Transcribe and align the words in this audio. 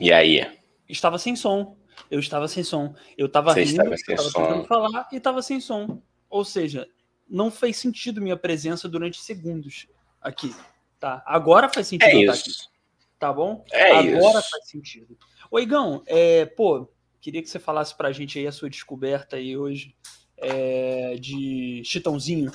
E 0.00 0.12
aí? 0.12 0.46
Estava 0.88 1.18
sem 1.18 1.36
som. 1.36 1.76
Eu 2.10 2.18
estava 2.18 2.48
sem 2.48 2.64
som. 2.64 2.94
Eu 3.16 3.26
estava 3.26 3.52
Você 3.52 3.64
rindo, 3.64 3.92
estava 3.92 3.94
estava 3.94 4.48
tentando 4.48 4.66
falar 4.66 5.08
e 5.12 5.16
estava 5.16 5.42
sem 5.42 5.60
som. 5.60 6.02
Ou 6.28 6.44
seja, 6.44 6.88
não 7.28 7.50
fez 7.50 7.76
sentido 7.76 8.20
minha 8.20 8.36
presença 8.36 8.88
durante 8.88 9.20
segundos 9.20 9.86
aqui. 10.20 10.54
Tá? 10.98 11.22
Agora 11.26 11.68
faz 11.68 11.86
sentido 11.86 12.08
É 12.08 12.14
eu 12.16 12.20
estar 12.20 12.32
aqui. 12.32 12.48
isso. 12.50 12.70
Tá 13.18 13.32
bom? 13.32 13.64
É 13.70 13.92
Agora 13.92 14.38
isso. 14.38 14.50
faz 14.50 14.68
sentido. 14.68 15.16
Ô, 15.50 15.58
Igão, 15.58 16.02
é, 16.06 16.46
pô, 16.46 16.90
queria 17.20 17.42
que 17.42 17.50
você 17.50 17.58
falasse 17.58 17.94
pra 17.94 18.12
gente 18.12 18.38
aí 18.38 18.46
a 18.46 18.52
sua 18.52 18.70
descoberta 18.70 19.36
aí 19.36 19.56
hoje 19.56 19.94
é, 20.38 21.16
de 21.20 21.82
Chitãozinho. 21.84 22.50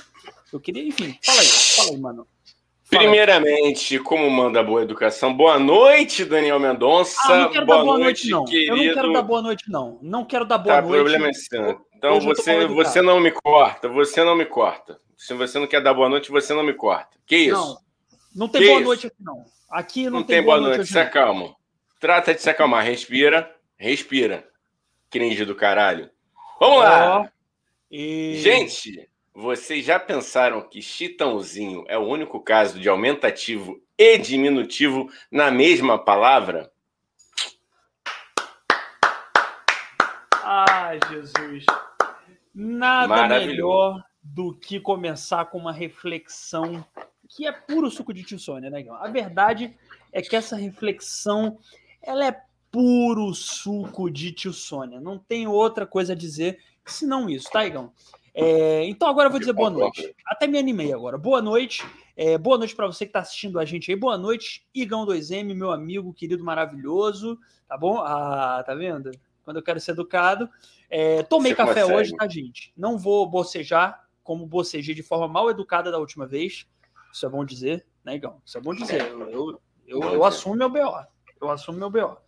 Eu 0.52 0.60
queria, 0.60 0.82
enfim, 0.82 1.16
fala 1.22 1.40
aí, 1.40 1.46
fala 1.46 1.90
aí, 1.90 1.98
mano. 1.98 2.28
Primeiramente, 2.88 3.98
como 3.98 4.30
manda 4.30 4.62
boa 4.62 4.82
educação, 4.82 5.34
boa 5.34 5.58
noite, 5.58 6.24
Daniel 6.24 6.60
Mendonça. 6.60 7.16
Ah, 7.24 7.38
não 7.38 7.50
quero 7.50 7.66
dar 7.66 7.78
boa 7.82 7.98
noite, 7.98 8.28
não. 8.30 8.44
querido. 8.44 8.72
Eu 8.72 8.76
não 8.76 8.94
quero 8.94 9.12
dar 9.12 9.22
boa 9.22 9.42
noite, 9.42 9.64
não. 9.70 9.98
Não 10.02 10.24
quero 10.24 10.44
dar 10.44 10.58
boa 10.58 10.76
Tá, 10.76 10.82
noite. 10.82 10.94
problema 10.94 11.28
é 11.28 11.32
seu. 11.32 11.80
Então 11.96 12.20
você, 12.20 12.66
você 12.66 13.02
não 13.02 13.18
me 13.20 13.30
corta, 13.32 13.88
você 13.88 14.22
não 14.22 14.36
me 14.36 14.44
corta. 14.46 14.98
Se 15.16 15.34
você 15.34 15.58
não 15.58 15.66
quer 15.66 15.80
dar 15.82 15.94
boa 15.94 16.08
noite, 16.08 16.30
você 16.30 16.54
não 16.54 16.62
me 16.62 16.74
corta. 16.74 17.18
Que 17.26 17.36
isso? 17.36 17.54
Não, 17.56 17.76
não 18.36 18.48
tem 18.48 18.60
Que 18.60 18.66
boa 18.68 18.78
isso? 18.78 18.86
noite 18.86 19.06
aqui, 19.08 19.16
não. 19.20 19.44
Aqui 19.70 20.04
não, 20.04 20.12
Não, 20.20 20.22
tem 20.22 20.42
boa 20.42 20.60
noite, 20.60 20.80
hoje, 20.80 20.92
se 20.92 20.98
acalma. 20.98 21.54
Trata 21.98 22.32
de 22.34 22.40
se 22.40 22.48
acalmar, 22.48 22.84
respira, 22.84 23.52
respira. 23.76 24.46
Cringe 25.10 25.44
do 25.44 25.54
caralho. 25.56 26.08
Vamos 26.60 26.78
lá! 26.78 27.30
E- 27.90 28.36
Gente, 28.38 29.08
vocês 29.36 29.84
já 29.84 30.00
pensaram 30.00 30.66
que 30.66 30.80
Chitãozinho 30.80 31.84
é 31.88 31.98
o 31.98 32.06
único 32.06 32.40
caso 32.40 32.80
de 32.80 32.88
aumentativo 32.88 33.78
e 33.98 34.16
diminutivo 34.16 35.10
na 35.30 35.50
mesma 35.50 35.98
palavra? 35.98 36.72
Ai, 40.42 40.98
Jesus. 41.10 41.66
Nada 42.54 43.26
melhor 43.40 44.02
do 44.22 44.54
que 44.54 44.80
começar 44.80 45.44
com 45.44 45.58
uma 45.58 45.72
reflexão 45.72 46.82
que 47.28 47.46
é 47.46 47.52
puro 47.52 47.90
suco 47.90 48.14
de 48.14 48.22
tio 48.22 48.38
Sônia, 48.38 48.70
né? 48.70 48.86
A 49.00 49.08
verdade 49.08 49.76
é 50.12 50.22
que 50.22 50.34
essa 50.34 50.56
reflexão 50.56 51.58
ela 52.02 52.26
é 52.26 52.40
puro 52.70 53.34
suco 53.34 54.10
de 54.10 54.32
tio 54.32 54.54
Sônia. 54.54 54.98
Não 54.98 55.18
tem 55.18 55.46
outra 55.46 55.84
coisa 55.84 56.14
a 56.14 56.16
dizer 56.16 56.58
senão 56.86 57.28
isso, 57.28 57.50
tá, 57.50 57.66
Igão? 57.66 57.92
É, 58.38 58.84
então 58.84 59.08
agora 59.08 59.28
eu 59.28 59.30
vou 59.30 59.40
dizer 59.40 59.54
boa 59.54 59.70
noite. 59.70 60.14
Até 60.26 60.46
me 60.46 60.58
animei 60.58 60.92
agora. 60.92 61.16
Boa 61.16 61.40
noite. 61.40 61.82
É, 62.14 62.36
boa 62.36 62.58
noite 62.58 62.76
para 62.76 62.86
você 62.86 63.06
que 63.06 63.08
está 63.08 63.20
assistindo 63.20 63.58
a 63.58 63.64
gente 63.64 63.90
aí. 63.90 63.96
Boa 63.96 64.18
noite, 64.18 64.68
Igão 64.74 65.06
2M, 65.06 65.54
meu 65.54 65.72
amigo 65.72 66.12
querido 66.12 66.44
maravilhoso. 66.44 67.38
Tá 67.66 67.78
bom? 67.78 67.96
Ah, 67.98 68.62
tá 68.66 68.74
vendo? 68.74 69.10
Quando 69.42 69.56
eu 69.56 69.62
quero 69.62 69.80
ser 69.80 69.92
educado. 69.92 70.50
É, 70.90 71.22
tomei 71.22 71.52
Você 71.52 71.56
café 71.56 71.80
consegue. 71.80 71.98
hoje, 71.98 72.14
tá, 72.14 72.28
gente? 72.28 72.74
Não 72.76 72.98
vou 72.98 73.26
bocejar 73.26 74.06
como 74.22 74.44
bocejei 74.44 74.94
de 74.94 75.02
forma 75.02 75.26
mal 75.26 75.48
educada 75.48 75.90
da 75.90 75.98
última 75.98 76.26
vez. 76.26 76.66
Isso 77.10 77.24
é 77.24 77.30
bom 77.30 77.42
dizer, 77.42 77.86
né, 78.04 78.16
Igão? 78.16 78.42
Isso 78.44 78.58
é 78.58 78.60
bom 78.60 78.74
dizer. 78.74 79.00
Eu, 79.00 79.30
eu, 79.30 79.60
eu, 79.86 80.00
eu 80.02 80.10
dizer. 80.10 80.24
assumo 80.24 80.56
meu 80.56 80.68
BO. 80.68 81.06
Eu 81.40 81.50
assumo 81.50 81.78
meu 81.78 81.90
BO. 81.90 82.18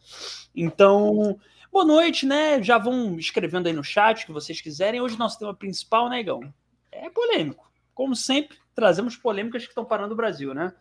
Então, 0.56 1.38
boa 1.70 1.84
noite, 1.84 2.26
né? 2.26 2.62
Já 2.62 2.78
vão 2.78 3.18
escrevendo 3.18 3.66
aí 3.66 3.72
no 3.72 3.84
chat 3.84 4.22
o 4.22 4.26
que 4.26 4.32
vocês 4.32 4.60
quiserem. 4.60 5.00
Hoje 5.00 5.18
nosso 5.18 5.38
tema 5.38 5.54
principal, 5.54 6.08
né, 6.08 6.20
Igão? 6.20 6.52
É 6.90 7.08
polêmico. 7.10 7.70
Como 7.94 8.14
sempre, 8.14 8.56
trazemos 8.74 9.16
polêmicas 9.16 9.62
que 9.62 9.70
estão 9.70 9.84
parando 9.84 10.14
o 10.14 10.16
Brasil, 10.16 10.54
né? 10.54 10.72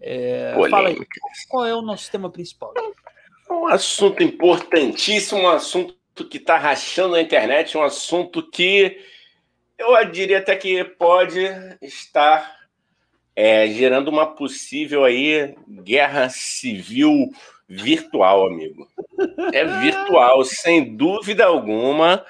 É, 0.00 0.54
fala 0.68 0.88
aí, 0.88 0.98
qual 1.48 1.64
é 1.64 1.74
o 1.74 1.82
nosso 1.82 2.10
tema 2.10 2.30
principal? 2.30 2.74
Um 3.50 3.66
assunto 3.66 4.22
importantíssimo, 4.22 5.40
um 5.40 5.48
assunto 5.48 5.96
que 6.28 6.38
está 6.38 6.58
rachando 6.58 7.14
a 7.14 7.22
internet, 7.22 7.76
um 7.76 7.82
assunto 7.82 8.42
que 8.50 9.00
eu 9.78 10.04
diria 10.10 10.38
até 10.38 10.56
que 10.56 10.84
pode 10.84 11.40
estar 11.80 12.63
é, 13.36 13.66
gerando 13.68 14.08
uma 14.08 14.26
possível 14.26 15.04
aí 15.04 15.54
guerra 15.68 16.28
civil 16.28 17.30
virtual, 17.68 18.46
amigo. 18.46 18.88
É 19.52 19.64
virtual, 19.80 20.44
sem 20.44 20.96
dúvida 20.96 21.44
alguma. 21.44 22.24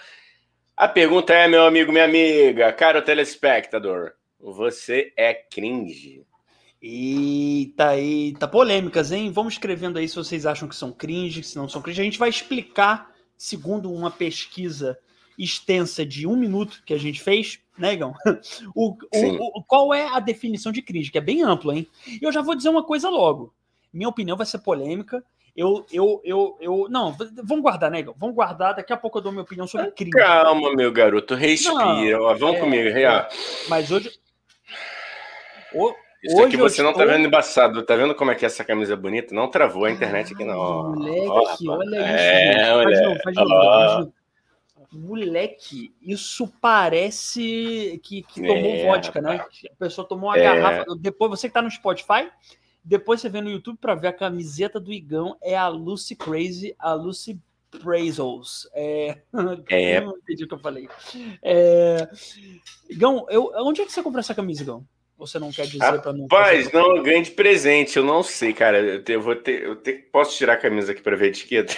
A 0.77 0.89
pergunta 0.89 1.33
é, 1.33 1.47
meu 1.47 1.65
amigo, 1.65 1.93
minha 1.93 2.05
amiga, 2.05 2.73
caro 2.73 3.03
telespectador, 3.03 4.13
você 4.41 5.13
é 5.17 5.33
cringe? 5.33 6.25
Eita, 6.83 7.97
eita, 7.97 8.47
polêmicas, 8.47 9.11
hein? 9.11 9.31
Vamos 9.31 9.55
escrevendo 9.55 9.99
aí 9.99 10.09
se 10.09 10.17
vocês 10.17 10.45
acham 10.45 10.69
que 10.69 10.77
são 10.77 10.93
cringe, 10.93 11.43
se 11.43 11.57
não 11.57 11.69
são 11.69 11.81
cringe. 11.81 12.01
A 12.01 12.05
gente 12.05 12.19
vai 12.19 12.29
explicar, 12.29 13.11
segundo 13.39 13.91
uma 13.93 14.11
pesquisa 14.11 14.99
extensa 15.39 16.05
de 16.05 16.27
um 16.27 16.37
minuto 16.37 16.83
que 16.85 16.93
a 16.93 16.99
gente 16.99 17.23
fez, 17.23 17.61
né, 17.79 17.95
Igão? 17.95 18.15
O, 18.75 18.91
o, 19.15 19.59
o- 19.59 19.63
qual 19.65 19.93
é 19.95 20.07
a 20.09 20.21
definição 20.21 20.71
de 20.73 20.83
que 20.83 21.19
é 21.19 21.21
bem 21.21 21.43
ampla, 21.43 21.75
hein? 21.75 21.87
E 22.07 22.19
eu 22.23 22.33
já 22.33 22.41
vou 22.43 22.55
dizer 22.55 22.69
uma 22.69 22.83
coisa 22.85 23.09
logo. 23.09 23.53
Minha 23.93 24.09
opinião 24.09 24.37
vai 24.37 24.47
ser 24.47 24.59
polêmica. 24.59 25.23
Eu, 25.57 25.87
eu, 25.93 26.21
eu, 26.25 26.57
eu. 26.61 26.87
Não, 26.91 27.17
vamos 27.45 27.63
guardar, 27.63 27.89
né, 27.91 28.01
Igão? 28.01 28.15
Vamos 28.19 28.35
guardar. 28.35 28.75
Daqui 28.75 28.93
a 28.93 28.97
pouco 28.97 29.19
eu 29.19 29.23
dou 29.23 29.31
minha 29.31 29.45
opinião 29.45 29.69
sobre 29.69 29.93
cringe. 29.93 30.11
Calma, 30.11 30.75
meu 30.75 30.91
garoto, 30.91 31.35
respira. 31.37 32.21
Ó, 32.21 32.35
vamos 32.35 32.57
é, 32.57 32.61
comigo, 32.61 32.89
Ria. 32.93 33.29
Mas 33.69 33.91
hoje. 33.93 34.11
O- 35.73 35.95
Isso 36.25 36.37
Hoje 36.37 36.47
aqui 36.47 36.57
você 36.57 36.83
não 36.83 36.93
tá 36.93 37.03
estou- 37.03 37.15
vendo 37.17 37.27
embaçado. 37.29 37.85
Tá 37.85 37.95
vendo 37.95 38.15
como 38.17 38.31
é 38.31 38.35
que 38.35 38.45
essa 38.47 38.65
camisa 38.65 38.95
é 38.95 38.97
bonita? 38.97 39.33
Não 39.35 39.49
travou 39.49 39.85
a 39.85 39.91
internet 39.93 40.33
aqui, 40.35 40.45
não. 40.45 40.59
Ó, 40.59 40.83
Moleque, 40.95 41.27
rapaz. 41.29 41.61
olha 41.69 41.97
isso. 41.97 42.05
É, 42.05 42.53
gente. 42.53 42.65
Faz 42.65 42.77
olha. 42.97 43.03
novo, 43.09 43.21
faz 43.23 43.37
novo, 43.37 43.53
Ó. 43.55 43.75
faz 43.75 43.99
novo. 43.99 44.15
Moleque, 44.99 45.95
isso 46.01 46.47
parece 46.61 48.01
que, 48.03 48.23
que 48.23 48.41
tomou 48.41 48.57
É, 48.75 48.87
vodka, 48.87 49.21
né? 49.21 49.45
A 49.71 49.77
pessoa 49.77 50.07
tomou 50.07 50.31
uma 50.31 50.39
É. 50.39 50.43
garrafa. 50.43 50.85
Depois, 50.99 51.31
você 51.31 51.49
que 51.49 51.55
tá 51.55 51.63
no 51.63 51.71
Spotify, 51.71 52.29
depois 52.85 53.21
você 53.21 53.29
vê 53.29 53.41
no 53.41 53.51
YouTube 53.51 53.79
para 53.81 53.95
ver 53.95 54.09
a 54.09 54.13
camiseta 54.13 54.79
do 54.81 54.93
Igão. 54.93 55.37
É 55.43 55.57
a 55.57 55.69
Lucy 55.69 56.15
Crazy, 56.17 56.75
a 56.79 56.95
Lucy 56.95 57.39
Brazos. 57.83 58.69
É... 58.75 59.19
É. 59.69 60.01
Não 60.01 60.17
entendi 60.17 60.45
o 60.45 60.49
que 60.49 60.55
eu 60.55 60.59
falei. 60.59 60.89
É... 61.43 62.09
Igão, 62.89 63.27
eu... 63.29 63.51
onde 63.59 63.81
é 63.83 63.85
que 63.85 63.93
você 63.93 64.03
comprou 64.03 64.21
essa 64.21 64.35
camisa, 64.35 64.63
Igão? 64.63 64.87
Você 65.17 65.39
não 65.39 65.53
quer 65.53 65.67
dizer 65.67 65.79
para 66.01 66.13
não. 66.13 66.23
Rapaz, 66.23 66.73
não, 66.73 66.97
eu 66.97 67.03
ganhei 67.03 67.23
de 67.23 67.31
presente. 67.31 67.97
Eu 67.97 68.05
não 68.05 68.23
sei, 68.23 68.53
cara. 68.53 68.81
Eu, 68.81 69.03
te- 69.05 69.13
eu 69.13 69.23
vou 69.23 69.37
ter, 69.37 69.63
eu 69.63 69.77
te- 69.77 69.93
posso 70.11 70.37
tirar 70.37 70.55
a 70.55 70.57
camisa 70.57 70.91
aqui 70.91 71.01
pra 71.01 71.15
ver 71.17 71.27
a 71.27 71.29
etiqueta? 71.29 71.73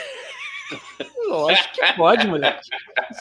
Lógico 1.28 1.74
que 1.74 1.92
pode, 1.94 2.26
moleque. 2.26 2.60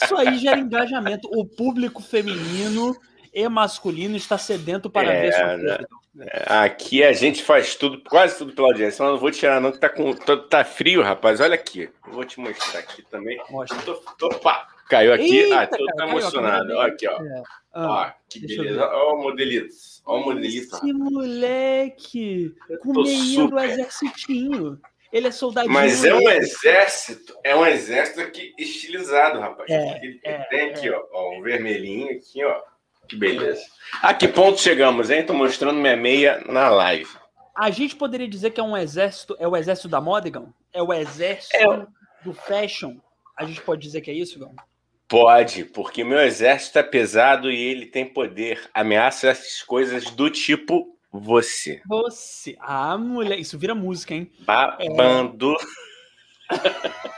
Isso 0.04 0.16
aí 0.16 0.38
gera 0.38 0.60
engajamento. 0.60 1.30
O 1.34 1.46
público 1.46 2.02
feminino 2.02 2.96
e 3.34 3.48
masculino 3.50 4.16
está 4.16 4.38
sedento 4.38 4.90
para 4.90 5.12
É, 5.12 5.22
ver 5.22 5.34
sua 5.34 5.58
né? 5.58 5.78
Aqui 6.48 7.04
a 7.04 7.12
gente 7.12 7.44
faz 7.44 7.76
tudo, 7.76 8.02
quase 8.08 8.38
tudo 8.38 8.54
pela 8.54 8.70
audiência. 8.70 9.04
Mas 9.04 9.14
não 9.14 9.20
vou 9.20 9.32
tirar, 9.32 9.60
não, 9.60 9.72
que 9.72 9.80
tá, 9.80 9.90
com, 9.90 10.14
tá, 10.14 10.38
tá 10.38 10.64
frio, 10.64 11.02
rapaz. 11.02 11.42
Olha 11.42 11.56
aqui. 11.56 11.90
Vou 12.08 12.24
te 12.24 12.40
mostrar 12.40 12.80
aqui 12.80 13.02
também. 13.10 13.38
Mostra. 13.50 13.78
Tô, 13.82 13.96
tô, 14.18 14.30
pá, 14.40 14.66
caiu 14.90 15.14
aqui. 15.14 15.40
Eita, 15.40 15.62
ah, 15.62 15.68
tô 15.68 15.86
cara, 15.86 15.98
tá 15.98 16.08
emocionado. 16.08 16.60
câmera 16.60 16.80
Olha 16.80 16.94
aqui, 16.94 17.08
ó. 17.08 17.22
É. 17.22 17.44
Ó, 17.74 17.94
Ah, 17.94 18.16
que 18.30 18.40
deixa 18.40 18.62
eu 18.62 18.64
beleza. 18.64 18.90
Ó 18.94 19.14
o 19.16 19.24
modelito. 19.24 19.76
Ó 20.06 20.18
o 20.18 20.24
modelito. 20.24 20.76
esse 20.78 20.94
moleque 20.94 22.56
do 22.86 23.60
exercitinho. 23.60 24.80
Ele 25.16 25.30
é 25.30 25.32
soldadinho. 25.32 25.74
Mas 25.74 26.04
é 26.04 26.14
um 26.14 26.30
exército, 26.30 27.34
é 27.42 27.56
um 27.56 27.66
exército 27.66 28.20
aqui 28.20 28.54
estilizado, 28.58 29.40
rapaz. 29.40 29.72
É, 29.72 29.98
Ele 30.04 30.20
é, 30.26 30.40
tem 30.50 30.70
aqui, 30.72 30.90
ó, 30.90 31.02
ó, 31.14 31.38
um 31.38 31.42
vermelhinho 31.42 32.12
aqui, 32.18 32.44
ó. 32.44 32.62
Que 33.08 33.16
beleza. 33.16 33.64
A 34.02 34.14
que 34.14 34.28
ponto 34.28 34.60
chegamos, 34.60 35.10
hein? 35.10 35.26
Tô 35.26 35.34
mostrando 35.34 35.80
minha 35.80 35.96
meia 35.96 36.44
na 36.46 36.68
live. 36.68 37.10
A 37.56 37.72
gente 37.72 37.96
poderia 37.96 38.28
dizer 38.28 38.50
que 38.50 38.60
é 38.60 38.64
um 38.64 38.76
exército, 38.76 39.38
é 39.40 39.48
o 39.48 39.56
exército 39.56 39.88
da 39.88 40.02
moda, 40.02 40.28
Igão? 40.28 40.54
É 40.74 40.84
o 40.84 40.94
exército 40.94 41.56
É. 41.56 41.88
do 42.22 42.34
fashion? 42.34 42.98
A 43.38 43.46
gente 43.46 43.62
pode 43.62 43.82
dizer 43.82 44.02
que 44.02 44.12
é 44.12 44.14
isso, 44.14 44.38
Igão? 44.38 44.54
Pode, 45.08 45.64
porque 45.64 46.04
meu 46.04 46.20
exército 46.20 46.78
é 46.78 46.84
pesado 46.84 47.50
e 47.50 47.58
ele 47.58 47.86
tem 47.86 48.06
poder. 48.06 48.70
Ameaça 48.74 49.30
essas 49.30 49.64
coisas 49.64 50.10
do 50.12 50.30
tipo 50.30 50.95
você. 51.20 51.82
Você. 51.88 52.56
Ah, 52.60 52.98
mulher, 52.98 53.40
isso 53.40 53.58
vira 53.58 53.74
música, 53.76 54.14
hein? 54.14 54.30
Babando. 54.46 55.56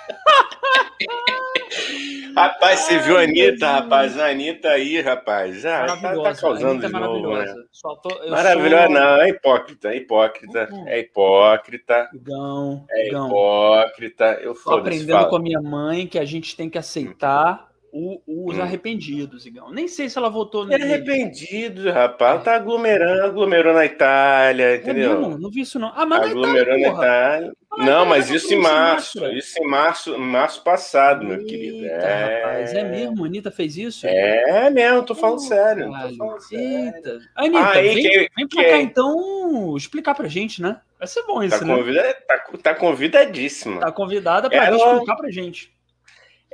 rapaz, 2.35 2.79
você 2.81 2.99
viu 2.99 3.17
a 3.17 3.21
Anitta, 3.21 3.67
rapaz? 3.71 4.17
A 4.19 4.27
Anitta 4.29 4.69
aí, 4.69 5.01
rapaz. 5.01 5.61
Já 5.61 5.85
tá, 5.85 5.97
tá 6.15 6.35
causando 6.35 6.83
é 6.85 6.87
de 6.87 6.93
novo, 6.93 7.29
né? 7.29 7.35
maravilhosa. 7.35 7.67
Só 7.71 7.95
tô- 7.95 8.29
Maravilhosa, 8.29 8.85
sou- 8.85 8.93
não, 8.93 9.21
é 9.21 9.29
hipócrita, 9.29 9.89
é 9.89 9.97
hipócrita, 9.97 10.69
Uhum. 10.71 10.87
é 10.87 10.99
hipócrita, 10.99 12.09
Igão, 12.13 12.85
é 12.89 13.07
Igão. 13.07 13.27
hipócrita. 13.27 14.25
Eu 14.41 14.53
Tô 14.55 14.75
aprendendo 14.75 15.27
com 15.29 15.35
a 15.35 15.39
minha 15.39 15.61
mãe 15.61 16.07
que 16.07 16.19
a 16.19 16.25
gente 16.25 16.55
tem 16.55 16.69
que 16.69 16.77
aceitar 16.77 17.67
O, 17.91 18.21
os 18.27 18.57
hum. 18.57 18.61
arrependidos, 18.61 19.45
Igão. 19.45 19.71
Nem 19.71 19.87
sei 19.87 20.09
se 20.09 20.17
ela 20.17 20.29
votou. 20.29 20.69
É 20.71 20.75
arrependidos, 20.75 21.85
rapaz. 21.85 22.43
Tá 22.43 22.55
aglomerando, 22.55 23.23
aglomerou 23.23 23.73
na 23.73 23.85
Itália, 23.85 24.75
entendeu? 24.75 25.11
É 25.11 25.15
mesmo? 25.15 25.37
Não 25.37 25.49
vi 25.49 25.61
isso, 25.61 25.79
não. 25.79 25.91
Ah, 25.95 26.05
mas 26.05 26.29
aglomerou 26.29 26.77
na 26.77 26.87
Itália. 26.89 27.53
Ah, 27.71 27.85
não, 27.85 28.05
mas 28.05 28.29
isso 28.29 28.53
em 28.53 28.59
março. 28.59 29.25
Isso 29.27 29.61
em 29.61 29.67
março, 29.67 30.17
março 30.17 30.63
passado, 30.63 31.25
meu 31.25 31.37
Eita, 31.37 31.49
querido. 31.49 31.85
É... 31.85 32.43
Rapaz, 32.43 32.73
é 32.73 32.83
mesmo? 32.83 33.23
A 33.23 33.27
Anitta 33.27 33.51
fez 33.51 33.77
isso? 33.77 34.05
É 34.05 34.69
mesmo, 34.69 35.03
tô 35.03 35.15
falando 35.15 35.37
oh, 35.37 35.41
sério. 35.41 35.85
Tô 35.85 36.17
falando 36.17 36.37
Eita. 36.51 37.19
Anitta, 37.35 37.69
Aí, 37.69 37.93
vem, 37.93 38.03
que, 38.03 38.29
vem 38.35 38.47
pra 38.47 38.63
que... 38.63 38.69
cá 38.69 38.77
então 38.79 39.75
explicar 39.77 40.13
pra 40.13 40.27
gente, 40.27 40.61
né? 40.61 40.81
Vai 40.97 41.07
ser 41.07 41.23
bom 41.23 41.43
isso, 41.43 41.59
tá 41.59 41.65
né? 41.65 41.75
Convida... 41.75 42.17
Tá, 42.27 42.37
tá 42.63 42.75
convidadíssima. 42.75 43.79
Tá 43.79 43.91
convidada 43.91 44.49
pra 44.49 44.65
Ela... 44.65 44.77
explicar 44.77 45.15
pra 45.15 45.29
gente. 45.29 45.76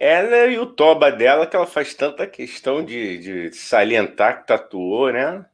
Ela 0.03 0.47
e 0.47 0.59
o 0.59 0.65
toba 0.65 1.09
dela, 1.09 1.47
que 1.47 1.55
ela 1.55 1.65
faz 1.65 1.93
tanta 1.93 2.27
questão 2.27 2.83
de, 2.83 3.17
de 3.19 3.55
salientar 3.55 4.41
que 4.41 4.47
tatuou, 4.47 5.13
né? 5.13 5.45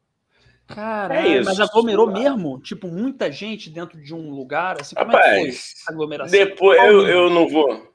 Caralho, 0.66 1.38
é 1.38 1.44
mas 1.44 1.60
aglomerou 1.60 2.08
mesmo? 2.08 2.60
Tipo, 2.60 2.88
muita 2.88 3.32
gente 3.32 3.70
dentro 3.70 4.02
de 4.02 4.12
um 4.12 4.32
lugar? 4.32 4.82
Assim, 4.82 4.96
como 4.96 5.12
Rapaz, 5.12 5.36
é 5.38 5.42
que 5.44 5.52
foi 5.52 5.94
aglomeração? 5.94 6.32
Depois 6.32 6.84
eu, 6.84 7.08
eu 7.08 7.30
não 7.30 7.48
vou. 7.48 7.94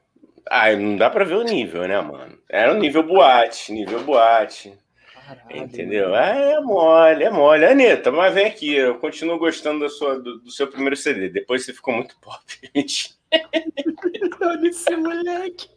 Ah, 0.49 0.73
não 0.73 0.95
dá 0.95 1.09
pra 1.09 1.25
ver 1.25 1.35
o 1.35 1.43
nível, 1.43 1.85
né, 1.89 1.99
mano? 1.99 2.37
Era 2.47 2.73
um 2.73 2.79
nível 2.79 3.03
boate, 3.03 3.73
nível 3.73 4.01
boate. 4.05 4.73
Caralho, 5.13 5.57
entendeu? 5.57 6.15
É, 6.15 6.53
é 6.53 6.61
mole, 6.61 7.23
é 7.25 7.29
mole. 7.29 7.65
Anitta, 7.65 8.13
mas 8.13 8.33
vem 8.33 8.45
aqui, 8.45 8.73
eu 8.73 8.95
continuo 8.99 9.37
gostando 9.37 9.81
da 9.81 9.89
sua, 9.89 10.17
do, 10.17 10.39
do 10.39 10.51
seu 10.51 10.67
primeiro 10.67 10.95
CD. 10.95 11.27
Depois 11.27 11.65
você 11.65 11.73
ficou 11.73 11.93
muito 11.93 12.15
pop. 12.21 12.41
Olha 14.41 14.67
esse 14.69 14.95
moleque. 14.95 15.74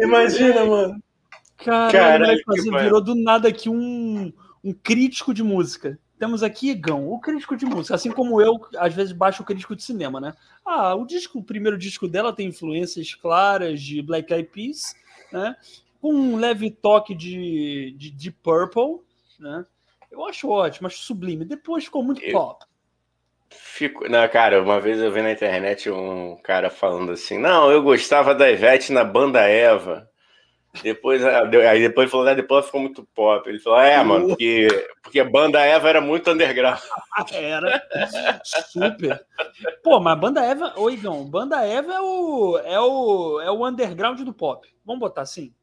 Imagina, 0.00 0.64
mano. 0.64 1.02
Caralho, 1.56 1.92
Caralho 1.92 2.42
fazer, 2.44 2.70
virou 2.70 3.00
do 3.00 3.14
nada 3.14 3.48
aqui 3.48 3.68
um, 3.68 4.32
um 4.62 4.72
crítico 4.72 5.32
de 5.32 5.42
música. 5.42 5.98
Temos 6.18 6.42
aqui 6.42 6.70
Igão, 6.70 7.08
o 7.08 7.18
crítico 7.18 7.56
de 7.56 7.66
música, 7.66 7.94
assim 7.94 8.10
como 8.10 8.40
eu, 8.40 8.60
às 8.78 8.94
vezes 8.94 9.12
baixo 9.12 9.42
o 9.42 9.44
crítico 9.44 9.74
de 9.74 9.82
cinema, 9.82 10.20
né? 10.20 10.32
Ah, 10.64 10.94
o 10.94 11.04
disco, 11.04 11.38
o 11.38 11.44
primeiro 11.44 11.76
disco 11.76 12.06
dela 12.06 12.32
tem 12.32 12.48
influências 12.48 13.14
claras 13.14 13.80
de 13.80 14.00
Black 14.00 14.32
Eyed 14.32 14.48
Peas, 14.48 14.94
né? 15.32 15.56
Com 16.00 16.14
um 16.14 16.36
leve 16.36 16.70
toque 16.70 17.14
de, 17.14 17.94
de, 17.98 18.10
de 18.10 18.30
Purple, 18.30 19.00
né? 19.38 19.66
Eu 20.10 20.24
acho 20.24 20.48
ótimo, 20.48 20.86
acho 20.86 20.98
sublime. 20.98 21.44
Depois 21.44 21.84
ficou 21.84 22.02
muito 22.02 22.22
eu, 22.22 22.32
pop. 22.32 22.64
Fico... 23.56 24.08
Não, 24.08 24.26
cara, 24.28 24.62
uma 24.62 24.80
vez 24.80 25.00
eu 25.00 25.12
vi 25.12 25.22
na 25.22 25.32
internet 25.32 25.90
um 25.90 26.36
cara 26.42 26.70
falando 26.70 27.12
assim: 27.12 27.38
não, 27.38 27.70
eu 27.70 27.82
gostava 27.82 28.34
da 28.34 28.50
Ivete 28.50 28.92
na 28.92 29.04
banda 29.04 29.40
Eva. 29.40 30.08
Depois, 30.82 31.24
ah, 31.24 31.48
aí 31.70 31.80
depois 31.80 32.10
falou, 32.10 32.26
ah, 32.26 32.34
depois 32.34 32.66
ficou 32.66 32.80
muito 32.80 33.06
pop. 33.14 33.48
Ele 33.48 33.60
falou: 33.60 33.78
é, 33.78 34.02
mano, 34.02 34.28
porque, 34.28 34.68
porque 35.02 35.20
a 35.20 35.24
banda 35.24 35.60
Eva 35.60 35.88
era 35.88 36.00
muito 36.00 36.30
underground. 36.30 36.80
era 37.32 37.82
super. 38.64 39.24
Pô, 39.82 40.00
mas 40.00 40.12
a 40.14 40.16
banda 40.16 40.44
Eva, 40.44 40.74
ô 40.76 40.90
Igão, 40.90 41.24
banda 41.24 41.64
Eva 41.64 41.94
é 41.94 42.00
o, 42.00 42.58
é, 42.58 42.80
o, 42.80 43.40
é 43.40 43.50
o 43.50 43.66
underground 43.66 44.20
do 44.20 44.32
pop. 44.32 44.66
Vamos 44.84 45.00
botar 45.00 45.22
assim? 45.22 45.54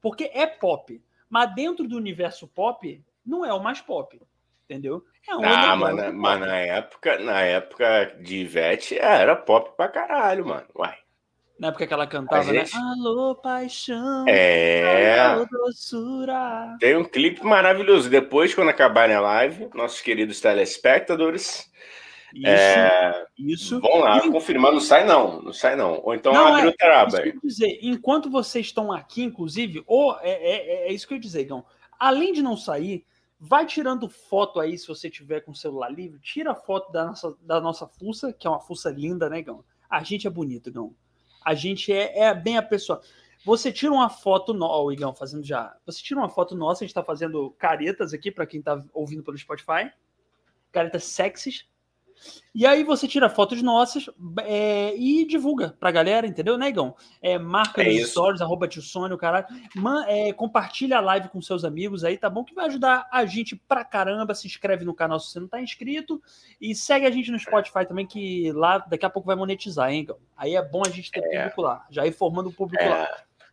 Porque 0.00 0.30
é 0.32 0.46
pop. 0.46 1.02
Mas 1.28 1.54
dentro 1.54 1.88
do 1.88 1.96
universo 1.96 2.46
pop, 2.46 3.02
não 3.26 3.44
é 3.44 3.52
o 3.52 3.62
mais 3.62 3.80
pop. 3.80 4.20
Entendeu? 4.64 5.04
É 5.28 5.36
um 5.36 5.44
ah, 5.44 5.76
mas 5.76 5.96
na, 5.96 6.12
mas 6.12 6.40
na 6.40 6.56
época, 6.56 7.18
na 7.18 7.40
época 7.42 8.16
de 8.20 8.38
Ivete 8.38 8.98
era 8.98 9.36
pop 9.36 9.70
pra 9.76 9.88
caralho, 9.88 10.46
mano. 10.46 10.66
Uai. 10.74 10.96
Na 11.58 11.68
época 11.68 11.86
que 11.86 11.94
ela 11.94 12.08
cantava, 12.08 12.52
né? 12.52 12.64
gente... 12.64 12.74
né? 12.74 12.82
Alô, 12.82 13.36
paixão. 13.36 14.24
É. 14.26 15.20
Alô, 15.20 15.46
doçura. 15.46 16.76
Tem 16.80 16.96
um 16.96 17.04
clipe 17.04 17.44
maravilhoso. 17.44 18.10
Depois, 18.10 18.52
quando 18.52 18.70
acabarem 18.70 19.14
a 19.14 19.20
live, 19.20 19.68
nossos 19.72 20.00
queridos 20.00 20.40
telespectadores. 20.40 21.70
Isso, 22.34 22.46
é... 22.48 23.24
isso. 23.38 23.80
Vão 23.80 24.00
lá 24.00 24.18
e... 24.18 24.30
confirmar. 24.30 24.72
Não 24.72 24.80
sai, 24.80 25.04
não. 25.04 25.40
Não 25.40 25.52
sai, 25.52 25.76
não. 25.76 26.00
Ou 26.02 26.14
então 26.14 26.32
não, 26.32 26.48
abre 26.48 26.66
é, 26.66 26.70
o 26.70 26.76
Teraba. 26.76 27.22
dizer, 27.44 27.78
enquanto 27.80 28.28
vocês 28.28 28.66
estão 28.66 28.90
aqui, 28.90 29.22
inclusive, 29.22 29.84
ou 29.86 30.18
é, 30.20 30.30
é, 30.30 30.88
é 30.88 30.92
isso 30.92 31.06
que 31.06 31.14
eu 31.14 31.16
ia 31.16 31.22
dizer, 31.22 31.44
Gão. 31.44 31.64
Além 31.96 32.32
de 32.32 32.42
não 32.42 32.56
sair, 32.56 33.04
Vai 33.44 33.66
tirando 33.66 34.08
foto 34.08 34.60
aí, 34.60 34.78
se 34.78 34.86
você 34.86 35.10
tiver 35.10 35.40
com 35.40 35.50
o 35.50 35.56
celular 35.56 35.88
livre, 35.88 36.20
tira 36.20 36.54
foto 36.54 36.92
da 36.92 37.06
nossa, 37.06 37.36
da 37.42 37.60
nossa 37.60 37.88
fuça, 37.88 38.32
que 38.32 38.46
é 38.46 38.50
uma 38.50 38.60
fuça 38.60 38.88
linda, 38.88 39.28
né, 39.28 39.42
Gão? 39.42 39.64
A 39.90 40.00
gente 40.00 40.28
é 40.28 40.30
bonito, 40.30 40.70
Gão. 40.70 40.94
A 41.44 41.52
gente 41.52 41.92
é, 41.92 42.20
é 42.20 42.32
bem 42.32 42.56
a 42.56 42.62
pessoa. 42.62 43.02
Você 43.44 43.72
tira 43.72 43.92
uma 43.92 44.08
foto, 44.08 44.54
no... 44.54 44.64
oh, 44.64 44.92
Igão, 44.92 45.12
fazendo 45.12 45.42
já. 45.44 45.76
Você 45.84 46.00
tira 46.00 46.20
uma 46.20 46.28
foto 46.28 46.54
nossa, 46.54 46.84
a 46.84 46.86
gente 46.86 46.94
tá 46.94 47.02
fazendo 47.02 47.50
caretas 47.58 48.14
aqui 48.14 48.30
para 48.30 48.46
quem 48.46 48.62
tá 48.62 48.80
ouvindo 48.94 49.24
pelo 49.24 49.36
Spotify. 49.36 49.90
Caretas 50.70 51.02
sexys. 51.02 51.66
E 52.54 52.66
aí 52.66 52.84
você 52.84 53.08
tira 53.08 53.30
fotos 53.30 53.62
nossas 53.62 54.10
é, 54.40 54.94
e 54.96 55.24
divulga 55.24 55.74
pra 55.80 55.90
galera, 55.90 56.26
entendeu, 56.26 56.58
Negão? 56.58 56.94
É, 57.22 57.38
marca 57.38 57.82
é 57.82 57.92
nos 57.92 58.10
stories, 58.10 58.42
arroba 58.42 58.68
tio 58.68 58.82
Sônia, 58.82 59.16
caralho. 59.16 59.46
Man, 59.74 60.04
é, 60.06 60.32
compartilha 60.32 60.98
a 60.98 61.00
live 61.00 61.28
com 61.28 61.40
seus 61.40 61.64
amigos 61.64 62.04
aí, 62.04 62.18
tá 62.18 62.28
bom? 62.28 62.44
Que 62.44 62.54
vai 62.54 62.66
ajudar 62.66 63.08
a 63.10 63.24
gente 63.24 63.56
pra 63.56 63.84
caramba. 63.84 64.34
Se 64.34 64.46
inscreve 64.46 64.84
no 64.84 64.94
canal 64.94 65.18
se 65.18 65.30
você 65.30 65.40
não 65.40 65.48
tá 65.48 65.60
inscrito. 65.62 66.22
E 66.60 66.74
segue 66.74 67.06
a 67.06 67.10
gente 67.10 67.30
no 67.30 67.38
Spotify 67.38 67.86
também, 67.86 68.06
que 68.06 68.52
lá 68.52 68.78
daqui 68.78 69.06
a 69.06 69.10
pouco 69.10 69.26
vai 69.26 69.36
monetizar, 69.36 69.90
hein, 69.90 70.04
Gão? 70.04 70.18
Aí 70.36 70.54
é 70.54 70.62
bom 70.62 70.82
a 70.84 70.90
gente 70.90 71.10
ter 71.10 71.24
é. 71.24 71.42
público 71.42 71.62
lá. 71.62 71.86
Já 71.90 72.06
ir 72.06 72.12
formando 72.12 72.48
o 72.50 72.52
público 72.52 72.84
lá. 72.84 73.08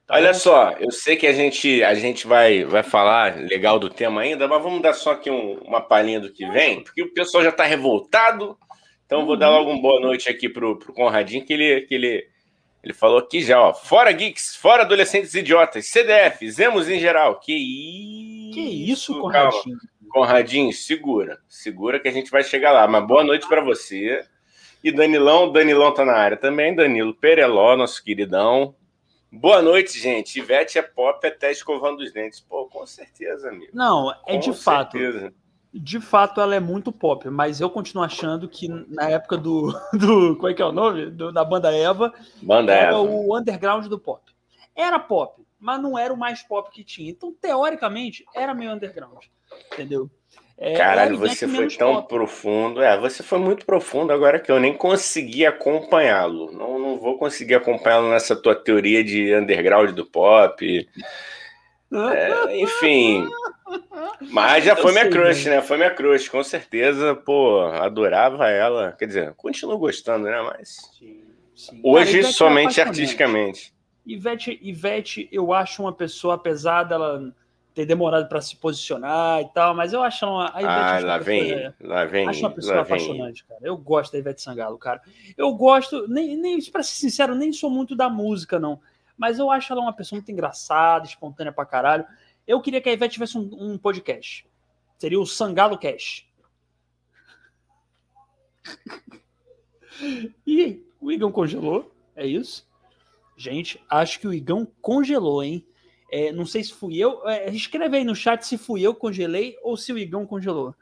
Tá 0.09 0.15
Olha 0.15 0.33
bom? 0.33 0.39
só, 0.39 0.71
eu 0.79 0.89
sei 0.89 1.15
que 1.15 1.27
a 1.27 1.33
gente, 1.33 1.83
a 1.83 1.94
gente 1.94 2.25
vai, 2.25 2.63
vai 2.63 2.81
falar 2.81 3.35
legal 3.35 3.77
do 3.77 3.91
tema 3.91 4.21
ainda, 4.21 4.47
mas 4.47 4.63
vamos 4.63 4.81
dar 4.81 4.94
só 4.94 5.11
aqui 5.11 5.29
um, 5.29 5.59
uma 5.59 5.79
palhinha 5.79 6.19
do 6.19 6.33
que 6.33 6.50
vem, 6.50 6.81
porque 6.83 7.03
o 7.03 7.13
pessoal 7.13 7.44
já 7.44 7.51
está 7.51 7.63
revoltado. 7.63 8.57
Então, 9.06 9.27
vou 9.27 9.38
dar 9.38 9.51
logo 9.51 9.69
uma 9.69 9.79
boa 9.79 10.00
noite 10.00 10.27
aqui 10.27 10.50
pro, 10.50 10.79
pro 10.79 10.94
Conradinho, 10.94 11.45
que 11.45 11.53
ele, 11.53 11.81
que 11.81 11.94
ele, 11.94 12.27
ele 12.83 12.94
falou 12.94 13.19
aqui 13.19 13.39
já, 13.39 13.61
ó. 13.61 13.71
Fora 13.71 14.11
geeks, 14.11 14.56
fora 14.56 14.81
adolescentes 14.81 15.35
idiotas, 15.35 15.85
CDF, 15.85 16.50
Zemos 16.50 16.89
em 16.89 17.00
geral. 17.00 17.39
Que 17.39 17.53
isso, 17.53 18.53
que 18.55 18.91
isso 18.91 19.19
Conradinho? 19.19 19.77
Conradinho, 20.09 20.73
segura, 20.73 21.38
segura 21.47 22.00
que 22.00 22.07
a 22.07 22.12
gente 22.12 22.31
vai 22.31 22.44
chegar 22.44 22.71
lá. 22.71 22.88
Mas 22.88 23.05
boa 23.05 23.23
noite 23.23 23.47
para 23.47 23.62
você. 23.62 24.25
E 24.83 24.91
Danilão, 24.91 25.51
Danilão 25.51 25.94
tá 25.94 26.03
na 26.03 26.13
área 26.13 26.38
também, 26.38 26.73
Danilo 26.73 27.13
Pereló, 27.13 27.77
nosso 27.77 28.03
queridão. 28.03 28.73
Boa 29.31 29.61
noite, 29.61 29.99
gente. 29.99 30.39
Ivete 30.39 30.79
é 30.79 30.81
pop 30.81 31.25
até 31.25 31.51
escovando 31.51 31.99
os 31.99 32.11
dentes. 32.11 32.39
Pô, 32.39 32.65
com 32.65 32.85
certeza, 32.85 33.49
amigo. 33.49 33.71
Não, 33.73 34.11
é 34.11 34.33
com 34.33 34.39
de 34.39 34.53
certeza. 34.53 35.19
fato. 35.19 35.33
De 35.71 36.01
fato, 36.01 36.41
ela 36.41 36.55
é 36.55 36.59
muito 36.59 36.91
pop, 36.91 37.29
mas 37.29 37.61
eu 37.61 37.69
continuo 37.69 38.03
achando 38.03 38.49
que 38.49 38.67
na 38.67 39.07
época 39.09 39.37
do. 39.37 39.71
do 39.93 40.35
como 40.35 40.47
é 40.49 40.53
que 40.53 40.61
é 40.61 40.65
o 40.65 40.71
nome? 40.71 41.11
Do, 41.11 41.31
da 41.31 41.45
banda 41.45 41.71
Eva. 41.71 42.11
Banda 42.41 42.73
era 42.73 42.89
Eva. 42.89 43.01
o 43.01 43.37
underground 43.37 43.85
do 43.85 44.00
pop. 44.00 44.24
Era 44.75 44.98
pop, 44.98 45.45
mas 45.59 45.79
não 45.79 45.98
era 45.98 46.12
o 46.12 46.17
mais 46.17 46.41
pop 46.41 46.71
que 46.71 46.83
tinha. 46.83 47.12
Então, 47.12 47.31
teoricamente, 47.39 48.25
era 48.33 48.53
meio 48.53 48.71
underground. 48.71 49.25
Entendeu? 49.74 50.09
É, 50.62 50.74
Caralho, 50.75 51.18
você 51.18 51.48
foi 51.48 51.70
tão 51.70 51.96
pop. 51.96 52.10
profundo. 52.10 52.82
É, 52.82 53.00
você 53.00 53.24
foi 53.24 53.39
muito 53.39 53.66
profundo 53.66 54.12
agora 54.12 54.38
que 54.38 54.51
eu 54.51 54.60
nem 54.60 54.74
consegui 54.74 55.46
acompanhá-lo. 55.46 56.51
Não, 56.51 56.78
não 56.78 56.98
vou 56.98 57.18
conseguir 57.18 57.56
acompanhá-lo 57.56 58.10
nessa 58.10 58.36
tua 58.36 58.54
teoria 58.54 59.01
de 59.01 59.34
underground 59.34 59.92
do 59.92 60.06
pop. 60.06 60.89
É, 61.92 62.60
enfim. 62.60 63.25
Mas 64.32 64.66
já 64.66 64.75
foi 64.75 64.92
minha 64.92 65.10
crush, 65.10 65.46
né? 65.46 65.62
Foi 65.62 65.78
minha 65.78 65.92
crush, 65.92 66.28
com 66.28 66.44
certeza. 66.44 67.16
Pô, 67.16 67.62
adorava 67.62 68.50
ela. 68.50 68.92
Quer 69.00 69.06
dizer, 69.06 69.34
continuo 69.36 69.78
gostando, 69.78 70.25
né? 70.25 70.42
Mas. 70.42 70.75
Sim, 71.00 71.24
sim. 71.56 71.80
Hoje, 71.82 72.20
é 72.20 72.24
somente 72.24 72.82
é 72.82 72.84
artisticamente. 72.84 73.74
Ivete, 74.06 74.60
Ivete, 74.62 75.30
eu 75.32 75.54
acho 75.54 75.82
uma 75.82 75.94
pessoa, 75.94 76.36
apesar 76.36 76.84
dela 76.84 77.34
ter 77.79 77.86
demorado 77.86 78.27
para 78.27 78.41
se 78.41 78.57
posicionar 78.57 79.39
e 79.41 79.48
tal, 79.53 79.74
mas 79.74 79.93
eu 79.93 80.03
acho 80.03 80.25
uma. 80.25 80.51
A 80.53 80.62
Ivete 80.62 81.05
ah, 81.05 81.07
lá 81.07 81.17
vem, 81.17 81.51
é, 81.53 81.74
lá 81.79 82.03
vem. 82.03 82.27
Acho 82.27 82.41
uma 82.41 82.51
pessoa 82.51 82.81
apaixonante, 82.81 83.45
vem. 83.48 83.55
cara. 83.55 83.62
Eu 83.65 83.77
gosto 83.77 84.12
da 84.12 84.19
Ivete 84.19 84.41
Sangalo, 84.41 84.77
cara. 84.77 85.01
Eu 85.38 85.53
gosto, 85.53 86.05
nem, 86.09 86.36
nem 86.36 86.62
para 86.69 86.83
ser 86.83 86.95
sincero, 86.95 87.33
nem 87.33 87.53
sou 87.53 87.69
muito 87.69 87.95
da 87.95 88.09
música, 88.09 88.59
não. 88.59 88.81
Mas 89.17 89.39
eu 89.39 89.50
acho 89.50 89.71
ela 89.71 89.81
uma 89.81 89.93
pessoa 89.93 90.17
muito 90.17 90.29
engraçada, 90.29 91.05
espontânea 91.05 91.53
pra 91.53 91.65
caralho. 91.65 92.05
Eu 92.45 92.59
queria 92.59 92.81
que 92.81 92.89
a 92.89 92.91
Ivete 92.91 93.13
tivesse 93.13 93.38
um, 93.38 93.50
um 93.53 93.77
podcast. 93.77 94.45
Seria 94.98 95.19
o 95.19 95.25
Sangalo 95.25 95.77
Cash. 95.77 96.27
e 100.45 100.83
o 101.00 101.13
Igão 101.13 101.31
congelou, 101.31 101.95
é 102.13 102.27
isso? 102.27 102.67
Gente, 103.38 103.81
acho 103.89 104.19
que 104.19 104.27
o 104.27 104.33
Igão 104.33 104.67
congelou, 104.81 105.41
hein? 105.41 105.65
É, 106.12 106.32
não 106.32 106.46
sei 106.46 106.63
se 106.63 106.74
fui 106.74 106.98
eu. 106.98 107.28
É, 107.28 107.50
escreve 107.54 107.98
aí 107.98 108.04
no 108.04 108.16
chat 108.16 108.46
se 108.46 108.58
fui 108.58 108.82
eu 108.82 108.94
congelei 108.94 109.58
ou 109.62 109.78
se 109.78 109.94
o 109.94 109.98
Igão 109.98 110.25
congelou. 110.25 110.75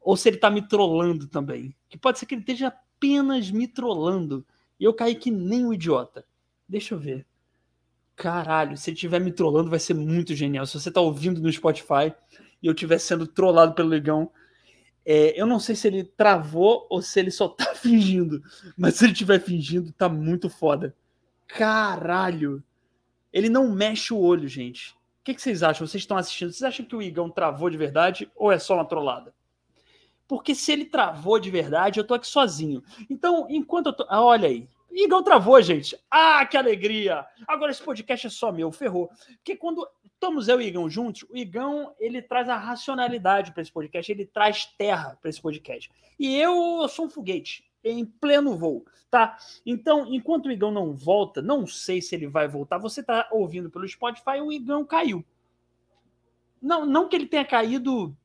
Ou 0.00 0.16
se 0.16 0.28
ele 0.28 0.36
tá 0.36 0.50
me 0.50 0.66
trollando 0.66 1.26
também. 1.26 1.74
Que 1.88 1.98
pode 1.98 2.18
ser 2.18 2.26
que 2.26 2.34
ele 2.34 2.42
esteja 2.42 2.68
apenas 2.68 3.50
me 3.50 3.66
trollando. 3.66 4.46
E 4.78 4.84
eu 4.84 4.94
caí 4.94 5.14
que 5.14 5.30
nem 5.30 5.64
um 5.64 5.72
idiota. 5.72 6.24
Deixa 6.68 6.94
eu 6.94 6.98
ver. 6.98 7.26
Caralho, 8.14 8.76
se 8.76 8.90
ele 8.90 8.94
estiver 8.94 9.20
me 9.20 9.30
trollando, 9.30 9.68
vai 9.68 9.78
ser 9.78 9.94
muito 9.94 10.34
genial. 10.34 10.64
Se 10.64 10.78
você 10.78 10.90
tá 10.90 11.00
ouvindo 11.00 11.40
no 11.40 11.52
Spotify 11.52 12.14
e 12.62 12.66
eu 12.66 12.72
estiver 12.72 12.98
sendo 12.98 13.26
trollado 13.26 13.74
pelo 13.74 13.94
Igão, 13.94 14.30
é, 15.04 15.40
eu 15.40 15.46
não 15.46 15.60
sei 15.60 15.76
se 15.76 15.86
ele 15.86 16.02
travou 16.02 16.86
ou 16.90 17.02
se 17.02 17.20
ele 17.20 17.30
só 17.30 17.46
tá 17.50 17.74
fingindo. 17.74 18.42
Mas 18.76 18.94
se 18.94 19.04
ele 19.04 19.12
estiver 19.12 19.38
fingindo, 19.38 19.92
tá 19.92 20.08
muito 20.08 20.48
foda. 20.48 20.96
Caralho! 21.46 22.62
Ele 23.32 23.48
não 23.48 23.70
mexe 23.70 24.12
o 24.12 24.18
olho, 24.18 24.48
gente. 24.48 24.92
O 24.92 25.24
que, 25.24 25.34
que 25.34 25.42
vocês 25.42 25.62
acham? 25.62 25.86
Vocês 25.86 26.02
estão 26.02 26.16
assistindo? 26.16 26.52
Vocês 26.52 26.62
acham 26.62 26.86
que 26.86 26.94
o 26.94 27.02
Igão 27.02 27.28
travou 27.28 27.68
de 27.68 27.76
verdade 27.76 28.30
ou 28.34 28.52
é 28.52 28.58
só 28.58 28.74
uma 28.74 28.84
trollada? 28.84 29.34
Porque 30.28 30.54
se 30.54 30.72
ele 30.72 30.84
travou 30.84 31.38
de 31.38 31.50
verdade, 31.50 32.00
eu 32.00 32.04
tô 32.04 32.14
aqui 32.14 32.26
sozinho. 32.26 32.82
Então, 33.08 33.46
enquanto 33.48 33.86
eu 33.86 33.92
tô. 33.92 34.06
Ah, 34.08 34.22
olha 34.24 34.48
aí. 34.48 34.68
Igão 34.92 35.22
travou, 35.22 35.60
gente. 35.60 35.96
Ah, 36.10 36.44
que 36.46 36.56
alegria! 36.56 37.26
Agora 37.46 37.70
esse 37.70 37.82
podcast 37.82 38.26
é 38.26 38.30
só 38.30 38.50
meu, 38.50 38.72
ferrou. 38.72 39.10
Porque 39.36 39.54
quando 39.54 39.86
estamos 40.04 40.48
eu 40.48 40.60
e 40.60 40.64
o 40.64 40.68
Igão 40.68 40.88
juntos, 40.88 41.24
o 41.28 41.36
Igão 41.36 41.94
ele 42.00 42.22
traz 42.22 42.48
a 42.48 42.56
racionalidade 42.56 43.52
para 43.52 43.62
esse 43.62 43.70
podcast, 43.70 44.10
ele 44.10 44.24
traz 44.24 44.64
terra 44.78 45.18
para 45.20 45.28
esse 45.28 45.40
podcast. 45.40 45.90
E 46.18 46.34
eu, 46.36 46.80
eu 46.80 46.88
sou 46.88 47.06
um 47.06 47.10
foguete 47.10 47.64
em 47.90 48.04
pleno 48.04 48.56
voo, 48.56 48.84
tá? 49.10 49.36
Então, 49.64 50.06
enquanto 50.12 50.46
o 50.46 50.52
Igão 50.52 50.70
não 50.70 50.94
volta, 50.94 51.40
não 51.40 51.66
sei 51.66 52.00
se 52.00 52.14
ele 52.14 52.26
vai 52.26 52.48
voltar. 52.48 52.78
Você 52.78 53.02
tá 53.02 53.28
ouvindo 53.30 53.70
pelo 53.70 53.88
Spotify, 53.88 54.40
o 54.40 54.52
Igão 54.52 54.84
caiu. 54.84 55.24
Não, 56.60 56.84
não 56.84 57.08
que 57.08 57.16
ele 57.16 57.26
tenha 57.26 57.44
caído 57.44 58.16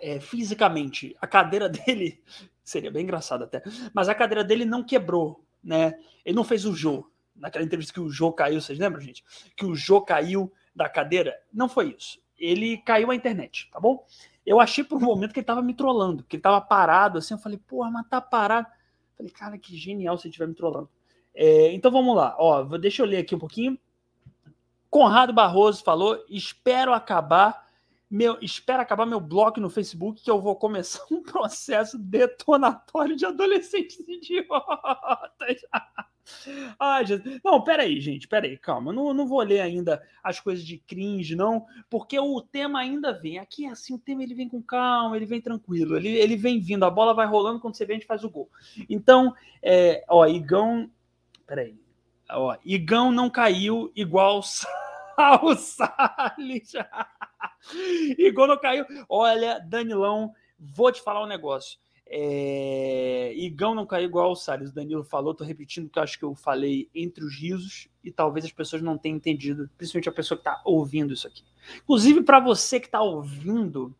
é, 0.00 0.20
fisicamente. 0.20 1.16
A 1.20 1.26
cadeira 1.26 1.68
dele 1.70 2.22
seria 2.62 2.90
bem 2.90 3.04
engraçado 3.04 3.44
até, 3.44 3.62
mas 3.94 4.08
a 4.08 4.14
cadeira 4.14 4.42
dele 4.42 4.64
não 4.64 4.82
quebrou, 4.82 5.44
né? 5.62 5.98
Ele 6.24 6.34
não 6.34 6.44
fez 6.44 6.64
o 6.64 6.74
Jô. 6.74 7.08
Naquela 7.34 7.64
entrevista 7.64 7.92
que 7.92 8.00
o 8.00 8.08
Jô 8.08 8.32
caiu, 8.32 8.60
vocês 8.60 8.78
lembram, 8.78 9.00
gente? 9.00 9.22
Que 9.54 9.66
o 9.66 9.74
Jô 9.74 10.00
caiu 10.00 10.52
da 10.74 10.88
cadeira. 10.88 11.38
Não 11.52 11.68
foi 11.68 11.94
isso. 11.96 12.18
Ele 12.38 12.78
caiu 12.78 13.10
a 13.10 13.14
internet, 13.14 13.68
tá 13.70 13.78
bom? 13.78 14.04
Eu 14.44 14.60
achei 14.60 14.84
por 14.84 14.98
um 14.98 15.04
momento 15.04 15.32
que 15.32 15.40
ele 15.40 15.46
tava 15.46 15.60
me 15.60 15.74
trollando, 15.74 16.22
que 16.22 16.36
ele 16.36 16.42
tava 16.42 16.60
parado 16.60 17.18
assim. 17.18 17.34
Eu 17.34 17.38
falei, 17.38 17.58
porra, 17.58 17.90
mas 17.90 18.08
tá 18.08 18.20
parado. 18.20 18.68
Falei, 19.16 19.32
cara, 19.32 19.58
que 19.58 19.76
genial 19.76 20.18
se 20.18 20.28
estiver 20.28 20.46
me 20.46 20.54
trollando. 20.54 20.88
É, 21.34 21.72
então 21.72 21.90
vamos 21.90 22.16
lá, 22.16 22.34
ó, 22.38 22.62
deixa 22.78 23.02
eu 23.02 23.06
ler 23.06 23.18
aqui 23.18 23.34
um 23.34 23.38
pouquinho. 23.38 23.78
Conrado 24.88 25.32
Barroso 25.32 25.84
falou: 25.84 26.24
espero 26.28 26.92
acabar 26.92 27.65
meu, 28.08 28.38
espera 28.40 28.82
acabar 28.82 29.04
meu 29.04 29.20
blog 29.20 29.60
no 29.60 29.68
Facebook 29.68 30.22
que 30.22 30.30
eu 30.30 30.40
vou 30.40 30.56
começar 30.56 31.04
um 31.10 31.22
processo 31.22 31.98
detonatório 31.98 33.16
de 33.16 33.26
adolescentes 33.26 33.98
idiotas. 34.08 35.60
Ai, 36.78 37.06
Jesus. 37.06 37.40
Não, 37.44 37.62
peraí, 37.62 38.00
gente, 38.00 38.26
peraí, 38.26 38.56
calma. 38.58 38.92
Não, 38.92 39.14
não 39.14 39.26
vou 39.26 39.40
ler 39.42 39.60
ainda 39.60 40.02
as 40.22 40.40
coisas 40.40 40.64
de 40.64 40.78
cringe, 40.78 41.36
não, 41.36 41.66
porque 41.88 42.18
o 42.18 42.40
tema 42.40 42.80
ainda 42.80 43.12
vem. 43.12 43.38
Aqui, 43.38 43.66
assim, 43.66 43.94
o 43.94 43.98
tema 43.98 44.22
ele 44.22 44.34
vem 44.34 44.48
com 44.48 44.62
calma, 44.62 45.16
ele 45.16 45.26
vem 45.26 45.40
tranquilo, 45.40 45.96
ele, 45.96 46.08
ele 46.08 46.36
vem 46.36 46.60
vindo, 46.60 46.84
a 46.84 46.90
bola 46.90 47.14
vai 47.14 47.26
rolando, 47.26 47.60
quando 47.60 47.76
você 47.76 47.86
vê, 47.86 47.92
a 47.92 47.96
gente 47.96 48.06
faz 48.06 48.24
o 48.24 48.30
gol. 48.30 48.50
Então, 48.88 49.34
é, 49.62 50.04
ó, 50.08 50.26
Igão. 50.26 50.90
Peraí. 51.46 51.78
Ó, 52.30 52.56
Igão 52.64 53.12
não 53.12 53.30
caiu 53.30 53.92
igual 53.94 54.40
o 54.40 54.42
Salles. 55.54 56.72
Igor 58.18 58.46
não 58.46 58.58
caiu. 58.58 58.84
Olha, 59.08 59.58
Danilão, 59.60 60.32
vou 60.58 60.90
te 60.92 61.02
falar 61.02 61.22
um 61.22 61.28
negócio. 61.28 61.78
É... 62.08 63.32
Igão 63.34 63.74
não 63.74 63.84
caiu 63.84 64.06
igual 64.06 64.30
o 64.30 64.36
Salles. 64.36 64.70
O 64.70 64.74
Danilo 64.74 65.02
falou, 65.02 65.34
tô 65.34 65.44
repetindo 65.44 65.88
que 65.88 65.98
eu 65.98 66.02
acho 66.02 66.18
que 66.18 66.24
eu 66.24 66.34
falei 66.34 66.88
entre 66.94 67.24
os 67.24 67.34
risos 67.36 67.88
e 68.02 68.12
talvez 68.12 68.44
as 68.44 68.52
pessoas 68.52 68.80
não 68.80 68.96
tenham 68.96 69.16
entendido, 69.16 69.68
principalmente 69.76 70.08
a 70.08 70.12
pessoa 70.12 70.38
que 70.38 70.48
está 70.48 70.60
ouvindo 70.64 71.12
isso 71.12 71.26
aqui. 71.26 71.42
Inclusive, 71.82 72.22
para 72.22 72.38
você 72.38 72.78
que 72.78 72.86
está 72.86 73.02
ouvindo 73.02 73.94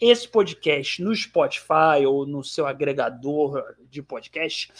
esse 0.00 0.26
podcast 0.26 1.02
no 1.02 1.14
Spotify 1.14 2.06
ou 2.06 2.26
no 2.26 2.42
seu 2.42 2.66
agregador 2.66 3.76
de 3.88 4.02
podcast, 4.02 4.72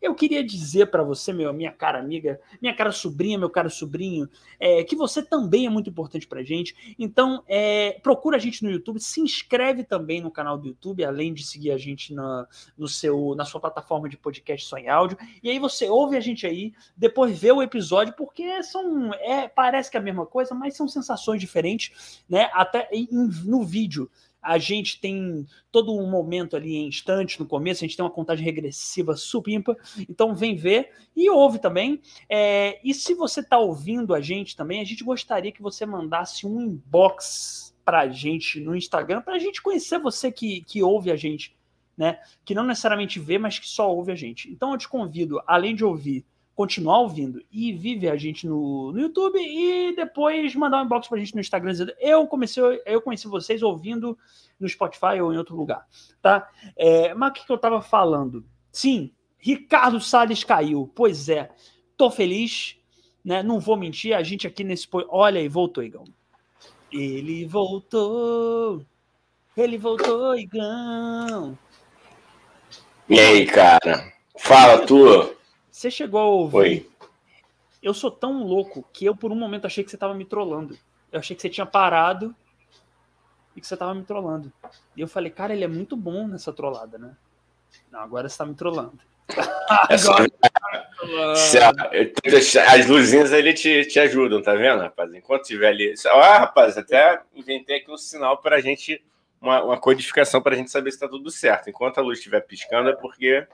eu 0.00 0.14
queria 0.14 0.42
dizer 0.42 0.86
para 0.86 1.02
você, 1.02 1.32
meu, 1.32 1.52
minha 1.52 1.72
cara 1.72 1.98
amiga, 1.98 2.40
minha 2.60 2.74
cara 2.74 2.90
sobrinha, 2.90 3.38
meu 3.38 3.50
caro 3.50 3.68
sobrinho, 3.68 4.28
é, 4.58 4.82
que 4.82 4.96
você 4.96 5.22
também 5.22 5.66
é 5.66 5.70
muito 5.70 5.90
importante 5.90 6.26
para 6.26 6.42
gente. 6.42 6.94
Então, 6.98 7.42
é, 7.46 7.98
procura 8.02 8.36
a 8.36 8.40
gente 8.40 8.64
no 8.64 8.70
YouTube, 8.70 8.98
se 9.00 9.20
inscreve 9.20 9.84
também 9.84 10.20
no 10.20 10.30
canal 10.30 10.56
do 10.56 10.68
YouTube, 10.68 11.04
além 11.04 11.34
de 11.34 11.44
seguir 11.44 11.70
a 11.70 11.78
gente 11.78 12.14
na, 12.14 12.46
no 12.76 12.88
seu, 12.88 13.34
na 13.36 13.44
sua 13.44 13.60
plataforma 13.60 14.08
de 14.08 14.16
podcast 14.16 14.66
só 14.66 14.78
em 14.78 14.88
áudio. 14.88 15.18
E 15.42 15.50
aí 15.50 15.58
você 15.58 15.88
ouve 15.88 16.16
a 16.16 16.20
gente 16.20 16.46
aí, 16.46 16.72
depois 16.96 17.38
vê 17.38 17.52
o 17.52 17.62
episódio, 17.62 18.14
porque 18.16 18.62
são, 18.62 19.12
é, 19.14 19.48
parece 19.48 19.90
que 19.90 19.96
é 19.96 20.00
a 20.00 20.02
mesma 20.02 20.24
coisa, 20.24 20.54
mas 20.54 20.76
são 20.76 20.88
sensações 20.88 21.40
diferentes, 21.40 22.22
né? 22.28 22.50
Até 22.54 22.88
em, 22.92 23.08
no 23.44 23.64
vídeo 23.64 24.10
a 24.42 24.58
gente 24.58 25.00
tem 25.00 25.46
todo 25.70 25.94
um 25.94 26.10
momento 26.10 26.56
ali 26.56 26.76
em 26.76 26.88
instante 26.88 27.38
no 27.38 27.46
começo, 27.46 27.84
a 27.84 27.86
gente 27.86 27.96
tem 27.96 28.04
uma 28.04 28.10
contagem 28.10 28.44
regressiva 28.44 29.16
supimpa, 29.16 29.76
então 30.08 30.34
vem 30.34 30.56
ver 30.56 30.90
e 31.16 31.28
ouve 31.30 31.58
também. 31.58 32.00
É, 32.28 32.80
e 32.82 32.94
se 32.94 33.14
você 33.14 33.40
está 33.40 33.58
ouvindo 33.58 34.14
a 34.14 34.20
gente 34.20 34.56
também, 34.56 34.80
a 34.80 34.84
gente 34.84 35.04
gostaria 35.04 35.52
que 35.52 35.62
você 35.62 35.84
mandasse 35.84 36.46
um 36.46 36.60
inbox 36.60 37.74
para 37.84 38.00
a 38.00 38.08
gente 38.08 38.60
no 38.60 38.76
Instagram, 38.76 39.20
para 39.22 39.34
a 39.34 39.38
gente 39.38 39.62
conhecer 39.62 39.98
você 39.98 40.30
que, 40.30 40.62
que 40.62 40.82
ouve 40.82 41.10
a 41.10 41.16
gente, 41.16 41.56
né? 41.96 42.20
Que 42.44 42.54
não 42.54 42.64
necessariamente 42.64 43.18
vê, 43.18 43.38
mas 43.38 43.58
que 43.58 43.68
só 43.68 43.92
ouve 43.92 44.12
a 44.12 44.14
gente. 44.16 44.50
Então 44.50 44.72
eu 44.72 44.78
te 44.78 44.88
convido, 44.88 45.40
além 45.46 45.74
de 45.74 45.84
ouvir 45.84 46.24
continuar 46.60 46.98
ouvindo 46.98 47.42
e 47.50 47.72
vive 47.72 48.06
a 48.06 48.16
gente 48.16 48.46
no, 48.46 48.92
no 48.92 49.00
YouTube 49.00 49.38
e 49.38 49.96
depois 49.96 50.54
mandar 50.54 50.82
um 50.82 50.84
inbox 50.84 51.08
pra 51.08 51.16
gente 51.16 51.34
no 51.34 51.40
Instagram 51.40 51.72
dizendo 51.72 51.94
eu 51.98 52.26
comecei, 52.26 52.62
eu 52.84 53.00
conheci 53.00 53.26
vocês 53.26 53.62
ouvindo 53.62 54.18
no 54.58 54.68
Spotify 54.68 55.22
ou 55.22 55.32
em 55.32 55.38
outro 55.38 55.56
lugar, 55.56 55.86
tá? 56.20 56.50
É, 56.76 57.14
mas 57.14 57.30
o 57.30 57.32
que, 57.32 57.46
que 57.46 57.50
eu 57.50 57.56
tava 57.56 57.80
falando? 57.80 58.44
Sim, 58.70 59.10
Ricardo 59.38 59.98
Salles 60.02 60.44
caiu. 60.44 60.92
Pois 60.94 61.30
é, 61.30 61.50
tô 61.96 62.10
feliz, 62.10 62.76
né? 63.24 63.42
Não 63.42 63.58
vou 63.58 63.74
mentir, 63.74 64.14
a 64.14 64.22
gente 64.22 64.46
aqui 64.46 64.62
nesse... 64.62 64.86
Olha 65.08 65.40
aí, 65.40 65.48
voltou, 65.48 65.82
Igão. 65.82 66.04
Ele 66.92 67.46
voltou, 67.46 68.84
ele 69.56 69.78
voltou, 69.78 70.36
Igão. 70.36 71.58
E 73.08 73.18
aí, 73.18 73.46
cara? 73.46 74.12
Fala, 74.36 74.84
tu. 74.86 75.39
Você 75.70 75.90
chegou 75.90 76.20
a 76.20 76.24
ouvir. 76.24 76.56
Oi. 76.56 76.90
Eu 77.82 77.94
sou 77.94 78.10
tão 78.10 78.42
louco 78.44 78.84
que 78.92 79.04
eu, 79.04 79.16
por 79.16 79.32
um 79.32 79.36
momento, 79.36 79.66
achei 79.66 79.82
que 79.82 79.90
você 79.90 79.96
estava 79.96 80.14
me 80.14 80.24
trollando. 80.24 80.76
Eu 81.10 81.20
achei 81.20 81.34
que 81.34 81.40
você 81.40 81.48
tinha 81.48 81.64
parado 81.64 82.34
e 83.56 83.60
que 83.60 83.66
você 83.66 83.74
estava 83.74 83.94
me 83.94 84.04
trollando. 84.04 84.52
E 84.96 85.00
eu 85.00 85.08
falei, 85.08 85.30
cara, 85.30 85.52
ele 85.54 85.64
é 85.64 85.68
muito 85.68 85.96
bom 85.96 86.28
nessa 86.28 86.52
trollada, 86.52 86.98
né? 86.98 87.16
Não, 87.90 88.00
agora 88.00 88.28
você 88.28 88.34
está 88.34 88.44
me 88.44 88.54
trollando. 88.54 88.98
É 89.88 89.96
só... 89.96 90.16
As 92.74 92.86
luzinhas 92.86 93.32
ali 93.32 93.54
te, 93.54 93.84
te 93.86 94.00
ajudam, 94.00 94.42
tá 94.42 94.54
vendo, 94.54 94.80
rapaz? 94.82 95.14
Enquanto 95.14 95.44
tiver 95.44 95.68
ali. 95.68 95.94
Ah, 96.06 96.38
rapaz, 96.38 96.76
até 96.76 97.22
inventei 97.34 97.76
aqui 97.76 97.88
um 97.90 97.96
sinal 97.96 98.38
para 98.38 98.56
a 98.56 98.60
gente, 98.60 99.00
uma, 99.40 99.62
uma 99.62 99.80
codificação 99.80 100.42
para 100.42 100.54
a 100.54 100.58
gente 100.58 100.72
saber 100.72 100.90
se 100.90 100.96
está 100.96 101.08
tudo 101.08 101.30
certo. 101.30 101.70
Enquanto 101.70 101.98
a 101.98 102.02
luz 102.02 102.18
estiver 102.18 102.40
piscando, 102.40 102.90
é 102.90 102.96
porque 102.96 103.46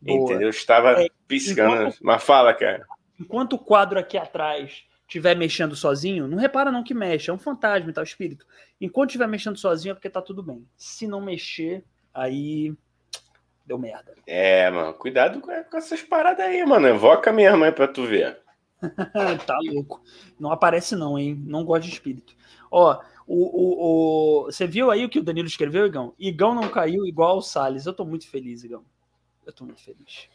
Boa. 0.00 0.24
Entendeu? 0.24 0.48
Estava 0.48 1.02
é, 1.02 1.08
piscando. 1.26 1.74
Enquanto, 1.74 1.98
mas 2.00 2.22
fala, 2.22 2.54
cara. 2.54 2.86
Enquanto 3.18 3.54
o 3.54 3.58
quadro 3.58 3.98
aqui 3.98 4.16
atrás 4.16 4.84
estiver 5.06 5.36
mexendo 5.36 5.74
sozinho, 5.74 6.28
não 6.28 6.38
repara 6.38 6.70
não 6.70 6.84
que 6.84 6.94
mexe, 6.94 7.30
é 7.30 7.32
um 7.32 7.38
fantasma 7.38 7.90
e 7.90 7.92
tal, 7.92 8.04
espírito. 8.04 8.46
Enquanto 8.80 9.10
estiver 9.10 9.26
mexendo 9.26 9.58
sozinho 9.58 9.92
é 9.92 9.94
porque 9.94 10.08
tá 10.08 10.22
tudo 10.22 10.42
bem. 10.42 10.66
Se 10.76 11.06
não 11.06 11.20
mexer, 11.20 11.84
aí 12.14 12.72
deu 13.66 13.78
merda. 13.78 14.14
É, 14.26 14.70
mano, 14.70 14.94
cuidado 14.94 15.40
com, 15.40 15.52
com 15.64 15.76
essas 15.76 16.00
paradas 16.02 16.46
aí, 16.46 16.64
mano. 16.64 16.86
Evoca 16.86 17.32
minha 17.32 17.56
mãe 17.56 17.72
pra 17.72 17.88
tu 17.88 18.06
ver. 18.06 18.38
tá 19.46 19.58
louco. 19.62 20.00
Não 20.38 20.50
aparece 20.50 20.96
não, 20.96 21.18
hein? 21.18 21.40
Não 21.44 21.64
gosta 21.64 21.86
de 21.86 21.92
espírito. 21.92 22.34
Ó, 22.70 22.98
o, 23.26 23.34
o, 23.34 24.44
o, 24.44 24.44
você 24.46 24.66
viu 24.66 24.90
aí 24.90 25.04
o 25.04 25.08
que 25.08 25.18
o 25.18 25.22
Danilo 25.22 25.46
escreveu, 25.48 25.86
Igão? 25.86 26.14
Igão 26.18 26.54
não 26.54 26.68
caiu 26.68 27.04
igual 27.04 27.38
o 27.38 27.42
Salles. 27.42 27.84
Eu 27.84 27.92
tô 27.92 28.04
muito 28.04 28.28
feliz, 28.28 28.64
Igão. 28.64 28.84
Eu 29.50 29.54
tô 29.54 29.64
muito 29.64 29.82
feliz. 29.82 30.28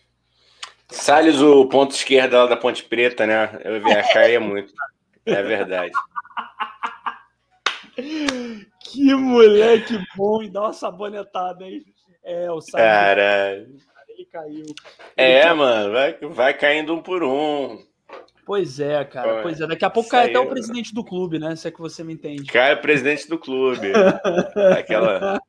Salles, 0.89 1.39
o 1.39 1.65
ponto 1.67 1.91
esquerdo 1.91 2.33
lá 2.33 2.47
da 2.47 2.57
Ponte 2.57 2.83
Preta, 2.83 3.25
né? 3.25 3.61
Eu 3.63 3.81
vi 3.81 3.93
a 3.93 4.03
caia 4.11 4.41
muito. 4.41 4.73
É 5.25 5.41
verdade. 5.41 5.93
Que 8.83 9.15
moleque 9.15 9.97
bom 10.17 10.43
e 10.43 10.49
dá 10.49 10.63
uma 10.63 10.73
sabonetada 10.73 11.63
aí. 11.63 11.81
É, 12.23 12.51
o 12.51 12.59
Salles. 12.59 12.85
Cara. 12.85 13.65
Ele 14.09 14.25
caiu. 14.25 14.65
Ele 14.65 14.75
é, 15.15 15.43
caiu. 15.43 15.55
mano, 15.55 15.93
vai, 15.93 16.17
vai 16.19 16.53
caindo 16.53 16.93
um 16.93 17.01
por 17.01 17.23
um. 17.23 17.81
Pois 18.45 18.79
é, 18.79 19.03
cara. 19.03 19.41
Pois 19.41 19.59
é. 19.59 19.65
Daqui 19.65 19.83
a 19.83 19.89
pouco 19.89 20.09
cai 20.09 20.29
até 20.29 20.39
o 20.39 20.47
presidente 20.47 20.93
do 20.93 21.03
clube, 21.03 21.39
né? 21.39 21.55
Se 21.55 21.67
é 21.67 21.71
que 21.71 21.81
você 21.81 22.03
me 22.03 22.13
entende. 22.13 22.43
Cai 22.43 22.75
o 22.75 22.81
presidente 22.81 23.27
do 23.27 23.39
clube. 23.39 23.91
Aquela. 24.77 25.41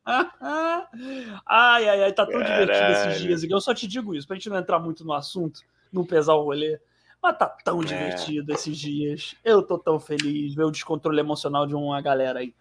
ai, 1.45 1.89
ai, 1.89 2.03
ai, 2.05 2.13
tá 2.13 2.25
tão 2.25 2.41
Caralho. 2.41 2.67
divertido 2.67 2.93
esses 2.93 3.23
dias. 3.23 3.45
Eu 3.45 3.61
só 3.61 3.75
te 3.75 3.87
digo 3.87 4.15
isso, 4.15 4.27
pra 4.27 4.35
gente 4.35 4.49
não 4.49 4.57
entrar 4.57 4.79
muito 4.79 5.05
no 5.05 5.13
assunto, 5.13 5.61
não 5.93 6.07
pesar 6.07 6.35
o 6.35 6.45
rolê. 6.45 6.81
Mas 7.23 7.37
tá 7.37 7.47
tão 7.65 7.83
é. 7.83 7.85
divertido 7.85 8.53
esses 8.55 8.79
dias. 8.79 9.35
Eu 9.45 9.63
tô 9.63 9.79
tão 9.79 10.01
feliz 10.01 10.55
ver 10.55 10.65
o 10.65 10.71
descontrole 10.71 11.21
emocional 11.21 11.67
de 11.67 11.75
uma 11.75 12.01
galera 12.01 12.39
aí. 12.39 12.55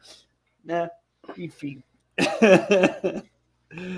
Né? 0.64 0.90
Enfim. 1.38 1.82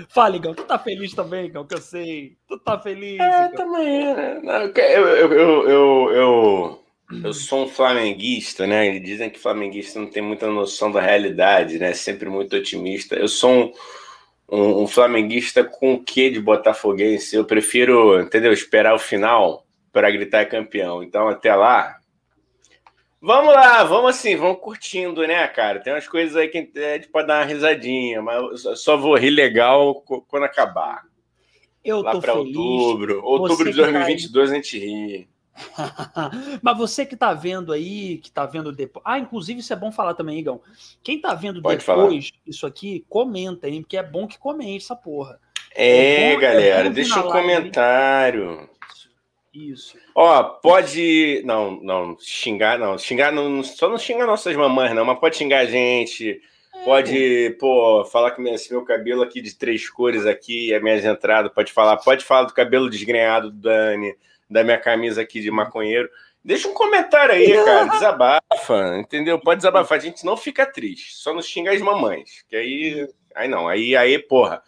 Fala, 0.08 0.36
Igão, 0.36 0.54
tu 0.54 0.64
tá 0.64 0.78
feliz 0.78 1.12
também, 1.12 1.46
Igão, 1.46 1.66
que 1.66 1.74
eu 1.74 1.80
sei. 1.80 2.36
Tu 2.46 2.58
tá 2.58 2.78
feliz? 2.78 3.18
É, 3.20 3.46
Igão. 3.46 3.52
também, 3.52 4.14
né? 4.14 4.40
Eu, 4.74 5.08
eu, 5.08 5.32
eu, 5.32 5.68
eu, 5.68 6.10
eu, 6.10 6.84
eu 7.24 7.32
sou 7.32 7.64
um 7.64 7.68
flamenguista, 7.68 8.66
né? 8.66 8.86
Eles 8.86 9.02
dizem 9.02 9.30
que 9.30 9.38
flamenguista 9.38 9.98
não 9.98 10.08
tem 10.08 10.22
muita 10.22 10.46
noção 10.48 10.90
da 10.90 11.00
realidade, 11.00 11.78
né? 11.78 11.92
Sempre 11.92 12.28
muito 12.28 12.56
otimista. 12.56 13.14
Eu 13.14 13.28
sou 13.28 13.50
um, 13.50 13.72
um, 14.50 14.82
um 14.82 14.86
flamenguista 14.86 15.64
com 15.64 15.94
o 15.94 16.02
quê 16.02 16.30
de 16.30 16.40
botafoguense? 16.40 17.36
Eu 17.36 17.44
prefiro, 17.44 18.20
entendeu? 18.20 18.52
Esperar 18.52 18.94
o 18.94 18.98
final 18.98 19.66
para 19.92 20.10
gritar 20.10 20.46
campeão. 20.46 21.02
Então, 21.02 21.28
até 21.28 21.54
lá, 21.54 21.97
Vamos 23.20 23.52
lá, 23.52 23.82
vamos 23.82 24.10
assim, 24.10 24.36
vamos 24.36 24.60
curtindo, 24.60 25.26
né, 25.26 25.46
cara? 25.48 25.80
Tem 25.80 25.92
umas 25.92 26.06
coisas 26.06 26.36
aí 26.36 26.48
que 26.48 26.70
a 26.76 26.94
gente 26.94 27.08
pode 27.08 27.26
dar 27.26 27.40
uma 27.40 27.44
risadinha, 27.44 28.22
mas 28.22 28.62
só 28.76 28.96
vou 28.96 29.16
rir 29.16 29.30
legal 29.30 30.02
quando 30.28 30.44
acabar. 30.44 31.02
Eu 31.84 32.00
lá 32.00 32.12
tô 32.12 32.20
pra 32.20 32.34
feliz. 32.34 32.56
outubro. 32.56 33.24
Outubro 33.24 33.70
de 33.70 33.76
2022 33.76 34.48
tá 34.48 34.52
a 34.52 34.56
gente 34.56 34.78
ri. 34.78 35.28
mas 36.62 36.78
você 36.78 37.04
que 37.04 37.16
tá 37.16 37.34
vendo 37.34 37.72
aí, 37.72 38.18
que 38.18 38.30
tá 38.30 38.46
vendo 38.46 38.70
depois. 38.70 39.02
Ah, 39.04 39.18
inclusive 39.18 39.60
isso 39.60 39.72
é 39.72 39.76
bom 39.76 39.90
falar 39.90 40.14
também, 40.14 40.38
Igão. 40.38 40.60
Quem 41.02 41.20
tá 41.20 41.34
vendo 41.34 41.60
pode 41.60 41.78
depois 41.78 41.84
falar. 41.84 42.12
isso 42.46 42.66
aqui, 42.66 43.04
comenta 43.08 43.66
aí, 43.66 43.80
porque 43.80 43.96
é 43.96 44.02
bom 44.02 44.28
que 44.28 44.38
comente 44.38 44.84
essa 44.84 44.94
porra. 44.94 45.40
É, 45.74 46.30
é 46.30 46.34
bom, 46.34 46.40
galera, 46.40 46.86
é 46.86 46.90
deixa 46.90 47.18
um 47.18 47.30
comentário. 47.30 48.68
Isso. 49.58 49.98
Ó, 50.14 50.42
pode. 50.44 51.42
Não, 51.44 51.80
não, 51.82 52.16
xingar, 52.20 52.78
não. 52.78 52.96
Xingar, 52.96 53.32
não, 53.32 53.62
só 53.64 53.88
não 53.88 53.98
xinga 53.98 54.24
nossas 54.24 54.54
mamães, 54.54 54.94
não, 54.94 55.04
mas 55.04 55.18
pode 55.18 55.36
xingar 55.36 55.60
a 55.60 55.64
gente. 55.64 56.40
É. 56.74 56.84
Pode, 56.84 57.56
pô, 57.58 58.04
falar 58.04 58.30
que 58.30 58.42
esse 58.50 58.70
meu 58.70 58.84
cabelo 58.84 59.22
aqui 59.22 59.40
de 59.40 59.56
três 59.56 59.90
cores 59.90 60.26
aqui, 60.26 60.72
as 60.72 60.80
minhas 60.80 61.04
entradas, 61.04 61.52
pode 61.52 61.72
falar, 61.72 61.96
pode 61.96 62.24
falar 62.24 62.44
do 62.44 62.54
cabelo 62.54 62.88
desgrenhado 62.88 63.50
do 63.50 63.56
Dani, 63.56 64.14
da 64.48 64.62
minha 64.62 64.78
camisa 64.78 65.22
aqui 65.22 65.40
de 65.40 65.50
maconheiro. 65.50 66.08
Deixa 66.44 66.68
um 66.68 66.74
comentário 66.74 67.34
aí, 67.34 67.52
cara, 67.64 67.84
desabafa, 67.86 68.98
entendeu? 68.98 69.40
Pode 69.40 69.58
desabafar, 69.58 69.98
a 69.98 70.00
gente 70.00 70.24
não 70.24 70.36
fica 70.36 70.64
triste, 70.64 71.16
só 71.16 71.34
não 71.34 71.42
xinga 71.42 71.72
as 71.72 71.80
mamães, 71.80 72.44
que 72.48 72.54
aí, 72.54 73.08
aí 73.34 73.48
não, 73.48 73.66
aí, 73.66 73.96
aí, 73.96 74.18
porra, 74.20 74.62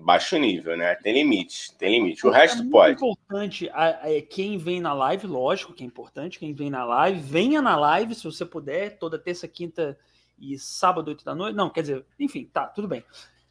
baixo 0.00 0.36
nível, 0.38 0.76
né? 0.76 0.94
Tem 0.96 1.12
limite, 1.12 1.74
tem 1.76 1.90
limite. 1.90 2.26
O 2.26 2.32
é 2.34 2.38
resto 2.38 2.68
pode. 2.68 2.92
É 2.92 2.94
importante 2.94 3.68
é, 3.68 4.20
quem 4.22 4.58
vem 4.58 4.80
na 4.80 4.92
live, 4.92 5.26
lógico 5.26 5.72
que 5.72 5.84
é 5.84 5.86
importante, 5.86 6.38
quem 6.38 6.52
vem 6.52 6.70
na 6.70 6.84
live, 6.84 7.20
venha 7.20 7.60
na 7.62 7.76
live 7.76 8.14
se 8.14 8.24
você 8.24 8.44
puder, 8.44 8.98
toda 8.98 9.18
terça, 9.18 9.46
quinta 9.46 9.98
e 10.38 10.58
sábado, 10.58 11.08
oito 11.08 11.24
da 11.24 11.34
noite. 11.34 11.54
Não, 11.54 11.70
quer 11.70 11.82
dizer, 11.82 12.04
enfim, 12.18 12.48
tá, 12.52 12.66
tudo 12.66 12.88
bem. 12.88 13.04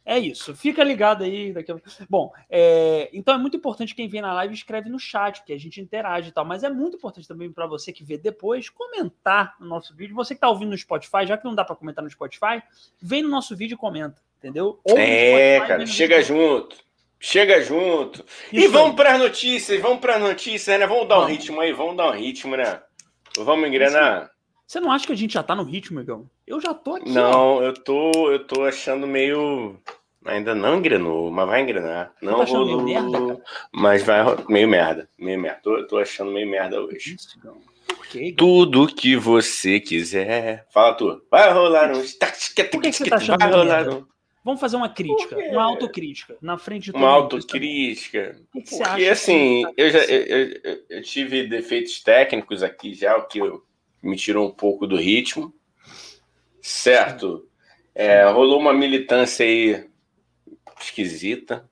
É 0.04 0.18
isso, 0.18 0.56
fica 0.56 0.82
ligado 0.82 1.22
aí. 1.22 1.52
Daqui 1.52 1.70
a... 1.70 1.76
Bom, 2.08 2.32
é... 2.48 3.10
então 3.12 3.34
é 3.34 3.38
muito 3.38 3.56
importante 3.56 3.94
quem 3.94 4.08
vem 4.08 4.22
na 4.22 4.32
live 4.32 4.54
escreve 4.54 4.88
no 4.88 4.98
chat, 4.98 5.44
que 5.44 5.52
a 5.52 5.58
gente 5.58 5.80
interage 5.80 6.30
e 6.30 6.32
tal, 6.32 6.44
mas 6.44 6.64
é 6.64 6.70
muito 6.70 6.96
importante 6.96 7.28
também 7.28 7.52
para 7.52 7.66
você 7.66 7.92
que 7.92 8.02
vê 8.02 8.18
depois 8.18 8.68
comentar 8.68 9.56
no 9.60 9.66
nosso 9.66 9.94
vídeo. 9.94 10.16
Você 10.16 10.34
que 10.34 10.38
está 10.38 10.48
ouvindo 10.48 10.70
no 10.70 10.78
Spotify, 10.78 11.26
já 11.26 11.36
que 11.36 11.44
não 11.44 11.54
dá 11.54 11.64
para 11.64 11.76
comentar 11.76 12.02
no 12.02 12.10
Spotify, 12.10 12.62
vem 13.00 13.22
no 13.22 13.28
nosso 13.28 13.54
vídeo 13.54 13.74
e 13.74 13.78
comenta 13.78 14.20
entendeu? 14.40 14.80
Ou 14.82 14.98
é, 14.98 15.60
cara, 15.60 15.86
chega 15.86 16.20
junto. 16.22 16.76
Chega 17.18 17.60
junto. 17.62 18.24
Isso 18.50 18.64
e 18.64 18.68
vamos 18.68 18.96
para 18.96 19.12
as 19.12 19.18
notícias, 19.20 19.80
vamos 19.80 20.00
para 20.00 20.16
as 20.16 20.22
notícias, 20.22 20.80
né? 20.80 20.86
Vamos 20.86 21.06
dar 21.06 21.18
um 21.18 21.20
vamos. 21.20 21.36
ritmo 21.36 21.60
aí, 21.60 21.72
vamos 21.72 21.96
dar 21.96 22.08
um 22.08 22.14
ritmo, 22.14 22.56
né? 22.56 22.80
Vamos 23.36 23.68
engrenar. 23.68 24.30
Você 24.66 24.80
não 24.80 24.90
acha 24.90 25.06
que 25.06 25.12
a 25.12 25.16
gente 25.16 25.34
já 25.34 25.42
tá 25.42 25.54
no 25.54 25.64
ritmo, 25.64 26.00
Igão? 26.00 26.30
Eu 26.46 26.60
já 26.60 26.72
tô 26.72 26.94
aqui. 26.94 27.10
Não, 27.10 27.58
ó. 27.58 27.62
eu 27.62 27.74
tô, 27.74 28.30
eu 28.30 28.46
tô 28.46 28.64
achando 28.64 29.06
meio 29.06 29.78
ainda 30.24 30.54
não 30.54 30.78
engrenou, 30.78 31.30
mas 31.30 31.46
vai 31.46 31.60
engrenar. 31.60 32.12
Não 32.20 32.38
tá 32.38 32.44
rolou, 32.44 32.82
meio 32.82 33.10
merda, 33.10 33.42
mas 33.72 34.02
vai 34.02 34.24
meio 34.48 34.68
merda, 34.68 35.08
meio 35.18 35.38
merda. 35.38 35.60
Tô, 35.62 35.86
tô 35.86 35.98
achando 35.98 36.30
meio 36.30 36.48
merda 36.48 36.80
hoje. 36.80 37.16
Isso, 37.16 37.38
Tudo 38.36 38.86
que 38.86 39.16
você 39.16 39.80
quiser. 39.80 40.66
Fala 40.70 40.94
tu. 40.94 41.22
Vai 41.30 41.52
rolar 41.52 41.92
um. 41.92 42.02
Por 42.70 42.82
que, 42.82 42.90
que 42.90 42.92
você 42.92 43.04
tá 43.08 43.16
achando 43.16 43.38
vai 43.38 43.50
rolar 43.50 43.88
um... 43.88 44.06
Vamos 44.42 44.60
fazer 44.60 44.76
uma 44.76 44.88
crítica, 44.88 45.36
uma 45.36 45.62
autocrítica, 45.62 46.36
na 46.40 46.56
frente 46.56 46.84
de 46.84 46.92
todo 46.92 47.02
Uma 47.02 47.10
autocrítica. 47.10 48.40
O 48.54 48.62
que, 48.62 48.62
que 48.62 48.78
Porque, 48.78 49.06
assim, 49.06 49.62
tá 49.62 49.72
eu, 49.76 49.90
já, 49.90 49.98
eu, 50.04 50.22
eu, 50.22 50.84
eu, 50.88 51.02
tive 51.02 51.46
defeitos 51.46 52.02
técnicos 52.02 52.62
aqui 52.62 52.94
já, 52.94 53.18
o 53.18 53.26
que 53.26 53.38
me 54.02 54.16
tirou 54.16 54.48
um 54.48 54.50
pouco 54.50 54.86
do 54.86 54.96
ritmo. 54.96 55.54
Certo? 56.62 57.46
É, 57.94 58.24
rolou 58.30 58.58
uma 58.58 58.72
militância 58.72 59.44
aí 59.44 59.86
esquisita. 60.80 61.68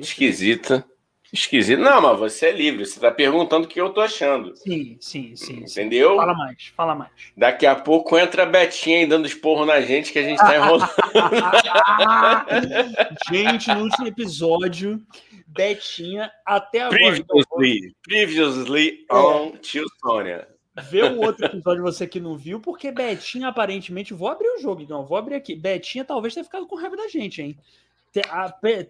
Esquisita. 0.00 0.87
Esquisito. 1.32 1.80
Não, 1.80 2.00
mas 2.00 2.18
você 2.18 2.46
é 2.46 2.52
livre. 2.52 2.86
Você 2.86 2.94
está 2.94 3.10
perguntando 3.10 3.66
o 3.66 3.68
que 3.68 3.80
eu 3.80 3.90
tô 3.90 4.00
achando. 4.00 4.56
Sim, 4.56 4.96
sim, 4.98 5.36
sim. 5.36 5.58
Entendeu? 5.58 6.10
Sim. 6.10 6.16
Fala 6.16 6.34
mais, 6.34 6.72
fala 6.76 6.94
mais. 6.94 7.10
Daqui 7.36 7.66
a 7.66 7.76
pouco 7.76 8.18
entra 8.18 8.44
a 8.44 8.46
Betinha 8.46 8.98
aí 8.98 9.06
dando 9.06 9.26
esporro 9.26 9.66
na 9.66 9.80
gente 9.80 10.10
que 10.10 10.18
a 10.18 10.22
gente 10.22 10.40
está 10.40 10.56
enrolando. 10.56 10.88
gente, 13.30 13.74
no 13.74 13.82
último 13.82 14.06
episódio, 14.06 15.02
Betinha 15.46 16.30
até 16.46 16.82
agora. 16.82 16.98
Previously, 16.98 17.94
previously 18.02 19.06
é. 19.10 19.14
on 19.14 19.52
Tio 19.58 19.84
Sônia. 20.00 20.48
Vê 20.90 21.02
o 21.02 21.20
outro 21.20 21.44
episódio 21.44 21.82
você 21.82 22.06
que 22.06 22.20
não 22.20 22.36
viu, 22.36 22.60
porque 22.60 22.92
Betinha 22.92 23.48
aparentemente. 23.48 24.14
Vou 24.14 24.28
abrir 24.28 24.48
o 24.48 24.60
jogo, 24.60 24.80
então. 24.80 25.04
Vou 25.04 25.18
abrir 25.18 25.34
aqui. 25.34 25.54
Betinha 25.54 26.04
talvez 26.04 26.32
tenha 26.32 26.44
ficado 26.44 26.66
com 26.66 26.76
raiva 26.76 26.96
da 26.96 27.08
gente, 27.08 27.42
hein? 27.42 27.58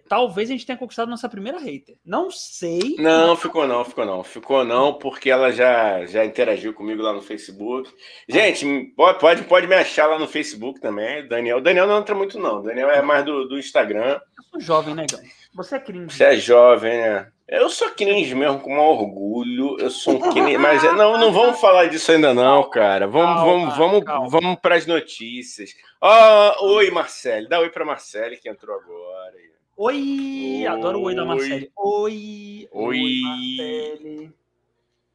Talvez 0.07 0.49
a 0.49 0.53
gente 0.53 0.65
tenha 0.65 0.77
conquistado 0.77 1.09
nossa 1.09 1.29
primeira 1.29 1.59
hater. 1.59 1.97
Não 2.05 2.31
sei. 2.31 2.95
Não, 2.97 3.35
ficou 3.35 3.67
não, 3.67 3.83
ficou 3.83 4.05
não. 4.05 4.23
Ficou 4.23 4.63
não, 4.63 4.93
porque 4.93 5.29
ela 5.29 5.51
já, 5.51 6.05
já 6.05 6.25
interagiu 6.25 6.73
comigo 6.73 7.01
lá 7.01 7.13
no 7.13 7.21
Facebook. 7.21 7.89
Gente, 8.27 8.93
pode, 8.95 9.19
pode, 9.19 9.43
pode 9.43 9.67
me 9.67 9.75
achar 9.75 10.07
lá 10.07 10.17
no 10.17 10.27
Facebook 10.27 10.79
também. 10.79 11.27
Daniel. 11.27 11.61
Daniel 11.61 11.87
não 11.87 11.99
entra 11.99 12.15
muito, 12.15 12.39
não. 12.39 12.61
Daniel 12.61 12.89
é 12.89 13.01
mais 13.01 13.25
do, 13.25 13.47
do 13.47 13.57
Instagram. 13.57 14.19
Eu 14.37 14.43
sou 14.51 14.59
jovem, 14.59 14.95
né, 14.95 15.05
Gão? 15.09 15.19
Você 15.55 15.75
é 15.75 15.79
cringe. 15.79 16.15
Você 16.15 16.23
é 16.23 16.35
jovem, 16.35 16.97
né? 16.97 17.31
Eu 17.51 17.67
sou 17.67 17.89
cringe 17.89 18.35
mesmo, 18.35 18.59
com 18.59 18.75
um 18.75 18.79
orgulho. 18.79 19.75
Eu 19.79 19.89
sou 19.89 20.13
um 20.13 20.19
cringe. 20.19 20.55
Mas 20.59 20.83
não, 20.83 21.17
não 21.17 21.33
vamos 21.33 21.59
falar 21.59 21.87
disso 21.87 22.11
ainda, 22.11 22.31
não, 22.31 22.69
cara. 22.69 23.07
Vamos, 23.07 23.41
calma, 23.41 23.75
vamos, 23.75 24.05
vamos, 24.05 24.31
vamos 24.31 24.59
para 24.59 24.75
as 24.75 24.85
notícias. 24.85 25.73
Oh, 25.99 26.75
oi, 26.75 26.91
Marcele. 26.91 27.49
Dá 27.49 27.59
oi 27.59 27.71
para 27.71 27.83
Marcele 27.83 28.37
que 28.37 28.47
entrou 28.47 28.77
agora. 28.77 29.33
Oi! 29.75 30.59
oi. 30.59 30.67
Adoro 30.67 30.99
o 30.99 31.03
oi 31.05 31.15
da 31.15 31.25
Marcele. 31.25 31.71
Oi! 31.75 32.67
Oi, 32.71 33.21
Marcele. 33.23 34.33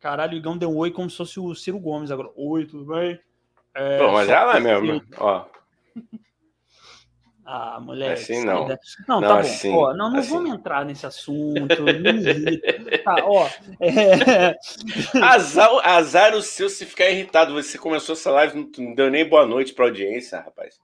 Caralho, 0.00 0.34
o 0.34 0.36
Igão 0.36 0.58
deu 0.58 0.70
um 0.70 0.76
oi 0.78 0.90
como 0.90 1.08
se 1.08 1.16
fosse 1.16 1.38
o 1.38 1.54
Ciro 1.54 1.78
Gomes 1.78 2.10
agora. 2.10 2.30
Oi, 2.34 2.66
tudo 2.66 2.84
bem? 2.84 3.20
É, 3.76 3.98
Pô, 3.98 4.10
mas 4.10 4.26
já 4.26 4.42
lá 4.44 4.58
mesmo. 4.58 5.00
Ó. 5.18 5.44
Ah, 7.46 7.78
moleque. 7.78 8.22
Assim 8.22 8.44
não. 8.44 8.66
Não, 8.66 9.20
não, 9.20 9.20
tá 9.20 9.34
bom. 9.34 9.40
Assim, 9.40 9.72
ó, 9.74 9.94
não, 9.94 10.10
não 10.10 10.18
assim. 10.18 10.30
vamos 10.30 10.50
entrar 10.50 10.84
nesse 10.84 11.04
assunto. 11.04 11.68
tá, 13.04 13.16
ó. 13.22 13.48
É... 13.80 14.56
Azar, 15.22 15.70
azar 15.86 16.34
o 16.34 16.40
seu 16.40 16.70
se 16.70 16.86
ficar 16.86 17.10
irritado. 17.10 17.52
Você 17.52 17.76
começou 17.76 18.14
essa 18.14 18.30
live, 18.30 18.70
não 18.78 18.94
deu 18.94 19.10
nem 19.10 19.28
boa 19.28 19.46
noite 19.46 19.74
pra 19.74 19.84
audiência, 19.84 20.40
rapaz. 20.40 20.78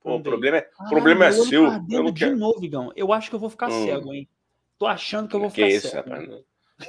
Pô, 0.00 0.16
o 0.16 0.22
problema 0.22 0.58
é, 0.58 0.68
ah, 0.78 0.88
problema 0.88 1.26
é 1.26 1.32
seu. 1.32 1.64
Eu 1.64 2.04
não 2.04 2.12
de 2.12 2.24
quero... 2.24 2.36
novo, 2.36 2.64
Igão. 2.64 2.92
Eu 2.96 3.12
acho 3.12 3.28
que 3.28 3.34
eu 3.34 3.40
vou 3.40 3.50
ficar 3.50 3.68
hum. 3.68 3.84
cego, 3.84 4.14
hein? 4.14 4.28
Tô 4.78 4.86
achando 4.86 5.28
que 5.28 5.36
eu 5.36 5.40
vou 5.40 5.50
que 5.50 5.56
ficar 5.56 5.68
isso, 5.68 5.88
cego. 5.88 6.08
Rapaz, 6.08 6.28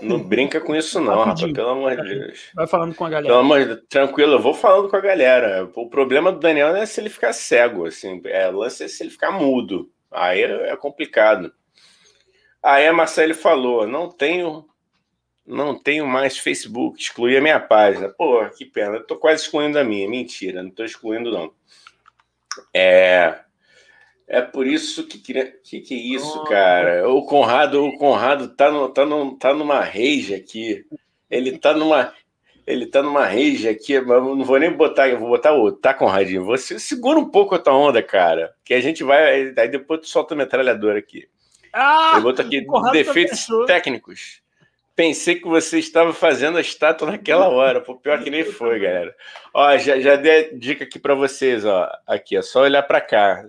não 0.02 0.21
brinca 0.21 0.60
com 0.60 0.76
isso, 0.76 1.00
não, 1.00 1.23
rapaz, 1.23 1.52
pelo 1.52 1.69
amor 1.69 1.95
de 1.95 2.04
Deus. 2.04 2.52
Vai 2.54 2.67
falando 2.67 2.93
com 2.93 3.06
a 3.06 3.10
galera. 3.10 3.28
Pelo 3.28 3.39
amor 3.39 3.60
de 3.60 3.65
Deus, 3.67 3.82
tranquilo, 3.88 4.34
eu 4.34 4.41
vou 4.41 4.54
falando 4.54 4.89
com 4.89 4.95
a 4.95 5.02
galera. 5.02 5.69
O 5.76 5.89
problema 5.89 6.32
do 6.32 6.39
Daniel 6.39 6.73
não 6.73 6.78
é 6.82 6.86
se 6.86 7.00
ele 7.00 7.10
ficar 7.10 7.32
cego, 7.34 7.86
assim, 7.86 8.21
é, 8.26 8.50
o 8.50 8.58
lance 8.58 8.84
é 8.84 8.88
se 8.88 9.04
ele 9.04 9.10
ficar 9.10 9.32
mudo. 9.32 9.89
Aí 10.12 10.41
é 10.41 10.76
complicado. 10.76 11.54
Aí 12.62 12.86
a 12.88 12.93
Marcele 12.93 13.34
falou: 13.34 13.88
não 13.88 14.10
tenho. 14.10 14.65
Não 15.45 15.82
tenho 15.82 16.06
mais 16.06 16.38
Facebook, 16.38 17.02
excluí 17.02 17.38
a 17.38 17.41
minha 17.41 17.58
página. 17.58 18.10
Pô, 18.10 18.45
que 18.50 18.65
pena, 18.65 18.97
eu 18.97 19.08
tô 19.08 19.15
quase 19.15 19.43
excluindo 19.43 19.80
a 19.80 19.84
minha. 19.84 20.10
Mentira, 20.10 20.62
não 20.62 20.69
tô 20.69 20.84
excluindo, 20.84 21.32
não. 21.32 21.54
É. 22.73 23.39
É 24.27 24.41
por 24.41 24.67
isso 24.67 25.07
que 25.07 25.17
que, 25.19 25.79
que 25.79 25.93
é 25.93 25.97
isso, 25.97 26.43
cara? 26.43 27.09
O 27.09 27.25
Conrado, 27.25 27.85
o 27.85 27.97
Conrado 27.97 28.49
tá, 28.49 28.69
no, 28.69 28.89
tá, 28.89 29.05
no, 29.05 29.37
tá 29.37 29.53
numa 29.53 29.79
rage 29.79 30.35
aqui. 30.35 30.85
Ele 31.29 31.57
tá 31.57 31.73
numa 31.73 32.13
ele 32.65 32.85
tá 32.85 33.01
numa 33.01 33.25
rage 33.25 33.69
aqui, 33.69 33.97
mas 34.01 34.21
não 34.21 34.43
vou 34.43 34.59
nem 34.59 34.69
botar, 34.69 35.07
eu 35.07 35.17
vou 35.17 35.29
botar 35.29 35.53
outro, 35.53 35.79
tá, 35.79 35.93
Conradinho? 35.93 36.43
Você 36.43 36.77
segura 36.77 37.17
um 37.17 37.29
pouco 37.29 37.55
a 37.55 37.59
tua 37.59 37.73
onda, 37.73 38.03
cara, 38.03 38.53
que 38.65 38.73
a 38.73 38.81
gente 38.81 39.05
vai, 39.05 39.53
aí 39.57 39.69
depois 39.69 40.01
tu 40.01 40.09
solta 40.09 40.33
a 40.33 40.37
metralhadora 40.37 40.99
aqui. 40.99 41.29
Ah, 41.71 42.15
eu 42.15 42.23
boto 42.23 42.41
aqui 42.41 42.65
defeitos 42.91 43.47
técnicos. 43.65 44.41
Pensei 44.97 45.35
que 45.35 45.47
você 45.47 45.77
estava 45.77 46.11
fazendo 46.11 46.57
a 46.57 46.61
estátua 46.61 47.11
naquela 47.11 47.47
hora. 47.47 47.79
Pô, 47.79 47.95
pior 47.95 48.21
que 48.21 48.31
nem 48.31 48.43
foi, 48.43 48.79
galera. 48.79 49.15
Ó, 49.53 49.77
já, 49.77 49.99
já 49.99 50.15
dei 50.15 50.55
dica 50.55 50.83
aqui 50.83 50.97
para 50.97 51.13
vocês, 51.13 51.63
ó. 51.65 51.87
Aqui, 52.07 52.35
é 52.35 52.41
só 52.41 52.61
olhar 52.61 52.81
para 52.81 52.99
cá. 52.99 53.45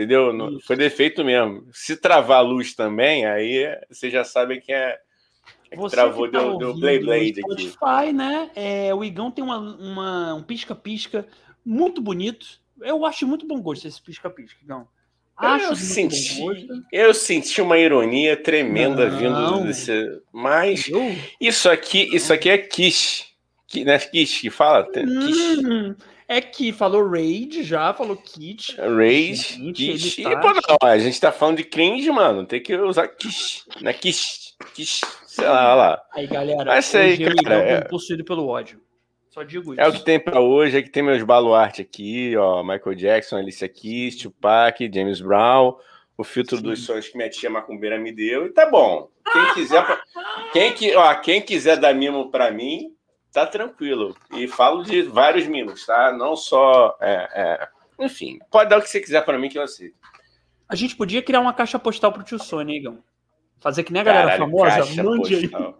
Entendeu? 0.00 0.32
Não, 0.32 0.58
foi 0.60 0.76
defeito 0.76 1.22
mesmo. 1.22 1.68
Se 1.74 1.94
travar 1.94 2.38
a 2.38 2.40
luz 2.40 2.74
também, 2.74 3.26
aí 3.26 3.66
vocês 3.90 4.10
já 4.10 4.24
sabem 4.24 4.58
que 4.58 4.72
é. 4.72 4.98
é 5.70 5.76
que 5.76 5.90
travou, 5.90 6.26
tá 6.30 6.38
deu, 6.38 6.56
deu 6.56 6.74
Blade 6.74 7.04
Blade 7.04 7.40
aqui. 7.44 7.68
Spotify, 7.68 8.14
né? 8.14 8.50
É, 8.54 8.94
o 8.94 9.04
Igão 9.04 9.30
tem 9.30 9.44
uma, 9.44 9.58
uma 9.58 10.34
um 10.34 10.42
pisca-pisca 10.42 11.26
muito 11.62 12.00
bonito. 12.00 12.46
Eu 12.80 13.04
acho 13.04 13.26
muito 13.26 13.46
bom 13.46 13.60
gosto 13.60 13.86
esse 13.86 14.00
pisca-pisca, 14.00 14.58
Igão. 14.64 14.88
Acho 15.36 15.66
eu 15.66 15.76
senti, 15.76 16.42
eu 16.90 17.12
senti 17.12 17.60
uma 17.60 17.76
ironia 17.76 18.38
tremenda 18.38 19.10
Não. 19.10 19.18
vindo 19.18 19.66
desse. 19.66 20.22
Mas 20.32 20.88
eu? 20.88 21.14
isso 21.38 21.68
aqui, 21.68 22.08
isso 22.16 22.32
aqui 22.32 22.48
é 22.48 22.56
Kish. 22.56 23.26
Que, 23.66 23.84
né? 23.84 23.98
Kish 23.98 24.40
que 24.40 24.48
fala? 24.48 24.88
Hum, 24.96 25.94
é 26.30 26.40
que 26.40 26.72
falou 26.72 27.10
Raid 27.10 27.64
já, 27.64 27.92
falou 27.92 28.16
Kit. 28.16 28.76
Raid, 28.80 29.72
Kish. 29.72 30.22
Tá... 30.22 30.30
E, 30.30 30.40
pô, 30.40 30.52
não, 30.52 30.88
a 30.88 30.96
gente 30.96 31.20
tá 31.20 31.32
falando 31.32 31.56
de 31.56 31.64
cringe, 31.64 32.08
mano. 32.08 32.46
Tem 32.46 32.62
que 32.62 32.76
usar 32.76 33.08
Kish. 33.08 33.66
Né? 33.82 33.92
Kish. 33.92 34.54
Kish. 34.72 35.00
Sei 35.26 35.44
lá, 35.44 35.74
lá. 35.74 36.02
Aí, 36.12 36.28
galera. 36.28 36.66
Mas 36.66 36.94
aí, 36.94 37.18
cara, 37.42 37.56
é... 37.56 37.80
possuído 37.80 38.24
pelo 38.24 38.46
ódio. 38.46 38.80
Só 39.30 39.42
digo 39.42 39.72
isso. 39.72 39.80
É 39.80 39.88
o 39.88 39.92
que 39.92 40.04
tem 40.04 40.20
para 40.20 40.40
hoje, 40.40 40.78
é 40.78 40.82
que 40.82 40.88
tem 40.88 41.02
meus 41.02 41.20
baluarte 41.24 41.82
aqui, 41.82 42.36
ó, 42.36 42.62
Michael 42.62 42.94
Jackson, 42.94 43.36
Alicia 43.36 43.68
Keys, 43.68 44.16
Tupac, 44.16 44.88
James 44.92 45.20
Brown, 45.20 45.76
o 46.16 46.22
filtro 46.22 46.58
Sim. 46.58 46.62
dos 46.62 46.84
sonhos 46.84 47.08
que 47.08 47.16
minha 47.16 47.30
tia 47.30 47.50
macumbeira 47.50 47.98
me 47.98 48.12
deu, 48.12 48.46
e 48.46 48.50
tá 48.50 48.70
bom. 48.70 49.08
Quem 49.32 49.54
quiser, 49.54 50.00
quem, 50.52 50.72
que, 50.74 50.94
ó, 50.94 51.12
quem 51.16 51.42
quiser 51.42 51.76
dar 51.76 51.92
mimo 51.92 52.30
para 52.30 52.52
mim, 52.52 52.94
tá 53.32 53.46
tranquilo. 53.46 54.16
E 54.32 54.46
falo 54.46 54.82
de 54.82 55.02
vários 55.02 55.46
mimos, 55.46 55.86
tá? 55.86 56.12
Não 56.12 56.36
só, 56.36 56.96
é, 57.00 57.28
é... 57.32 57.68
enfim, 58.04 58.38
pode 58.50 58.70
dar 58.70 58.78
o 58.78 58.82
que 58.82 58.88
você 58.88 59.00
quiser 59.00 59.24
para 59.24 59.38
mim 59.38 59.48
que 59.48 59.58
eu 59.58 59.62
aceito. 59.62 59.96
A 60.68 60.76
gente 60.76 60.96
podia 60.96 61.22
criar 61.22 61.40
uma 61.40 61.52
caixa 61.52 61.78
postal 61.78 62.12
pro 62.12 62.22
tio 62.22 62.38
Sônia, 62.38 62.76
Igão. 62.76 63.02
Fazer 63.58 63.82
que 63.82 63.92
nem 63.92 64.02
a 64.02 64.04
galera 64.04 64.30
Caralho, 64.30 64.44
famosa, 64.44 65.02
mande 65.02 65.48
postal. 65.48 65.66
aí. 65.66 65.74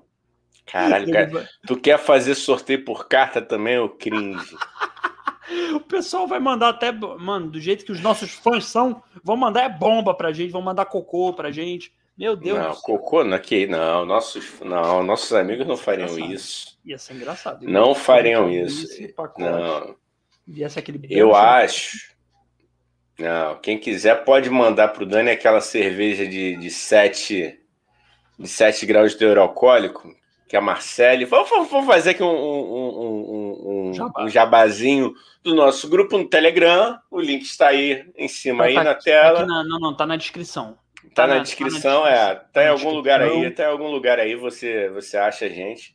Caralho, 0.67 1.13
cara. 1.13 1.49
Tu 1.67 1.77
quer 1.77 1.99
fazer 1.99 2.35
sorteio 2.35 2.85
por 2.85 3.09
carta 3.09 3.41
também, 3.41 3.79
ô 3.79 3.89
cringe? 3.89 4.57
o 5.75 5.81
pessoal 5.81 6.27
vai 6.27 6.39
mandar 6.39 6.69
até. 6.69 6.93
Mano, 6.93 7.51
do 7.51 7.61
jeito 7.61 7.85
que 7.85 7.93
os 7.93 8.01
nossos 8.01 8.33
fãs 8.33 8.65
são, 8.67 9.03
vão 9.23 9.37
mandar 9.37 9.63
é 9.63 9.69
bomba 9.69 10.15
pra 10.15 10.33
gente, 10.33 10.53
vão 10.53 10.63
mandar 10.63 10.87
cocô 10.87 11.33
pra 11.33 11.51
gente. 11.51 11.93
Meu 12.21 12.37
Deus. 12.37 12.59
Não, 12.59 12.75
cocô 12.75 13.25
não, 13.25 13.39
que, 13.39 13.67
não, 13.67 14.05
nossos, 14.05 14.61
não, 14.61 15.03
nossos 15.03 15.33
amigos 15.33 15.67
não 15.67 15.75
fariam 15.75 16.07
engraçado. 16.07 16.35
isso. 16.35 16.79
Ia 16.85 16.99
ser 16.99 17.15
engraçado. 17.15 17.67
Não 17.67 17.95
fariam 17.95 18.51
isso. 18.51 18.87
não. 19.39 19.97
Viesse 20.47 20.79
aquele 20.79 21.01
Eu 21.09 21.35
acho. 21.35 22.15
Não, 23.19 23.59
quem 23.61 23.79
quiser 23.79 24.23
pode 24.23 24.51
mandar 24.51 24.89
pro 24.89 25.07
Dani 25.07 25.31
aquela 25.31 25.63
cerveja 25.63 26.27
de, 26.27 26.57
de 26.57 26.69
7 26.69 27.59
de 28.39 28.49
7 28.49 28.85
graus 28.85 29.13
de 29.13 29.19
teor 29.19 29.39
alcoólico, 29.39 30.15
que 30.47 30.57
é 30.57 30.59
a 30.59 30.63
Marcele. 30.63 31.25
Vamos, 31.25 31.49
vamos 31.49 31.87
fazer 31.87 32.11
aqui 32.11 32.23
um, 32.23 32.27
um, 32.27 33.93
um, 33.95 34.13
um, 34.19 34.29
jabazinho 34.29 35.15
do 35.43 35.55
nosso 35.55 35.89
grupo 35.89 36.19
no 36.19 36.29
Telegram. 36.29 36.99
O 37.11 37.19
link 37.19 37.45
está 37.45 37.69
aí 37.69 38.05
em 38.15 38.29
cima, 38.29 38.65
aí 38.65 38.75
tá, 38.75 38.85
na 38.85 38.95
tela. 38.95 39.47
Na, 39.47 39.65
não, 39.65 39.79
não, 39.79 39.97
tá 39.97 40.07
na 40.07 40.17
descrição. 40.17 40.77
Tá, 41.15 41.23
tá 41.23 41.27
na, 41.27 41.35
na, 41.37 41.43
descrição, 41.43 42.03
tá 42.03 42.11
na 42.11 42.17
é. 42.17 42.35
Tá 42.53 42.65
em 42.65 42.69
algum 42.69 42.91
lugar 42.91 43.21
aí, 43.21 43.51
tá 43.51 43.65
em 43.65 43.67
algum 43.67 43.89
lugar 43.89 44.19
aí, 44.19 44.35
você, 44.35 44.89
você 44.91 45.17
acha 45.17 45.47
a 45.47 45.49
gente. 45.49 45.95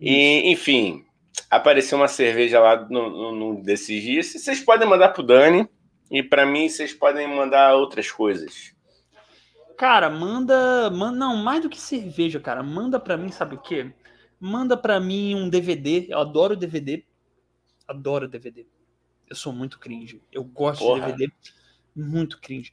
E, 0.00 0.50
enfim, 0.50 1.04
apareceu 1.50 1.98
uma 1.98 2.08
cerveja 2.08 2.58
lá 2.58 2.86
num 2.88 3.60
desses 3.60 4.02
dias. 4.02 4.32
Vocês 4.32 4.60
podem 4.60 4.88
mandar 4.88 5.10
pro 5.10 5.22
Dani. 5.22 5.68
E 6.10 6.22
para 6.22 6.44
mim, 6.44 6.68
vocês 6.68 6.92
podem 6.92 7.28
mandar 7.28 7.74
outras 7.74 8.10
coisas. 8.10 8.74
Cara, 9.76 10.10
manda, 10.10 10.90
manda. 10.90 11.16
Não, 11.16 11.36
mais 11.36 11.62
do 11.62 11.70
que 11.70 11.80
cerveja, 11.80 12.40
cara. 12.40 12.62
Manda 12.62 12.98
pra 12.98 13.16
mim, 13.16 13.30
sabe 13.30 13.54
o 13.54 13.60
quê? 13.60 13.92
Manda 14.40 14.76
pra 14.76 14.98
mim 14.98 15.34
um 15.34 15.48
DVD. 15.48 16.06
Eu 16.08 16.18
adoro 16.18 16.56
DVD. 16.56 17.04
Adoro 17.86 18.26
DVD. 18.26 18.66
Eu 19.28 19.36
sou 19.36 19.52
muito 19.52 19.78
cringe. 19.78 20.20
Eu 20.32 20.42
gosto 20.42 20.80
Porra. 20.80 21.12
de 21.12 21.12
DVD. 21.12 21.32
Muito 22.00 22.40
cringe. 22.40 22.72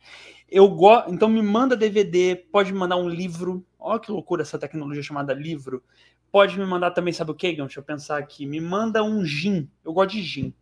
Eu 0.49 0.67
gosto. 0.69 1.13
Então 1.13 1.27
me 1.27 1.41
manda 1.41 1.75
DVD. 1.75 2.35
Pode 2.35 2.71
me 2.71 2.79
mandar 2.79 2.97
um 2.97 3.09
livro. 3.09 3.65
Olha 3.79 3.99
que 3.99 4.11
loucura 4.11 4.41
essa 4.41 4.57
tecnologia 4.57 5.03
chamada 5.03 5.33
livro. 5.33 5.83
Pode 6.31 6.59
me 6.59 6.65
mandar 6.65 6.91
também, 6.91 7.13
sabe 7.13 7.31
o 7.31 7.35
quê, 7.35 7.53
Deixa 7.53 7.79
eu 7.79 7.83
pensar 7.83 8.17
aqui. 8.17 8.45
Me 8.45 8.59
manda 8.59 9.03
um 9.03 9.23
gin. 9.25 9.69
Eu 9.83 9.93
gosto 9.93 10.11
de 10.11 10.21
gin. 10.21 10.53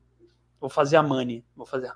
Vou 0.59 0.69
fazer 0.69 0.97
a 0.97 1.03
money. 1.03 1.43
Vou 1.55 1.65
fazer. 1.65 1.91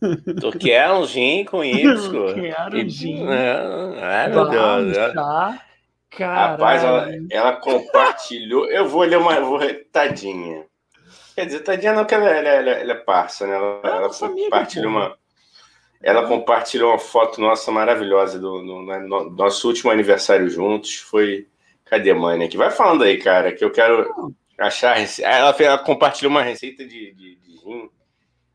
Tu 0.40 0.58
quer 0.58 0.92
um 0.92 1.06
gin 1.06 1.44
com 1.44 1.64
isso? 1.64 2.12
Quero 2.34 2.76
um 2.76 2.88
gin. 2.88 3.26
Ai, 4.00 4.28
meu 4.28 4.48
Deus. 4.48 4.96
Ela... 4.96 5.60
Rapaz, 6.16 6.84
ela, 6.84 7.08
ela, 7.30 7.56
compartilhou. 7.56 8.66
Eu 8.66 8.88
vou 8.88 9.02
ler 9.02 9.18
uma. 9.18 9.40
Vou... 9.40 9.58
Tadinha. 9.90 10.64
Quer 11.34 11.46
dizer, 11.46 11.60
tadinha 11.60 11.92
não, 11.92 12.04
que 12.04 12.14
ela, 12.14 12.28
ela, 12.28 12.48
ela, 12.48 12.70
ela 12.70 12.92
é 12.92 12.96
parça, 12.96 13.46
né? 13.46 13.56
Ela, 13.56 13.80
ela 13.82 14.08
compartilhou 14.08 14.90
uma. 14.90 15.18
Ela 16.04 16.28
compartilhou 16.28 16.90
uma 16.90 16.98
foto 16.98 17.40
nossa 17.40 17.72
maravilhosa 17.72 18.38
do, 18.38 18.62
do, 18.62 19.08
do, 19.08 19.30
nosso 19.30 19.66
último 19.66 19.90
aniversário 19.90 20.50
juntos. 20.50 20.96
Foi. 20.96 21.46
Cadê 21.86 22.10
a 22.10 22.14
mãe 22.14 22.44
aqui? 22.44 22.58
Vai 22.58 22.70
falando 22.70 23.04
aí, 23.04 23.16
cara, 23.16 23.52
que 23.52 23.64
eu 23.64 23.70
quero 23.70 24.36
achar. 24.58 24.98
Ela, 25.20 25.56
ela 25.58 25.78
compartilhou 25.78 26.30
uma 26.30 26.42
receita 26.42 26.84
de, 26.84 27.14
de, 27.14 27.36
de 27.36 27.90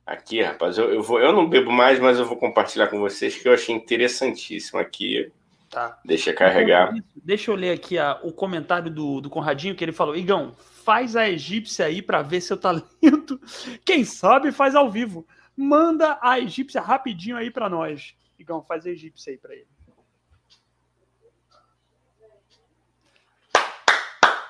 Aqui, 0.06 0.42
rapaz, 0.42 0.78
eu, 0.78 0.92
eu, 0.92 1.04
vou, 1.04 1.20
eu 1.20 1.32
não 1.32 1.48
bebo 1.48 1.72
mais, 1.72 2.00
mas 2.00 2.18
eu 2.18 2.26
vou 2.26 2.36
compartilhar 2.36 2.88
com 2.88 3.00
vocês 3.00 3.36
que 3.36 3.48
eu 3.48 3.54
achei 3.54 3.76
interessantíssimo 3.76 4.80
aqui. 4.80 5.32
Tá. 5.70 6.00
Deixa 6.04 6.34
carregar. 6.34 6.92
Deixa 7.16 7.52
eu 7.52 7.56
ler 7.56 7.72
aqui 7.72 7.98
a, 7.98 8.20
o 8.24 8.32
comentário 8.32 8.92
do, 8.92 9.22
do 9.22 9.30
Conradinho 9.30 9.76
que 9.76 9.84
ele 9.84 9.92
falou: 9.92 10.16
Igão, 10.16 10.56
faz 10.84 11.16
a 11.16 11.30
egípcia 11.30 11.86
aí 11.86 12.02
para 12.02 12.24
ver 12.24 12.42
seu 12.42 12.58
talento. 12.58 13.40
Quem 13.86 14.04
sabe 14.04 14.52
faz 14.52 14.76
ao 14.76 14.90
vivo. 14.90 15.28
Manda 15.62 16.18
a 16.22 16.40
egípcia 16.40 16.80
rapidinho 16.80 17.36
aí 17.36 17.52
para 17.52 17.68
nós. 17.68 18.16
Igão, 18.40 18.64
faz 18.64 18.86
a 18.86 18.92
egípcia 18.92 19.34
aí 19.34 19.38
para 19.38 19.54
ele. 19.54 19.68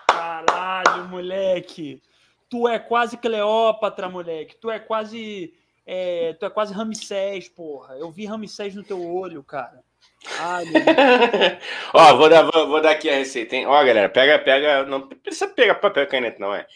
Caralho, 0.05 1.09
moleque. 1.09 1.99
Tu 2.47 2.67
é 2.67 2.77
quase 2.77 3.17
Cleópatra, 3.17 4.07
moleque. 4.07 4.55
Tu 4.61 4.69
é 4.69 4.77
quase. 4.77 5.51
É, 5.83 6.33
tu 6.33 6.45
é 6.45 6.49
quase 6.51 6.75
Ramsés, 6.75 7.49
porra. 7.49 7.95
Eu 7.95 8.11
vi 8.11 8.27
Ramsés 8.27 8.75
no 8.75 8.83
teu 8.83 9.03
olho, 9.03 9.43
cara. 9.43 9.83
Ai, 10.37 10.65
Ó, 11.91 12.17
vou 12.17 12.29
dar, 12.29 12.43
vou, 12.43 12.67
vou, 12.67 12.81
dar 12.81 12.91
aqui 12.91 13.09
a 13.09 13.15
receita, 13.15 13.55
hein? 13.55 13.65
Ó, 13.65 13.83
galera, 13.83 14.09
pega, 14.09 14.37
pega. 14.37 14.85
Não 14.85 15.07
precisa 15.07 15.47
pegar 15.47 15.73
papel 15.73 16.05
caneta, 16.05 16.37
não 16.37 16.53
é? 16.53 16.67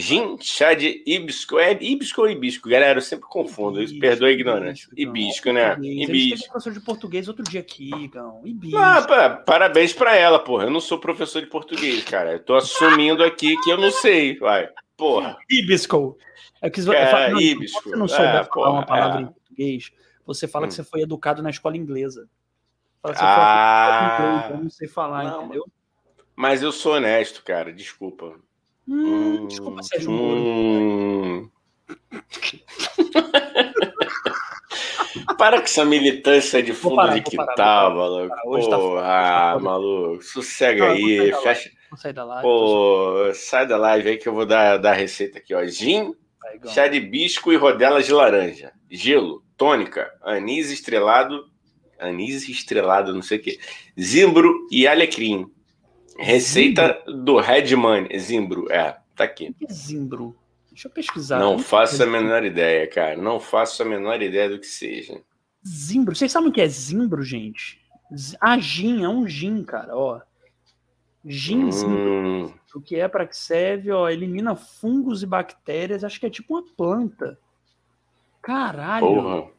Gin, 0.00 0.36
chá 0.40 0.74
de 0.74 1.02
hibisco. 1.06 1.58
É 1.58 1.72
hibisco 1.72 2.22
ou 2.22 2.28
hibisco? 2.28 2.68
Galera, 2.68 2.98
eu 2.98 3.02
sempre 3.02 3.28
confundo. 3.28 3.80
Hibisco, 3.80 4.00
Perdoa 4.00 4.28
a 4.28 4.32
ignorância. 4.32 4.88
Hibisco, 4.96 5.52
né? 5.52 5.76
Hibisco. 5.80 6.50
professor 6.50 6.72
de 6.72 6.80
português 6.80 7.28
outro 7.28 7.44
dia 7.44 7.60
aqui, 7.60 8.08
Gão. 8.08 8.40
Hibisco. 8.44 8.76
Ah, 8.76 9.02
pá, 9.02 9.30
parabéns 9.30 9.92
pra 9.92 10.16
ela, 10.16 10.40
porra. 10.40 10.64
Eu 10.64 10.70
não 10.70 10.80
sou 10.80 10.98
professor 10.98 11.40
de 11.40 11.46
português, 11.46 12.02
cara. 12.02 12.32
Eu 12.32 12.40
tô 12.40 12.56
assumindo 12.56 13.22
aqui 13.22 13.56
que 13.62 13.70
eu 13.70 13.78
não 13.78 13.92
sei, 13.92 14.36
vai. 14.36 14.68
Porra. 14.96 15.36
Ibisco. 15.48 16.18
É 16.60 16.68
que 16.68 16.82
você, 16.82 16.96
é, 16.96 17.30
não, 17.30 17.40
ibisco. 17.40 17.90
você 17.90 17.96
não 17.96 18.08
souber 18.08 18.26
é, 18.26 18.32
falar 18.32 18.46
porra, 18.46 18.70
uma 18.70 18.86
palavra 18.86 19.18
é. 19.18 19.22
em 19.22 19.26
português, 19.26 19.92
você 20.26 20.48
fala 20.48 20.64
hum. 20.64 20.68
que 20.68 20.74
você 20.74 20.82
foi 20.82 21.02
educado 21.02 21.42
na 21.42 21.50
escola 21.50 21.76
inglesa. 21.76 22.28
Fala 23.00 23.14
que 23.14 23.20
você 23.20 23.26
ah, 23.26 24.16
foi 24.16 24.26
inglês, 24.26 24.50
eu 24.50 24.64
não 24.64 24.70
sei 24.70 24.88
falar, 24.88 25.24
não, 25.24 25.44
entendeu? 25.44 25.66
Mas 26.34 26.62
eu 26.62 26.72
sou 26.72 26.94
honesto, 26.94 27.44
cara. 27.44 27.72
Desculpa. 27.72 28.34
Hum, 28.86 29.42
hum, 29.42 29.46
desculpa, 29.46 29.82
Sérgio 29.82 30.10
hum. 30.10 31.48
Para 35.38 35.58
com 35.58 35.64
essa 35.64 35.84
militância 35.84 36.62
de 36.62 36.72
fundo 36.72 36.96
parar, 36.96 37.14
de 37.14 37.22
quintal, 37.22 37.94
maluco. 37.94 38.34
Hoje 38.46 38.70
tá 38.70 38.78
Pô, 38.78 38.96
tá 38.96 39.52
ah, 39.52 39.58
maluco. 39.58 40.22
Sossega 40.22 40.86
não, 40.86 40.92
aí. 40.92 41.32
Fecha. 41.42 41.70
Sair 41.96 42.12
da 42.12 42.24
live. 42.24 42.42
Pô, 42.42 43.30
sai 43.34 43.66
da 43.66 43.76
live 43.76 44.08
aí 44.08 44.16
que 44.16 44.28
eu 44.28 44.34
vou 44.34 44.46
dar, 44.46 44.78
dar 44.78 44.90
a 44.90 44.94
receita 44.94 45.38
aqui, 45.38 45.54
ó. 45.54 45.64
Gin, 45.66 46.14
chá 46.72 46.88
de 46.88 47.00
bisco 47.00 47.52
e 47.52 47.56
rodelas 47.56 48.06
de 48.06 48.12
laranja. 48.12 48.72
Gelo, 48.90 49.44
tônica, 49.56 50.10
anis 50.22 50.70
estrelado. 50.70 51.44
Anis 51.98 52.48
estrelado, 52.48 53.14
não 53.14 53.22
sei 53.22 53.38
o 53.38 53.42
quê. 53.42 53.58
Zimbro 53.98 54.66
e 54.70 54.86
alecrim. 54.86 55.46
Receita 56.18 57.02
zimbro? 57.06 57.24
do 57.24 57.36
Redman. 57.38 58.08
Zimbro, 58.18 58.70
é, 58.70 58.96
tá 59.16 59.24
aqui. 59.24 59.48
O 59.50 59.54
que 59.54 59.66
é 59.66 59.72
zimbro? 59.72 60.36
Deixa 60.70 60.88
eu 60.88 60.92
pesquisar. 60.92 61.38
Não 61.38 61.58
faço 61.58 62.02
a 62.02 62.06
menor 62.06 62.44
ideia, 62.44 62.86
cara. 62.88 63.16
Não 63.16 63.38
faço 63.38 63.82
a 63.82 63.86
menor 63.86 64.20
ideia 64.20 64.48
do 64.48 64.58
que 64.58 64.66
seja. 64.66 65.20
Zimbro. 65.66 66.14
Vocês 66.14 66.32
sabem 66.32 66.48
o 66.48 66.52
que 66.52 66.60
é 66.60 66.68
zimbro, 66.68 67.22
gente? 67.22 67.80
A 68.40 68.58
gin, 68.58 69.04
é 69.04 69.08
um 69.08 69.26
gin, 69.26 69.62
cara, 69.62 69.96
ó. 69.96 70.20
Ginseng, 71.24 71.88
hum. 71.88 72.52
o 72.74 72.80
que 72.80 72.96
é 72.96 73.08
para 73.08 73.26
que 73.26 73.36
serve? 73.36 73.90
Ó, 73.90 74.08
elimina 74.08 74.54
fungos 74.54 75.22
e 75.22 75.26
bactérias. 75.26 76.04
Acho 76.04 76.20
que 76.20 76.26
é 76.26 76.30
tipo 76.30 76.54
uma 76.54 76.64
planta. 76.76 77.38
Caralho. 78.42 79.06
Porra. 79.06 79.53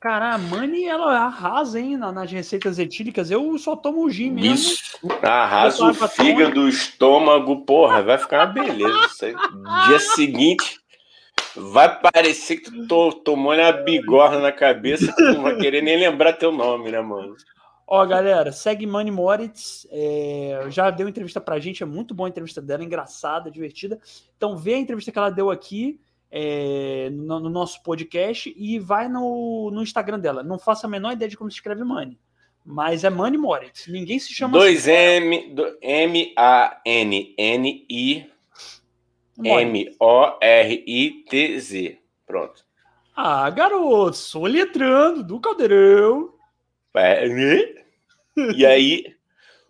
Cara, 0.00 0.34
a 0.34 0.38
Mani, 0.38 0.84
ela 0.84 1.26
arrasa, 1.26 1.80
hein, 1.80 1.96
nas 1.96 2.30
receitas 2.30 2.78
etílicas. 2.78 3.32
Eu 3.32 3.58
só 3.58 3.74
tomo 3.74 4.04
o 4.04 4.10
gin 4.10 4.30
mesmo. 4.30 4.54
Isso. 4.54 4.98
Arrasa 5.22 5.84
o 5.84 5.92
fígado, 5.92 6.60
o 6.60 6.68
estômago, 6.68 7.64
porra, 7.64 8.02
vai 8.02 8.16
ficar 8.16 8.46
uma 8.46 8.52
beleza. 8.52 9.34
Dia 9.88 9.98
seguinte, 9.98 10.80
vai 11.56 11.98
parecer 12.00 12.58
que 12.58 12.86
tu 12.86 13.12
tomou 13.24 13.54
uma 13.54 13.72
bigorna 13.72 14.38
na 14.38 14.52
cabeça 14.52 15.06
que 15.06 15.16
tu 15.16 15.32
não 15.34 15.42
vai 15.42 15.56
querer 15.56 15.82
nem 15.82 15.98
lembrar 15.98 16.34
teu 16.34 16.52
nome, 16.52 16.92
né, 16.92 17.00
mano? 17.00 17.34
Ó, 17.84 18.04
galera, 18.06 18.52
segue 18.52 18.86
Mani 18.86 19.10
Moritz. 19.10 19.84
É, 19.90 20.66
já 20.68 20.90
deu 20.90 21.08
entrevista 21.08 21.40
pra 21.40 21.58
gente, 21.58 21.82
é 21.82 21.86
muito 21.86 22.14
boa 22.14 22.28
a 22.28 22.30
entrevista 22.30 22.62
dela, 22.62 22.84
engraçada, 22.84 23.50
divertida. 23.50 23.98
Então 24.36 24.56
vê 24.56 24.74
a 24.74 24.78
entrevista 24.78 25.10
que 25.10 25.18
ela 25.18 25.30
deu 25.30 25.50
aqui 25.50 25.98
é, 26.30 27.08
no, 27.10 27.40
no, 27.40 27.50
nosso 27.50 27.82
podcast 27.82 28.54
e 28.56 28.78
vai 28.78 29.08
no, 29.08 29.70
no 29.72 29.82
Instagram 29.82 30.18
dela. 30.18 30.42
Não 30.42 30.58
faço 30.58 30.86
a 30.86 30.88
menor 30.88 31.12
ideia 31.12 31.28
de 31.28 31.36
como 31.36 31.50
se 31.50 31.56
escreve 31.56 31.84
Money, 31.84 32.18
mas 32.64 33.04
é 33.04 33.10
Money 33.10 33.38
Moritz. 33.38 33.86
Ninguém 33.86 34.18
se 34.18 34.32
chama 34.32 34.58
2M, 34.58 35.54
assim. 35.54 35.78
M-A-N-N-I 35.80 36.38
M-O-R-I-T-Z. 39.44 39.98
Pronto. 42.26 42.66
Ah, 43.16 43.48
garoto, 43.50 44.16
sou 44.16 44.46
letrando 44.46 45.22
do 45.22 45.38
Caldeirão. 45.40 46.32
É, 46.94 47.28
né? 47.28 47.74
E 48.56 48.64
aí, 48.66 49.14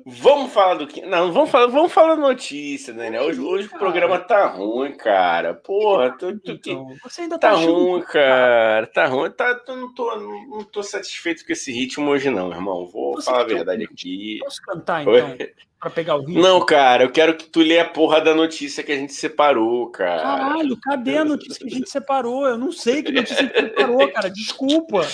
Vamos 0.07 0.53
falar 0.53 0.75
do 0.75 0.87
que. 0.87 1.03
Não, 1.03 1.33
vamos 1.33 1.51
falar, 1.51 1.67
vamos 1.67 1.93
falar 1.93 2.15
notícia, 2.17 2.95
Daniel. 2.95 3.25
Hoje, 3.25 3.41
hoje 3.41 3.67
o 3.67 3.79
programa 3.79 4.19
tá 4.19 4.47
ruim, 4.47 4.97
cara. 4.97 5.55
Porra, 5.55 6.17
tu, 6.17 6.39
tu, 6.39 6.53
então, 6.53 6.95
você 7.03 7.23
ainda 7.23 7.37
tá, 7.37 7.51
tá 7.51 7.57
ruim, 7.57 8.01
cara. 8.03 8.87
Tá 8.87 9.07
ruim. 9.07 9.31
Tá, 9.33 9.61
não, 9.67 9.93
tô, 9.93 10.17
não 10.17 10.63
tô 10.63 10.85
satisfeito 10.85 11.45
com 11.45 11.53
esse 11.53 11.73
ritmo 11.73 12.11
hoje, 12.11 12.31
não, 12.31 12.51
irmão. 12.51 12.87
Vou 12.87 13.15
você 13.15 13.25
falar 13.25 13.43
a 13.43 13.47
verdade 13.47 13.85
aqui. 13.85 14.39
Posso 14.41 14.63
cantar, 14.63 15.03
então? 15.03 15.37
Pra 15.81 15.91
pegar 15.91 16.15
o 16.15 16.21
ritmo? 16.21 16.43
Não, 16.43 16.65
cara, 16.65 17.03
eu 17.05 17.11
quero 17.11 17.37
que 17.37 17.47
tu 17.47 17.61
lê 17.61 17.81
a 17.81 17.89
porra 17.89 18.21
da 18.21 18.35
notícia 18.35 18.85
que 18.85 18.93
a 18.93 18.97
gente 18.97 19.13
separou, 19.13 19.91
cara. 19.91 20.23
Caralho, 20.23 20.77
cadê 20.81 21.19
a 21.19 21.25
notícia 21.25 21.67
que 21.67 21.75
a 21.75 21.77
gente 21.77 21.91
separou? 21.91 22.47
Eu 22.47 22.57
não 22.57 22.71
sei 22.71 23.03
que 23.03 23.11
notícia 23.11 23.49
que 23.49 23.61
separou, 23.61 24.09
cara. 24.13 24.31
Desculpa. 24.31 25.07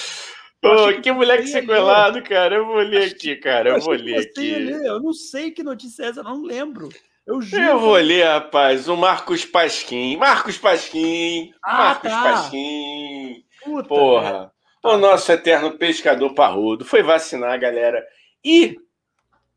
Pô, 0.64 1.02
que 1.02 1.12
moleque 1.12 1.46
sequelado, 1.46 2.22
cara. 2.22 2.56
Eu 2.56 2.66
vou 2.66 2.78
ler 2.78 3.10
aqui, 3.10 3.36
cara. 3.36 3.68
Eu, 3.68 3.80
vou 3.80 3.92
ler 3.92 4.20
aqui. 4.20 4.70
Eu 4.70 4.98
não 4.98 5.12
sei 5.12 5.50
que 5.50 5.62
notícia 5.62 6.04
é 6.04 6.06
essa, 6.06 6.22
não 6.22 6.42
lembro. 6.42 6.88
Eu 7.26 7.42
juro. 7.42 7.62
Eu 7.62 7.78
vou 7.78 7.96
ler, 7.96 8.24
rapaz. 8.24 8.88
O 8.88 8.96
Marcos 8.96 9.44
Pasquim. 9.44 10.16
Marcos 10.16 10.56
Pasquim. 10.56 11.52
Ah, 11.62 11.76
Marcos 11.76 12.10
tá. 12.10 12.22
Pasquim. 12.22 13.44
Puta, 13.62 13.88
Porra. 13.88 14.52
O 14.82 14.96
nosso 14.96 15.30
eterno 15.32 15.76
pescador 15.76 16.34
parrudo 16.34 16.84
foi 16.84 17.02
vacinar 17.02 17.52
a 17.52 17.58
galera 17.58 18.02
e 18.42 18.78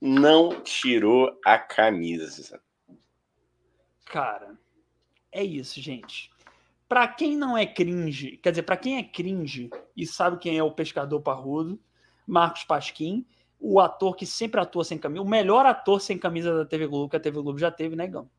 não 0.01 0.61
tirou 0.61 1.37
a 1.45 1.57
camisa. 1.57 2.61
Cara, 4.05 4.57
é 5.31 5.43
isso, 5.43 5.81
gente. 5.81 6.31
Para 6.87 7.07
quem 7.07 7.35
não 7.35 7.57
é 7.57 7.65
cringe, 7.65 8.37
quer 8.37 8.51
dizer, 8.51 8.63
para 8.63 8.77
quem 8.77 8.97
é 8.97 9.03
cringe 9.03 9.69
e 9.95 10.05
sabe 10.05 10.37
quem 10.37 10.57
é 10.57 10.63
o 10.63 10.71
pescador 10.71 11.19
parrudo, 11.21 11.79
Marcos 12.25 12.63
Pasquim, 12.63 13.25
o 13.59 13.79
ator 13.79 14.15
que 14.15 14.25
sempre 14.25 14.61
atua 14.61 14.83
sem 14.83 14.97
camisa, 14.97 15.21
o 15.21 15.27
melhor 15.27 15.65
ator 15.65 15.99
sem 15.99 16.17
camisa 16.17 16.55
da 16.55 16.65
TV 16.65 16.87
Globo 16.87 17.09
que 17.09 17.17
a 17.17 17.19
TV 17.19 17.41
Globo 17.41 17.59
já 17.59 17.71
teve, 17.71 17.95
negão. 17.95 18.29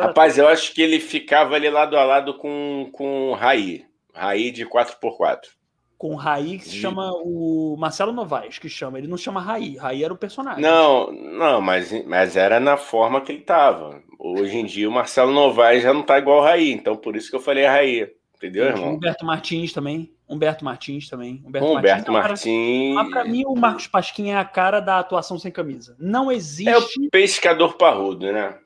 Rapaz, 0.00 0.34
ator. 0.34 0.44
eu 0.44 0.48
acho 0.48 0.72
que 0.74 0.80
ele 0.80 0.98
ficava 0.98 1.54
ali 1.54 1.68
lado 1.68 1.96
a 1.96 2.04
lado 2.04 2.38
com, 2.38 2.88
com 2.92 3.32
Raí. 3.34 3.86
Raí 4.14 4.50
de 4.50 4.66
4x4 4.66 5.61
com 6.02 6.16
Raí, 6.16 6.58
que 6.58 6.64
se 6.64 6.78
chama 6.78 7.12
o 7.22 7.76
Marcelo 7.78 8.10
Novaes, 8.10 8.58
que 8.58 8.68
chama. 8.68 8.98
Ele 8.98 9.06
não 9.06 9.16
chama 9.16 9.40
Raí. 9.40 9.76
Raí 9.76 10.02
era 10.02 10.12
o 10.12 10.16
personagem. 10.16 10.60
Não, 10.60 11.12
não, 11.12 11.60
mas, 11.60 11.92
mas 12.04 12.36
era 12.36 12.58
na 12.58 12.76
forma 12.76 13.20
que 13.20 13.30
ele 13.30 13.42
tava. 13.42 14.02
Hoje 14.18 14.58
em 14.58 14.64
dia 14.64 14.88
o 14.88 14.92
Marcelo 14.92 15.30
Novaes 15.30 15.84
já 15.84 15.94
não 15.94 16.02
tá 16.02 16.18
igual 16.18 16.40
o 16.40 16.42
Raí, 16.42 16.72
então 16.72 16.96
por 16.96 17.14
isso 17.14 17.30
que 17.30 17.36
eu 17.36 17.40
falei 17.40 17.66
Raí. 17.66 18.10
Entendeu, 18.34 18.64
irmão? 18.64 18.94
Humberto 18.94 19.24
Martins 19.24 19.72
também. 19.72 20.12
Humberto 20.28 20.64
Martins 20.64 21.08
também. 21.08 21.40
Humberto, 21.46 21.68
Humberto 21.68 22.12
Martins. 22.12 22.46
Martins. 22.46 22.94
Mas 22.96 23.08
pra 23.08 23.24
mim, 23.24 23.44
o 23.46 23.54
Marcos 23.54 23.86
Pasquim 23.86 24.30
é 24.30 24.36
a 24.36 24.44
cara 24.44 24.80
da 24.80 24.98
atuação 24.98 25.38
sem 25.38 25.52
camisa. 25.52 25.94
Não 26.00 26.32
existe. 26.32 26.68
É 26.68 26.78
o 26.78 27.10
pescador 27.12 27.76
parrudo, 27.76 28.32
né? 28.32 28.58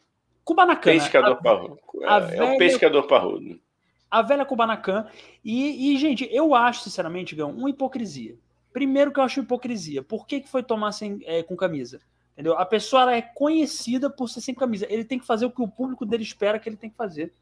Kubanacan. 0.42 0.92
Pescador 0.92 1.33
a, 1.33 1.42
parrudo. 1.42 1.79
A 2.03 2.16
é, 2.16 2.20
velha... 2.20 2.40
é 2.40 2.55
o 2.55 2.57
pescador 2.57 3.03
parrudo 3.03 3.61
a 4.10 4.22
velha 4.22 4.44
Kubanacan. 4.44 5.06
E, 5.44 5.92
e, 5.92 5.98
gente, 5.98 6.28
eu 6.32 6.54
acho, 6.54 6.82
sinceramente, 6.82 7.34
Gão, 7.34 7.50
uma 7.50 7.70
hipocrisia. 7.70 8.34
Primeiro 8.72 9.12
que 9.12 9.18
eu 9.18 9.24
acho 9.24 9.40
hipocrisia. 9.40 10.02
Por 10.02 10.26
que, 10.26 10.40
que 10.40 10.48
foi 10.48 10.62
tomar 10.62 10.92
sem, 10.92 11.20
é, 11.24 11.42
com 11.42 11.56
camisa? 11.56 12.00
Entendeu? 12.32 12.58
A 12.58 12.66
pessoa 12.66 13.14
é 13.14 13.22
conhecida 13.22 14.10
por 14.10 14.28
ser 14.28 14.42
sem 14.42 14.54
camisa. 14.54 14.86
Ele 14.90 15.04
tem 15.04 15.18
que 15.18 15.26
fazer 15.26 15.46
o 15.46 15.50
que 15.50 15.62
o 15.62 15.68
público 15.68 16.04
dele 16.04 16.22
espera 16.22 16.58
que 16.58 16.68
ele 16.68 16.76
tem 16.76 16.90
que 16.90 16.96
fazer. 16.96 17.32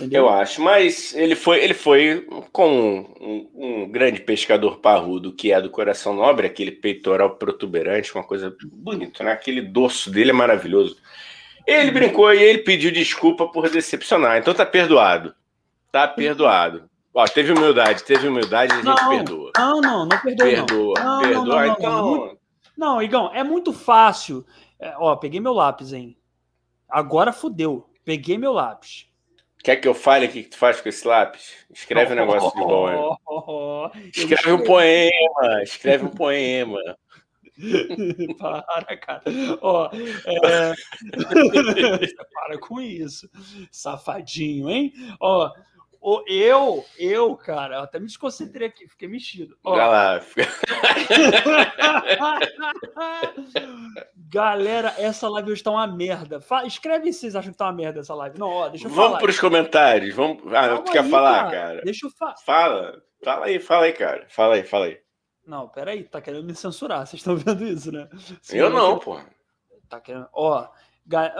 Entendeu? 0.00 0.22
Eu 0.22 0.28
acho, 0.30 0.62
mas 0.62 1.14
ele 1.14 1.34
foi, 1.34 1.62
ele 1.62 1.74
foi 1.74 2.26
com 2.50 3.00
um, 3.20 3.50
um, 3.54 3.88
grande 3.90 4.20
pescador 4.20 4.78
parrudo 4.78 5.30
que 5.30 5.52
é 5.52 5.60
do 5.60 5.68
coração 5.68 6.14
nobre, 6.14 6.46
aquele 6.46 6.72
peitoral 6.72 7.36
protuberante, 7.36 8.14
uma 8.14 8.24
coisa 8.24 8.56
bonita, 8.72 9.22
né? 9.22 9.32
Aquele 9.32 9.60
dorso 9.60 10.10
dele 10.10 10.30
é 10.30 10.32
maravilhoso. 10.32 10.96
Ele 11.66 11.90
brincou 11.90 12.32
e 12.32 12.42
ele 12.42 12.60
pediu 12.60 12.90
desculpa 12.90 13.46
por 13.46 13.68
decepcionar, 13.68 14.38
então 14.38 14.54
tá 14.54 14.64
perdoado. 14.64 15.34
Tá 15.92 16.08
perdoado. 16.08 16.88
Ó, 17.12 17.24
teve 17.26 17.52
humildade, 17.52 18.04
teve 18.04 18.28
humildade, 18.28 18.72
a 18.72 18.76
gente 18.76 18.84
não, 18.84 19.08
perdoa. 19.08 19.52
Não, 19.56 19.80
não, 19.80 20.06
não 20.06 20.18
perdoa. 20.20 20.46
Perdoa, 20.46 20.94
não. 21.00 21.20
perdoa. 21.20 21.44
Não, 21.44 21.44
não, 21.44 21.66
então. 21.66 22.38
Não, 22.76 23.02
Igão, 23.02 23.30
é 23.34 23.42
muito 23.42 23.72
fácil. 23.72 24.46
É, 24.78 24.94
ó, 24.96 25.16
peguei 25.16 25.40
meu 25.40 25.52
lápis, 25.52 25.92
hein? 25.92 26.16
Agora 26.88 27.32
fudeu. 27.32 27.90
Peguei 28.04 28.38
meu 28.38 28.52
lápis. 28.52 29.10
Quer 29.62 29.76
que 29.76 29.86
eu 29.86 29.92
fale 29.92 30.26
o 30.26 30.30
que 30.30 30.44
tu 30.44 30.56
faz 30.56 30.80
com 30.80 30.88
esse 30.88 31.06
lápis? 31.06 31.66
Escreve 31.70 32.14
um 32.14 32.16
negócio 32.26 32.50
de 32.52 32.64
bom. 32.64 33.16
Oh, 33.26 33.90
escreve 34.14 34.52
um 34.52 34.64
poema, 34.64 35.62
escreve 35.62 36.06
um 36.06 36.10
poema. 36.10 36.78
Para, 38.38 38.96
cara. 38.96 39.22
Ó, 39.60 39.90
é... 39.92 40.72
para 42.32 42.58
com 42.58 42.80
isso. 42.80 43.28
Safadinho, 43.70 44.70
hein? 44.70 44.94
Ó, 45.20 45.50
o, 46.00 46.24
eu, 46.26 46.82
eu, 46.98 47.36
cara, 47.36 47.76
eu 47.76 47.82
até 47.82 48.00
me 48.00 48.06
desconcentrei 48.06 48.68
aqui, 48.68 48.88
fiquei 48.88 49.06
mexido. 49.06 49.58
Ó. 49.62 49.76
Lá. 49.76 50.18
Galera, 54.16 54.94
essa 54.96 55.28
live 55.28 55.52
hoje 55.52 55.62
tá 55.62 55.70
uma 55.70 55.86
merda. 55.86 56.40
Fala, 56.40 56.66
escreve 56.66 57.12
se 57.12 57.20
vocês 57.20 57.36
acham 57.36 57.52
que 57.52 57.58
tá 57.58 57.66
uma 57.66 57.72
merda 57.72 58.00
essa 58.00 58.14
live. 58.14 58.38
Não, 58.38 58.48
ó, 58.48 58.68
deixa 58.68 58.86
eu 58.86 58.90
Vamos 58.90 58.96
falar. 58.96 59.08
Vamos 59.18 59.22
pros 59.22 59.38
comentários. 59.40 60.14
Vamos... 60.14 60.42
Ah, 60.54 60.78
tu 60.78 60.90
quer 60.90 61.04
falar, 61.04 61.50
cara? 61.50 61.50
cara? 61.50 61.82
Deixa 61.82 62.06
eu 62.06 62.10
falar. 62.10 62.36
Fala. 62.38 63.02
Fala 63.22 63.46
aí, 63.46 63.60
fala 63.60 63.84
aí, 63.84 63.92
cara. 63.92 64.26
Fala 64.28 64.54
aí, 64.54 64.62
fala 64.62 64.86
aí. 64.86 64.98
Não, 65.46 65.68
peraí, 65.68 66.04
tá 66.04 66.20
querendo 66.20 66.44
me 66.44 66.54
censurar, 66.54 67.06
vocês 67.06 67.20
estão 67.20 67.36
vendo 67.36 67.66
isso, 67.66 67.92
né? 67.92 68.08
eu 68.50 68.70
não, 68.70 68.98
pô. 68.98 69.20
Tá 69.88 70.00
querendo. 70.00 70.28
Ó, 70.32 70.66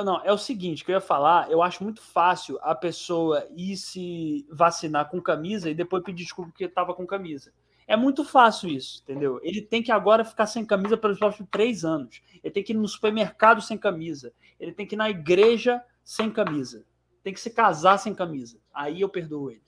não, 0.05 0.21
é 0.25 0.33
o 0.33 0.39
seguinte 0.39 0.85
que 0.85 0.91
eu 0.91 0.95
ia 0.95 1.01
falar, 1.01 1.51
eu 1.51 1.63
acho 1.63 1.83
muito 1.83 2.03
fácil 2.03 2.59
a 2.63 2.75
pessoa 2.75 3.47
ir 3.57 3.77
se 3.77 4.47
vacinar 4.51 5.09
com 5.09 5.21
camisa 5.21 5.71
e 5.71 5.75
depois 5.75 6.03
pedir 6.03 6.25
desculpa 6.25 6.51
porque 6.51 6.69
tava 6.69 6.95
com 6.95 7.07
camisa. 7.07 7.53
É 7.87 7.97
muito 7.97 8.25
fácil 8.25 8.69
isso, 8.69 9.03
entendeu? 9.03 9.41
Ele 9.43 9.61
tem 9.61 9.83
que 9.83 9.91
agora 9.91 10.25
ficar 10.25 10.47
sem 10.47 10.65
camisa 10.65 10.97
pelos 10.97 11.19
próximos 11.19 11.49
três 11.51 11.85
anos. 11.85 12.23
Ele 12.43 12.53
tem 12.53 12.63
que 12.63 12.73
ir 12.73 12.77
no 12.77 12.87
supermercado 12.87 13.61
sem 13.61 13.77
camisa. 13.77 14.33
Ele 14.61 14.73
tem 14.73 14.87
que 14.87 14.95
ir 14.95 14.99
na 14.99 15.11
igreja 15.11 15.83
sem 16.05 16.31
camisa. 16.31 16.85
Tem 17.23 17.33
que 17.33 17.41
se 17.41 17.51
casar 17.51 17.99
sem 17.99 18.15
camisa. 18.15 18.59
Aí 18.73 19.01
eu 19.01 19.09
perdoo 19.09 19.51
ele. 19.51 19.63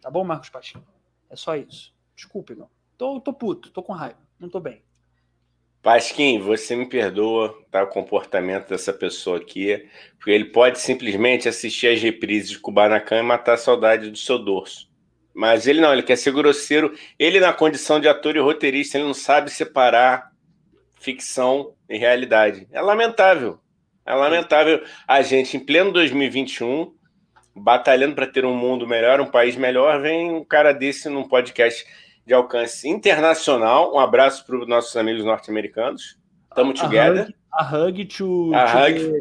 Tá 0.00 0.10
bom, 0.10 0.22
Marcos 0.22 0.50
Pacheco? 0.50 0.86
É 1.28 1.34
só 1.34 1.56
isso. 1.56 1.92
Desculpe, 2.14 2.54
não. 2.54 2.70
Tô, 2.96 3.20
tô 3.20 3.32
puto, 3.32 3.70
tô 3.70 3.82
com 3.82 3.92
raiva, 3.92 4.20
não 4.38 4.48
tô 4.48 4.60
bem. 4.60 4.82
Pasquim, 5.84 6.38
você 6.38 6.74
me 6.74 6.86
perdoa 6.86 7.54
tá, 7.70 7.82
o 7.82 7.88
comportamento 7.88 8.70
dessa 8.70 8.90
pessoa 8.90 9.36
aqui, 9.36 9.86
porque 10.16 10.30
ele 10.30 10.46
pode 10.46 10.80
simplesmente 10.80 11.46
assistir 11.46 11.88
as 11.88 12.00
reprises 12.00 12.48
de 12.48 12.58
Kubanacan 12.58 13.18
e 13.18 13.22
matar 13.22 13.52
a 13.52 13.58
saudade 13.58 14.10
do 14.10 14.16
seu 14.16 14.38
dorso. 14.38 14.90
Mas 15.34 15.66
ele 15.66 15.82
não, 15.82 15.92
ele 15.92 16.02
quer 16.02 16.16
ser 16.16 16.32
grosseiro. 16.32 16.94
Ele, 17.18 17.38
na 17.38 17.52
condição 17.52 18.00
de 18.00 18.08
ator 18.08 18.34
e 18.34 18.38
roteirista, 18.38 18.96
ele 18.96 19.04
não 19.04 19.12
sabe 19.12 19.50
separar 19.50 20.32
ficção 21.00 21.74
e 21.86 21.98
realidade. 21.98 22.66
É 22.72 22.80
lamentável. 22.80 23.60
É 24.06 24.14
lamentável 24.14 24.82
a 25.06 25.20
gente, 25.20 25.58
em 25.58 25.60
pleno 25.60 25.92
2021, 25.92 26.94
batalhando 27.54 28.14
para 28.14 28.26
ter 28.26 28.46
um 28.46 28.56
mundo 28.56 28.86
melhor, 28.86 29.20
um 29.20 29.30
país 29.30 29.54
melhor, 29.54 30.00
vem 30.00 30.32
um 30.32 30.44
cara 30.44 30.72
desse 30.72 31.10
num 31.10 31.28
podcast 31.28 31.84
de 32.26 32.34
alcance 32.34 32.88
internacional. 32.88 33.94
Um 33.94 33.98
abraço 33.98 34.44
para 34.46 34.58
os 34.58 34.66
nossos 34.66 34.96
amigos 34.96 35.24
norte-americanos. 35.24 36.18
Tamo 36.54 36.72
together. 36.72 37.34
A 37.52 37.64
hug 37.64 38.04
to, 38.06 38.52
A 38.54 38.66
to 38.66 38.78
hug. 38.78 38.98
the 38.98 39.20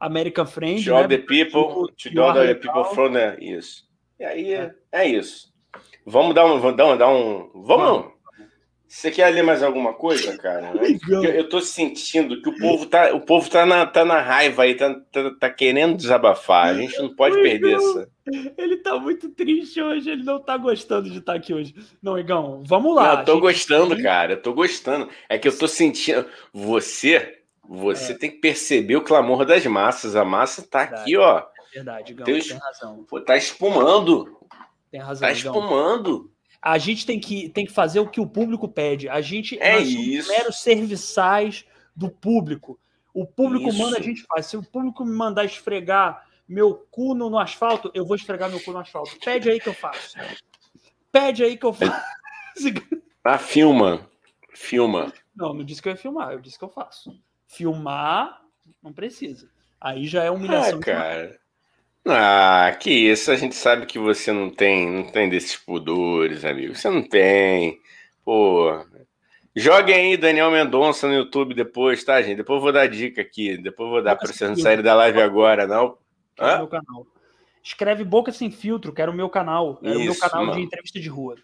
American 0.00 0.46
Friend. 0.46 0.84
To 0.84 0.94
all 0.94 1.02
né? 1.02 1.08
the 1.08 1.18
people, 1.18 1.92
to 1.96 2.08
you 2.08 2.22
all 2.22 2.34
the 2.34 2.54
people 2.54 2.84
from 2.94 3.12
the... 3.12 3.36
Isso. 3.40 3.84
E 4.18 4.24
aí, 4.24 4.52
é, 4.92 5.06
isso. 5.06 5.52
Vamos 6.04 6.34
dar 6.34 6.46
um... 6.46 6.60
Vamos 6.60 6.76
dar 6.76 6.86
um... 6.86 6.96
Dar 6.96 7.08
um 7.08 7.50
vamos... 7.54 8.15
Você 8.88 9.10
quer 9.10 9.30
ler 9.30 9.42
mais 9.42 9.62
alguma 9.62 9.92
coisa, 9.92 10.36
cara? 10.38 10.72
Eu, 11.10 11.24
eu 11.24 11.48
tô 11.48 11.60
sentindo 11.60 12.40
que 12.40 12.48
o 12.48 12.56
povo 12.56 12.86
tá, 12.86 13.12
o 13.14 13.20
povo 13.20 13.48
tá, 13.50 13.66
na, 13.66 13.84
tá 13.84 14.04
na 14.04 14.20
raiva 14.20 14.62
aí, 14.62 14.74
tá, 14.74 14.94
tá, 15.12 15.30
tá 15.38 15.50
querendo 15.50 15.96
desabafar. 15.96 16.68
A 16.68 16.74
gente 16.74 16.96
não 17.00 17.14
pode 17.14 17.40
perder 17.42 17.74
essa. 17.76 18.08
Ele 18.56 18.76
tá 18.78 18.98
muito 18.98 19.28
triste 19.30 19.80
hoje, 19.80 20.10
ele 20.10 20.22
não 20.24 20.40
tá 20.40 20.56
gostando 20.56 21.10
de 21.10 21.18
estar 21.18 21.34
aqui 21.34 21.52
hoje. 21.52 21.74
Não, 22.02 22.18
Igão, 22.18 22.62
vamos 22.64 22.94
lá. 22.94 23.12
Não, 23.12 23.18
eu 23.20 23.24
tô 23.24 23.32
gente. 23.34 23.42
gostando, 23.42 24.02
cara. 24.02 24.32
Eu 24.34 24.42
tô 24.42 24.52
gostando. 24.52 25.08
É 25.28 25.38
que 25.38 25.48
eu 25.48 25.56
tô 25.56 25.66
sentindo. 25.68 26.26
Você, 26.52 27.40
você 27.68 28.16
tem 28.16 28.30
que 28.30 28.38
perceber 28.38 28.96
o 28.96 29.02
clamor 29.04 29.44
das 29.44 29.64
massas. 29.66 30.16
A 30.16 30.24
massa 30.24 30.62
tá 30.62 30.82
aqui, 30.82 31.16
ó. 31.16 31.44
Verdade, 31.72 32.12
Igão, 32.12 32.24
Deus- 32.24 32.48
tem 32.48 32.56
razão. 32.56 33.04
Pô, 33.08 33.20
tá 33.20 33.36
espumando. 33.36 34.38
Tem 34.90 35.00
razão, 35.00 35.28
Tá 35.28 35.34
Igão. 35.34 35.52
A 36.66 36.78
gente 36.78 37.06
tem 37.06 37.20
que, 37.20 37.48
tem 37.50 37.64
que 37.64 37.70
fazer 37.72 38.00
o 38.00 38.08
que 38.08 38.20
o 38.20 38.26
público 38.26 38.68
pede. 38.68 39.08
A 39.08 39.20
gente 39.20 39.56
É 39.60 39.78
isso. 39.78 40.28
meros 40.28 40.58
serviçais 40.58 41.64
do 41.94 42.10
público. 42.10 42.76
O 43.14 43.24
público 43.24 43.68
Isso. 43.68 43.78
manda, 43.78 43.98
a 43.98 44.02
gente 44.02 44.24
faz. 44.24 44.46
Se 44.46 44.56
o 44.56 44.62
público 44.64 45.04
me 45.04 45.12
mandar 45.12 45.44
esfregar 45.44 46.26
meu 46.46 46.86
cu 46.90 47.14
no, 47.14 47.30
no 47.30 47.38
asfalto, 47.38 47.88
eu 47.94 48.04
vou 48.04 48.16
esfregar 48.16 48.50
meu 48.50 48.60
cu 48.60 48.72
no 48.72 48.78
asfalto. 48.78 49.16
Pede 49.24 49.48
aí 49.48 49.60
que 49.60 49.68
eu 49.68 49.74
faço. 49.74 50.18
Pede 51.12 51.44
aí 51.44 51.56
que 51.56 51.64
eu 51.64 51.72
faço. 51.72 52.04
Ah, 53.28 53.38
filma. 53.38 54.08
Filma. 54.54 55.12
Não, 55.34 55.52
não 55.52 55.64
disse 55.64 55.82
que 55.82 55.88
eu 55.88 55.92
ia 55.92 55.96
filmar, 55.96 56.32
eu 56.32 56.40
disse 56.40 56.56
que 56.56 56.64
eu 56.64 56.68
faço. 56.68 57.12
Filmar, 57.48 58.40
não 58.80 58.92
precisa. 58.92 59.50
Aí 59.80 60.06
já 60.06 60.22
é 60.22 60.30
humilhação. 60.30 60.78
Ah, 60.78 60.82
cara. 60.82 61.40
Ah, 62.06 62.76
que 62.80 62.90
isso. 62.90 63.30
A 63.30 63.36
gente 63.36 63.54
sabe 63.54 63.86
que 63.86 63.98
você 63.98 64.32
não 64.32 64.48
tem, 64.50 64.88
não 64.88 65.04
tem 65.04 65.28
desses 65.28 65.56
pudores, 65.56 66.44
amigo. 66.44 66.74
Você 66.74 66.88
não 66.88 67.02
tem. 67.02 67.78
Pô. 68.24 68.84
Joguem 69.54 69.94
aí 69.94 70.16
Daniel 70.16 70.50
Mendonça 70.50 71.08
no 71.08 71.14
YouTube 71.14 71.54
depois, 71.54 72.04
tá, 72.04 72.20
gente? 72.22 72.36
Depois 72.36 72.58
eu 72.58 72.62
vou 72.62 72.72
dar 72.72 72.86
dica 72.86 73.22
aqui. 73.22 73.56
Depois 73.56 73.86
eu 73.86 73.92
vou 73.94 74.02
dar 74.02 74.18
sem 74.18 74.28
vocês 74.28 74.50
não 74.50 74.56
saírem 74.56 74.84
da 74.84 74.94
live 74.94 75.20
agora, 75.20 75.66
não. 75.66 75.96
O 76.38 76.44
Hã? 76.44 76.58
meu 76.58 76.68
canal. 76.68 77.06
Escreve 77.62 78.04
Boca 78.04 78.30
Sem 78.30 78.50
Filtro, 78.50 78.92
quero 78.92 79.10
o 79.10 79.14
meu 79.14 79.28
canal. 79.28 79.80
Era 79.82 79.96
o 79.96 80.00
meu 80.00 80.12
Isso, 80.12 80.20
canal 80.20 80.44
mano. 80.46 80.56
de 80.58 80.62
entrevista 80.64 81.00
de 81.00 81.08
rua. 81.08 81.36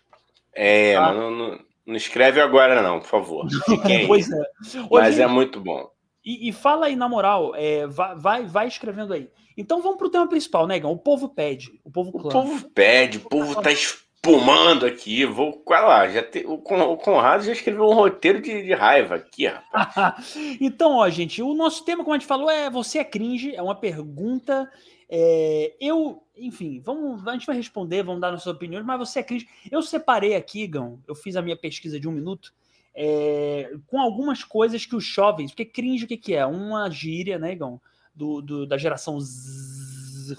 É, 0.54 0.94
Tá. 0.94 1.00
mas 1.08 1.16
não, 1.16 1.30
não, 1.30 1.58
não 1.86 1.96
escreve 1.96 2.40
agora, 2.40 2.80
não, 2.82 3.00
por 3.00 3.08
favor. 3.08 3.46
Pois 4.06 4.30
é. 4.30 4.42
Ô, 4.88 4.98
Mas 4.98 5.18
é 5.18 5.26
muito 5.26 5.60
bom. 5.60 5.90
E, 6.24 6.48
e 6.48 6.52
fala 6.52 6.86
aí, 6.86 6.96
na 6.96 7.08
moral, 7.08 7.52
é, 7.56 7.86
vai, 7.86 8.46
vai, 8.46 8.68
escrevendo 8.68 9.12
aí. 9.12 9.28
Então 9.56 9.82
vamos 9.82 9.98
pro 9.98 10.08
tema 10.10 10.26
principal, 10.28 10.66
né, 10.66 10.76
Igão? 10.76 10.92
O 10.92 10.98
povo 10.98 11.28
pede, 11.28 11.78
o 11.84 11.90
povo 11.90 12.10
O 12.10 12.20
clama. 12.20 12.30
povo 12.48 12.70
pede, 12.70 13.18
o 13.18 13.28
povo 13.28 13.60
tá 13.60 13.70
espumando 13.72 14.86
aqui. 14.86 15.24
Vou. 15.24 15.62
Olha 15.66 15.80
lá, 15.80 16.08
já 16.08 16.22
te- 16.22 16.46
o, 16.46 16.58
Con- 16.58 16.80
o 16.80 16.96
Conrado 16.96 17.42
já 17.42 17.52
escreveu 17.52 17.84
um 17.84 17.94
roteiro 17.94 18.40
de, 18.40 18.62
de 18.62 18.72
raiva 18.72 19.16
aqui, 19.16 19.46
rapaz. 19.46 20.34
então, 20.60 20.92
ó, 20.96 21.08
gente, 21.10 21.42
o 21.42 21.54
nosso 21.54 21.84
tema, 21.84 22.02
como 22.04 22.14
a 22.14 22.18
gente 22.18 22.26
falou, 22.28 22.48
é 22.48 22.70
Você 22.70 22.98
é 22.98 23.04
cringe? 23.04 23.54
É 23.54 23.60
uma 23.62 23.74
pergunta. 23.74 24.70
é, 25.10 25.74
eu, 25.80 26.22
enfim, 26.36 26.80
vamos, 26.80 27.26
a 27.26 27.32
gente 27.32 27.46
vai 27.46 27.56
responder, 27.56 28.02
vamos 28.02 28.20
dar 28.20 28.30
nossas 28.30 28.46
opiniões, 28.46 28.86
mas 28.86 28.98
você 28.98 29.18
é 29.18 29.22
cringe. 29.22 29.46
Eu 29.70 29.82
separei 29.82 30.34
aqui, 30.34 30.62
Igão, 30.62 30.98
eu 31.06 31.14
fiz 31.14 31.36
a 31.36 31.42
minha 31.42 31.56
pesquisa 31.56 32.00
de 32.00 32.08
um 32.08 32.12
minuto, 32.12 32.54
é, 32.94 33.72
com 33.86 34.00
algumas 34.00 34.44
coisas 34.44 34.84
que 34.86 34.96
os 34.96 35.04
jovens. 35.04 35.50
Porque 35.50 35.64
cringe 35.64 36.04
o 36.04 36.08
que, 36.08 36.16
que 36.16 36.34
é? 36.34 36.44
Uma 36.46 36.90
gíria, 36.90 37.38
né, 37.38 37.52
Igão? 37.52 37.80
Do, 38.14 38.42
do- 38.42 38.66
da 38.66 38.76
geração 38.76 39.18
Z. 39.20 40.36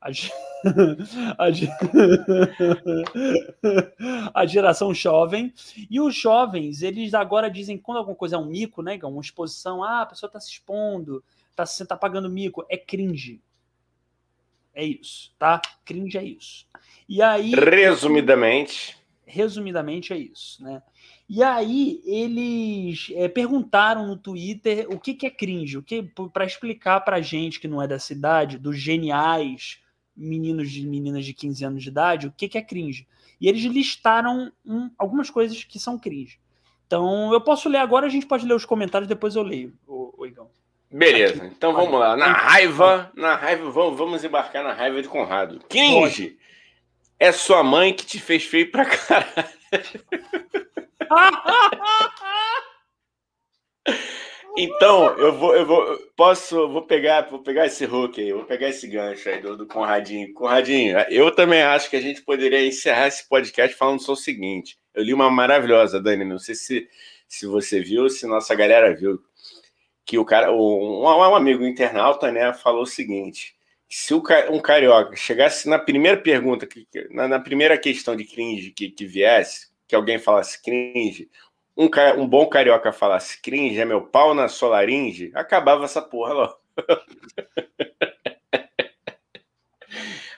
A, 0.00 0.12
ge- 0.12 0.32
a 1.36 1.50
ge- 1.50 1.68
a 4.32 4.46
geração 4.46 4.94
jovem. 4.94 5.52
E 5.90 6.00
os 6.00 6.14
jovens, 6.14 6.82
eles 6.82 7.14
agora 7.14 7.50
dizem 7.50 7.76
que 7.76 7.82
quando 7.82 7.98
alguma 7.98 8.16
coisa 8.16 8.36
é 8.36 8.38
um 8.38 8.46
mico, 8.46 8.82
né, 8.82 8.94
Igão? 8.94 9.12
Uma 9.12 9.20
exposição, 9.22 9.82
ah, 9.82 10.02
a 10.02 10.06
pessoa 10.06 10.30
tá 10.30 10.40
se 10.40 10.50
expondo, 10.50 11.22
tá, 11.54 11.64
tá 11.86 11.96
pagando 11.96 12.30
mico, 12.30 12.64
é 12.68 12.76
cringe. 12.76 13.40
É 14.74 14.84
isso, 14.84 15.32
tá? 15.38 15.60
Cringe 15.84 16.16
é 16.16 16.22
isso. 16.22 16.66
E 17.08 17.20
aí. 17.20 17.52
Resumidamente, 17.54 18.96
Resumidamente 19.26 20.12
é 20.12 20.16
isso, 20.16 20.62
né? 20.62 20.82
E 21.28 21.42
aí 21.42 22.00
eles 22.06 23.08
é, 23.14 23.28
perguntaram 23.28 24.06
no 24.06 24.16
Twitter 24.16 24.86
o 24.90 24.98
que, 24.98 25.12
que 25.12 25.26
é 25.26 25.30
cringe, 25.30 25.76
o 25.76 25.82
que 25.82 26.02
para 26.32 26.46
explicar 26.46 27.00
pra 27.00 27.20
gente 27.20 27.60
que 27.60 27.68
não 27.68 27.82
é 27.82 27.86
da 27.86 27.98
cidade, 27.98 28.56
dos 28.58 28.78
geniais 28.78 29.78
meninos 30.16 30.74
e 30.74 30.86
meninas 30.86 31.24
de 31.26 31.34
15 31.34 31.64
anos 31.64 31.82
de 31.82 31.90
idade, 31.90 32.26
o 32.26 32.32
que, 32.34 32.48
que 32.48 32.56
é 32.56 32.62
cringe. 32.62 33.06
E 33.40 33.46
eles 33.48 33.62
listaram 33.64 34.50
um- 34.64 34.90
algumas 34.98 35.28
coisas 35.28 35.62
que 35.64 35.78
são 35.78 35.98
cringe. 35.98 36.38
Então 36.86 37.30
eu 37.32 37.40
posso 37.42 37.68
ler 37.68 37.78
agora, 37.78 38.06
a 38.06 38.10
gente 38.10 38.24
pode 38.26 38.46
ler 38.46 38.54
os 38.54 38.64
comentários, 38.64 39.06
depois 39.06 39.36
eu 39.36 39.42
leio, 39.42 39.74
o, 39.86 40.14
o 40.16 40.26
Igão. 40.26 40.48
beleza. 40.90 41.44
Então 41.44 41.74
vamos 41.74 42.00
lá. 42.00 42.16
Na 42.16 42.32
raiva, 42.32 43.12
na 43.14 43.36
raiva, 43.36 43.70
vamos, 43.70 43.98
vamos 43.98 44.24
embarcar 44.24 44.64
na 44.64 44.72
raiva 44.72 45.02
de 45.02 45.08
Conrado. 45.08 45.60
Cringe 45.68 46.38
é 47.20 47.30
sua 47.32 47.62
mãe 47.62 47.92
que 47.92 48.06
te 48.06 48.18
fez 48.18 48.44
feio 48.44 48.70
pra 48.70 48.86
caralho. 48.86 49.48
Então, 54.60 55.16
eu 55.18 55.32
vou, 55.32 55.54
eu 55.54 55.64
vou, 55.64 55.96
posso, 56.16 56.68
vou 56.68 56.82
pegar, 56.82 57.28
vou 57.30 57.38
pegar 57.40 57.66
esse 57.66 57.84
hook 57.84 58.20
aí, 58.20 58.32
vou 58.32 58.44
pegar 58.44 58.68
esse 58.68 58.88
gancho 58.88 59.28
aí 59.28 59.40
do, 59.40 59.56
do 59.56 59.68
Conradinho. 59.68 60.34
Conradinho, 60.34 60.98
eu 61.10 61.30
também 61.30 61.62
acho 61.62 61.88
que 61.88 61.94
a 61.94 62.00
gente 62.00 62.22
poderia 62.22 62.66
encerrar 62.66 63.06
esse 63.06 63.28
podcast 63.28 63.76
falando 63.76 64.02
só 64.02 64.14
o 64.14 64.16
seguinte. 64.16 64.76
Eu 64.92 65.04
li 65.04 65.14
uma 65.14 65.30
maravilhosa, 65.30 66.02
Dani, 66.02 66.24
não 66.24 66.40
sei 66.40 66.56
se, 66.56 66.88
se 67.28 67.46
você 67.46 67.78
viu, 67.78 68.08
se 68.10 68.26
nossa 68.26 68.52
galera 68.56 68.92
viu, 68.92 69.22
que 70.04 70.18
o 70.18 70.24
cara, 70.24 70.50
um, 70.50 71.02
um 71.02 71.34
amigo 71.36 71.64
internauta, 71.64 72.32
né, 72.32 72.52
falou 72.52 72.82
o 72.82 72.86
seguinte: 72.86 73.54
se 73.88 74.12
o, 74.12 74.22
um 74.50 74.60
carioca 74.60 75.14
chegasse 75.14 75.68
na 75.68 75.78
primeira 75.78 76.20
pergunta, 76.20 76.68
na, 77.10 77.28
na 77.28 77.38
primeira 77.38 77.78
questão 77.78 78.16
de 78.16 78.24
cringe 78.24 78.72
que, 78.72 78.90
que 78.90 79.06
viesse, 79.06 79.68
que 79.88 79.96
alguém 79.96 80.18
falasse 80.18 80.62
cringe, 80.62 81.28
um, 81.76 81.88
um 82.18 82.28
bom 82.28 82.46
carioca 82.46 82.92
falasse 82.92 83.40
cringe, 83.40 83.80
é 83.80 83.84
meu 83.84 84.02
pau 84.02 84.34
na 84.34 84.48
solaringe, 84.48 85.32
acabava 85.34 85.84
essa 85.84 86.02
porra 86.02 86.34
logo. 86.34 86.58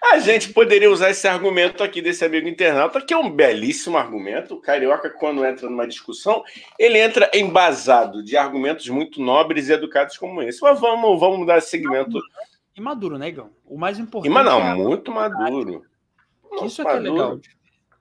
A 0.03 0.19
gente 0.19 0.53
poderia 0.53 0.91
usar 0.91 1.11
esse 1.11 1.29
argumento 1.29 1.85
aqui 1.85 2.03
desse 2.03 2.25
amigo 2.25 2.49
internauta, 2.49 3.01
que 3.01 3.15
é 3.15 3.17
um 3.17 3.31
belíssimo 3.31 3.97
argumento. 3.97 4.55
O 4.55 4.61
carioca, 4.61 5.09
quando 5.09 5.45
entra 5.45 5.71
numa 5.71 5.87
discussão, 5.87 6.43
ele 6.79 6.99
entra 6.99 7.31
embasado 7.33 8.25
de 8.25 8.37
argumentos 8.37 8.89
muito 8.89 9.21
nobres 9.21 9.69
e 9.69 9.73
educados 9.73 10.17
como 10.17 10.43
esse. 10.43 10.61
Mas 10.63 10.81
vamos, 10.81 11.21
vamos 11.21 11.47
dar 11.47 11.63
segmento. 11.63 12.19
E 12.75 12.81
maduro, 12.81 13.19
né, 13.19 13.29
Igão? 13.29 13.51
O 13.65 13.79
mais 13.79 14.01
importante 14.01 14.33
Mas 14.33 14.45
não, 14.45 14.61
é 14.61 14.75
muito 14.75 15.13
maduro. 15.13 15.85
isso 16.65 16.83
é 16.83 16.85
que 16.85 16.91
é 16.91 16.95
Maduro. 16.95 17.13
legal. 17.13 17.41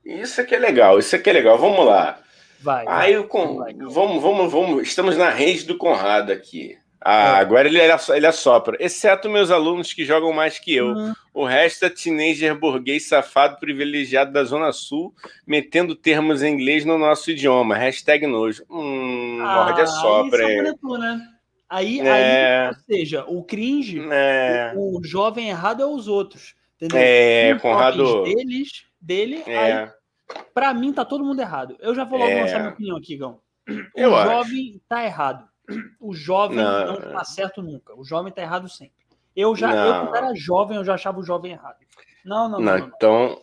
Isso 0.05 0.41
é 0.41 0.43
que 0.43 0.55
é 0.55 0.59
legal, 0.59 0.97
isso 0.99 1.15
é 1.15 1.19
que 1.19 1.29
é 1.29 1.33
legal. 1.33 1.57
Vamos 1.57 1.85
lá. 1.85 2.19
Vai. 2.61 2.85
vai. 2.85 3.05
Aí 3.09 3.17
o 3.17 3.25
Con... 3.27 3.57
vai, 3.57 3.73
vamos, 3.73 4.21
vamos, 4.21 4.51
vamos. 4.51 4.83
Estamos 4.83 5.15
na 5.17 5.29
rede 5.29 5.63
do 5.65 5.77
Conrado 5.77 6.31
aqui. 6.31 6.77
Ah, 7.01 7.37
É. 7.37 7.39
agora 7.39 7.67
ele, 7.67 7.79
ele 7.79 8.27
assopra. 8.27 8.75
Exceto 8.79 9.29
meus 9.29 9.49
alunos 9.51 9.93
que 9.93 10.03
jogam 10.03 10.33
mais 10.33 10.59
que 10.59 10.75
eu. 10.75 10.87
Hum, 10.89 11.13
O 11.33 11.45
resto 11.45 11.85
é 11.85 11.89
teenager 11.89 12.53
burguês 12.59 13.07
safado 13.07 13.57
privilegiado 13.57 14.33
da 14.33 14.43
Zona 14.43 14.73
Sul, 14.73 15.13
metendo 15.47 15.95
termos 15.95 16.43
em 16.43 16.53
inglês 16.53 16.83
no 16.83 16.97
nosso 16.97 17.31
idioma. 17.31 17.75
Hashtag 17.77 18.27
nojo. 18.27 18.63
Hum, 18.69 19.39
morde 19.41 19.79
a 19.81 19.85
sopra, 19.85 20.45
aí 20.45 20.57
sabonetou, 20.57 20.97
né? 20.97 21.21
Aí, 21.69 21.99
É. 22.01 22.11
aí, 22.11 22.67
ou 22.67 22.75
seja, 22.89 23.23
o 23.27 23.43
cringe, 23.43 24.01
É, 24.11 24.73
o 24.75 24.99
jovem 25.03 25.49
errado 25.49 25.81
é 25.81 25.85
os 25.85 26.07
outros. 26.09 26.53
Entendeu? 26.75 26.97
É, 27.01 27.57
Conrado. 27.61 28.23
Deles, 28.23 28.83
dele, 29.01 29.43
aí, 29.45 29.53
é. 29.71 29.93
pra 30.53 30.73
mim 30.73 30.93
tá 30.93 31.03
todo 31.05 31.23
mundo 31.23 31.39
errado. 31.39 31.75
Eu 31.79 31.93
já 31.95 32.03
vou 32.03 32.19
logo 32.19 32.31
É. 32.31 32.41
lançar 32.41 32.59
minha 32.59 32.71
opinião 32.71 32.97
aqui, 32.97 33.17
Gão. 33.17 33.39
O 33.69 33.99
Eu 33.99 34.15
acho. 34.15 34.31
jovem 34.31 34.81
tá 34.87 35.03
errado. 35.03 35.47
O 35.99 36.13
jovem 36.13 36.57
Não. 36.57 36.93
não, 36.93 36.95
tá 37.13 37.23
certo 37.23 37.61
nunca. 37.61 37.93
O 37.95 38.03
jovem 38.03 38.33
tá 38.33 38.41
errado 38.41 38.67
sempre. 38.67 38.95
Eu 39.35 39.55
já, 39.55 39.71
eu 39.73 39.93
Não. 39.93 40.05
quando 40.07 40.15
era 40.15 40.35
jovem, 40.35 40.77
eu 40.77 40.83
já 40.83 40.95
achava 40.95 41.19
o 41.19 41.23
jovem 41.23 41.51
errado. 41.51 41.77
Não, 42.25 42.49
não, 42.49 42.59
não. 42.59 42.77
Não, 42.77 42.87
então, 42.87 43.41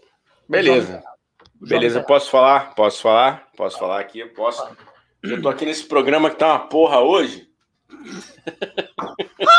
beleza. 0.49 0.99
tá 1.01 1.17
Beleza, 1.61 2.01
tá 2.01 2.07
posso 2.07 2.31
falar? 2.31 2.75
Posso 2.75 3.01
falar? 3.01 3.47
Posso 3.57 3.79
falar 3.79 4.01
aqui? 4.01 4.19
Eu 4.21 4.35
Posso? 4.35 4.67
Eu 5.23 5.41
tô 5.41 5.49
aqui 5.49 5.65
nesse 5.65 5.85
programa 5.87 6.29
que 6.31 6.37
tá 6.37 6.49
uma 6.49 6.69
porra 6.69 7.01
hoje. 7.01 7.49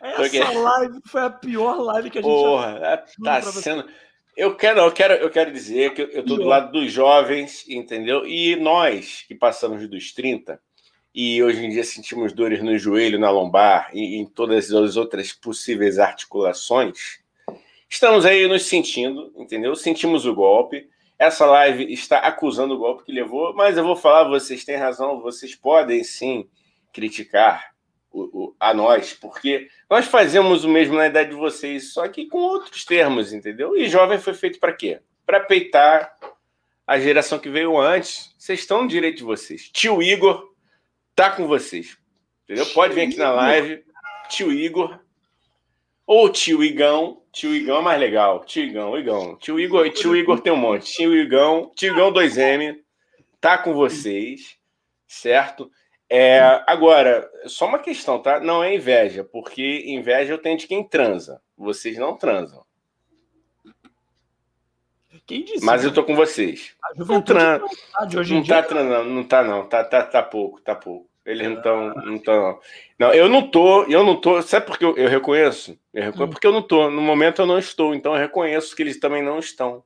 Essa 0.00 0.50
live 0.50 1.00
foi 1.06 1.20
a 1.22 1.30
pior 1.30 1.80
live 1.80 2.10
que 2.10 2.18
a 2.18 2.22
gente 2.22 2.30
Porra, 2.30 2.78
é, 2.82 2.96
tá 2.96 3.04
pra 3.22 3.40
você. 3.40 3.62
sendo. 3.62 3.88
Eu 4.36 4.54
quero, 4.54 4.80
eu 4.80 4.92
quero, 4.92 5.14
eu 5.14 5.30
quero 5.30 5.52
dizer 5.52 5.94
que 5.94 6.02
eu, 6.02 6.06
eu 6.08 6.24
tô 6.24 6.36
do 6.36 6.44
lado 6.44 6.70
dos 6.72 6.92
jovens, 6.92 7.68
entendeu? 7.68 8.24
E 8.26 8.54
nós 8.56 9.24
que 9.26 9.34
passamos 9.34 9.88
dos 9.88 10.12
30, 10.12 10.60
e 11.14 11.42
hoje 11.42 11.64
em 11.64 11.70
dia 11.70 11.82
sentimos 11.82 12.32
dores 12.32 12.62
no 12.62 12.78
joelho, 12.78 13.18
na 13.18 13.30
lombar 13.30 13.90
e 13.92 14.16
em 14.16 14.24
todas 14.26 14.72
as 14.72 14.96
outras 14.96 15.32
possíveis 15.32 15.98
articulações, 15.98 17.18
estamos 17.88 18.24
aí 18.24 18.46
nos 18.46 18.62
sentindo, 18.64 19.32
entendeu? 19.36 19.74
Sentimos 19.74 20.24
o 20.26 20.34
golpe. 20.34 20.88
Essa 21.18 21.44
live 21.44 21.92
está 21.92 22.18
acusando 22.18 22.74
o 22.74 22.78
golpe 22.78 23.04
que 23.04 23.10
levou, 23.10 23.52
mas 23.54 23.76
eu 23.76 23.82
vou 23.82 23.96
falar, 23.96 24.28
vocês 24.28 24.64
têm 24.64 24.76
razão, 24.76 25.20
vocês 25.20 25.56
podem 25.56 26.04
sim 26.04 26.48
criticar 26.92 27.74
o, 28.10 28.22
o, 28.22 28.56
a 28.58 28.72
nós, 28.72 29.12
porque 29.12 29.68
nós 29.88 30.06
fazemos 30.06 30.64
o 30.64 30.68
mesmo 30.68 30.96
na 30.96 31.06
idade 31.06 31.30
de 31.30 31.36
vocês, 31.36 31.92
só 31.92 32.06
que 32.08 32.26
com 32.26 32.38
outros 32.38 32.84
termos, 32.84 33.32
entendeu? 33.32 33.76
E 33.76 33.88
jovem 33.88 34.18
foi 34.18 34.34
feito 34.34 34.58
para 34.58 34.72
quê? 34.72 35.00
Para 35.26 35.40
peitar 35.40 36.16
a 36.86 36.98
geração 36.98 37.38
que 37.38 37.50
veio 37.50 37.78
antes. 37.78 38.34
Vocês 38.38 38.60
estão 38.60 38.82
no 38.82 38.88
direito 38.88 39.18
de 39.18 39.24
vocês. 39.24 39.68
Tio 39.68 40.02
Igor 40.02 40.54
tá 41.14 41.30
com 41.30 41.46
vocês. 41.46 41.98
Entendeu? 42.44 42.64
Pode 42.66 42.94
vir 42.94 43.02
aqui 43.02 43.18
na 43.18 43.30
live. 43.30 43.84
Tio 44.30 44.50
Igor. 44.50 44.98
Ou 46.06 46.30
tio 46.30 46.64
Igão. 46.64 47.22
Tio 47.30 47.54
Igão 47.54 47.80
é 47.80 47.82
mais 47.82 48.00
legal. 48.00 48.42
Tio 48.46 48.64
Igão, 48.64 48.98
Igão. 48.98 49.36
Tio 49.36 49.60
Igor, 49.60 49.90
tio 49.90 50.16
Igor 50.16 50.40
tem 50.40 50.50
um 50.50 50.56
monte. 50.56 50.90
Tio 50.90 51.14
Igão, 51.14 51.70
tio 51.76 51.92
Igão 51.92 52.10
2M. 52.10 52.78
Tá 53.38 53.58
com 53.58 53.74
vocês. 53.74 54.56
Certo? 55.06 55.70
É, 56.10 56.62
agora, 56.66 57.30
só 57.46 57.66
uma 57.66 57.78
questão, 57.78 58.18
tá? 58.18 58.40
Não 58.40 58.64
é 58.64 58.74
inveja, 58.74 59.22
porque 59.24 59.84
inveja 59.86 60.32
eu 60.32 60.38
tenho 60.38 60.56
de 60.56 60.66
quem 60.66 60.82
transa. 60.82 61.40
Vocês 61.56 61.98
não 61.98 62.16
transam. 62.16 62.64
Quem 65.26 65.44
disse? 65.44 65.64
Mas 65.64 65.84
eu 65.84 65.92
tô 65.92 66.02
com 66.02 66.16
vocês. 66.16 66.74
Não, 66.96 67.20
tran... 67.20 67.60
tá 67.92 68.06
não 68.06 68.22
dia. 68.22 68.42
Tá 68.46 68.62
transando, 68.62 69.10
não 69.10 69.24
tá 69.24 69.44
não, 69.44 69.66
tá, 69.66 69.84
tá, 69.84 70.02
tá 70.02 70.22
pouco, 70.22 70.60
tá 70.62 70.74
pouco. 70.74 71.06
Eles 71.26 71.46
não 71.46 71.56
estão, 71.56 71.94
não 71.94 72.16
estão. 72.16 72.60
Não, 72.98 73.12
eu 73.12 73.28
não 73.28 73.50
tô, 73.50 73.84
eu 73.84 74.02
não 74.02 74.18
tô. 74.18 74.40
Sabe 74.40 74.64
por 74.64 74.78
que 74.78 74.84
eu, 74.86 74.96
eu 74.96 75.10
reconheço? 75.10 75.78
Eu 75.92 76.04
reconheço 76.04 76.24
hum. 76.24 76.30
porque 76.30 76.46
eu 76.46 76.52
não 76.52 76.62
tô. 76.62 76.90
No 76.90 77.02
momento 77.02 77.42
eu 77.42 77.46
não 77.46 77.58
estou, 77.58 77.94
então 77.94 78.14
eu 78.14 78.18
reconheço 78.18 78.74
que 78.74 78.82
eles 78.82 78.98
também 78.98 79.22
não 79.22 79.38
estão. 79.38 79.84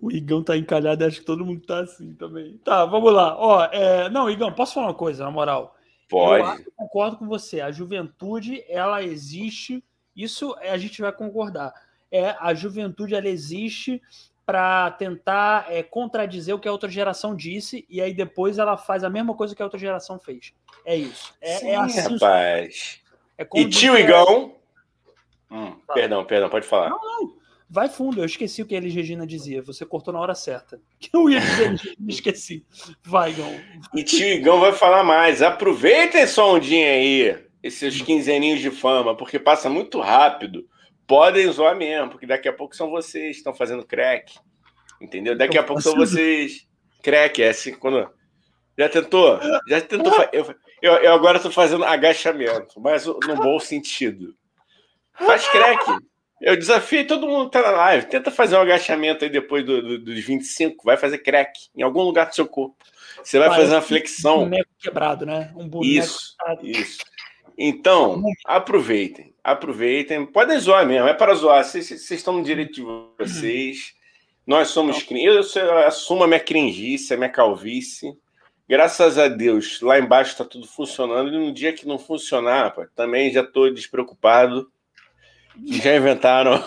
O 0.00 0.12
Igão 0.12 0.42
tá 0.42 0.56
encalhado, 0.56 1.04
acho 1.04 1.20
que 1.20 1.26
todo 1.26 1.44
mundo 1.44 1.60
tá 1.66 1.80
assim 1.80 2.14
também. 2.14 2.56
Tá, 2.58 2.84
vamos 2.84 3.12
lá. 3.12 3.36
Ó, 3.36 3.64
é... 3.64 4.08
Não, 4.08 4.30
Igão, 4.30 4.52
posso 4.52 4.74
falar 4.74 4.88
uma 4.88 4.94
coisa, 4.94 5.24
na 5.24 5.30
moral? 5.30 5.74
Pode. 6.08 6.62
Eu 6.64 6.72
concordo 6.76 7.16
com 7.16 7.26
você. 7.26 7.60
A 7.60 7.70
juventude, 7.70 8.64
ela 8.68 9.02
existe. 9.02 9.84
Isso 10.16 10.56
a 10.60 10.78
gente 10.78 11.02
vai 11.02 11.12
concordar. 11.12 11.72
É, 12.10 12.34
a 12.40 12.54
juventude, 12.54 13.14
ela 13.14 13.28
existe 13.28 14.00
para 14.46 14.90
tentar 14.92 15.66
é, 15.70 15.82
contradizer 15.82 16.54
o 16.54 16.58
que 16.58 16.66
a 16.66 16.72
outra 16.72 16.88
geração 16.88 17.36
disse 17.36 17.84
e 17.86 18.00
aí 18.00 18.14
depois 18.14 18.56
ela 18.56 18.78
faz 18.78 19.04
a 19.04 19.10
mesma 19.10 19.34
coisa 19.34 19.54
que 19.54 19.60
a 19.60 19.64
outra 19.66 19.78
geração 19.78 20.18
fez. 20.18 20.54
É 20.86 20.96
isso. 20.96 21.34
É, 21.38 21.56
Sim, 21.56 21.68
é 21.68 21.76
assim. 21.76 22.14
Rapaz. 22.14 23.02
É 23.36 23.46
e 23.54 23.68
tio 23.68 23.94
Igão. 23.98 24.54
Hum, 25.50 25.76
perdão, 25.92 26.24
perdão, 26.24 26.48
pode 26.48 26.66
falar. 26.66 26.88
Não, 26.88 26.98
não. 26.98 27.37
Vai 27.70 27.88
fundo, 27.88 28.20
eu 28.20 28.24
esqueci 28.24 28.62
o 28.62 28.66
que 28.66 28.74
a 28.74 28.78
Elis 28.78 28.94
Regina 28.94 29.26
dizia. 29.26 29.62
Você 29.62 29.84
cortou 29.84 30.12
na 30.12 30.20
hora 30.20 30.34
certa. 30.34 30.80
Que 30.98 31.10
eu 31.14 31.28
ia 31.28 31.40
dizer, 31.40 31.94
me 31.98 32.12
esqueci. 32.12 32.64
Vai, 33.02 33.30
Igão. 33.30 33.60
E 33.94 34.02
tio 34.02 34.26
Igão 34.26 34.60
vai 34.60 34.72
falar 34.72 35.04
mais. 35.04 35.42
Aproveitem 35.42 36.26
só 36.26 36.54
um 36.54 36.58
dia 36.58 36.86
aí, 36.86 37.44
esses 37.62 38.00
quinzeninhos 38.00 38.60
de 38.60 38.70
fama, 38.70 39.16
porque 39.16 39.38
passa 39.38 39.68
muito 39.68 40.00
rápido 40.00 40.66
podem 41.08 41.50
zoar 41.50 41.74
mesmo, 41.74 42.10
porque 42.10 42.26
daqui 42.26 42.46
a 42.46 42.52
pouco 42.52 42.76
são 42.76 42.90
vocês 42.90 43.32
que 43.32 43.38
estão 43.38 43.54
fazendo 43.54 43.84
crack. 43.84 44.38
Entendeu? 45.00 45.36
Daqui 45.36 45.56
a 45.56 45.64
pouco 45.64 45.80
são 45.80 45.96
vocês. 45.96 46.68
Crack, 47.02 47.42
é 47.42 47.48
assim, 47.48 47.72
quando. 47.72 48.08
Já 48.76 48.88
tentou? 48.88 49.40
Já 49.66 49.80
tentou? 49.80 50.12
Eu, 50.32 50.54
eu, 50.82 50.92
eu 50.92 51.14
agora 51.14 51.38
estou 51.38 51.50
fazendo 51.50 51.84
agachamento, 51.84 52.78
mas 52.80 53.06
no 53.06 53.36
bom 53.36 53.58
sentido. 53.58 54.36
Faz 55.14 55.48
crack. 55.48 55.84
Eu 56.40 56.56
desafio 56.56 57.06
todo 57.06 57.26
mundo 57.26 57.46
que 57.46 57.58
tá 57.58 57.62
na 57.62 57.70
live. 57.70 58.06
Tenta 58.06 58.30
fazer 58.30 58.56
um 58.56 58.60
agachamento 58.60 59.24
aí 59.24 59.30
depois 59.30 59.64
do, 59.64 59.82
do, 59.82 59.98
dos 59.98 60.24
25. 60.24 60.84
Vai 60.84 60.96
fazer 60.96 61.18
crack 61.18 61.68
em 61.76 61.82
algum 61.82 62.02
lugar 62.02 62.28
do 62.28 62.34
seu 62.34 62.46
corpo. 62.46 62.76
Você 63.22 63.38
vai 63.38 63.48
fazer 63.50 63.74
uma 63.74 63.82
flexão. 63.82 64.42
Um 64.42 64.44
boneco 64.44 64.70
quebrado, 64.78 65.26
né? 65.26 65.52
Um 65.56 65.68
boneco 65.68 65.84
isso, 65.84 66.36
quebrado. 66.38 66.66
isso. 66.66 66.98
Então, 67.56 68.22
aproveitem 68.46 69.34
aproveitem. 69.52 70.26
Podem 70.26 70.58
zoar 70.58 70.86
mesmo, 70.86 71.08
é 71.08 71.14
para 71.14 71.34
zoar. 71.34 71.64
Vocês 71.64 72.10
estão 72.10 72.34
no 72.34 72.44
direito 72.44 72.74
de 72.74 72.82
vocês. 73.18 73.94
Nós 74.46 74.68
somos 74.68 75.02
cringe. 75.02 75.26
Eu 75.26 75.78
assumo 75.86 76.24
a 76.24 76.26
minha 76.26 76.40
cringice, 76.40 77.14
a 77.14 77.16
minha 77.16 77.28
calvície. 77.28 78.16
Graças 78.68 79.16
a 79.16 79.28
Deus, 79.28 79.80
lá 79.80 79.98
embaixo 79.98 80.32
está 80.32 80.44
tudo 80.44 80.66
funcionando. 80.66 81.32
E 81.32 81.38
no 81.38 81.52
dia 81.52 81.72
que 81.72 81.86
não 81.86 81.98
funcionar, 81.98 82.74
também 82.94 83.32
já 83.32 83.40
estou 83.40 83.72
despreocupado. 83.72 84.70
Já 85.66 85.96
inventaram. 85.96 86.62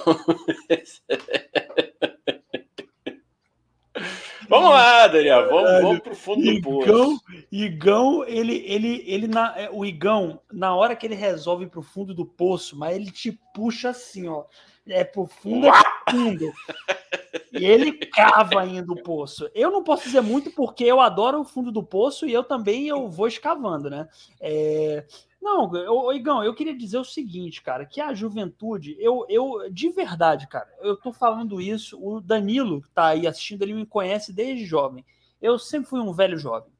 Vamos 4.51 4.69
lá, 4.69 5.07
Daniel, 5.07 5.47
vamos, 5.47 5.81
vamos 5.81 5.99
pro 6.01 6.13
fundo 6.13 6.53
do 6.53 6.61
poço. 6.61 7.21
Igão, 7.49 8.25
ele, 8.25 8.61
ele, 8.67 9.01
ele 9.07 9.25
na, 9.25 9.57
é, 9.57 9.69
o 9.71 9.85
Igão, 9.85 10.41
na 10.51 10.75
hora 10.75 10.93
que 10.93 11.07
ele 11.07 11.15
resolve 11.15 11.63
ir 11.63 11.69
pro 11.69 11.81
fundo 11.81 12.13
do 12.13 12.25
poço, 12.25 12.77
mas 12.77 12.93
ele 12.93 13.09
te 13.09 13.39
puxa 13.53 13.91
assim, 13.91 14.27
ó. 14.27 14.43
É 14.85 15.05
pro 15.05 15.25
fundo, 15.25 15.67
é 15.67 15.71
fundo. 16.09 16.51
e 17.53 17.63
ele 17.63 17.93
cava 17.93 18.59
ainda 18.59 18.91
o 18.91 19.01
poço. 19.01 19.49
Eu 19.55 19.71
não 19.71 19.83
posso 19.83 20.03
dizer 20.03 20.21
muito 20.21 20.51
porque 20.51 20.83
eu 20.83 20.99
adoro 20.99 21.39
o 21.39 21.45
fundo 21.45 21.71
do 21.71 21.81
poço 21.81 22.25
e 22.25 22.33
eu 22.33 22.43
também 22.43 22.87
eu 22.89 23.07
vou 23.07 23.27
escavando, 23.27 23.89
né? 23.89 24.09
É, 24.41 25.05
não, 25.41 25.75
eu, 25.75 26.13
Igão, 26.13 26.43
eu 26.43 26.53
queria 26.53 26.77
dizer 26.77 26.99
o 26.99 27.03
seguinte, 27.03 27.63
cara, 27.63 27.83
que 27.83 27.99
a 27.99 28.13
juventude, 28.13 28.95
eu, 28.99 29.25
eu, 29.27 29.67
de 29.71 29.89
verdade, 29.89 30.47
cara, 30.47 30.69
eu 30.81 30.95
tô 30.95 31.11
falando 31.11 31.59
isso, 31.59 31.99
o 31.99 32.21
Danilo 32.21 32.81
que 32.81 32.89
tá 32.91 33.07
aí 33.07 33.25
assistindo, 33.25 33.63
ele 33.63 33.73
me 33.73 33.85
conhece 33.85 34.31
desde 34.31 34.65
jovem. 34.65 35.03
Eu 35.41 35.57
sempre 35.57 35.89
fui 35.89 35.99
um 35.99 36.13
velho 36.13 36.37
jovem. 36.37 36.71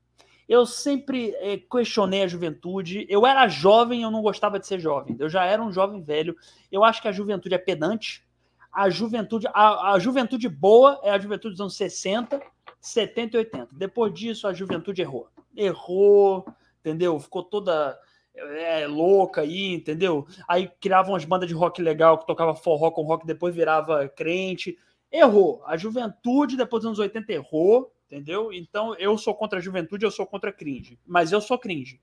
Eu 0.48 0.66
sempre 0.66 1.34
é, 1.38 1.58
questionei 1.58 2.22
a 2.22 2.28
juventude. 2.28 3.08
Eu 3.10 3.26
era 3.26 3.48
jovem, 3.48 4.04
eu 4.04 4.12
não 4.12 4.22
gostava 4.22 4.60
de 4.60 4.68
ser 4.68 4.80
jovem. 4.80 5.16
Eu 5.18 5.30
já 5.30 5.46
era 5.46 5.64
um 5.64 5.72
jovem 5.72 6.04
velho. 6.04 6.36
Eu 6.72 6.84
acho 6.84 7.02
que 7.02 7.08
a 7.08 7.12
juventude 7.12 7.56
é 7.56 7.58
pedante. 7.58 8.24
A 8.72 8.90
juventude, 8.90 9.48
a, 9.54 9.94
a 9.94 10.00
juventude 10.00 10.48
boa 10.48 11.00
é 11.04 11.10
a 11.10 11.18
juventude 11.18 11.54
dos 11.54 11.62
anos 11.62 11.76
60, 11.76 12.40
70 12.80 13.36
e 13.36 13.40
80. 13.40 13.70
Depois 13.72 14.14
disso, 14.14 14.48
a 14.48 14.54
juventude 14.54 15.02
errou. 15.02 15.30
Errou, 15.56 16.46
entendeu? 16.80 17.20
Ficou 17.20 17.44
toda 17.44 17.98
é, 18.34 18.88
louca 18.88 19.42
aí, 19.42 19.74
entendeu? 19.74 20.26
Aí 20.48 20.70
criavam 20.80 21.14
umas 21.14 21.26
bandas 21.26 21.48
de 21.48 21.54
rock 21.54 21.82
legal 21.82 22.18
que 22.18 22.26
tocava 22.26 22.56
forró 22.56 22.92
com 22.92 23.04
rock, 23.04 23.26
depois 23.26 23.54
virava 23.54 24.08
crente. 24.10 24.78
Errou. 25.12 25.62
A 25.66 25.76
juventude, 25.76 26.56
depois 26.56 26.82
dos 26.82 26.88
anos 26.88 27.00
80, 27.00 27.34
errou, 27.34 27.94
entendeu? 28.06 28.54
Então 28.54 28.96
eu 28.96 29.18
sou 29.18 29.36
contra 29.36 29.60
a 29.60 29.62
juventude, 29.62 30.06
eu 30.06 30.12
sou 30.12 30.26
contra 30.26 30.50
a 30.50 30.54
cringe. 30.54 30.98
Mas 31.06 31.32
eu 31.32 31.42
sou 31.42 31.60
cringe. 31.60 32.00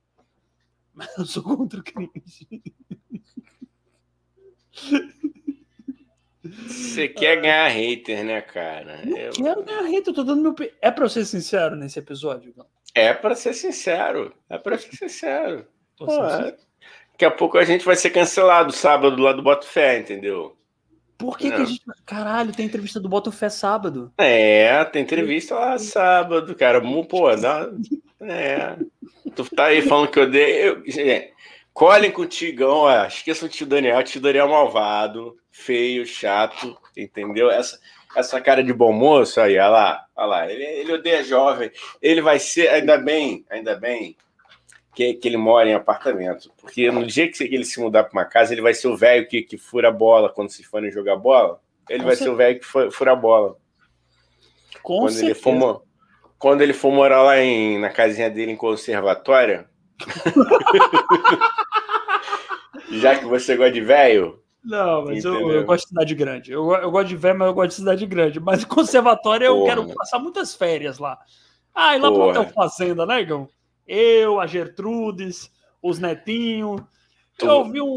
Mas 0.93 1.17
eu 1.17 1.25
sou 1.25 1.43
contra 1.43 1.81
o 1.81 1.83
cringe. 1.83 2.63
Você 6.43 7.09
quer 7.09 7.41
ganhar 7.41 7.69
hater, 7.69 8.25
né, 8.25 8.41
cara? 8.41 9.05
Não 9.05 9.17
eu 9.17 9.33
quero 9.33 9.65
ganhar 9.65 9.83
hater, 9.83 10.09
eu 10.09 10.15
tô 10.15 10.25
dando 10.25 10.43
meu. 10.43 10.55
É 10.81 10.91
pra 10.91 11.05
eu 11.05 11.09
ser 11.09 11.25
sincero 11.25 11.77
nesse 11.77 11.99
episódio? 11.99 12.53
Não? 12.57 12.67
É 12.95 13.13
pra 13.13 13.35
ser 13.35 13.55
sincero. 13.55 14.35
É 14.49 14.59
pra 14.59 14.79
ser 14.79 14.95
sincero. 14.97 15.67
É. 16.03 16.57
Daqui 17.13 17.25
a 17.25 17.31
pouco 17.31 17.59
a 17.59 17.65
gente 17.65 17.85
vai 17.85 17.97
ser 17.97 18.11
cancelado 18.11 18.73
sábado 18.73 19.21
lá 19.21 19.33
do 19.33 19.43
Boto 19.43 19.67
Fé, 19.67 19.99
entendeu? 19.99 20.57
Por 21.17 21.37
que, 21.37 21.51
que 21.51 21.57
a 21.57 21.65
gente. 21.65 21.83
Caralho, 22.07 22.53
tem 22.53 22.65
entrevista 22.67 23.01
do 23.01 23.09
Boto 23.09 23.33
Fé 23.33 23.49
sábado. 23.49 24.13
É, 24.17 24.85
tem 24.85 25.03
entrevista 25.03 25.57
lá 25.57 25.77
sábado, 25.77 26.55
cara. 26.55 26.81
Pô, 26.81 27.35
dá. 27.35 27.69
É. 28.21 28.77
Tu 29.35 29.45
tá 29.55 29.67
aí 29.67 29.83
falando 29.83 30.11
que 30.11 30.19
eu 30.19 30.31
dei. 30.31 30.69
Eu... 30.69 30.83
Colhem 31.75 32.11
com 32.11 32.23
o 32.23 32.27
Tigão, 32.27 32.79
ó. 32.79 33.05
Esqueçam 33.07 33.49
o 33.49 33.51
tio 33.51 33.67
Daniel, 33.67 33.99
o 33.99 34.03
tio 34.03 34.21
Daniel 34.21 34.47
é 34.47 34.51
malvado, 34.51 35.37
feio, 35.51 36.05
chato, 36.07 36.77
entendeu? 36.97 37.51
Essa, 37.51 37.79
essa 38.17 38.41
cara 38.41 38.65
de 38.65 38.73
bom 38.73 38.93
moço 38.93 39.41
aí, 39.41 39.53
olha 39.53 39.69
lá, 39.69 40.07
olha 40.17 40.27
lá. 40.27 40.53
Ele, 40.53 40.65
ele 40.65 40.93
odeia 40.93 41.23
jovem. 41.23 41.71
Ele 42.03 42.21
vai 42.21 42.39
ser, 42.39 42.69
ainda 42.69 42.99
bem, 42.99 43.45
ainda 43.49 43.77
bem, 43.77 44.17
que, 44.99 45.15
que 45.15 45.29
ele 45.29 45.37
mora 45.37 45.69
em 45.69 45.75
apartamento. 45.75 46.51
Porque 46.61 46.91
no 46.91 47.07
dia 47.07 47.31
que 47.31 47.45
ele 47.45 47.65
se 47.65 47.79
mudar 47.79 48.03
para 48.03 48.19
uma 48.19 48.25
casa, 48.25 48.53
ele 48.53 48.61
vai 48.61 48.75
ser 48.75 48.89
o 48.89 48.97
velho 48.97 49.29
que, 49.29 49.43
que 49.43 49.57
fura 49.57 49.91
a 49.91 49.93
bola 49.93 50.29
quando 50.29 50.51
se 50.51 50.65
forem 50.65 50.91
jogar 50.91 51.15
bola. 51.15 51.61
Ele 51.89 52.01
Com 52.01 52.07
vai 52.07 52.17
certeza. 52.17 52.25
ser 52.25 52.35
o 52.35 52.37
velho 52.37 52.59
que 52.59 52.67
fura 52.91 53.13
a 53.13 53.17
bola. 53.17 53.57
Com 54.83 54.99
quando 54.99 55.13
certeza. 55.13 55.27
ele 55.27 55.35
for 55.37 55.85
quando 56.37 56.63
ele 56.63 56.73
for 56.73 56.93
morar 56.93 57.23
lá 57.23 57.39
em, 57.39 57.79
na 57.79 57.91
casinha 57.91 58.29
dele 58.29 58.51
em 58.51 58.57
conservatória. 58.57 59.71
já 62.91 63.17
que 63.17 63.25
você 63.25 63.57
gosta 63.57 63.73
de 63.73 63.81
velho. 63.81 64.43
Não, 64.65 65.05
mas 65.05 65.25
eu, 65.25 65.53
eu, 65.53 65.65
gosto 65.65 65.85
de 65.85 65.91
cidade 65.91 66.13
grande. 66.17 66.51
Eu, 66.51 66.73
eu 66.73 66.91
gosto 66.91 67.07
de 67.07 67.17
velho, 67.17 67.39
mas 67.39 67.47
eu 67.47 67.55
gosto 67.55 67.69
de 67.69 67.75
cidade 67.75 68.05
grande. 68.05 68.41
Mas 68.41 68.65
conservatório 68.65 69.47
eu 69.47 69.65
quero 69.65 69.95
passar 69.95 70.19
muitas 70.19 70.57
férias 70.57 70.99
lá. 70.99 71.17
Ah, 71.73 71.97
e 71.97 72.01
lá 72.01 72.11
pro 72.11 72.23
Hotel 72.23 72.47
Fazenda, 72.47 73.07
né, 73.07 73.21
Igão? 73.21 73.49
Eu, 73.89 74.39
a 74.39 74.47
Gertrudes, 74.47 75.51
os 75.83 75.99
netinhos. 75.99 76.81
Eu 77.41 77.51
ouvi 77.51 77.81
um, 77.81 77.97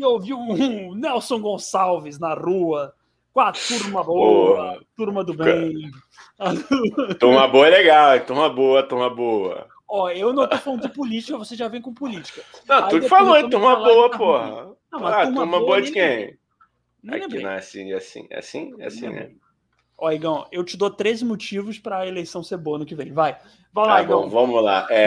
eu 0.00 0.10
ouvi 0.10 0.32
um 0.32 0.94
Nelson 0.94 1.40
Gonçalves 1.40 2.18
na 2.18 2.34
rua, 2.34 2.94
com 3.32 3.40
a 3.40 3.50
turma 3.50 4.04
boa, 4.04 4.80
turma 4.96 5.24
do 5.24 5.34
bem. 5.34 5.90
Turma 7.20 7.46
boa 7.46 7.68
é 7.68 7.70
legal, 7.70 8.20
turma 8.20 8.50
boa, 8.50 8.82
turma 8.82 9.08
boa. 9.08 9.68
Ó, 9.88 10.10
eu 10.10 10.32
não 10.32 10.48
tô 10.48 10.58
falando 10.58 10.82
de 10.82 10.88
política, 10.88 11.38
você 11.38 11.54
já 11.54 11.68
vem 11.68 11.80
com 11.80 11.94
política. 11.94 12.42
Não, 12.66 12.88
tu 12.88 13.02
falou 13.02 13.36
em 13.36 13.48
turma 13.48 13.76
boa, 13.76 14.10
porra. 14.10 14.74
Não, 14.90 15.06
ah, 15.06 15.22
turma, 15.22 15.40
turma 15.40 15.60
boa, 15.60 15.80
de 15.80 15.92
quem? 15.92 16.36
Aqui 17.08 17.42
não 17.42 17.50
é 17.50 17.58
assim, 17.58 17.92
é 17.92 17.96
assim, 17.96 18.26
é 18.30 18.38
assim, 18.38 18.74
é 18.78 18.86
assim, 18.86 19.08
né? 19.08 19.30
Ó, 20.02 20.10
Igão, 20.10 20.44
eu 20.50 20.64
te 20.64 20.76
dou 20.76 20.90
13 20.90 21.24
motivos 21.24 21.78
para 21.78 21.98
a 21.98 22.06
eleição 22.08 22.42
ser 22.42 22.56
boa 22.56 22.76
no 22.76 22.84
que 22.84 22.92
vem. 22.92 23.12
Vai. 23.12 23.38
Vai 23.72 23.86
lá, 23.86 23.96
tá 23.98 24.02
Igão. 24.02 24.22
Bom, 24.22 24.28
vamos 24.28 24.60
lá. 24.60 24.84
É, 24.90 25.06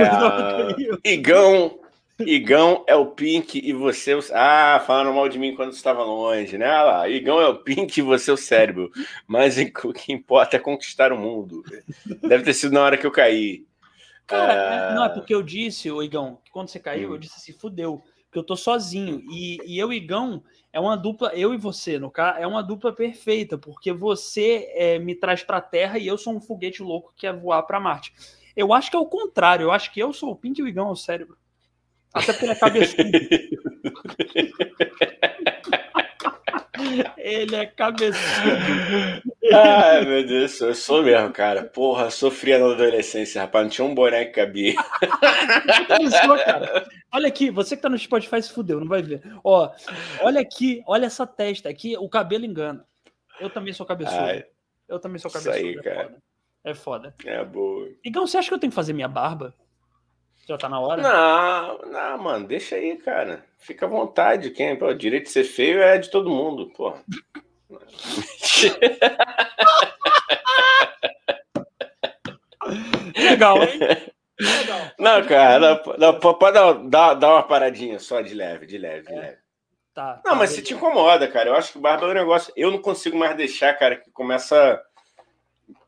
Igão, 1.04 1.78
Igão 2.18 2.82
é 2.88 2.96
o 2.96 3.08
Pink 3.08 3.60
e 3.62 3.74
você. 3.74 4.14
É 4.14 4.16
o... 4.16 4.22
Ah, 4.32 4.82
falaram 4.88 5.14
mal 5.14 5.28
de 5.28 5.38
mim 5.38 5.54
quando 5.54 5.74
estava 5.74 6.02
longe, 6.02 6.58
né? 6.58 6.66
Olha 6.70 6.84
lá, 6.84 7.10
Igão 7.10 7.41
é 7.41 7.48
o 7.50 7.58
Pink 7.58 7.98
e 7.98 8.02
você 8.02 8.32
é 8.32 8.34
o 8.34 8.38
cérebro. 8.38 8.89
Mas 9.28 9.58
o 9.58 9.91
que 9.91 10.14
importa 10.14 10.56
é 10.56 10.60
conquistar 10.60 11.12
o 11.12 11.20
mundo. 11.20 11.62
Deve 12.22 12.46
ter 12.46 12.54
sido 12.54 12.72
na 12.72 12.82
hora 12.82 12.98
que 12.98 13.06
eu 13.06 13.12
caí. 13.12 13.66
Cara, 14.26 14.91
ah... 14.91 14.96
não, 14.96 15.04
é 15.04 15.10
porque 15.10 15.36
eu 15.36 15.43
disse, 15.43 15.91
o 15.91 16.02
Igão, 16.02 16.39
que 16.46 16.52
quando 16.52 16.70
você 16.70 16.80
caiu, 16.80 17.10
hum. 17.10 17.14
eu 17.16 17.18
disse 17.18 17.36
assim, 17.36 17.52
fudeu, 17.52 18.02
que 18.32 18.39
eu 18.39 18.43
tô 18.43 18.56
sozinho. 18.56 19.22
E, 19.30 19.60
e 19.66 19.78
eu 19.78 19.91
Igão 19.91 20.41
é 20.76 20.80
uma 20.80 20.98
dupla, 20.98 21.32
eu 21.34 21.54
e 21.54 21.58
você, 21.58 21.98
no 21.98 22.12
caso, 22.12 22.38
é 22.38 22.46
uma 22.46 22.62
dupla 22.62 22.92
perfeita, 22.92 23.58
porque 23.58 23.94
você 23.94 24.70
é, 24.74 25.00
me 25.00 25.16
traz 25.16 25.42
pra 25.42 25.62
Terra 25.62 25.98
e 25.98 26.06
eu 26.06 26.18
sou 26.18 26.36
um 26.36 26.42
foguete 26.42 26.84
louco 26.84 27.14
que 27.14 27.22
quer 27.22 27.34
voar 27.34 27.64
para 27.64 27.80
Marte. 27.80 28.14
Eu 28.58 28.74
acho 28.74 28.92
que 28.92 28.98
é 28.98 29.00
o 29.00 29.06
contrário, 29.06 29.64
eu 29.64 29.72
acho 29.72 29.90
que 29.94 30.02
eu 30.02 30.12
sou 30.12 30.32
o 30.32 30.36
Pink 30.36 30.60
e 30.60 30.64
o 30.64 30.68
Igão 30.68 30.90
é 30.90 30.92
o 30.92 30.96
cérebro. 30.98 31.38
Até 32.14 32.34
porque 32.34 32.44
ele 32.44 32.54
é. 35.00 35.12
Ele 37.18 37.56
é 37.56 37.66
cabeçudo. 37.66 38.22
Ai, 39.54 40.06
meu 40.06 40.26
Deus, 40.26 40.60
eu 40.62 40.74
sou 40.76 41.04
mesmo, 41.04 41.32
cara. 41.32 41.64
Porra, 41.64 42.10
sofria 42.10 42.60
na 42.60 42.66
adolescência, 42.66 43.42
rapaz. 43.42 43.66
Não 43.66 43.70
tinha 43.70 43.86
um 43.86 43.96
boneco 43.96 44.32
que 44.32 44.40
cabia. 44.40 44.74
Olha 47.12 47.28
aqui, 47.28 47.50
você 47.50 47.76
que 47.76 47.82
tá 47.82 47.90
no 47.90 47.98
Spotify 47.98 48.42
se 48.42 48.52
fudeu, 48.52 48.80
não 48.80 48.88
vai 48.88 49.02
ver. 49.02 49.22
Ó, 49.44 49.72
olha 50.22 50.42
aqui, 50.42 50.84
olha 50.88 51.06
essa 51.06 51.26
testa 51.28 51.70
aqui, 51.70 51.96
o 51.98 52.10
cabelo 52.10 52.46
engana. 52.46 52.86
Eu 53.40 53.50
também 53.50 53.74
sou 53.74 53.86
cabeçudo. 53.86 54.18
Ai, 54.18 54.46
eu 54.88 55.00
também 55.00 55.20
sou 55.20 55.32
cabeçudo. 55.32 55.58
Isso 55.58 55.68
aí, 55.68 55.78
é 55.78 55.82
cara. 55.82 56.04
Foda. 56.04 56.22
É 56.64 56.74
foda. 56.74 57.16
É 57.26 57.46
boa. 57.46 57.90
Igão, 58.04 58.26
você 58.26 58.38
acha 58.38 58.48
que 58.48 58.54
eu 58.54 58.60
tenho 58.60 58.72
que 58.72 58.76
fazer 58.76 58.94
minha 58.94 59.08
barba? 59.08 59.54
Já 60.46 60.58
tá 60.58 60.70
na 60.70 60.80
hora? 60.80 61.02
Não, 61.02 61.80
não, 61.89 62.18
mano, 62.20 62.48
deixa 62.48 62.76
aí, 62.76 62.96
cara. 62.98 63.43
Fica 63.58 63.88
à 63.88 63.89
vontade. 63.89 64.52
Quem, 64.52 64.76
pô, 64.76 64.88
o 64.88 64.93
direito 64.93 65.24
de 65.24 65.32
ser 65.32 65.43
feio 65.43 65.82
é 65.82 65.98
de 65.98 66.12
todo 66.12 66.30
mundo, 66.30 66.72
pô. 66.76 66.93
Legal, 73.16 73.64
hein? 73.64 73.80
Legal. 73.80 74.91
Não, 75.00 75.26
cara, 75.26 75.82
não, 75.98 76.20
pode 76.20 76.89
dar, 76.89 77.14
dar, 77.14 77.30
uma 77.32 77.43
paradinha 77.43 78.00
só 78.00 78.22
de 78.22 78.34
leve, 78.34 78.66
de 78.66 78.78
leve, 78.78 79.08
de 79.08 79.14
é. 79.14 79.20
leve. 79.20 79.38
Tá, 79.93 80.22
não, 80.26 80.34
tá, 80.34 80.36
mas 80.36 80.50
se 80.50 80.62
te 80.62 80.74
incomoda, 80.74 81.26
cara. 81.26 81.50
Eu 81.50 81.56
acho 81.56 81.72
que 81.72 81.80
barba 81.80 82.06
é 82.06 82.10
um 82.10 82.14
negócio. 82.14 82.52
Eu 82.56 82.70
não 82.70 82.82
consigo 82.82 83.18
mais 83.18 83.36
deixar, 83.38 83.74
cara, 83.76 83.96
que 83.96 84.12
começa 84.12 84.74
a 84.74 84.82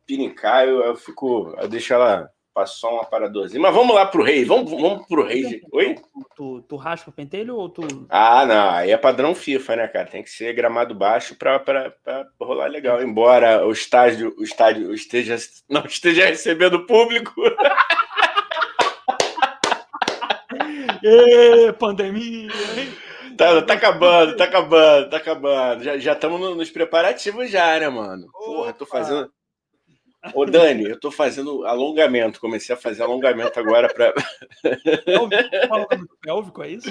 pirincar, 0.05 0.65
eu, 0.65 0.81
eu 0.81 0.95
fico. 0.95 1.53
Eu 1.59 1.67
deixo 1.67 1.93
ela 1.93 2.31
Passou 2.57 2.93
uma 2.93 3.05
paradorzinha. 3.05 3.61
Mas 3.61 3.71
vamos 3.71 3.93
lá 3.93 4.03
pro 4.07 4.23
rei. 4.23 4.43
Vamos, 4.43 4.71
vamos 4.71 5.05
pro 5.05 5.23
rei. 5.23 5.61
Oi? 5.71 5.95
Tu, 6.35 6.63
tu 6.63 6.75
raspa 6.75 7.11
o 7.11 7.13
pentelho 7.13 7.55
ou 7.55 7.69
tu. 7.69 7.83
Ah, 8.09 8.47
não. 8.47 8.71
Aí 8.71 8.89
é 8.89 8.97
padrão 8.97 9.35
FIFA, 9.35 9.75
né, 9.75 9.87
cara? 9.87 10.07
Tem 10.07 10.23
que 10.23 10.29
ser 10.31 10.55
gramado 10.55 10.95
baixo 10.95 11.35
para 11.35 11.61
rolar 12.41 12.65
legal. 12.65 12.99
Embora 12.99 13.63
o 13.63 13.71
estádio, 13.71 14.33
o 14.39 14.43
estádio 14.43 14.91
esteja, 14.91 15.37
não 15.69 15.85
esteja 15.85 16.25
recebendo 16.25 16.87
público. 16.87 17.31
Ê, 21.03 21.71
pandemia, 21.73 22.49
Tá, 23.37 23.61
tá 23.61 23.73
acabando, 23.75 24.35
tá 24.35 24.45
acabando, 24.45 25.09
tá 25.11 25.17
acabando. 25.17 25.83
Já 25.83 26.13
estamos 26.13 26.41
no, 26.41 26.55
nos 26.55 26.71
preparativos 26.71 27.51
já, 27.51 27.79
né, 27.79 27.87
mano? 27.87 28.25
Porra, 28.31 28.73
tô 28.73 28.83
fazendo. 28.83 29.31
Ô, 30.33 30.45
Dani, 30.45 30.85
eu 30.85 30.99
tô 30.99 31.11
fazendo 31.11 31.65
alongamento. 31.65 32.39
Comecei 32.39 32.73
a 32.73 32.77
fazer 32.77 33.03
alongamento 33.03 33.59
agora 33.59 33.87
para. 33.93 34.13
Pélvico, 36.21 36.63
é 36.63 36.69
isso? 36.69 36.89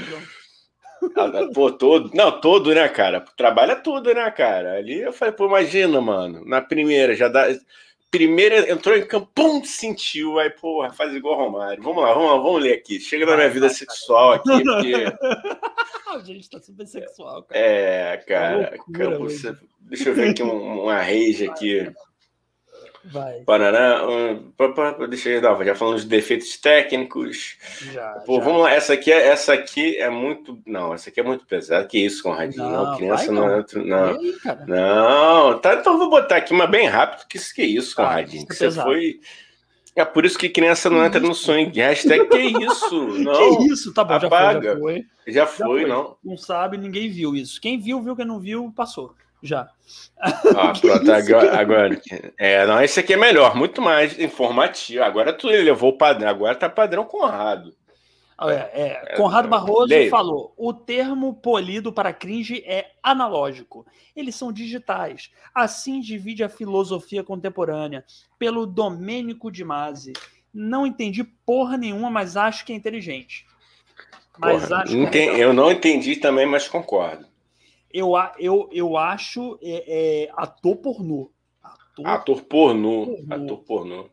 Ah, 1.15 1.31
pô, 1.55 1.71
todo. 1.71 2.11
Não, 2.15 2.41
todo, 2.41 2.75
né, 2.75 2.89
cara? 2.89 3.25
Trabalha 3.37 3.77
tudo, 3.77 4.13
né, 4.15 4.31
cara? 4.31 4.75
Ali 4.75 5.01
eu 5.01 5.13
falei, 5.13 5.33
pô, 5.33 5.47
imagina, 5.47 6.01
mano. 6.01 6.45
Na 6.45 6.61
primeira, 6.61 7.15
já 7.15 7.29
dá. 7.29 7.47
Primeira 8.11 8.71
entrou 8.71 8.97
em 8.97 9.07
campo, 9.07 9.29
pum, 9.35 9.65
sentiu. 9.65 10.39
Aí, 10.39 10.51
porra, 10.51 10.93
faz 10.93 11.15
igual 11.15 11.37
Romário. 11.37 11.83
Vamos 11.83 12.03
lá, 12.03 12.15
vamos 12.15 12.31
lá, 12.31 12.37
vamos 12.37 12.63
ler 12.63 12.75
aqui. 12.75 12.99
Chega 13.01 13.27
na 13.27 13.37
minha 13.37 13.51
vida 13.51 13.69
sexual 13.69 14.33
aqui, 14.35 14.63
porque. 14.63 14.95
A 16.07 16.21
gente 16.21 16.49
tá 16.49 16.59
super 16.61 16.87
sexual, 16.87 17.43
cara. 17.43 17.61
É, 17.61 18.17
cara. 18.19 18.71
Loucura, 18.71 19.19
campo... 19.19 19.27
Deixa 19.81 20.09
eu 20.09 20.15
ver 20.15 20.31
aqui 20.31 20.43
um, 20.43 20.85
uma 20.85 20.99
rage 21.01 21.47
aqui. 21.47 21.93
Vai. 23.11 23.41
Paraná, 23.41 24.05
um, 24.07 24.53
deixa 25.09 25.29
eu 25.29 25.41
dar, 25.41 25.65
já 25.65 25.75
falamos 25.75 26.03
de 26.03 26.09
defeitos 26.09 26.57
técnicos. 26.57 27.57
Já, 27.93 28.11
Pô, 28.27 28.39
já. 28.39 28.45
vamos 28.45 28.63
lá, 28.63 28.73
essa 28.73 28.95
aqui, 28.95 29.13
é, 29.13 29.29
essa 29.29 29.53
aqui 29.53 29.97
é 29.97 30.11
muito. 30.11 30.59
Não, 30.67 30.93
essa 30.93 31.11
aqui 31.11 31.21
é 31.21 31.23
muito 31.23 31.47
pesada. 31.47 31.87
Que 31.87 31.99
isso, 31.99 32.23
Conradinho? 32.23 32.65
Não, 32.65 32.85
não 32.87 32.97
criança 32.97 33.33
não 33.33 33.59
entra. 33.59 33.83
Não. 33.83 34.09
Aí, 34.09 34.35
não, 34.67 35.59
tá, 35.59 35.75
então 35.75 35.99
vou 35.99 36.11
botar 36.11 36.37
aqui 36.37 36.53
uma 36.53 36.67
bem 36.67 36.89
rápido. 36.89 37.27
Que 37.29 37.37
isso 37.37 37.55
que 37.55 37.63
é 37.63 37.67
isso, 37.67 37.95
ah, 38.01 38.05
Conradinho? 38.05 38.43
Ah, 38.43 38.47
que 38.49 38.57
você 38.57 38.71
foi. 38.71 39.21
É 39.95 40.05
por 40.05 40.27
isso 40.27 40.39
que 40.39 40.49
criança 40.49 40.91
não 40.91 41.05
entra 41.05 41.21
no 41.21 41.35
sonho. 41.35 41.73
Hashtag 41.75 42.29
que 42.29 42.39
isso? 42.39 43.07
Não. 43.19 43.57
Que 43.57 43.73
isso? 43.73 43.95
Tá 43.95 44.05
bom, 44.05 44.21
já 44.21 44.29
foi. 44.29 44.39
Já 44.39 44.61
foi, 44.61 44.63
já 44.63 44.77
foi, 44.77 45.33
já 45.33 45.47
foi 45.47 45.87
não. 45.87 46.17
Não 46.23 46.37
sabe, 46.37 46.77
ninguém 46.77 47.09
viu 47.09 47.35
isso. 47.35 47.59
Quem 47.59 47.81
viu, 47.81 48.03
viu. 48.03 48.15
Quem 48.15 48.27
não 48.27 48.39
viu, 48.39 48.71
passou 48.77 49.15
já. 49.47 49.71
Ah, 50.19 50.73
pronto, 50.81 51.13
agora, 51.13 51.59
agora, 51.59 52.01
É, 52.39 52.67
não, 52.67 52.83
esse 52.83 53.01
aqui 53.01 53.15
é 53.15 53.17
melhor, 53.17 53.55
muito 53.55 53.81
mais 53.81 54.19
informativo. 54.19 55.05
Agora 55.05 55.33
tu 55.33 55.47
levou 55.47 55.91
o 55.91 55.97
padrão, 55.97 56.29
agora 56.29 56.55
tá 56.55 56.69
padrão 56.69 57.05
Conrado. 57.05 57.75
É, 58.43 58.55
é, 58.55 59.13
é 59.13 59.17
Conrado 59.17 59.47
é, 59.47 59.51
Barroso 59.51 59.87
leio. 59.87 60.11
falou: 60.11 60.53
o 60.57 60.73
termo 60.75 61.35
polido 61.35 61.93
para 61.93 62.13
cringe 62.13 62.63
é 62.67 62.91
analógico. 63.03 63.87
Eles 64.15 64.35
são 64.35 64.53
digitais. 64.53 65.31
Assim 65.55 66.01
divide 66.01 66.45
a 66.45 66.49
filosofia 66.49 67.25
contemporânea. 67.25 68.05
Pelo 68.39 68.67
Domênico 68.67 69.51
de 69.51 69.65
Masi. 69.65 70.13
Não 70.53 70.87
entendi 70.87 71.23
porra 71.23 71.77
nenhuma, 71.77 72.11
mas 72.11 72.37
acho 72.37 72.65
que 72.65 72.73
é 72.73 72.77
inteligente. 72.77 73.47
Mas 74.39 74.67
porra, 74.67 74.83
acho 74.83 75.11
que 75.11 75.19
é 75.19 75.39
eu 75.39 75.55
não 75.55 75.71
entendi 75.71 76.17
também, 76.17 76.47
mas 76.47 76.69
concordo 76.69 77.27
eu, 77.97 78.13
eu, 78.39 78.69
eu 78.73 78.97
acho 78.97 79.59
é, 79.63 80.25
é, 80.27 80.31
ator 80.37 80.77
pornô. 80.77 81.31
Ator, 81.63 82.07
ator 82.07 82.43
pornô. 82.43 83.07
pornô. 83.07 83.35
Ator 83.35 83.59
pornô. 83.65 84.11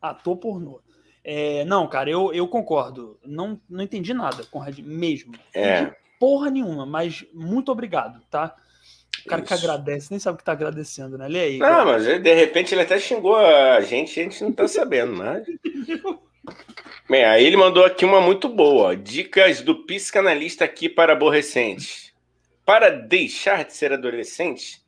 Ator 0.00 0.36
pornô. 0.36 0.80
É, 1.24 1.64
não, 1.64 1.86
cara, 1.86 2.10
eu, 2.10 2.32
eu 2.34 2.46
concordo. 2.46 3.18
Não, 3.24 3.58
não 3.70 3.82
entendi 3.82 4.12
nada, 4.12 4.44
Conrad, 4.50 4.78
mesmo. 4.80 5.32
É. 5.54 5.94
porra 6.20 6.50
nenhuma, 6.50 6.84
mas 6.84 7.24
muito 7.32 7.72
obrigado, 7.72 8.20
tá? 8.30 8.54
O 9.24 9.28
cara 9.28 9.42
Isso. 9.42 9.48
que 9.48 9.54
agradece, 9.54 10.10
nem 10.10 10.18
sabe 10.18 10.34
o 10.34 10.38
que 10.38 10.44
tá 10.44 10.52
agradecendo, 10.52 11.16
né? 11.16 11.28
Lê 11.28 11.40
aí. 11.40 11.58
Não, 11.58 11.68
cara. 11.68 11.84
mas 11.84 12.04
de 12.04 12.34
repente 12.34 12.74
ele 12.74 12.82
até 12.82 12.98
xingou 12.98 13.36
a 13.36 13.80
gente, 13.80 14.18
a 14.18 14.22
gente 14.24 14.42
não 14.42 14.52
tá 14.52 14.66
sabendo, 14.68 15.14
mas. 15.14 15.46
Bem, 17.08 17.24
aí 17.24 17.44
ele 17.44 17.56
mandou 17.56 17.84
aqui 17.84 18.04
uma 18.04 18.20
muito 18.20 18.48
boa. 18.48 18.96
Dicas 18.96 19.60
do 19.60 19.86
psicanalista 19.86 20.64
aqui 20.64 20.88
para 20.88 21.12
aborrecentes. 21.12 22.11
Para 22.64 22.90
deixar 22.90 23.64
de 23.64 23.74
ser 23.74 23.92
adolescente, 23.92 24.80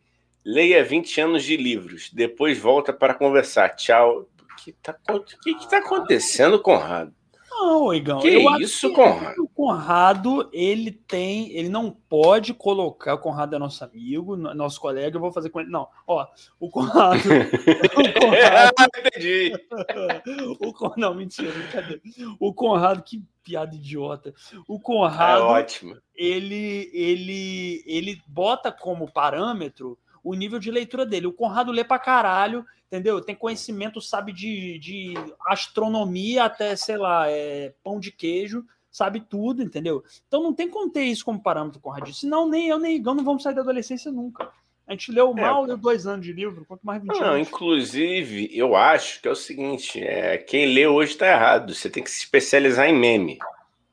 leia 0.44 0.84
20 0.84 1.20
anos 1.20 1.44
de 1.44 1.56
livros, 1.56 2.10
depois 2.12 2.58
volta 2.58 2.92
para 2.92 3.14
conversar. 3.14 3.70
Tchau. 3.76 4.28
O 4.40 4.56
que 4.56 4.70
está 4.70 4.92
que 4.94 5.68
tá 5.68 5.78
acontecendo, 5.78 6.60
Conrado? 6.60 7.14
Não, 7.56 7.94
Igão. 7.94 8.18
Que 8.18 8.28
eu 8.28 8.56
isso, 8.58 8.88
que 8.88 8.94
Conrado? 8.94 9.42
O 9.42 9.48
Conrado, 9.48 10.50
ele 10.52 10.90
tem, 10.90 11.52
ele 11.52 11.68
não 11.68 11.90
pode 11.90 12.52
colocar, 12.52 13.14
o 13.14 13.18
Conrado 13.18 13.54
é 13.54 13.58
nosso 13.58 13.84
amigo, 13.84 14.36
nosso 14.36 14.80
colega, 14.80 15.16
eu 15.16 15.20
vou 15.20 15.32
fazer 15.32 15.50
com 15.50 15.60
ele. 15.60 15.70
Não, 15.70 15.88
ó, 16.06 16.26
o 16.58 16.68
Conrado. 16.68 17.20
o 17.96 18.20
Conrado 18.20 18.74
ah, 18.76 18.86
entendi. 18.98 19.52
o, 20.60 21.00
não, 21.00 21.14
mentira, 21.14 21.52
brincadeira. 21.52 22.02
O 22.40 22.52
Conrado, 22.52 23.02
que 23.02 23.24
piada 23.42 23.74
idiota. 23.76 24.34
O 24.66 24.80
Conrado, 24.80 25.42
é 25.42 25.44
ótimo. 25.44 25.96
Ele, 26.14 26.90
ele, 26.92 27.84
ele 27.86 28.22
bota 28.26 28.72
como 28.72 29.12
parâmetro 29.12 29.98
o 30.24 30.34
nível 30.34 30.58
de 30.58 30.70
leitura 30.70 31.04
dele. 31.04 31.26
O 31.26 31.32
Conrado 31.32 31.70
lê 31.70 31.84
pra 31.84 31.98
caralho, 31.98 32.64
entendeu? 32.86 33.20
Tem 33.20 33.36
conhecimento, 33.36 34.00
sabe, 34.00 34.32
de, 34.32 34.78
de 34.78 35.14
astronomia 35.46 36.44
até, 36.44 36.74
sei 36.74 36.96
lá, 36.96 37.28
é, 37.28 37.74
pão 37.84 38.00
de 38.00 38.10
queijo, 38.10 38.64
sabe 38.90 39.20
tudo, 39.20 39.62
entendeu? 39.62 40.02
Então 40.26 40.42
não 40.42 40.54
tem 40.54 40.68
como 40.68 40.90
ter 40.90 41.02
isso 41.02 41.24
como 41.24 41.42
parâmetro, 41.42 41.80
Conrado. 41.80 42.12
Senão 42.14 42.48
nem 42.48 42.68
eu 42.68 42.78
nem 42.78 42.96
Igão 42.96 43.14
não 43.14 43.24
vamos 43.24 43.42
sair 43.42 43.54
da 43.54 43.60
adolescência 43.60 44.10
nunca. 44.10 44.50
A 44.86 44.92
gente 44.92 45.12
leu 45.12 45.34
é, 45.36 45.40
mal, 45.40 45.64
é, 45.64 45.68
leu 45.68 45.76
dois 45.76 46.06
anos 46.06 46.24
de 46.24 46.32
livro, 46.32 46.64
quanto 46.66 46.82
mais 46.84 47.02
20 47.02 47.10
não, 47.12 47.26
anos. 47.26 47.48
Inclusive, 47.48 48.50
eu 48.52 48.74
acho 48.74 49.20
que 49.20 49.28
é 49.28 49.30
o 49.30 49.36
seguinte: 49.36 50.02
é, 50.02 50.38
quem 50.38 50.66
lê 50.66 50.86
hoje 50.86 51.12
está 51.12 51.26
errado. 51.26 51.74
Você 51.74 51.88
tem 51.88 52.02
que 52.02 52.10
se 52.10 52.20
especializar 52.20 52.86
em 52.86 52.98
meme. 52.98 53.38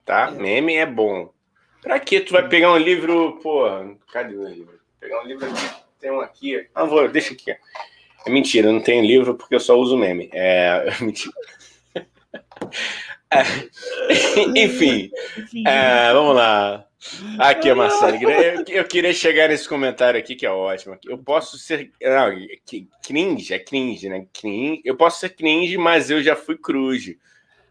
Tá? 0.06 0.28
É. 0.28 0.32
Meme 0.32 0.76
é 0.76 0.86
bom. 0.86 1.32
Pra 1.82 2.00
que 2.00 2.20
tu 2.20 2.34
vai 2.34 2.48
pegar 2.48 2.72
um 2.72 2.78
livro, 2.78 3.40
porra, 3.42 3.98
cadê 4.12 4.36
o 4.36 4.48
livro? 4.48 4.80
Pegar 5.00 5.24
um 5.24 5.26
livro 5.26 5.46
aqui, 5.48 5.82
tem 6.02 6.12
um 6.12 6.20
aqui. 6.20 6.68
Ah, 6.74 6.84
vou, 6.84 7.08
deixa 7.08 7.34
aqui. 7.34 7.52
É 7.52 8.30
mentira, 8.30 8.72
não 8.72 8.82
tenho 8.82 9.06
livro 9.06 9.36
porque 9.36 9.56
eu 9.56 9.60
só 9.60 9.78
uso 9.78 9.98
meme. 9.98 10.30
É, 10.34 10.86
mentira. 11.00 11.34
É, 13.32 13.44
enfim, 14.60 15.10
é, 15.66 16.12
vamos 16.12 16.36
lá. 16.36 16.86
Aqui, 17.40 17.70
a 17.70 17.76
Marcelo. 17.76 18.18
Eu, 18.30 18.64
eu, 18.68 18.84
queria 18.86 19.14
chegar 19.14 19.50
nesse 19.50 19.68
comentário 19.68 20.20
aqui 20.20 20.36
que 20.36 20.46
é 20.46 20.52
ótimo. 20.52 20.98
Eu 21.04 21.18
posso 21.18 21.58
ser. 21.58 21.92
Não, 22.00 22.32
cringe, 23.04 23.54
é 23.54 23.60
cringe, 23.60 24.08
né? 24.08 24.26
Cringe, 24.32 24.82
eu 24.86 24.96
posso 24.96 25.20
ser 25.20 25.30
cringe, 25.30 25.78
mas 25.78 26.12
eu 26.12 26.22
já 26.22 26.36
fui 26.36 26.58
cruz. 26.58 27.16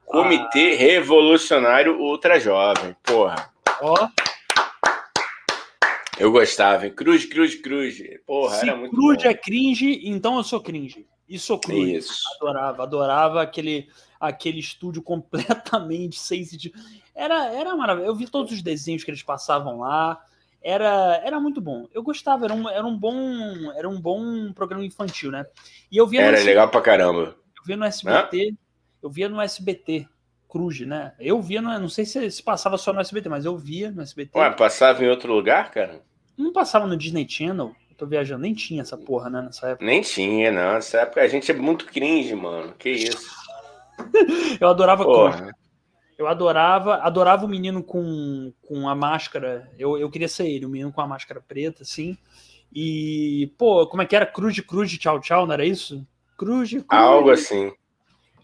Comitê 0.04 0.72
ah. 0.72 0.76
Revolucionário 0.76 2.00
Ultra 2.00 2.40
Jovem. 2.40 2.96
Porra. 3.04 3.52
Ó. 3.80 4.08
Eu 6.20 6.30
gostava, 6.30 6.86
hein? 6.86 6.92
Cruz, 6.92 7.24
cruz, 7.24 7.54
cruz. 7.54 7.98
Porra, 8.26 8.56
Se 8.56 8.68
era 8.68 8.76
muito 8.76 8.94
cruz 8.94 9.22
bom. 9.22 9.28
é 9.28 9.34
cringe, 9.34 10.00
então 10.04 10.36
eu 10.36 10.44
sou 10.44 10.60
cringe. 10.60 11.06
E 11.26 11.38
sou 11.38 11.58
cruz. 11.58 12.04
Isso. 12.04 12.22
Adorava, 12.36 12.82
adorava 12.82 13.42
aquele, 13.42 13.88
aquele 14.20 14.58
estúdio 14.58 15.02
completamente 15.02 16.18
sem 16.20 16.44
sentido. 16.44 16.78
Era, 17.14 17.46
era 17.52 17.74
maravilhoso. 17.74 18.12
Eu 18.12 18.16
vi 18.16 18.28
todos 18.28 18.52
os 18.52 18.62
desenhos 18.62 19.02
que 19.02 19.10
eles 19.10 19.22
passavam 19.22 19.78
lá. 19.78 20.20
Era, 20.62 21.22
era 21.24 21.40
muito 21.40 21.58
bom. 21.60 21.88
Eu 21.94 22.02
gostava, 22.02 22.44
era 22.44 22.52
um, 22.52 22.68
era 22.68 22.86
um 22.86 22.98
bom 22.98 23.72
era 23.74 23.88
um 23.88 23.98
bom 23.98 24.52
programa 24.52 24.84
infantil, 24.84 25.30
né? 25.30 25.46
E 25.90 25.96
eu 25.96 26.06
via 26.06 26.20
Era 26.20 26.42
legal 26.42 26.68
pra 26.68 26.82
caramba. 26.82 27.34
Eu 27.56 27.64
via 27.64 27.76
no 27.78 27.84
SBT, 27.84 28.50
Hã? 28.50 28.56
eu 29.02 29.10
via 29.10 29.28
no 29.28 29.40
SBT 29.40 30.06
Cruz, 30.50 30.80
né? 30.80 31.14
Eu 31.18 31.40
via, 31.40 31.62
não 31.62 31.88
sei 31.88 32.04
se, 32.04 32.30
se 32.30 32.42
passava 32.42 32.76
só 32.76 32.92
no 32.92 33.00
SBT, 33.00 33.28
mas 33.28 33.44
eu 33.44 33.56
via 33.56 33.90
no 33.90 34.02
SBT. 34.02 34.36
Ué, 34.36 34.50
passava 34.50 35.02
em 35.04 35.08
outro 35.08 35.32
lugar, 35.32 35.70
cara? 35.70 36.02
Não 36.40 36.52
passava 36.52 36.86
no 36.86 36.96
Disney 36.96 37.28
Channel. 37.28 37.76
Eu 37.90 37.96
tô 37.96 38.06
viajando, 38.06 38.42
nem 38.42 38.54
tinha 38.54 38.80
essa 38.80 38.96
porra, 38.96 39.28
né, 39.28 39.42
nessa 39.42 39.68
época. 39.68 39.84
Nem 39.84 40.00
tinha, 40.00 40.50
não. 40.50 40.72
Nessa 40.72 41.00
época 41.00 41.20
a 41.20 41.28
gente 41.28 41.50
é 41.50 41.54
muito 41.54 41.84
cringe, 41.84 42.34
mano. 42.34 42.72
Que 42.78 42.90
isso. 42.90 43.30
eu 44.58 44.68
adorava 44.68 45.04
porra. 45.04 45.54
Eu 46.16 46.26
adorava, 46.26 46.96
adorava 46.96 47.44
o 47.44 47.48
menino 47.48 47.82
com, 47.82 48.52
com 48.62 48.88
a 48.88 48.94
máscara. 48.94 49.70
Eu, 49.78 49.98
eu 49.98 50.10
queria 50.10 50.28
ser 50.28 50.48
ele, 50.48 50.64
o 50.64 50.68
menino 50.68 50.92
com 50.92 51.00
a 51.02 51.06
máscara 51.06 51.42
preta, 51.46 51.82
assim. 51.82 52.16
E, 52.72 53.52
pô, 53.58 53.86
como 53.86 54.02
é 54.02 54.06
que 54.06 54.16
era? 54.16 54.24
Cruz 54.24 54.54
de 54.54 54.62
cruz 54.62 54.90
de 54.90 54.98
tchau, 54.98 55.20
tchau, 55.20 55.46
não 55.46 55.52
era 55.52 55.66
isso? 55.66 56.06
Cruz 56.38 56.68
de 56.68 56.82
cruz. 56.82 57.02
Algo 57.02 57.30
assim. 57.30 57.72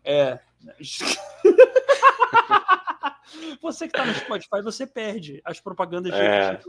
É. 0.04 0.38
você 3.62 3.86
que 3.86 3.92
tá 3.92 4.04
no 4.04 4.14
Spotify, 4.14 4.62
você 4.62 4.86
perde 4.86 5.40
as 5.44 5.60
propagandas 5.60 6.12
de 6.12 6.18
é. 6.18 6.60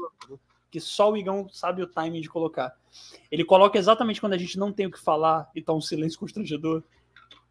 Que 0.70 0.80
só 0.80 1.12
o 1.12 1.18
Igão 1.18 1.48
sabe 1.52 1.82
o 1.82 1.88
timing 1.88 2.22
de 2.22 2.30
colocar. 2.30 2.74
Ele 3.32 3.46
coloca 3.46 3.78
exatamente 3.78 4.20
quando 4.20 4.34
a 4.34 4.38
gente 4.38 4.58
não 4.58 4.72
tem 4.72 4.86
o 4.86 4.92
que 4.92 5.00
falar 5.00 5.50
e 5.56 5.62
tá 5.62 5.74
um 5.74 5.82
silêncio 5.82 6.20
constrangedor. 6.20 6.84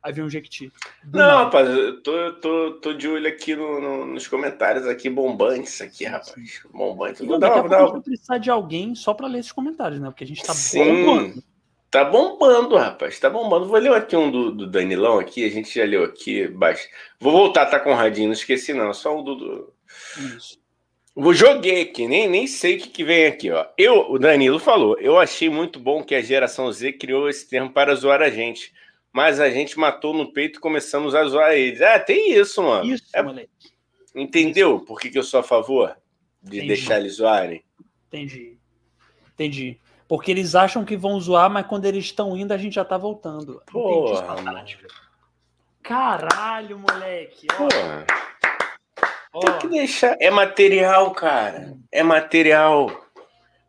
Aí 0.02 0.12
vem 0.12 0.24
um 0.24 0.30
Jequiti. 0.30 0.72
Não, 1.12 1.44
rapaz, 1.44 1.68
eu 1.68 2.00
tô, 2.00 2.32
tô, 2.34 2.72
tô 2.80 2.92
de 2.92 3.08
olho 3.08 3.26
aqui 3.26 3.56
no, 3.56 3.80
no, 3.80 4.06
nos 4.06 4.28
comentários 4.28 4.86
aqui, 4.86 5.10
bombantes 5.10 5.80
aqui, 5.80 6.04
rapaz. 6.04 6.62
Bombante. 6.72 7.24
Então, 7.24 7.40
daqui 7.40 7.58
a 7.58 7.62
pouco 7.62 7.74
a 7.74 7.94
gente 7.96 8.04
precisar 8.04 8.38
de 8.38 8.48
alguém 8.48 8.94
só 8.94 9.12
para 9.12 9.26
ler 9.26 9.40
esses 9.40 9.50
comentários, 9.50 10.00
né? 10.00 10.08
Porque 10.08 10.22
a 10.22 10.26
gente 10.26 10.44
tá 10.44 10.54
Sim. 10.54 11.04
bombando. 11.04 11.42
Tá 11.90 12.04
bombando, 12.04 12.76
rapaz. 12.76 13.18
Tá 13.18 13.28
bombando. 13.28 13.66
Vou 13.66 13.78
ler 13.78 13.92
aqui 13.94 14.16
um 14.16 14.30
do, 14.30 14.52
do 14.52 14.66
Danilão 14.66 15.18
aqui. 15.18 15.44
A 15.44 15.50
gente 15.50 15.74
já 15.74 15.84
leu 15.84 16.04
aqui 16.04 16.46
baixo. 16.46 16.86
Vou 17.18 17.32
voltar, 17.32 17.66
tá 17.66 17.80
com 17.80 17.90
o 17.90 17.94
Radinho, 17.94 18.28
não 18.28 18.34
esqueci, 18.34 18.72
não. 18.72 18.92
Só 18.92 19.18
um 19.18 19.24
do. 19.24 19.34
do... 19.34 19.72
Isso. 20.36 20.58
Vou 21.18 21.32
joguei 21.32 21.80
aqui, 21.80 22.06
nem, 22.06 22.28
nem 22.28 22.46
sei 22.46 22.76
o 22.76 22.78
que, 22.78 22.88
que 22.90 23.02
vem 23.02 23.24
aqui, 23.24 23.50
ó. 23.50 23.66
Eu, 23.78 24.10
o 24.10 24.18
Danilo 24.18 24.58
falou, 24.58 24.98
eu 24.98 25.18
achei 25.18 25.48
muito 25.48 25.80
bom 25.80 26.04
que 26.04 26.14
a 26.14 26.20
geração 26.20 26.70
Z 26.70 26.92
criou 26.92 27.26
esse 27.26 27.48
termo 27.48 27.70
para 27.70 27.94
zoar 27.94 28.20
a 28.20 28.28
gente. 28.28 28.70
Mas 29.10 29.40
a 29.40 29.48
gente 29.48 29.78
matou 29.78 30.12
no 30.12 30.30
peito 30.30 30.58
e 30.58 30.60
começamos 30.60 31.14
a 31.14 31.24
zoar 31.24 31.54
eles. 31.54 31.80
É, 31.80 31.98
tem 31.98 32.34
isso, 32.34 32.62
mano. 32.62 32.84
Isso, 32.84 33.06
é... 33.14 33.22
moleque. 33.22 33.48
Entendeu 34.14 34.80
por 34.80 35.00
que, 35.00 35.08
que 35.08 35.18
eu 35.18 35.22
sou 35.22 35.40
a 35.40 35.42
favor 35.42 35.96
de 36.42 36.58
Entendi. 36.58 36.66
deixar 36.66 37.00
eles 37.00 37.14
zoarem? 37.14 37.64
Entendi. 38.08 38.58
Entendi. 39.32 39.80
Porque 40.06 40.30
eles 40.30 40.54
acham 40.54 40.84
que 40.84 40.98
vão 40.98 41.18
zoar, 41.18 41.48
mas 41.50 41.66
quando 41.66 41.86
eles 41.86 42.04
estão 42.04 42.36
indo, 42.36 42.52
a 42.52 42.58
gente 42.58 42.74
já 42.74 42.84
tá 42.84 42.98
voltando. 42.98 43.62
Porra, 43.72 44.36
Caralho, 45.82 46.78
moleque. 46.78 47.46
Porra. 47.56 48.06
Tem 49.40 49.58
que 49.58 49.68
deixar. 49.68 50.16
É 50.20 50.30
material, 50.30 51.10
cara. 51.12 51.76
É 51.92 52.02
material. 52.02 53.06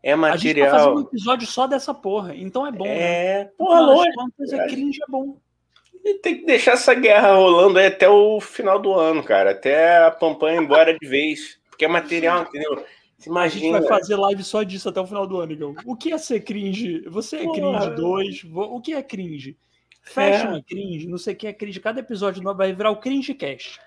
É 0.02 0.16
material. 0.16 0.34
A 0.34 0.38
gente 0.38 0.62
tá 0.62 0.70
fazendo 0.72 0.98
um 0.98 1.08
episódio 1.08 1.48
só 1.48 1.68
dessa 1.68 1.94
porra. 1.94 2.36
Então 2.36 2.66
é 2.66 2.72
bom. 2.72 2.86
Né? 2.86 2.98
É, 2.98 3.44
né? 3.44 3.50
porra, 3.58 3.82
lógico. 3.82 4.32
É 4.52 4.68
cringe, 4.68 5.00
é 5.02 5.12
bom. 5.12 5.38
E 6.04 6.14
tem 6.20 6.40
que 6.40 6.46
deixar 6.46 6.74
essa 6.74 6.94
guerra 6.94 7.34
rolando 7.34 7.80
aí 7.80 7.88
até 7.88 8.08
o 8.08 8.40
final 8.40 8.80
do 8.80 8.94
ano, 8.94 9.24
cara. 9.24 9.52
Até 9.52 9.98
a 10.06 10.12
Pampan 10.12 10.56
embora 10.56 10.98
de 10.98 11.08
vez. 11.08 11.60
Porque 11.70 11.86
é 11.86 11.88
material, 11.88 12.44
entendeu? 12.44 12.84
Imagina. 13.26 13.78
A 13.78 13.82
gente 13.82 13.90
vai 13.90 14.00
fazer 14.00 14.16
live 14.16 14.44
só 14.44 14.64
disso 14.64 14.90
até 14.90 15.02
o 15.02 15.08
final 15.08 15.28
do 15.28 15.38
ano, 15.40 15.52
Igão. 15.52 15.76
O 15.86 15.96
que 15.96 16.14
é 16.14 16.18
ser 16.18 16.42
cringe? 16.42 17.02
Você 17.10 17.38
é 17.38 17.52
cringe 17.52 17.90
2? 17.96 18.46
O 18.54 18.80
que 18.80 18.94
é 18.94 19.04
cringe? 19.04 19.58
Fashion 20.02 20.54
é. 20.54 20.58
é 20.60 20.62
cringe, 20.62 21.08
não 21.08 21.18
sei 21.18 21.34
o 21.34 21.38
que 21.38 21.48
é 21.48 21.54
cringe. 21.54 21.80
Cada 21.80 22.00
episódio 22.00 22.42
vai 22.56 22.74
virar 22.74 22.92
o 22.92 22.98
cringe 22.98 23.34
cast. 23.34 23.80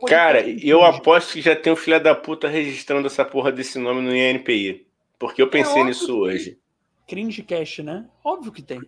O 0.00 0.06
Cara, 0.06 0.44
eu 0.48 0.82
aposto 0.84 1.32
que 1.32 1.42
já 1.42 1.54
tem 1.54 1.72
um 1.72 1.76
filho 1.76 2.02
da 2.02 2.14
puta 2.14 2.48
registrando 2.48 3.06
essa 3.06 3.24
porra 3.24 3.52
desse 3.52 3.78
nome 3.78 4.00
no 4.00 4.14
INPI. 4.14 4.86
Porque 5.18 5.42
eu 5.42 5.46
é 5.46 5.50
pensei 5.50 5.82
é 5.82 5.84
nisso 5.84 6.18
hoje. 6.18 6.58
Cringe 7.06 7.42
cast, 7.42 7.82
né? 7.82 8.06
Óbvio 8.24 8.52
que 8.52 8.62
tem. 8.62 8.80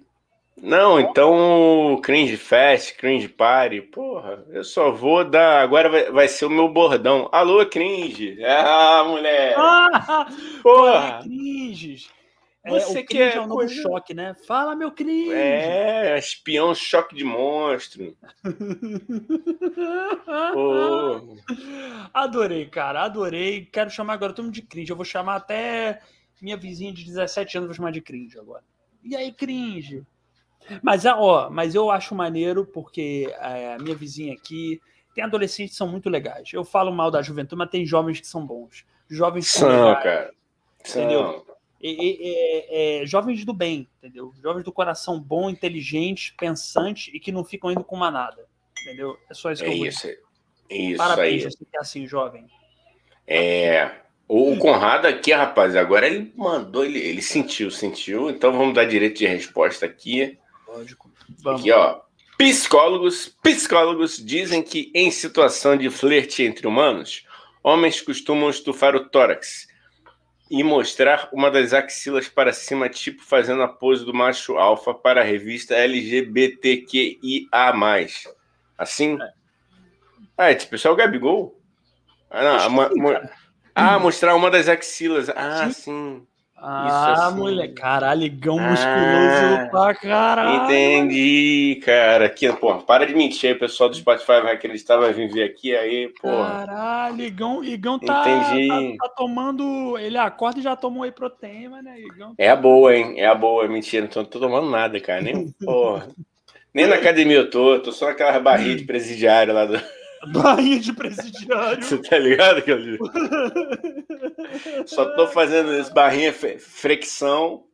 Não, 0.57 1.01
então 1.01 1.99
cringe 2.03 2.37
fest, 2.37 2.97
cringe 2.97 3.27
party, 3.29 3.81
porra, 3.81 4.45
eu 4.51 4.63
só 4.63 4.91
vou 4.91 5.25
dar. 5.25 5.63
Agora 5.63 5.89
vai, 5.89 6.11
vai 6.11 6.29
ser 6.29 6.45
o 6.45 6.51
meu 6.51 6.69
bordão. 6.69 7.29
Alô, 7.33 7.65
cringe. 7.67 8.39
Ah, 8.45 9.05
mulher. 9.07 9.55
Ah, 9.57 10.27
porra. 10.63 11.21
cringes. 11.23 12.11
É, 12.65 12.71
Você 12.71 13.01
o 13.01 13.07
quer 13.07 13.37
é 13.37 13.41
um 13.41 13.47
novo 13.47 13.57
coisa... 13.57 13.75
choque, 13.75 14.15
né? 14.15 14.35
Fala, 14.47 14.77
meu 14.77 14.93
cringe. 14.93 15.33
É, 15.33 16.17
espião 16.17 16.73
choque 16.75 17.15
de 17.15 17.25
monstro. 17.25 18.17
Adorei, 22.15 22.67
cara, 22.67 23.03
adorei. 23.03 23.67
Quero 23.67 23.91
chamar 23.91 24.13
agora 24.13 24.33
todo 24.33 24.45
mundo 24.45 24.55
de 24.55 24.63
cringe. 24.63 24.91
Eu 24.91 24.97
vou 24.97 25.05
chamar 25.05 25.37
até 25.37 26.01
minha 26.41 26.57
vizinha 26.57 26.93
de 26.93 27.05
17 27.05 27.57
anos, 27.57 27.69
vou 27.69 27.75
chamar 27.75 27.91
de 27.91 28.01
cringe 28.01 28.39
agora. 28.39 28.63
E 29.03 29.17
aí, 29.17 29.33
cringe? 29.33 30.05
Mas, 30.81 31.05
ó, 31.05 31.51
mas 31.51 31.75
eu 31.75 31.91
acho 31.91 32.15
maneiro 32.15 32.65
porque 32.65 33.35
é, 33.41 33.75
a 33.75 33.79
minha 33.79 33.97
vizinha 33.97 34.35
aqui 34.35 34.81
tem 35.15 35.25
adolescentes 35.25 35.73
que 35.73 35.79
são 35.79 35.89
muito 35.89 36.09
legais. 36.09 36.51
Eu 36.53 36.65
falo 36.65 36.93
mal 36.93 37.11
da 37.11 37.23
juventude, 37.23 37.59
mas 37.59 37.71
tem 37.71 37.85
jovens 37.85 38.21
que 38.21 38.27
são 38.27 38.47
bons. 38.47 38.85
Jovens 39.09 39.49
são, 39.49 39.69
legais, 39.69 40.03
cara. 40.03 40.35
Entendeu? 40.81 41.45
São. 41.45 41.52
E, 41.83 43.01
é, 43.03 43.07
jovens 43.07 43.45
do 43.45 43.53
bem, 43.53 43.89
entendeu? 43.99 44.33
Jovens 44.41 44.63
do 44.63 44.71
coração 44.71 45.21
bom, 45.21 45.51
inteligente, 45.51 46.33
pensante 46.39 47.11
e 47.13 47.19
que 47.19 47.33
não 47.33 47.45
ficam 47.45 47.73
indo 47.73 47.83
com 47.83 47.97
manada. 47.97 48.47
Entendeu? 48.83 49.19
É 49.29 49.35
só 49.35 49.51
isso 49.51 49.65
que 49.65 49.71
é 49.71 49.77
eu 49.77 49.87
isso, 49.87 50.09
isso 50.71 50.97
Parabéns, 50.97 51.45
aí. 51.45 51.51
você 51.51 51.65
que 51.65 51.77
é 51.77 51.81
assim, 51.81 52.07
jovem. 52.07 52.47
É. 53.27 53.91
O 54.29 54.57
Conrado 54.57 55.07
aqui, 55.07 55.33
rapaz, 55.33 55.75
agora 55.75 56.07
ele 56.07 56.33
mandou, 56.37 56.85
ele, 56.85 57.01
ele 57.01 57.21
sentiu, 57.21 57.71
sentiu. 57.71 58.31
Então 58.31 58.53
vamos 58.53 58.75
dar 58.75 58.85
direito 58.85 59.19
de 59.19 59.27
resposta 59.27 59.85
aqui. 59.85 60.39
Lógico. 60.67 61.11
Vamos. 61.41 61.61
Aqui, 61.61 61.73
ó. 61.73 62.01
Psicólogos, 62.39 63.37
psicólogos 63.43 64.17
dizem 64.17 64.63
que 64.63 64.91
em 64.95 65.11
situação 65.11 65.77
de 65.77 65.91
flerte 65.91 66.43
entre 66.43 66.67
humanos, 66.67 67.27
homens 67.63 68.01
costumam 68.01 68.49
estufar 68.51 68.97
o 68.97 69.09
tórax 69.09 69.69
e 70.53 70.63
mostrar 70.63 71.31
uma 71.33 71.51
das 71.51 71.73
axilas 71.73 72.29
para 72.29 72.53
cima, 72.53 72.87
tipo 72.87 73.25
fazendo 73.25 73.63
a 73.63 73.69
pose 73.69 74.05
do 74.05 74.13
macho 74.13 74.59
alfa 74.59 74.93
para 74.93 75.23
a 75.23 75.25
revista 75.25 75.75
LGBTQIA+. 75.75 77.49
Assim? 78.77 79.19
É. 79.19 79.33
Ah, 80.37 80.53
esse 80.53 80.67
pessoal 80.67 80.93
é 80.93 80.95
o 80.95 80.99
Gabigol? 80.99 81.59
Ah, 82.31 82.69
não, 82.69 82.91
ah, 83.75 83.99
mostrar 83.99 84.35
uma 84.35 84.51
das 84.51 84.69
axilas. 84.69 85.31
Ah, 85.31 85.71
sim. 85.71 85.73
sim. 85.73 86.27
Ah, 86.65 87.27
assim. 87.27 87.37
mulher, 87.37 87.75
caralho, 87.75 88.21
ligão 88.21 88.57
musculoso 88.57 88.87
ah, 88.87 89.69
pra 89.69 89.95
caralho. 89.97 90.65
Entendi, 90.65 91.81
cara. 91.85 92.27
Aqui, 92.27 92.53
pô, 92.53 92.77
para 92.79 93.05
de 93.05 93.17
mentir, 93.17 93.57
o 93.57 93.59
pessoal 93.59 93.91
do 93.91 93.97
Spotify 93.97 94.41
vai 94.41 94.55
acreditar, 94.55 94.97
vai 94.97 95.13
vir 95.13 95.29
ver 95.29 95.43
aqui, 95.43 95.75
aí, 95.75 96.09
pô. 96.21 96.29
Caralho, 96.29 97.21
Igão, 97.21 97.65
Igão 97.65 97.99
tá, 97.99 98.23
Entendi. 98.29 98.69
Tá, 98.99 99.09
tá, 99.09 99.15
tomando. 99.17 99.99
Ele 99.99 100.17
acorda 100.17 100.61
e 100.61 100.63
já 100.63 100.77
tomou 100.77 101.03
whey 101.03 101.11
protein, 101.11 101.69
né, 101.69 101.99
Igão? 101.99 102.35
É 102.39 102.49
a 102.49 102.55
boa, 102.55 102.95
hein? 102.95 103.15
É 103.19 103.27
a 103.27 103.35
boa, 103.35 103.67
mentira, 103.67 104.03
não 104.03 104.09
tô, 104.13 104.25
tô 104.25 104.39
tomando 104.39 104.71
nada, 104.71 105.01
cara. 105.01 105.21
Nem, 105.21 105.51
porra. 105.65 106.09
Nem 106.73 106.87
na 106.87 106.95
academia 106.97 107.39
eu 107.39 107.51
tô, 107.51 107.81
tô 107.81 107.91
só 107.91 108.07
naquela 108.07 108.39
barriga 108.39 108.77
de 108.77 108.85
presidiário 108.87 109.53
lá 109.53 109.67
do. 109.67 109.81
Barrinha 110.33 110.81
de 110.81 110.93
presidiário. 110.93 111.83
Você 111.83 111.99
tá 111.99 112.19
ligado, 112.19 112.63
Claudio? 112.63 112.99
Só 114.87 115.05
tô 115.17 115.27
fazendo 115.29 115.75
esse 115.75 115.93
barrinha 115.93 116.33
fricção 116.33 117.65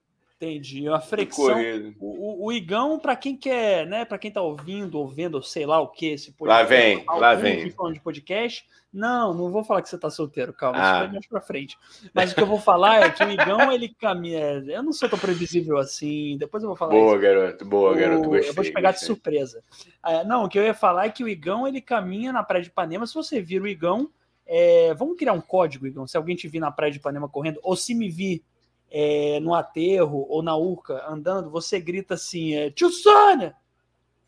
Entendi. 0.40 0.88
A 0.88 1.00
fricção. 1.00 1.56
O, 1.98 2.46
o, 2.46 2.52
Igão, 2.52 2.96
para 2.96 3.16
quem 3.16 3.36
quer, 3.36 3.84
né? 3.88 4.04
Para 4.04 4.18
quem 4.18 4.30
tá 4.30 4.40
ouvindo, 4.40 4.96
ouvindo, 4.96 5.42
sei 5.42 5.66
lá 5.66 5.80
o 5.80 5.88
que, 5.88 6.06
esse 6.10 6.30
podcast. 6.30 6.62
Lá 6.62 6.68
vem, 6.68 7.04
lá 7.08 7.34
vem. 7.34 7.70
Falando 7.72 7.94
de 7.94 8.00
podcast. 8.00 8.64
Não, 8.92 9.34
não 9.34 9.50
vou 9.50 9.64
falar 9.64 9.82
que 9.82 9.88
você 9.88 9.98
tá 9.98 10.08
solteiro, 10.08 10.52
calma, 10.52 10.78
ah. 10.78 10.82
isso 10.82 10.98
vai 11.00 11.12
mais 11.12 11.26
pra 11.26 11.40
frente. 11.40 11.76
Mas 12.14 12.30
o 12.30 12.36
que 12.36 12.40
eu 12.40 12.46
vou 12.46 12.60
falar 12.60 13.02
é 13.02 13.10
que 13.10 13.24
o 13.24 13.28
Igão, 13.28 13.72
ele 13.72 13.88
caminha. 13.88 14.62
Eu 14.68 14.82
não 14.84 14.92
sou 14.92 15.08
tão 15.08 15.18
previsível 15.18 15.76
assim. 15.76 16.38
Depois 16.38 16.62
eu 16.62 16.68
vou 16.68 16.76
falar. 16.76 16.92
Boa, 16.92 17.14
isso. 17.14 17.22
garoto, 17.22 17.64
boa, 17.64 17.96
garoto. 17.96 18.28
Gostei, 18.28 18.50
eu 18.50 18.54
vou 18.54 18.64
te 18.64 18.72
pegar 18.72 18.92
gostei. 18.92 19.08
de 19.08 19.12
surpresa. 19.12 19.64
Ah, 20.00 20.22
não, 20.22 20.44
o 20.44 20.48
que 20.48 20.56
eu 20.56 20.62
ia 20.62 20.72
falar 20.72 21.06
é 21.06 21.10
que 21.10 21.24
o 21.24 21.28
Igão, 21.28 21.66
ele 21.66 21.80
caminha 21.80 22.32
na 22.32 22.44
praia 22.44 22.62
de 22.62 22.70
Ipanema. 22.70 23.08
Se 23.08 23.14
você 23.14 23.42
vir 23.42 23.60
o 23.60 23.66
Igão, 23.66 24.08
é... 24.46 24.94
vamos 24.94 25.18
criar 25.18 25.32
um 25.32 25.40
código, 25.40 25.84
Igão. 25.84 26.06
Se 26.06 26.16
alguém 26.16 26.36
te 26.36 26.46
vir 26.46 26.60
na 26.60 26.70
praia 26.70 26.92
de 26.92 26.98
Ipanema 26.98 27.28
correndo, 27.28 27.58
ou 27.64 27.74
se 27.74 27.92
me 27.92 28.08
vir 28.08 28.44
é, 28.90 29.38
no 29.40 29.54
aterro 29.54 30.26
ou 30.28 30.42
na 30.42 30.56
urca 30.56 31.04
andando, 31.08 31.50
você 31.50 31.80
grita 31.80 32.14
assim, 32.14 32.54
é, 32.54 32.70
tio 32.70 32.90
Sônia! 32.90 33.54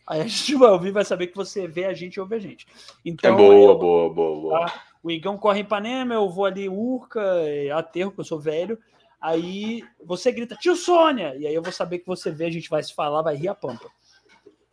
Aí 0.06 0.20
a 0.22 0.26
gente 0.26 0.56
vai 0.56 0.70
ouvir, 0.70 0.90
vai 0.90 1.04
saber 1.04 1.28
que 1.28 1.36
você 1.36 1.68
vê 1.68 1.84
a 1.84 1.92
gente 1.92 2.16
e 2.16 2.20
ouve 2.20 2.34
a 2.34 2.38
gente. 2.38 2.66
Então, 3.04 3.32
é 3.32 3.36
boa, 3.36 3.54
eu, 3.54 3.78
boa, 3.78 4.12
boa, 4.12 4.40
boa. 4.40 4.60
Tá? 4.60 4.82
O 5.02 5.10
Igão 5.10 5.38
corre 5.38 5.60
em 5.60 5.62
Ipanema, 5.62 6.14
eu 6.14 6.28
vou 6.28 6.44
ali 6.44 6.68
urca, 6.68 7.20
é, 7.20 7.70
aterro, 7.70 8.10
que 8.10 8.20
eu 8.20 8.24
sou 8.24 8.38
velho. 8.38 8.78
Aí 9.20 9.84
você 10.04 10.32
grita, 10.32 10.56
tio 10.56 10.74
Sônia! 10.74 11.36
E 11.36 11.46
aí 11.46 11.54
eu 11.54 11.62
vou 11.62 11.72
saber 11.72 12.00
que 12.00 12.06
você 12.06 12.30
vê, 12.30 12.46
a 12.46 12.50
gente 12.50 12.68
vai 12.68 12.82
se 12.82 12.94
falar, 12.94 13.22
vai 13.22 13.36
rir 13.36 13.48
a 13.48 13.54
pampa. 13.54 13.88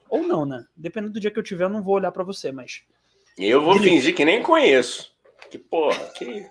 Ou 0.10 0.24
não, 0.24 0.46
né? 0.46 0.66
Dependendo 0.76 1.14
do 1.14 1.20
dia 1.20 1.30
que 1.30 1.38
eu 1.38 1.44
tiver, 1.44 1.66
eu 1.66 1.70
não 1.70 1.84
vou 1.84 1.96
olhar 1.96 2.12
para 2.12 2.24
você, 2.24 2.52
mas. 2.52 2.82
Eu 3.38 3.62
vou 3.62 3.76
grita. 3.76 3.90
fingir 3.90 4.16
que 4.16 4.26
nem 4.26 4.42
conheço. 4.42 5.14
Que 5.50 5.58
porra, 5.58 5.98
que. 6.16 6.46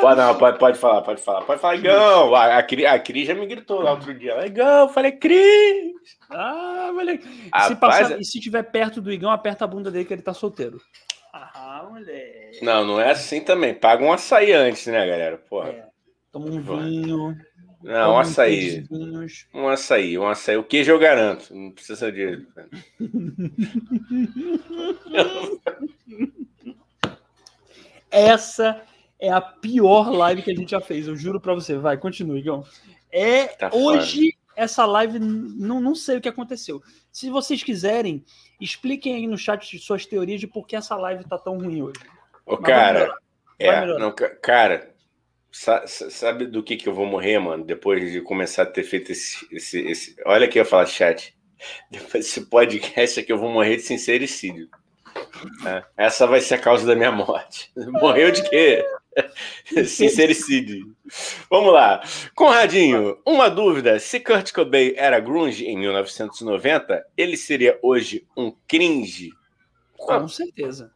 pode, 0.00 0.20
não, 0.20 0.38
pode, 0.38 0.58
pode 0.58 0.78
falar, 0.78 1.02
pode 1.02 1.20
falar. 1.20 1.42
Pode 1.42 1.60
falar, 1.60 1.76
Igão. 1.76 2.34
A, 2.34 2.56
a, 2.56 2.58
a 2.58 2.98
Cris 2.98 3.26
já 3.26 3.34
me 3.34 3.46
gritou 3.46 3.80
lá 3.80 3.92
outro 3.92 4.14
dia. 4.14 4.46
Igão, 4.46 4.88
falei, 4.88 5.12
Cris. 5.12 5.92
Ah, 6.30 6.90
moleque. 6.94 7.28
Se 7.66 7.76
passar, 7.76 8.18
e 8.18 8.24
se 8.24 8.40
tiver 8.40 8.62
perto 8.62 9.02
do 9.02 9.12
Igão, 9.12 9.30
aperta 9.30 9.64
a 9.64 9.68
bunda 9.68 9.90
dele 9.90 10.04
que 10.04 10.14
ele 10.14 10.22
tá 10.22 10.32
solteiro. 10.32 10.80
Ah, 11.32 11.86
moleque. 11.90 12.64
Não, 12.64 12.86
não 12.86 13.00
é 13.00 13.10
assim 13.10 13.40
também. 13.40 13.74
Paga 13.74 14.02
um 14.02 14.12
açaí 14.12 14.52
antes, 14.52 14.86
né, 14.86 15.06
galera? 15.06 15.36
Porra. 15.36 15.68
É. 15.68 15.84
Toma 16.32 16.46
um 16.46 16.60
vinho. 16.60 17.36
Não, 17.82 18.14
um 18.14 18.18
açaí. 18.18 18.82
Um 19.52 19.68
açaí, 19.68 20.18
um 20.18 20.26
açaí. 20.26 20.56
O 20.56 20.64
queijo 20.64 20.90
eu 20.90 20.98
garanto. 20.98 21.54
Não 21.54 21.70
precisa 21.70 22.10
de. 22.10 22.46
Essa 28.14 28.82
é 29.18 29.30
a 29.30 29.40
pior 29.40 30.10
live 30.10 30.42
que 30.42 30.50
a 30.50 30.54
gente 30.54 30.70
já 30.70 30.80
fez, 30.80 31.06
eu 31.06 31.16
juro 31.16 31.40
para 31.40 31.54
você. 31.54 31.76
Vai, 31.76 31.96
continue, 31.96 32.38
Igão. 32.38 32.64
É 33.10 33.46
tá 33.46 33.70
hoje 33.72 34.34
essa 34.56 34.86
live 34.86 35.18
não, 35.18 35.80
não 35.80 35.94
sei 35.94 36.18
o 36.18 36.20
que 36.20 36.28
aconteceu. 36.28 36.82
Se 37.10 37.28
vocês 37.30 37.62
quiserem, 37.62 38.24
expliquem 38.60 39.14
aí 39.14 39.26
no 39.26 39.36
chat 39.36 39.78
suas 39.78 40.06
teorias 40.06 40.40
de 40.40 40.46
por 40.46 40.66
que 40.66 40.76
essa 40.76 40.96
live 40.96 41.24
tá 41.24 41.38
tão 41.38 41.58
ruim 41.58 41.82
hoje. 41.82 42.00
Ô, 42.46 42.56
cara, 42.56 43.14
é, 43.58 43.86
não, 43.98 44.14
cara, 44.42 44.94
sabe 45.50 46.46
do 46.46 46.62
que 46.62 46.76
que 46.76 46.88
eu 46.88 46.94
vou 46.94 47.06
morrer, 47.06 47.38
mano? 47.38 47.64
Depois 47.64 48.12
de 48.12 48.20
começar 48.20 48.62
a 48.62 48.66
ter 48.66 48.82
feito 48.82 49.12
esse, 49.12 49.46
esse, 49.50 49.78
esse... 49.80 50.16
olha 50.26 50.46
aqui 50.46 50.58
eu 50.58 50.64
falar 50.64 50.86
chat. 50.86 51.34
Depois 51.90 52.24
desse 52.24 52.42
podcast 52.46 53.20
aqui 53.20 53.32
eu 53.32 53.38
vou 53.38 53.50
morrer 53.50 53.76
de 53.76 53.82
sincericídio. 53.82 54.68
É, 55.66 55.84
essa 55.96 56.26
vai 56.26 56.40
ser 56.40 56.54
a 56.54 56.58
causa 56.58 56.86
da 56.86 56.94
minha 56.94 57.12
morte. 57.12 57.70
Morreu 57.76 58.30
de 58.30 58.48
quê? 58.48 58.84
Sincericídio. 59.86 60.94
Vamos 61.50 61.72
lá. 61.72 62.02
Conradinho, 62.34 63.18
uma 63.24 63.48
dúvida. 63.48 63.98
Se 63.98 64.20
Kurt 64.20 64.52
Cobain 64.52 64.94
era 64.96 65.20
grunge 65.20 65.66
em 65.66 65.78
1990, 65.78 67.04
ele 67.16 67.36
seria 67.36 67.78
hoje 67.82 68.26
um 68.36 68.52
cringe? 68.66 69.32
Com 69.96 70.28
certeza. 70.28 70.92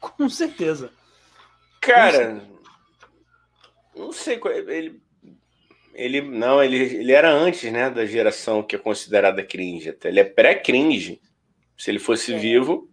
Com 0.00 0.28
certeza. 0.28 0.90
Cara, 1.80 2.42
não 3.94 4.12
sei 4.12 4.38
qual 4.38 4.52
ele 4.54 5.00
ele 5.98 6.20
não, 6.20 6.62
ele, 6.62 6.76
ele 6.76 7.10
era 7.12 7.28
antes, 7.28 7.72
né, 7.72 7.90
da 7.90 8.06
geração 8.06 8.62
que 8.62 8.76
é 8.76 8.78
considerada 8.78 9.42
cringe. 9.42 9.92
Ele 10.04 10.20
é 10.20 10.24
pré-cringe. 10.24 11.20
Se 11.76 11.90
ele 11.90 11.98
fosse 11.98 12.32
é. 12.32 12.38
vivo, 12.38 12.88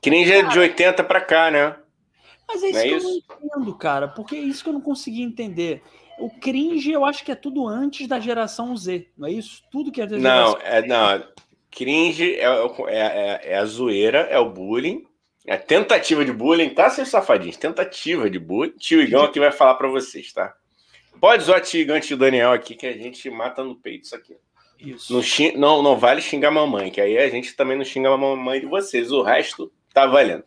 Cringe 0.00 0.32
é 0.32 0.42
de 0.42 0.58
80 0.58 1.02
para 1.04 1.20
cá, 1.20 1.50
né? 1.50 1.76
Mas 2.46 2.62
é 2.62 2.68
isso, 2.68 2.78
é 2.78 2.82
que 2.82 2.88
isso? 2.88 3.06
eu 3.06 3.10
não 3.10 3.18
entendo, 3.18 3.74
cara, 3.74 4.08
porque 4.08 4.36
é 4.36 4.40
isso 4.40 4.62
que 4.62 4.68
eu 4.70 4.74
não 4.74 4.80
consegui 4.80 5.22
entender. 5.22 5.82
O 6.18 6.30
cringe, 6.30 6.90
eu 6.90 7.04
acho 7.04 7.24
que 7.24 7.30
é 7.30 7.34
tudo 7.34 7.66
antes 7.66 8.08
da 8.08 8.18
geração 8.18 8.76
Z, 8.76 9.06
não 9.16 9.28
é 9.28 9.32
isso? 9.32 9.62
Tudo 9.70 9.92
que 9.92 10.00
é 10.00 10.06
da 10.06 10.18
geração 10.18 10.52
Não, 10.52 10.60
é, 10.62 10.86
não. 10.86 11.24
Cringe 11.70 12.34
é, 12.34 12.44
é, 12.44 12.96
é, 12.96 13.40
é 13.52 13.58
a 13.58 13.64
zoeira, 13.64 14.20
é 14.20 14.38
o 14.38 14.50
bullying, 14.50 15.06
é 15.46 15.54
a 15.54 15.58
tentativa 15.58 16.24
de 16.24 16.32
bullying, 16.32 16.70
tá, 16.70 16.90
seus 16.90 17.08
safadinhos? 17.08 17.56
Tentativa 17.56 18.28
de 18.28 18.38
bullying. 18.38 18.72
Tio 18.78 19.00
Igão 19.00 19.24
aqui 19.24 19.38
vai 19.38 19.52
falar 19.52 19.74
para 19.74 19.88
vocês, 19.88 20.32
tá? 20.32 20.54
Pode 21.20 21.44
zoar 21.44 21.60
tio 21.60 21.80
Igão 21.80 21.98
e 21.98 22.16
Daniel 22.16 22.52
aqui, 22.52 22.74
que 22.74 22.86
a 22.86 22.92
gente 22.92 23.28
mata 23.30 23.62
no 23.62 23.76
peito 23.76 24.04
isso 24.04 24.16
aqui. 24.16 24.36
Isso. 24.78 25.12
Não, 25.12 25.22
não, 25.56 25.82
não 25.82 25.98
vale 25.98 26.22
xingar 26.22 26.50
mamãe, 26.50 26.90
que 26.90 27.00
aí 27.00 27.18
a 27.18 27.28
gente 27.28 27.54
também 27.54 27.76
não 27.76 27.84
xinga 27.84 28.08
a 28.08 28.16
mamãe 28.16 28.60
de 28.60 28.66
vocês. 28.66 29.10
O 29.10 29.22
resto 29.22 29.72
tá 29.92 30.06
valendo. 30.06 30.44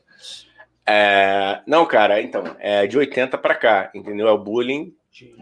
É, 0.85 1.61
não, 1.67 1.85
cara, 1.85 2.21
então, 2.21 2.43
é 2.59 2.87
de 2.87 2.97
80 2.97 3.37
para 3.37 3.55
cá, 3.55 3.91
entendeu? 3.93 4.27
É 4.27 4.31
o 4.31 4.37
bullying 4.37 4.93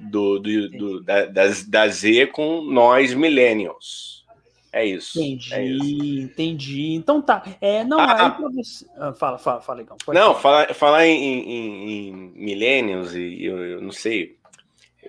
do, 0.02 0.40
do, 0.40 0.70
do 0.70 1.04
da, 1.04 1.26
da, 1.68 1.88
Z 1.88 2.28
com 2.28 2.62
nós 2.62 3.14
millennials. 3.14 4.26
É 4.72 4.86
isso. 4.86 5.20
Entendi, 5.20 5.54
é 5.54 5.66
isso. 5.66 6.22
entendi. 6.22 6.94
Então 6.94 7.22
tá. 7.22 7.44
É, 7.60 7.84
não, 7.84 8.00
ah, 8.00 8.26
aí 8.26 8.32
pra 8.32 8.50
você. 8.50 8.86
Ah, 8.98 9.14
fala, 9.14 9.38
fala, 9.40 9.62
fala, 9.62 9.82
então. 9.82 9.98
Não, 10.10 10.36
falar, 10.36 10.66
fala, 10.66 10.74
falar 10.74 11.08
em, 11.08 11.24
em, 11.24 12.10
em 12.10 12.14
millennials 12.36 13.16
e 13.16 13.46
eu, 13.46 13.58
eu, 13.66 13.82
não 13.82 13.92
sei. 13.92 14.38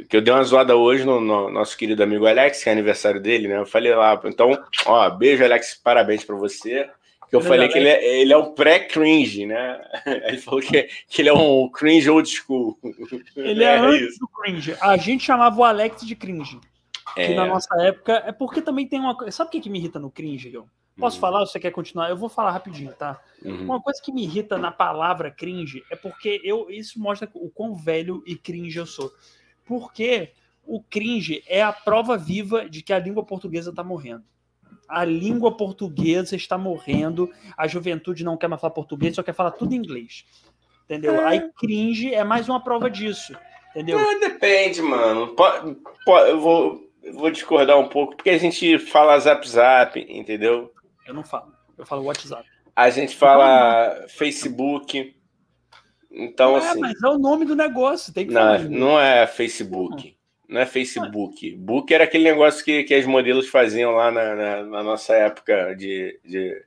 Que 0.09 0.17
eu 0.17 0.23
dei 0.23 0.33
uma 0.33 0.43
zoada 0.45 0.77
hoje 0.77 1.05
no, 1.05 1.21
no, 1.21 1.51
nosso 1.51 1.77
querido 1.77 2.03
amigo 2.03 2.27
Alex, 2.27 2.63
que 2.63 2.69
é 2.71 2.73
aniversário 2.73 3.21
dele, 3.21 3.49
né? 3.49 3.59
Eu 3.59 3.67
falei 3.67 3.95
lá, 3.95 4.19
então, 4.25 4.59
ó, 4.87 5.11
beijo, 5.11 5.45
Alex, 5.45 5.79
parabéns 5.83 6.25
para 6.25 6.37
você. 6.37 6.89
Que 7.31 7.37
eu 7.37 7.41
falei 7.41 7.69
que 7.69 7.79
ele 7.79 7.89
é, 7.89 8.21
ele 8.21 8.33
é 8.33 8.37
o 8.37 8.53
pré-cringe, 8.55 9.47
né? 9.47 9.81
Ele 10.27 10.39
falou 10.39 10.61
que, 10.61 10.89
que 11.09 11.23
ele 11.23 11.29
é 11.29 11.33
um 11.33 11.69
cringe 11.69 12.11
old 12.11 12.29
school. 12.29 12.77
Ele 13.37 13.63
é, 13.63 13.77
é 13.77 13.79
antes 13.79 14.09
isso. 14.11 14.19
do 14.19 14.27
cringe. 14.27 14.77
A 14.81 14.97
gente 14.97 15.25
chamava 15.25 15.61
o 15.61 15.63
Alex 15.63 16.05
de 16.05 16.17
cringe. 16.17 16.59
É. 17.17 17.29
Que 17.29 17.35
na 17.35 17.47
nossa 17.47 17.73
época. 17.81 18.25
É 18.27 18.33
porque 18.33 18.61
também 18.61 18.85
tem 18.85 18.99
uma 18.99 19.17
coisa. 19.17 19.31
Sabe 19.31 19.47
o 19.47 19.51
que, 19.53 19.61
que 19.61 19.71
me 19.71 19.79
irrita 19.79 20.01
no 20.01 20.11
cringe, 20.11 20.53
eu 20.53 20.67
Posso 20.99 21.17
uhum. 21.17 21.21
falar 21.21 21.41
ou 21.41 21.47
você 21.47 21.61
quer 21.61 21.71
continuar? 21.71 22.11
Eu 22.11 22.17
vou 22.17 22.29
falar 22.29 22.51
rapidinho, 22.51 22.93
tá? 22.93 23.19
Uhum. 23.45 23.63
Uma 23.63 23.81
coisa 23.81 24.03
que 24.03 24.13
me 24.13 24.25
irrita 24.25 24.59
na 24.59 24.73
palavra 24.73 25.31
cringe 25.31 25.85
é 25.89 25.95
porque 25.95 26.41
eu 26.43 26.69
isso 26.69 27.01
mostra 27.01 27.31
o 27.33 27.49
quão 27.49 27.75
velho 27.77 28.23
e 28.27 28.37
cringe 28.37 28.77
eu 28.77 28.87
sou. 28.87 29.11
Porque 29.65 30.33
o 30.67 30.83
cringe 30.83 31.43
é 31.47 31.63
a 31.63 31.73
prova 31.73 32.19
viva 32.19 32.69
de 32.69 32.83
que 32.83 32.93
a 32.93 32.99
língua 32.99 33.25
portuguesa 33.25 33.73
tá 33.73 33.85
morrendo 33.85 34.25
a 34.91 35.05
língua 35.05 35.57
portuguesa 35.57 36.37
está 36.37 36.59
morrendo, 36.59 37.31
a 37.57 37.67
juventude 37.67 38.25
não 38.25 38.37
quer 38.37 38.49
mais 38.49 38.61
falar 38.61 38.75
português, 38.75 39.15
só 39.15 39.23
quer 39.23 39.35
falar 39.35 39.53
tudo 39.53 39.75
inglês. 39.75 40.25
Entendeu? 40.85 41.15
É. 41.15 41.25
Aí 41.25 41.51
cringe 41.59 42.13
é 42.13 42.25
mais 42.25 42.49
uma 42.49 42.63
prova 42.63 42.91
disso. 42.91 43.35
Entendeu? 43.71 43.99
É, 43.99 44.19
depende, 44.19 44.83
mano. 44.83 45.29
Pode, 45.29 45.77
pode, 46.05 46.31
eu, 46.31 46.41
vou, 46.41 46.91
vou 47.15 47.31
discordar 47.31 47.79
um 47.79 47.89
pouco, 47.89 48.17
porque 48.17 48.31
a 48.31 48.39
gente 48.39 48.79
fala 48.79 49.19
zap 49.19 49.49
zap, 49.49 49.99
entendeu? 50.09 50.73
Eu 51.07 51.15
não 51.15 51.23
falo, 51.23 51.53
eu 51.79 51.87
falo 51.87 52.03
WhatsApp. 52.03 52.45
A 52.75 52.91
gente 52.91 53.17
fala 53.17 54.07
Facebook. 54.09 55.15
Então, 56.11 56.53
não 56.53 56.59
é, 56.59 56.69
assim. 56.71 56.81
Mas 56.81 57.03
é 57.03 57.09
o 57.09 57.19
nome 57.19 57.45
do 57.45 57.55
negócio, 57.55 58.13
tem 58.13 58.27
que 58.27 58.33
não, 58.33 58.41
falar. 58.41 58.59
Não 58.61 59.01
é 59.01 59.27
Facebook 59.29 60.15
não 60.15 60.20
é 60.59 60.67
Facebook. 60.67 61.55
Book 61.57 61.93
era 61.93 62.05
aquele 62.05 62.25
negócio 62.25 62.65
que, 62.65 62.83
que 62.85 62.95
as 62.95 63.07
modelos 63.07 63.49
faziam 63.49 63.93
lá 63.93 64.11
na, 64.11 64.35
na, 64.35 64.63
na 64.65 64.83
nossa 64.83 65.15
época 65.15 65.75
de, 65.77 66.19
de, 66.25 66.65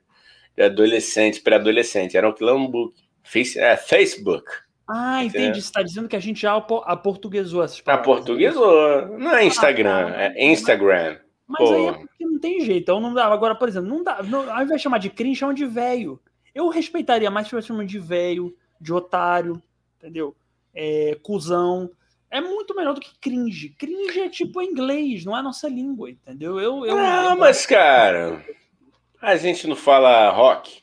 de 0.56 0.62
adolescente, 0.62 1.40
pré-adolescente. 1.40 2.16
Era 2.16 2.28
um 2.28 2.32
clã 2.32 2.64
book. 2.64 2.94
Face, 3.22 3.58
é, 3.58 3.76
Facebook. 3.76 4.46
Ah, 4.88 5.24
entendi. 5.24 5.60
Você 5.60 5.66
está 5.66 5.82
dizendo 5.82 6.08
que 6.08 6.16
a 6.16 6.20
gente 6.20 6.40
já 6.40 6.54
aportuguesou 6.54 7.62
essas 7.62 7.80
palavras. 7.80 8.06
Aportuguesou. 8.06 9.18
Não 9.18 9.34
é 9.34 9.44
Instagram, 9.44 10.12
ah, 10.14 10.32
é 10.34 10.44
Instagram. 10.46 11.18
Mas 11.46 11.58
Pô. 11.58 11.74
aí 11.74 11.86
é 11.86 11.92
porque 11.92 12.26
não 12.26 12.38
tem 12.38 12.60
jeito. 12.60 12.82
Então 12.82 13.00
não 13.00 13.14
dá. 13.14 13.26
Agora, 13.26 13.54
por 13.54 13.68
exemplo, 13.68 13.88
não 13.88 14.02
dá. 14.02 14.22
Não, 14.22 14.50
ao 14.50 14.62
invés 14.62 14.78
de 14.78 14.82
chamar 14.82 14.98
de 14.98 15.10
cringe, 15.10 15.40
chama 15.40 15.54
de 15.54 15.66
velho. 15.66 16.20
Eu 16.54 16.68
respeitaria 16.68 17.30
mais 17.30 17.46
se 17.46 17.50
tivesse 17.50 17.68
chamando 17.68 17.88
de 17.88 17.98
velho, 17.98 18.56
de 18.80 18.92
otário, 18.92 19.60
entendeu? 19.98 20.34
É, 20.74 21.18
cuzão. 21.22 21.90
É 22.34 22.40
muito 22.40 22.74
melhor 22.74 22.94
do 22.94 23.00
que 23.00 23.16
cringe. 23.20 23.68
Cringe 23.78 24.20
é 24.22 24.28
tipo 24.28 24.60
inglês, 24.60 25.24
não 25.24 25.36
é 25.36 25.38
a 25.38 25.42
nossa 25.42 25.68
língua, 25.68 26.10
entendeu? 26.10 26.58
Eu, 26.58 26.84
eu, 26.84 26.96
não, 26.96 27.30
eu, 27.30 27.36
mas, 27.36 27.64
cara, 27.64 28.44
a 29.22 29.36
gente 29.36 29.68
não 29.68 29.76
fala 29.76 30.30
rock, 30.30 30.82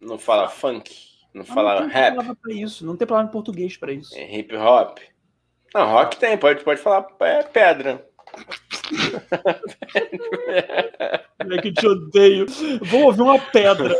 não 0.00 0.18
fala 0.18 0.48
funk, 0.48 0.92
não 1.32 1.44
mas 1.46 1.54
fala 1.54 1.74
não 1.74 1.88
tem 1.88 1.96
rap. 1.96 2.16
Palavra 2.16 2.36
pra 2.42 2.52
isso, 2.52 2.84
não 2.84 2.96
tem 2.96 3.06
palavra 3.06 3.28
em 3.28 3.32
português 3.32 3.76
para 3.76 3.92
isso. 3.92 4.12
É 4.16 4.38
hip 4.38 4.56
hop. 4.56 4.98
Não, 5.72 5.88
rock 5.88 6.16
tem, 6.16 6.36
pode, 6.36 6.64
pode 6.64 6.80
falar 6.80 7.06
é 7.20 7.44
pedra. 7.44 8.04
É 11.38 11.62
que 11.62 11.72
te 11.72 11.86
odeio. 11.86 12.46
Vou 12.82 13.04
ouvir 13.04 13.22
uma 13.22 13.38
pedra. 13.38 13.94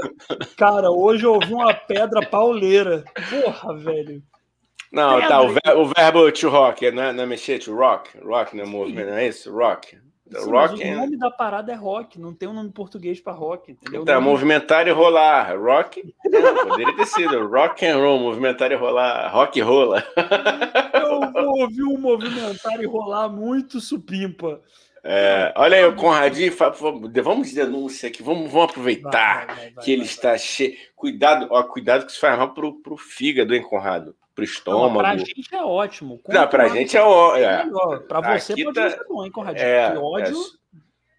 Cara, 0.57 0.91
hoje 0.91 1.25
eu 1.25 1.35
ouvi 1.35 1.55
uma 1.55 1.73
pedra 1.73 2.27
pauleira. 2.27 3.05
Porra, 3.31 3.77
velho. 3.77 4.21
Não, 4.97 5.21
tá. 5.21 5.43
O, 5.43 5.49
ver, 5.49 5.77
o, 5.77 5.85
verbo 5.85 6.33
to 6.33 6.49
rock, 6.49 6.91
não 6.91 7.03
é, 7.03 7.13
não 7.13 7.25
é 7.25 7.27
mexer, 7.27 7.59
to 7.59 7.75
rock. 7.75 8.19
Rock 8.19 8.57
não 8.57 8.65
é 8.65 8.67
movimento, 8.67 9.11
não 9.11 9.17
é 9.17 9.29
isso? 9.29 9.53
Rock. 9.53 9.99
Sim, 10.29 10.51
rock 10.51 10.83
o 10.83 10.97
nome 10.97 11.17
da 11.17 11.31
parada 11.31 11.71
é 11.71 11.75
rock, 11.77 12.19
não 12.19 12.35
tem 12.35 12.49
um 12.49 12.53
nome 12.53 12.73
português 12.73 13.21
para 13.21 13.33
rock, 13.33 13.71
entendeu? 13.71 14.05
Tá, 14.05 14.21
movimentar 14.21 14.89
e 14.89 14.91
rolar. 14.91 15.57
Rock, 15.57 16.03
não, 16.25 16.67
poderia 16.67 16.97
ter 16.97 17.07
sido 17.07 17.47
rock 17.47 17.87
and 17.87 17.97
roll, 17.97 18.19
movimentar 18.19 18.73
e 18.73 18.75
rolar, 18.75 19.29
rock 19.29 19.59
e 19.59 19.63
rola. 19.63 20.03
Eu 20.95 21.51
ouvir 21.61 21.85
um 21.85 21.99
movimentar 21.99 22.81
e 22.81 22.87
rolar 22.87 23.29
muito 23.29 23.81
supimpa. 23.81 24.61
É, 25.09 25.53
olha 25.55 25.77
aí, 25.77 25.85
o 25.85 25.95
Conradinho, 25.95 26.53
vamos 27.23 27.53
denúncia 27.53 28.09
aqui, 28.09 28.25
vamos, 28.25 28.51
vamos 28.51 28.71
aproveitar 28.71 29.47
vai, 29.47 29.57
vai, 29.57 29.71
vai, 29.71 29.85
que 29.85 29.93
ele 29.93 30.03
está 30.03 30.37
cheio. 30.37 30.75
Cuidado, 30.97 31.47
ó, 31.49 31.63
cuidado 31.63 32.05
que 32.05 32.11
isso 32.11 32.21
faz 32.21 32.37
mal 32.37 32.53
pro, 32.53 32.83
pro 32.83 32.97
fígado, 32.97 33.55
hein, 33.55 33.63
Conrado? 33.63 34.17
Pro 34.35 34.43
estômago. 34.43 34.95
Não, 34.95 34.99
pra 34.99 35.17
gente 35.17 35.55
é 35.55 35.63
ótimo. 35.63 36.19
Com 36.19 36.33
não, 36.33 36.49
pra 36.49 36.69
gente 36.69 36.97
é 36.97 37.03
ótimo. 37.03 37.45
É. 37.45 38.01
Pra 38.01 38.39
você 38.39 38.65
pode 38.65 38.75
tá... 38.75 38.91
ser 38.91 39.05
bom, 39.09 39.25
hein, 39.25 39.31
Conradinho? 39.31 39.65
É, 39.65 39.93
que 39.93 39.97
ódio. 39.97 40.39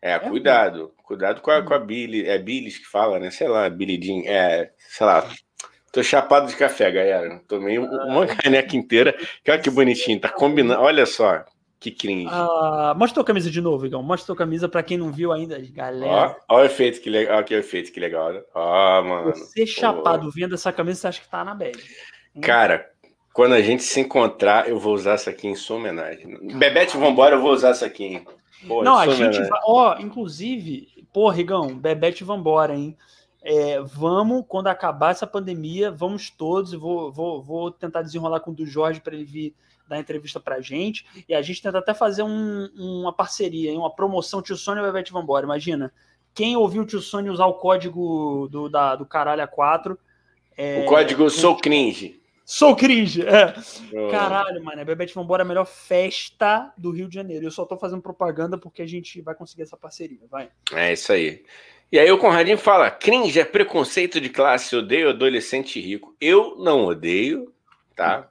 É, 0.02 0.12
é 0.12 0.20
cuidado. 0.20 0.80
Ruim. 0.80 0.92
Cuidado 1.04 1.42
com 1.42 1.50
a, 1.50 1.64
com 1.64 1.74
a 1.74 1.80
Billy. 1.80 2.28
É 2.28 2.38
Billis 2.38 2.78
que 2.78 2.86
fala, 2.86 3.18
né? 3.20 3.32
Sei 3.32 3.48
lá, 3.48 3.70
Billy 3.70 4.00
Jean. 4.00 4.22
É, 4.30 4.70
sei 4.78 5.08
lá. 5.08 5.28
Tô 5.92 6.04
chapado 6.04 6.48
de 6.48 6.56
café, 6.58 6.92
galera. 6.92 7.42
Tomei 7.48 7.80
uma 7.80 8.26
ah. 8.26 8.36
caneca 8.36 8.76
inteira. 8.76 9.16
Olha 9.48 9.60
que 9.60 9.70
bonitinho. 9.70 10.20
Tá 10.20 10.30
combinando. 10.30 10.82
Olha 10.82 11.06
só. 11.06 11.44
Que 11.80 11.92
cringe. 11.92 12.28
Ah, 12.32 12.96
mostra 12.98 13.16
tua 13.16 13.24
camisa 13.24 13.52
de 13.52 13.62
novo, 13.62 13.86
Igão. 13.86 14.02
Mostra 14.02 14.28
tua 14.28 14.36
camisa 14.36 14.68
para 14.68 14.82
quem 14.82 14.98
não 14.98 15.12
viu 15.12 15.32
ainda, 15.32 15.60
galera. 15.72 16.36
Ó 16.50 16.58
o 16.58 16.64
efeito 16.64 17.00
que 17.00 17.10
legal. 17.10 17.40
Ó, 17.40 17.44
que 17.44 17.54
efeito 17.54 17.92
que 17.92 18.00
legal. 18.00 18.34
Ó, 18.54 19.04
mano. 19.04 19.36
Você 19.36 19.66
chapado 19.66 20.30
vendo 20.32 20.56
essa 20.56 20.74
camisa, 20.74 21.02
você 21.02 21.08
acha 21.08 21.22
que 21.22 21.30
tá 21.30 21.44
na 21.44 21.54
bad. 21.54 21.78
Cara, 22.42 22.90
quando 23.32 23.54
a 23.54 23.62
gente 23.62 23.84
se 23.84 24.00
encontrar, 24.00 24.68
eu 24.68 24.80
vou 24.80 24.96
usar 24.96 25.14
essa 25.14 25.30
aqui 25.30 25.48
em 25.48 25.56
sua 25.56 25.78
homenagem. 25.78 26.58
Bebete, 26.58 26.98
vambora, 26.98 27.36
eu 27.36 27.42
vou 27.42 27.52
usar 27.52 27.70
essa 27.70 27.86
aqui. 27.86 28.06
Hein? 28.06 28.26
Pô, 28.68 28.84
não, 28.84 28.98
a 28.98 29.08
gente 29.10 29.40
vai. 29.40 29.60
Ó, 29.66 30.00
inclusive, 30.00 30.88
pô, 31.14 31.30
Rigão, 31.30 31.78
Bebete, 31.78 32.24
vambora, 32.24 32.74
hein? 32.76 32.98
É, 33.44 33.80
vamos, 33.82 34.44
quando 34.48 34.68
acabar 34.68 35.12
essa 35.12 35.28
pandemia, 35.28 35.92
vamos 35.92 36.32
todos. 36.32 36.74
Vou, 36.74 37.12
vou, 37.12 37.40
vou 37.44 37.70
tentar 37.70 38.02
desenrolar 38.02 38.40
com 38.40 38.50
o 38.50 38.56
do 38.56 38.66
Jorge 38.66 39.00
para 39.00 39.14
ele 39.14 39.26
vir 39.26 39.56
dar 39.88 40.00
entrevista 40.00 40.40
pra 40.40 40.62
gente. 40.62 41.06
E 41.28 41.34
a 41.34 41.42
gente 41.42 41.62
tenta 41.62 41.80
até 41.80 41.94
fazer 41.94 42.24
um, 42.24 42.70
uma 42.76 43.14
parceria, 43.14 43.78
uma 43.78 43.94
promoção 43.94 44.42
Tio 44.42 44.56
Sônia 44.56 44.82
e 44.82 44.86
Bebete 44.86 45.12
Vambora. 45.12 45.46
Imagina, 45.46 45.94
quem 46.34 46.56
ouviu 46.56 46.84
o 46.84 46.86
Tio 46.86 47.02
Sônia 47.02 47.32
usar 47.32 47.46
o 47.46 47.56
código 47.56 48.48
do, 48.52 48.70
da, 48.70 48.96
do 48.96 49.06
Caralho 49.06 49.48
A4. 49.48 49.98
É, 50.56 50.84
o 50.84 50.86
código 50.86 51.30
Sou 51.30 51.58
Cringe. 51.58 52.22
Sou 52.50 52.78
cringe, 52.78 53.24
é. 53.28 53.54
Oh. 53.92 54.10
Caralho, 54.10 54.64
mano, 54.64 54.86
Bebete 54.86 55.14
Vambora 55.14 55.42
é 55.42 55.46
a 55.46 55.48
melhor 55.48 55.66
festa 55.66 56.72
do 56.78 56.92
Rio 56.92 57.10
de 57.10 57.16
Janeiro. 57.16 57.46
Eu 57.46 57.52
só 57.52 57.66
tô 57.66 57.78
fazendo 57.78 58.02
propaganda 58.02 58.58
porque 58.58 58.82
a 58.82 58.88
gente 58.88 59.20
vai 59.20 59.36
conseguir 59.36 59.64
essa 59.64 59.76
parceria, 59.76 60.20
vai. 60.32 60.50
É 60.72 60.94
isso 60.94 61.12
aí. 61.12 61.44
E 61.92 62.00
aí 62.00 62.10
o 62.10 62.18
Conradinho 62.18 62.58
fala: 62.58 62.90
cringe 62.90 63.38
é 63.38 63.44
preconceito 63.44 64.22
de 64.22 64.30
classe, 64.30 64.78
odeio 64.78 65.10
adolescente 65.10 65.82
rico. 65.82 66.16
Eu 66.22 66.56
não 66.58 66.86
odeio, 66.86 67.54
tá? 67.94 68.30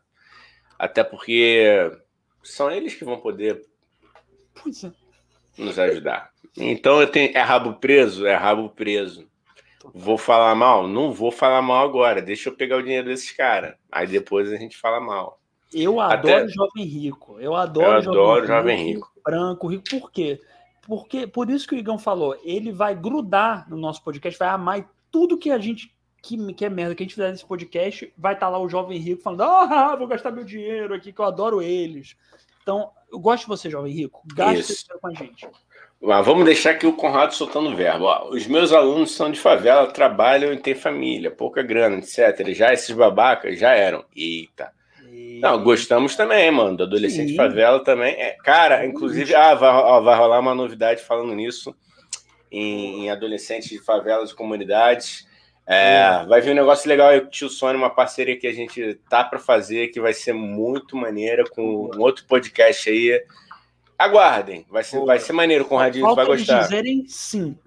Até 0.79 1.03
porque 1.03 1.91
são 2.43 2.71
eles 2.71 2.95
que 2.95 3.05
vão 3.05 3.19
poder 3.19 3.63
é. 4.67 4.91
nos 5.57 5.79
ajudar. 5.79 6.31
Então 6.57 7.01
eu 7.01 7.11
tenho. 7.11 7.37
É 7.37 7.41
rabo 7.41 7.75
preso? 7.75 8.27
É 8.27 8.35
rabo 8.35 8.69
preso. 8.69 9.27
Vou 9.95 10.19
falar 10.19 10.55
mal? 10.55 10.89
Não 10.89 11.13
vou 11.13 11.31
falar 11.31 11.63
mal 11.63 11.85
agora. 11.85 12.21
Deixa 12.21 12.49
eu 12.49 12.57
pegar 12.57 12.77
o 12.77 12.83
dinheiro 12.83 13.07
desses 13.07 13.31
caras. 13.31 13.75
Aí 13.91 14.07
depois 14.07 14.53
a 14.53 14.57
gente 14.57 14.77
fala 14.77 15.01
mal. 15.01 15.41
Eu 15.73 16.01
adoro 16.01 16.45
Até... 16.45 16.49
jovem 16.49 16.85
rico. 16.85 17.39
Eu 17.41 17.55
adoro, 17.55 17.99
eu 17.99 18.03
jovem, 18.03 18.21
adoro 18.21 18.47
jovem 18.47 18.85
rico. 18.85 19.13
Branco, 19.25 19.67
rico. 19.69 19.85
Por 19.91 20.11
quê? 20.11 20.41
Porque, 20.87 21.27
por 21.27 21.51
isso 21.51 21.67
que 21.67 21.75
o 21.75 21.79
Igão 21.79 21.99
falou, 21.99 22.39
ele 22.45 22.71
vai 22.71 22.95
grudar 22.95 23.69
no 23.69 23.77
nosso 23.77 24.03
podcast, 24.05 24.39
vai 24.39 24.49
amar 24.49 24.89
tudo 25.11 25.37
que 25.37 25.51
a 25.51 25.59
gente 25.59 25.96
que, 26.27 26.55
que 26.55 26.65
é 26.65 26.69
merda 26.69 26.95
que 26.95 27.03
a 27.03 27.07
gente 27.07 27.15
fizer 27.15 27.31
nesse 27.31 27.47
podcast, 27.47 28.13
vai 28.19 28.35
estar 28.35 28.47
tá 28.47 28.51
lá 28.51 28.59
o 28.59 28.69
jovem 28.69 28.99
rico 28.99 29.23
falando: 29.23 29.43
ah, 29.43 29.95
vou 29.97 30.09
gastar 30.09 30.33
meu 30.33 30.45
dinheiro 30.45 30.95
aqui, 30.95 31.13
que 31.13 31.21
eu 31.21 31.25
adoro 31.25 31.63
eles. 31.63 32.17
Então, 32.63 32.91
eu 33.13 33.19
gosto 33.21 33.45
de 33.45 33.49
você, 33.49 33.71
jovem 33.71 33.93
rico. 33.93 34.23
Gaste 34.35 34.73
esse 34.73 34.85
com 35.01 35.07
a 35.07 35.15
gente. 35.15 35.49
Mas 36.03 36.27
vamos 36.27 36.45
deixar 36.45 36.71
aqui 36.71 36.87
o 36.87 36.93
Conrado 36.93 37.33
soltando 37.33 37.71
o 37.71 37.77
verbo. 37.77 38.05
Ó, 38.05 38.29
os 38.31 38.47
meus 38.47 38.73
alunos 38.73 39.13
são 39.13 39.31
de 39.31 39.39
favela, 39.39 39.87
trabalham 39.87 40.53
e 40.53 40.59
têm 40.59 40.75
família, 40.75 41.31
pouca 41.31 41.63
grana, 41.63 41.99
etc. 41.99 42.49
Já 42.49 42.73
esses 42.73 42.91
babacas 42.95 43.59
já 43.59 43.71
eram. 43.73 44.05
Eita. 44.15 44.73
Não, 45.41 45.63
gostamos 45.63 46.17
também, 46.17 46.51
mano, 46.51 46.77
do 46.77 46.83
adolescente 46.83 47.31
Sim. 47.31 47.37
favela 47.37 47.83
também. 47.83 48.15
É, 48.15 48.37
cara, 48.43 48.85
inclusive, 48.85 49.35
ah, 49.35 49.55
vai, 49.55 49.71
ó, 49.71 50.01
vai 50.01 50.17
rolar 50.17 50.41
uma 50.41 50.55
novidade 50.55 51.03
falando 51.03 51.35
nisso 51.35 51.75
em, 52.51 53.05
em 53.05 53.11
adolescentes 53.11 53.69
de 53.69 53.79
favelas 53.79 54.31
e 54.31 54.35
comunidades. 54.35 55.26
É, 55.69 56.25
vai 56.27 56.41
vir 56.41 56.53
um 56.53 56.55
negócio 56.55 56.89
legal 56.89 57.09
aí 57.09 57.21
com 57.21 57.27
o 57.27 57.31
Tio 57.31 57.49
Sônia, 57.49 57.77
uma 57.77 57.91
parceria 57.91 58.39
que 58.39 58.47
a 58.47 58.53
gente 58.53 58.95
tá 59.11 59.25
para 59.25 59.39
fazer, 59.39 59.89
que 59.89 60.01
vai 60.01 60.13
ser 60.13 60.33
muito 60.33 60.97
maneira, 60.97 61.43
com 61.45 61.91
um 61.93 62.01
outro 62.01 62.25
podcast 62.25 62.89
aí. 62.89 63.21
Aguardem, 63.99 64.65
vai 64.71 64.85
ser, 64.85 65.05
vai 65.05 65.19
ser 65.19 65.33
maneiro 65.33 65.65
com 65.65 65.75
o 65.75 65.79
Radinho, 65.79 66.15
vai 66.15 66.27
gostar. 66.27 66.61
dizerem 66.61 67.05
sim. 67.09 67.59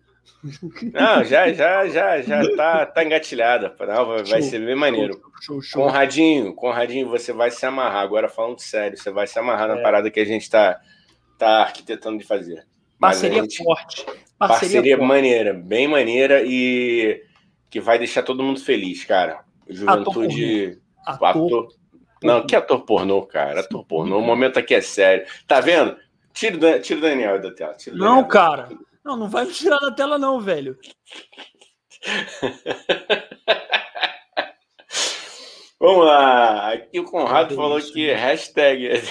Não, 0.94 1.24
já, 1.26 1.52
já, 1.52 1.86
já, 1.88 2.22
já 2.22 2.56
tá, 2.56 2.86
tá 2.86 3.04
engatilhada. 3.04 3.76
Não, 3.78 4.06
vai, 4.06 4.24
vai 4.24 4.42
ser 4.42 4.66
bem 4.66 4.76
maneiro. 4.76 5.22
Show, 5.42 5.62
show. 5.62 5.84
Conradinho, 5.84 6.54
Conradinho, 6.54 7.10
você 7.10 7.34
vai 7.34 7.52
se 7.52 7.66
amarrar. 7.66 8.04
Agora 8.04 8.30
falando 8.30 8.60
sério, 8.60 8.98
você 8.98 9.12
vai 9.12 9.28
se 9.28 9.38
amarrar 9.38 9.68
na 9.68 9.80
é. 9.80 9.82
parada 9.82 10.10
que 10.10 10.20
a 10.20 10.26
gente 10.26 10.50
tá, 10.50 10.80
tá 11.38 11.64
arquitetando 11.64 12.20
de 12.20 12.24
fazer. 12.26 12.66
Parceria 12.98 13.42
gente, 13.42 13.62
forte. 13.62 14.06
Parceria, 14.06 14.38
parceria 14.38 14.98
forte. 14.98 15.08
maneira, 15.08 15.54
bem 15.54 15.88
maneira 15.90 16.42
e 16.46 17.22
que 17.70 17.80
vai 17.80 17.98
deixar 17.98 18.24
todo 18.24 18.44
mundo 18.44 18.60
feliz, 18.60 19.04
cara. 19.04 19.44
Juventude. 19.68 20.80
Ator. 21.06 21.28
ator. 21.28 21.68
Não, 22.24 22.46
que 22.46 22.56
ator 22.56 22.82
pornô, 22.82 23.22
cara. 23.24 23.62
Ator 23.62 23.86
pornô. 23.86 24.18
O 24.18 24.22
momento 24.22 24.60
aqui 24.60 24.74
é 24.74 24.82
sério. 24.82 25.26
Tá 25.48 25.62
vendo? 25.62 25.96
Tira, 26.34 26.80
tira 26.80 27.00
o 27.00 27.02
Daniel 27.02 27.42
da 27.42 27.52
tela. 27.52 27.76
não, 27.94 28.28
cara. 28.28 28.70
Não, 29.04 29.16
não 29.16 29.30
vai 29.30 29.46
me 29.46 29.52
tirar 29.52 29.80
da 29.80 29.92
tela, 29.92 30.18
não, 30.18 30.40
velho. 30.40 30.78
Vamos 35.80 36.06
lá. 36.06 36.74
Aqui 36.74 37.00
o 37.00 37.06
Conrado 37.06 37.56
falou 37.56 37.80
que 37.80 38.12
hashtag. 38.12 38.90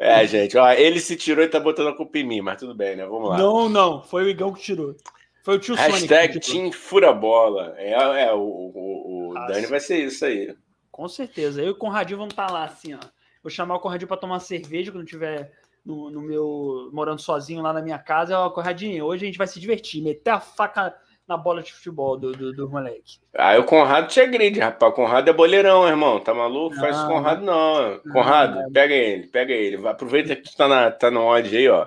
é, 0.00 0.26
gente, 0.26 0.58
ó, 0.58 0.72
ele 0.72 0.98
se 0.98 1.14
tirou 1.14 1.44
e 1.44 1.48
tá 1.48 1.60
botando 1.60 1.90
a 1.90 1.96
culpa 1.96 2.18
em 2.18 2.24
mim, 2.24 2.40
mas 2.40 2.58
tudo 2.58 2.74
bem, 2.74 2.96
né? 2.96 3.06
Vamos 3.06 3.30
lá. 3.30 3.38
Não, 3.38 3.68
não, 3.68 4.02
foi 4.02 4.24
o 4.24 4.28
Igão 4.28 4.52
que 4.52 4.60
tirou. 4.60 4.96
Foi 5.44 5.56
o 5.56 5.58
tio 5.58 5.74
Hashtag 5.74 6.40
Team 6.40 6.72
Furabola. 6.72 7.74
É, 7.76 7.92
é, 7.92 8.32
o, 8.32 8.38
o, 8.38 9.28
o 9.28 9.36
ah, 9.36 9.46
Dani 9.46 9.66
vai 9.66 9.78
ser 9.78 9.98
isso 9.98 10.24
aí. 10.24 10.56
Com 10.90 11.06
certeza. 11.06 11.60
Eu 11.60 11.66
e 11.66 11.70
o 11.70 11.76
Conradinho 11.76 12.18
vamos 12.18 12.32
estar 12.32 12.46
tá 12.46 12.52
lá, 12.52 12.64
assim, 12.64 12.94
ó. 12.94 13.00
Vou 13.42 13.50
chamar 13.50 13.76
o 13.76 13.80
Conradinho 13.80 14.08
para 14.08 14.16
tomar 14.16 14.40
cerveja 14.40 14.90
quando 14.90 15.04
tiver 15.04 15.52
no, 15.84 16.10
no, 16.10 16.22
meu. 16.22 16.88
morando 16.94 17.20
sozinho 17.20 17.60
lá 17.60 17.74
na 17.74 17.82
minha 17.82 17.98
casa. 17.98 18.38
Ó, 18.38 18.48
Conradinho, 18.48 19.04
hoje 19.04 19.24
a 19.24 19.26
gente 19.26 19.36
vai 19.36 19.46
se 19.46 19.60
divertir, 19.60 20.02
meter 20.02 20.30
a 20.30 20.40
faca 20.40 20.94
na 21.28 21.36
bola 21.36 21.62
de 21.62 21.74
futebol 21.74 22.18
do, 22.18 22.32
do, 22.32 22.52
do 22.52 22.70
moleque. 22.70 23.18
Ah, 23.34 23.58
o 23.58 23.64
Conrado 23.64 24.08
te 24.08 24.20
agride, 24.20 24.60
rapaz. 24.60 24.92
O 24.92 24.94
Conrado 24.94 25.28
é 25.28 25.32
boleirão, 25.32 25.86
irmão. 25.86 26.20
Tá 26.20 26.32
maluco? 26.32 26.74
Não, 26.74 26.80
Faz 26.80 26.98
o 26.98 27.06
Conrado, 27.06 27.44
não. 27.44 28.00
Conrado, 28.12 28.54
não, 28.54 28.62
é... 28.62 28.70
pega 28.70 28.94
ele, 28.94 29.26
pega 29.26 29.52
ele. 29.52 29.86
Aproveita 29.86 30.34
que 30.36 30.42
tu 30.42 30.56
tá, 30.56 30.66
na, 30.66 30.90
tá 30.90 31.10
no 31.10 31.22
ódio 31.22 31.58
aí, 31.58 31.68
ó. 31.68 31.86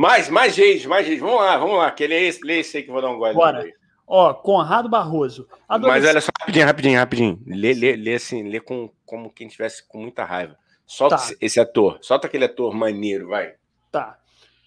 Mais, 0.00 0.30
mais 0.30 0.54
gente, 0.54 0.88
mais 0.88 1.06
gente. 1.06 1.20
Vamos 1.20 1.42
lá, 1.42 1.58
vamos 1.58 1.76
lá. 1.76 1.90
Que 1.90 2.04
ele 2.04 2.14
é 2.14 2.22
esse, 2.22 2.42
lê 2.42 2.60
esse 2.60 2.78
aí 2.78 2.82
que 2.82 2.88
eu 2.88 2.94
vou 2.94 3.02
dar 3.02 3.10
um 3.10 3.18
gole. 3.18 3.34
Bora. 3.34 3.70
Ó, 4.06 4.32
Conrado 4.32 4.88
Barroso. 4.88 5.46
Mas 5.68 6.06
olha 6.06 6.22
só, 6.22 6.30
rapidinho, 6.40 6.64
rapidinho, 6.64 6.98
rapidinho. 6.98 7.42
Lê, 7.46 7.74
lê, 7.74 7.96
lê 7.96 8.14
assim, 8.14 8.48
lê 8.48 8.60
com, 8.60 8.90
como 9.04 9.30
quem 9.30 9.46
tivesse 9.46 9.86
com 9.86 9.98
muita 9.98 10.24
raiva. 10.24 10.56
Solta 10.86 11.18
tá. 11.18 11.34
esse 11.38 11.60
ator, 11.60 11.98
solta 12.00 12.28
aquele 12.28 12.46
ator 12.46 12.74
maneiro, 12.74 13.28
vai. 13.28 13.56
Tá. 13.92 14.18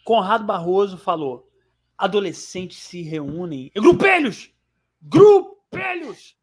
Conrado 0.05 0.45
Barroso 0.45 0.99
falou: 0.99 1.49
adolescentes 1.97 2.77
se 2.77 3.01
reúnem. 3.01 3.71
Grupelhos! 3.75 4.53
Grupelhos! 5.01 6.37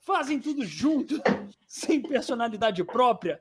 Fazem 0.00 0.40
tudo 0.40 0.66
junto, 0.66 1.22
sem 1.68 2.02
personalidade 2.02 2.82
própria. 2.82 3.40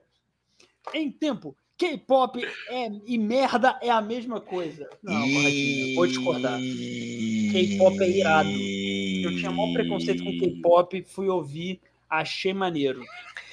Em 0.94 1.12
tempo, 1.12 1.58
K-pop 1.78 2.46
é, 2.70 2.92
e 3.06 3.18
merda 3.18 3.78
é 3.82 3.90
a 3.90 4.02
mesma 4.02 4.40
coisa. 4.40 4.90
Não, 5.02 5.26
e... 5.26 5.96
vou 5.96 6.08
discordar. 6.08 6.60
K-pop 6.60 8.02
é 8.02 8.10
irado. 8.10 8.50
Eu 8.50 9.38
tinha 9.38 9.52
maior 9.52 9.74
preconceito 9.74 10.24
com 10.24 10.38
K-pop, 10.40 11.04
fui 11.04 11.28
ouvir, 11.28 11.82
achei 12.10 12.54
maneiro. 12.54 13.04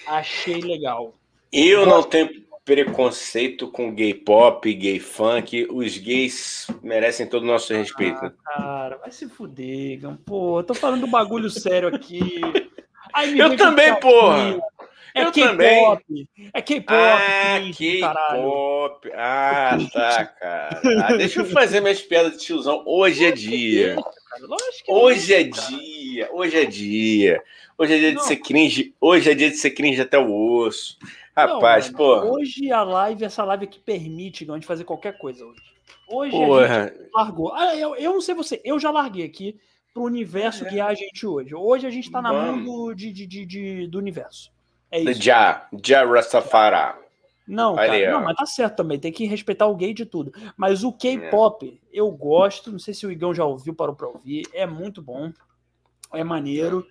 Achei 0.07 0.61
legal. 0.61 1.15
Eu 1.53 1.87
não 1.87 2.03
tenho 2.03 2.45
preconceito 2.65 3.69
com 3.69 3.93
gay 3.93 4.15
pop, 4.15 4.73
gay 4.73 5.01
funk. 5.01 5.67
Os 5.71 5.99
gays 5.99 6.67
merecem 6.83 7.27
todo 7.27 7.43
o 7.43 7.47
nosso 7.47 7.73
respeito. 7.73 8.19
Ah, 8.25 8.33
cara, 8.57 8.97
vai 8.99 9.11
se 9.11 9.29
fuder, 9.29 10.01
Pô, 10.25 10.61
eu 10.61 10.65
tô 10.65 10.75
falando 10.75 11.07
bagulho 11.07 11.51
sério 11.51 11.95
aqui. 11.95 12.41
Ai, 13.13 13.41
eu 13.41 13.57
também, 13.57 13.99
porra. 13.99 14.61
É 15.15 15.31
K-pop. 15.31 16.29
É 16.53 16.63
K-pop. 16.63 16.93
Ah, 16.93 17.61
K-pop. 17.77 19.11
Ah, 19.15 19.79
tá, 19.93 20.27
cara. 20.27 20.81
Ah, 21.05 21.17
deixa 21.17 21.41
eu 21.41 21.47
fazer 21.47 21.81
minhas 21.81 22.01
piadas 22.01 22.33
de 22.33 22.39
tiozão. 22.39 22.83
Hoje 22.87 23.25
é 23.25 23.33
dia. 23.33 23.97
Hoje 24.89 25.35
é 25.35 25.43
dia. 25.43 26.31
Hoje 26.33 26.57
é 26.57 26.65
dia. 26.65 27.43
Hoje 27.77 27.95
é 27.95 27.99
dia 27.99 28.15
de 28.15 28.25
ser 28.25 28.37
cringe. 28.37 28.95
Hoje 29.01 29.31
é 29.31 29.35
dia 29.35 29.51
de 29.51 29.57
ser 29.57 29.71
cringe 29.71 30.01
até 30.01 30.19
o 30.19 30.33
osso. 30.33 30.99
Rapaz, 31.37 31.91
não, 31.91 31.97
pô. 31.97 32.33
Hoje 32.33 32.71
a 32.71 32.83
live, 32.83 33.25
essa 33.25 33.45
live 33.45 33.65
aqui 33.65 33.79
permite 33.79 34.49
a 34.51 34.55
gente 34.55 34.67
fazer 34.67 34.85
qualquer 34.85 35.17
coisa 35.19 35.45
hoje. 35.45 35.63
Hoje 36.09 36.33
Porra. 36.33 36.65
a 36.65 36.87
gente 36.87 37.11
largou. 37.15 37.53
Ah, 37.55 37.75
eu, 37.77 37.95
eu 37.97 38.13
não 38.13 38.21
sei 38.21 38.35
você, 38.35 38.61
eu 38.65 38.79
já 38.79 38.91
larguei 38.91 39.25
aqui 39.25 39.59
pro 39.95 40.03
universo 40.03 40.65
é. 40.67 40.69
que 40.69 40.79
é 40.79 40.83
a 40.83 40.95
gente 40.95 41.27
hoje. 41.27 41.55
Hoje 41.55 41.87
a 41.87 41.91
gente 41.91 42.11
tá 42.11 42.21
na 42.21 42.33
mão 42.33 42.63
do, 42.63 42.95
de, 42.95 43.13
de, 43.13 43.27
de, 43.27 43.47
de, 43.47 43.87
do 43.87 43.99
universo. 43.99 44.51
É 44.91 45.01
isso. 45.01 45.23
Já, 45.23 45.69
já 45.85 46.05
Rastafari. 46.05 46.99
Não, 47.47 47.75
cara, 47.75 48.13
não, 48.13 48.23
mas 48.23 48.37
tá 48.37 48.47
certo 48.47 48.77
também, 48.77 48.99
tem 48.99 49.11
que 49.11 49.27
respeitar 49.27 49.67
o 49.67 49.75
gay 49.75 49.93
de 49.93 50.07
tudo. 50.07 50.33
Mas 50.57 50.85
o 50.85 50.93
K-pop, 50.93 51.67
é. 51.67 51.89
eu 51.93 52.09
gosto, 52.13 52.71
não 52.71 52.79
sei 52.79 52.95
se 52.95 53.05
o 53.05 53.11
Igão 53.11 53.35
já 53.35 53.45
ouviu, 53.45 53.75
parou 53.75 53.95
pra 53.95 54.07
ouvir, 54.07 54.47
é 54.53 54.67
muito 54.67 55.03
bom, 55.03 55.33
é 56.13 56.23
maneiro. 56.23 56.87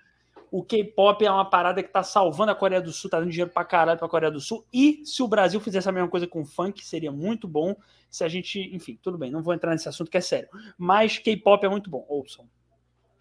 O 0.51 0.63
K-pop 0.63 1.23
é 1.23 1.31
uma 1.31 1.45
parada 1.45 1.81
que 1.81 1.89
tá 1.89 2.03
salvando 2.03 2.51
a 2.51 2.55
Coreia 2.55 2.81
do 2.81 2.91
Sul, 2.91 3.09
tá 3.09 3.19
dando 3.19 3.29
dinheiro 3.29 3.51
pra 3.51 3.63
caralho 3.63 3.99
pra 3.99 4.09
Coreia 4.09 4.31
do 4.31 4.41
Sul. 4.41 4.65
E 4.73 5.01
se 5.05 5.23
o 5.23 5.27
Brasil 5.27 5.61
fizesse 5.61 5.87
a 5.87 5.91
mesma 5.91 6.09
coisa 6.09 6.27
com 6.27 6.43
funk, 6.43 6.83
seria 6.83 7.11
muito 7.11 7.47
bom. 7.47 7.75
Se 8.09 8.23
a 8.23 8.27
gente. 8.27 8.59
Enfim, 8.75 8.99
tudo 9.01 9.17
bem, 9.17 9.29
não 9.29 9.43
vou 9.43 9.53
entrar 9.53 9.71
nesse 9.71 9.87
assunto 9.87 10.09
que 10.09 10.17
é 10.17 10.21
sério. 10.21 10.49
Mas 10.77 11.19
K-pop 11.19 11.63
é 11.63 11.69
muito 11.69 11.89
bom, 11.89 12.03
ouçam. 12.09 12.49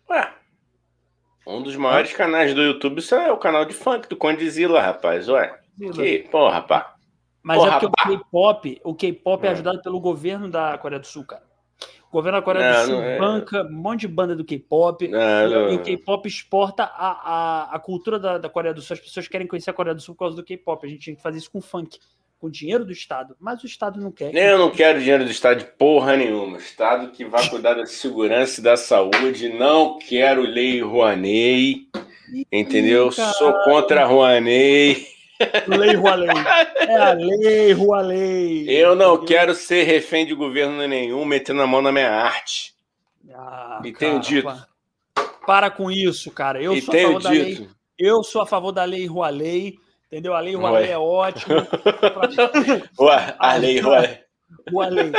Ué. 0.09 0.35
Um 1.49 1.63
dos 1.63 1.77
maiores 1.77 2.13
canais 2.13 2.53
do 2.55 2.63
YouTube 2.63 3.01
é 3.11 3.33
o 3.33 3.39
canal 3.39 3.65
de 3.65 3.73
funk 3.73 4.07
do 4.07 4.19
Condizila, 4.19 4.83
rapaz. 4.83 5.31
Ué. 5.31 5.59
Que 5.95 6.29
porra, 6.31 6.57
rapaz. 6.57 6.85
Mas 7.43 7.57
porra, 7.57 7.69
é 7.69 7.73
porque 7.81 7.87
rapaz. 7.87 8.15
o 8.15 8.19
K-pop, 8.19 8.81
o 8.85 8.95
K-pop 8.95 9.47
é 9.47 9.49
hum. 9.49 9.53
ajudado 9.53 9.83
pelo 9.83 9.99
governo 9.99 10.51
da 10.51 10.77
Coreia 10.77 11.01
do 11.01 11.07
Sul, 11.07 11.25
cara. 11.25 11.43
O 12.11 12.13
governo 12.13 12.39
da 12.39 12.45
Coreia 12.45 12.73
não, 12.73 12.81
do 12.81 12.87
Sul 12.87 13.03
é... 13.03 13.19
banca 13.19 13.63
um 13.63 13.73
monte 13.73 14.01
de 14.01 14.09
banda 14.09 14.37
do 14.37 14.45
K-pop. 14.45 15.07
E 15.07 15.75
o 15.75 15.83
K-pop 15.83 16.29
exporta 16.29 16.85
a, 16.85 17.13
a, 17.13 17.77
a 17.77 17.79
cultura 17.79 18.19
da, 18.19 18.37
da, 18.37 18.51
Coreia 18.51 18.75
do 18.75 18.83
Sul. 18.83 18.93
As 18.93 19.01
pessoas 19.01 19.27
querem 19.27 19.47
conhecer 19.47 19.71
a 19.71 19.73
Coreia 19.73 19.95
do 19.95 20.03
Sul 20.03 20.15
por 20.15 20.25
causa 20.25 20.37
do 20.37 20.45
K-pop. 20.45 20.87
A 20.87 20.91
gente 20.91 21.01
tinha 21.01 21.17
que 21.17 21.23
fazer 21.23 21.39
isso 21.39 21.51
com 21.51 21.63
funk, 21.63 21.99
com 22.39 22.49
dinheiro 22.49 22.85
do 22.85 22.93
Estado. 22.93 23.37
Mas 23.41 23.63
o 23.63 23.67
Estado 23.67 24.01
não 24.01 24.13
quer. 24.13 24.35
Eu 24.35 24.59
não 24.59 24.71
quero 24.71 25.01
dinheiro 25.01 25.25
do 25.25 25.31
Estado 25.31 25.59
de 25.59 25.65
porra 25.65 26.17
nenhuma. 26.17 26.59
Estado 26.59 27.11
que 27.11 27.25
vai 27.25 27.49
cuidar 27.49 27.75
da 27.75 27.87
segurança 27.87 28.61
e 28.61 28.63
da 28.63 28.77
saúde. 28.77 29.49
Não 29.49 29.99
quero 29.99 30.43
lei 30.43 30.81
Rouanet. 30.81 31.89
Entendeu? 32.53 33.11
Sou 33.11 33.53
contra 33.65 34.03
a 34.03 34.07
Rouanet. 34.07 35.07
Lei 35.69 35.95
Rualei. 35.95 36.29
É 36.79 36.97
a 36.97 37.13
lei 37.13 37.73
Rualei. 37.73 38.65
Eu 38.69 38.97
não 38.97 39.15
entendeu? 39.15 39.27
quero 39.27 39.55
ser 39.55 39.85
refém 39.85 40.27
de 40.27 40.35
governo 40.35 40.87
nenhum, 40.89 41.25
metendo 41.25 41.63
a 41.63 41.67
mão 41.67 41.81
na 41.81 41.93
minha 41.93 42.11
arte. 42.11 42.75
Ah, 43.33 43.79
Me 43.83 43.93
tenho 43.93 44.19
dito. 44.21 44.49
Para 45.47 45.71
com 45.71 45.91
isso, 45.91 46.31
cara. 46.33 46.61
Eu 46.61 46.81
sou 46.81 46.93
a 46.93 46.99
favor 46.99 47.21
dito. 47.21 47.23
da 47.23 47.31
lei. 47.31 47.69
Eu 47.99 48.23
sou 48.25 48.43
a 48.43 48.47
favor 48.47 48.73
da 48.73 48.85
lei 48.85 49.07
Rualei. 49.07 49.79
Entendeu? 50.11 50.35
A 50.35 50.41
lei 50.41 50.55
Rualei 50.55 50.91
é 50.91 50.99
ótima. 50.99 51.69
Ué, 52.99 53.37
a 53.39 53.55
lei. 53.57 53.81
Rualei. 53.81 54.19
A 54.73 54.89
lei 54.89 55.13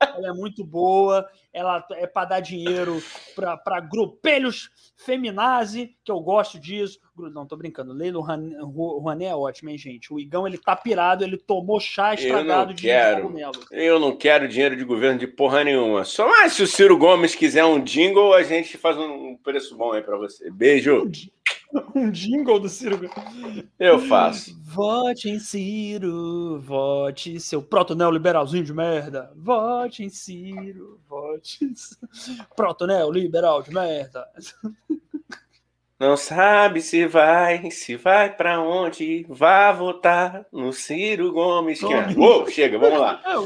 ela 0.00 0.28
é 0.28 0.32
muito 0.32 0.64
boa 0.64 1.28
ela 1.52 1.84
é 1.92 2.06
para 2.06 2.26
dar 2.26 2.40
dinheiro 2.40 3.02
para 3.36 3.80
grupelhos 3.80 4.70
feminazi, 4.96 5.94
que 6.02 6.10
eu 6.10 6.18
gosto 6.20 6.58
disso. 6.58 6.98
Não, 7.16 7.46
tô 7.46 7.56
brincando. 7.56 7.92
Leilo 7.92 8.22
Rouanet 8.22 9.30
é 9.30 9.34
ótimo, 9.34 9.68
hein, 9.68 9.76
gente? 9.76 10.12
O 10.12 10.18
Igão, 10.18 10.46
ele 10.46 10.56
tá 10.56 10.74
pirado, 10.74 11.22
ele 11.22 11.36
tomou 11.36 11.78
chá 11.78 12.14
estragado 12.14 12.72
de 12.72 12.88
cogumelo. 13.16 13.52
Eu 13.70 14.00
não 14.00 14.16
quero 14.16 14.48
dinheiro 14.48 14.76
de 14.76 14.84
governo 14.84 15.18
de 15.18 15.26
porra 15.26 15.62
nenhuma. 15.62 16.04
Só 16.04 16.26
mais 16.26 16.54
se 16.54 16.62
o 16.62 16.66
Ciro 16.66 16.96
Gomes 16.96 17.34
quiser 17.34 17.64
um 17.64 17.82
jingle, 17.82 18.32
a 18.32 18.42
gente 18.42 18.78
faz 18.78 18.96
um 18.96 19.36
preço 19.36 19.76
bom 19.76 19.92
aí 19.92 20.00
para 20.00 20.16
você. 20.16 20.50
Beijo. 20.50 21.04
um 21.04 21.10
jingle 22.12 22.60
do 22.60 22.68
Ciro. 22.68 23.10
Eu 23.78 23.98
faço. 24.00 24.60
Vote 24.62 25.28
em 25.28 25.38
Ciro, 25.38 26.60
vote 26.60 27.38
seu 27.40 27.62
proto 27.62 27.94
neoliberalzinho 27.94 28.64
de 28.64 28.72
merda. 28.72 29.32
Vote 29.36 30.02
em 30.02 30.08
Ciro, 30.08 31.00
vote. 31.08 31.64
Em... 31.64 31.72
Proto 32.56 32.86
neoliberal 32.86 33.62
de 33.62 33.72
merda. 33.72 34.26
Não 36.02 36.16
sabe 36.16 36.80
se 36.80 37.06
vai, 37.06 37.70
se 37.70 37.94
vai 37.96 38.34
para 38.34 38.60
onde, 38.60 39.24
vá 39.28 39.70
votar 39.70 40.44
no 40.52 40.72
Ciro 40.72 41.32
Gomes. 41.32 41.78
Que... 41.78 41.92
É- 41.92 42.08
uou, 42.16 42.48
chega, 42.48 42.76
vamos 42.78 42.98
lá. 42.98 43.22
É, 43.24 43.36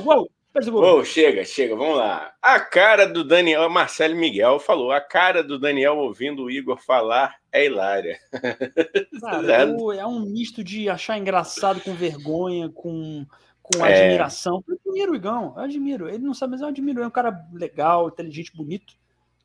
uou. 0.66 1.00
Oh, 1.00 1.04
chega, 1.04 1.44
chega, 1.44 1.76
vamos 1.76 1.96
lá. 1.96 2.32
A 2.40 2.58
cara 2.58 3.06
do 3.06 3.22
Daniel, 3.22 3.68
Marcelo 3.68 4.16
Miguel 4.16 4.58
falou, 4.58 4.90
a 4.90 5.00
cara 5.00 5.42
do 5.42 5.58
Daniel 5.58 5.96
ouvindo 5.98 6.44
o 6.44 6.50
Igor 6.50 6.78
falar 6.78 7.36
é 7.52 7.66
hilária. 7.66 8.18
Cara, 9.20 9.62
é 9.96 10.06
um 10.06 10.20
misto 10.20 10.62
de 10.62 10.88
achar 10.88 11.18
engraçado 11.18 11.80
com 11.80 11.94
vergonha, 11.94 12.68
com, 12.68 13.26
com 13.62 13.84
é. 13.84 14.04
admiração. 14.04 14.62
Eu 14.68 14.78
admiro 14.84 15.12
o 15.12 15.16
Igão, 15.16 15.54
eu 15.56 15.62
admiro. 15.62 16.08
Ele 16.08 16.24
não 16.24 16.34
sabe, 16.34 16.52
mas 16.52 16.60
eu 16.60 16.68
admiro. 16.68 17.02
É 17.02 17.06
um 17.06 17.10
cara 17.10 17.46
legal, 17.52 18.08
inteligente, 18.08 18.54
bonito, 18.54 18.94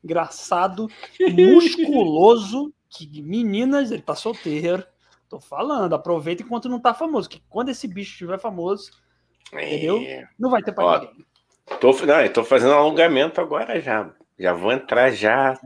engraçado, 0.04 0.88
musculoso. 1.20 2.72
Que 2.88 3.22
meninas, 3.22 3.90
ele 3.90 4.02
tá 4.02 4.14
solteiro. 4.14 4.84
Tô 5.28 5.40
falando, 5.40 5.94
aproveita 5.94 6.42
enquanto 6.42 6.68
não 6.68 6.78
tá 6.78 6.92
famoso. 6.92 7.28
Que 7.28 7.42
quando 7.48 7.70
esse 7.70 7.88
bicho 7.88 8.12
estiver 8.12 8.38
famoso, 8.38 8.90
Entendeu? 9.52 9.98
É. 9.98 10.28
Não 10.38 10.50
vai 10.50 10.62
ter 10.62 10.72
para 10.72 11.00
ninguém. 11.00 11.26
Tô, 11.80 11.92
não, 12.06 12.28
tô 12.32 12.44
fazendo 12.44 12.72
alongamento 12.72 13.40
agora 13.40 13.80
já. 13.80 14.10
Já 14.38 14.52
vou 14.52 14.72
entrar 14.72 15.10
já, 15.10 15.58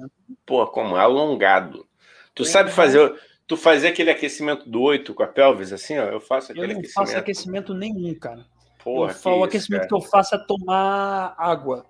pô, 0.44 0.66
como 0.66 0.96
alongado. 0.96 1.86
Tu 2.34 2.42
é, 2.42 2.46
sabe 2.46 2.70
fazer, 2.70 3.14
tu 3.46 3.56
fazer 3.56 3.88
aquele 3.88 4.10
aquecimento 4.10 4.68
do 4.68 4.82
oito 4.82 5.14
com 5.14 5.22
a 5.22 5.26
pelvis 5.26 5.72
assim, 5.72 5.98
ó? 5.98 6.04
Eu 6.04 6.20
faço 6.20 6.52
aquele 6.52 6.72
aquecimento. 6.72 6.72
Eu 6.72 6.74
não 6.74 6.80
aquecimento. 6.80 7.06
faço 7.06 7.16
aquecimento 7.18 7.74
nenhum, 7.74 8.14
cara. 8.18 8.44
Porra, 8.82 9.16
eu, 9.24 9.32
o 9.32 9.44
aquecimento 9.44 9.88
que 9.88 9.94
eu 9.94 10.00
faço 10.00 10.34
é 10.34 10.38
tomar 10.46 11.34
água. 11.38 11.86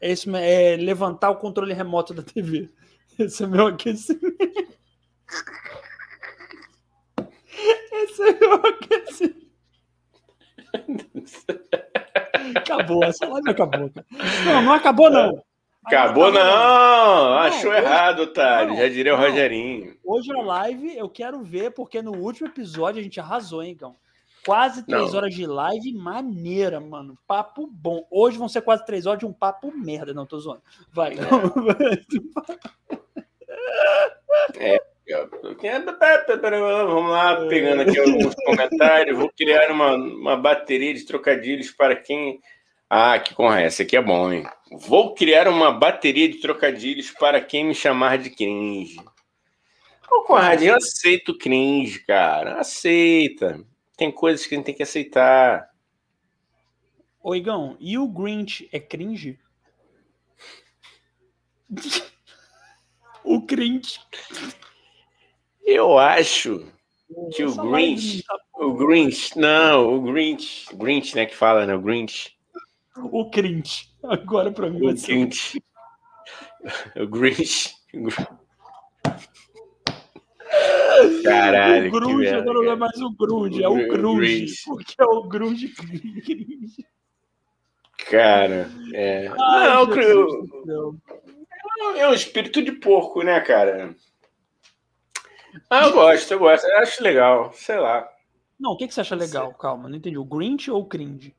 Esse 0.00 0.28
é 0.36 0.76
levantar 0.76 1.30
o 1.30 1.36
controle 1.36 1.74
remoto 1.74 2.14
da 2.14 2.22
TV. 2.22 2.70
Esse 3.18 3.44
é 3.44 3.46
meu 3.46 3.66
aquecimento. 3.66 4.26
Esse 7.92 8.22
é 8.22 8.32
meu 8.40 8.54
aquecimento. 8.54 9.49
Acabou, 12.56 13.04
essa 13.04 13.26
live 13.26 13.50
acabou. 13.50 13.90
Não, 14.44 14.62
não 14.62 14.72
acabou, 14.72 15.10
não. 15.10 15.42
Acabou, 15.84 16.30
não. 16.30 16.40
não. 16.40 17.38
Achou 17.38 17.70
hoje, 17.70 17.80
errado, 17.80 18.20
Otário. 18.20 18.76
Já 18.76 18.88
diria 18.88 19.12
não. 19.12 19.18
o 19.18 19.22
Rogerinho. 19.22 19.96
Hoje 20.04 20.32
a 20.32 20.40
live 20.42 20.96
eu 20.96 21.08
quero 21.08 21.40
ver, 21.42 21.70
porque 21.72 22.02
no 22.02 22.14
último 22.16 22.48
episódio 22.48 23.00
a 23.00 23.02
gente 23.02 23.18
arrasou, 23.18 23.62
hein, 23.62 23.74
Cão? 23.74 23.96
Quase 24.44 24.84
três 24.84 25.10
não. 25.10 25.18
horas 25.18 25.34
de 25.34 25.46
live 25.46 25.92
maneira, 25.92 26.80
mano. 26.80 27.18
Papo 27.26 27.66
bom. 27.66 28.06
Hoje 28.10 28.38
vão 28.38 28.48
ser 28.48 28.62
quase 28.62 28.84
três 28.86 29.04
horas 29.06 29.18
de 29.18 29.26
um 29.26 29.32
papo 29.32 29.70
merda. 29.76 30.14
Não, 30.14 30.24
tô 30.24 30.38
zoando. 30.38 30.62
Vai. 30.92 31.14
É. 34.58 34.74
é. 34.74 34.82
Vamos 36.86 37.10
lá, 37.10 37.46
pegando 37.48 37.82
aqui 37.82 37.98
alguns 37.98 38.34
comentários. 38.44 39.18
Vou 39.18 39.30
criar 39.30 39.70
uma, 39.70 39.94
uma 39.94 40.36
bateria 40.36 40.94
de 40.94 41.04
trocadilhos 41.04 41.70
para 41.70 41.96
quem 41.96 42.40
Ah, 42.88 43.18
que 43.18 43.34
conra, 43.34 43.60
essa 43.60 43.82
aqui 43.82 43.96
é 43.96 44.02
bom, 44.02 44.32
hein? 44.32 44.44
Vou 44.70 45.14
criar 45.14 45.48
uma 45.48 45.72
bateria 45.72 46.28
de 46.28 46.40
trocadilhos 46.40 47.10
para 47.10 47.40
quem 47.40 47.64
me 47.64 47.74
chamar 47.74 48.18
de 48.18 48.30
cringe. 48.30 49.00
Ô, 50.10 50.22
Conrad, 50.22 50.62
eu 50.62 50.74
aceito 50.74 51.38
cringe, 51.38 52.04
cara. 52.04 52.60
Aceita. 52.60 53.60
Tem 53.96 54.10
coisas 54.10 54.46
que 54.46 54.54
a 54.54 54.58
gente 54.58 54.66
tem 54.66 54.74
que 54.74 54.82
aceitar. 54.82 55.70
Ô, 57.22 57.34
Igão, 57.34 57.76
e 57.78 57.98
o 57.98 58.08
Grinch 58.08 58.68
é 58.72 58.80
cringe? 58.80 59.38
o 63.22 63.42
cringe. 63.42 64.00
Eu 65.70 65.96
acho 65.98 66.66
que 67.32 67.44
o 67.44 67.54
Grinch. 67.54 68.24
O 68.54 68.74
Grinch. 68.74 69.38
Não, 69.38 69.94
o 69.94 70.00
Grinch. 70.02 70.66
Grinch, 70.74 71.14
né? 71.14 71.26
Que 71.26 71.36
fala, 71.36 71.64
né? 71.64 71.76
O 71.76 71.80
Grinch. 71.80 72.36
O 72.96 73.30
cringe. 73.30 73.88
Agora 74.02 74.50
pra 74.50 74.68
mim. 74.68 74.84
O 74.84 74.94
Grinch. 74.94 75.62
O 76.96 77.06
Grinch. 77.06 77.74
Caralho. 81.22 81.88
O 81.88 81.92
Grunge 81.92 82.28
agora 82.28 82.62
não 82.62 82.72
é 82.72 82.76
mais 82.76 83.00
o 83.00 83.10
Grunge, 83.12 83.62
é 83.62 83.68
o 83.68 83.88
Grunge. 83.88 84.52
Porque 84.66 84.94
é 84.98 85.04
o 85.04 85.22
Grunge. 85.22 85.72
Cara, 88.10 88.68
é. 88.92 89.28
Ai, 89.38 89.68
não, 89.68 89.94
eu, 89.94 90.96
é 91.96 92.08
um 92.08 92.14
espírito 92.14 92.60
de 92.60 92.72
porco, 92.72 93.22
né, 93.22 93.40
cara? 93.40 93.94
Ah, 95.68 95.86
eu 95.86 95.92
gosto, 95.92 96.32
eu 96.32 96.38
gosto. 96.38 96.64
Eu 96.66 96.78
acho 96.78 97.02
legal, 97.02 97.52
sei 97.52 97.78
lá. 97.78 98.08
Não, 98.58 98.72
o 98.72 98.76
que, 98.76 98.86
que 98.86 98.94
você 98.94 99.00
acha 99.00 99.14
legal? 99.14 99.54
Calma, 99.54 99.88
não 99.88 99.96
entendi. 99.96 100.18
O 100.18 100.24
Grinch 100.24 100.70
ou 100.70 100.82
o 100.82 100.86
cringe? 100.86 101.34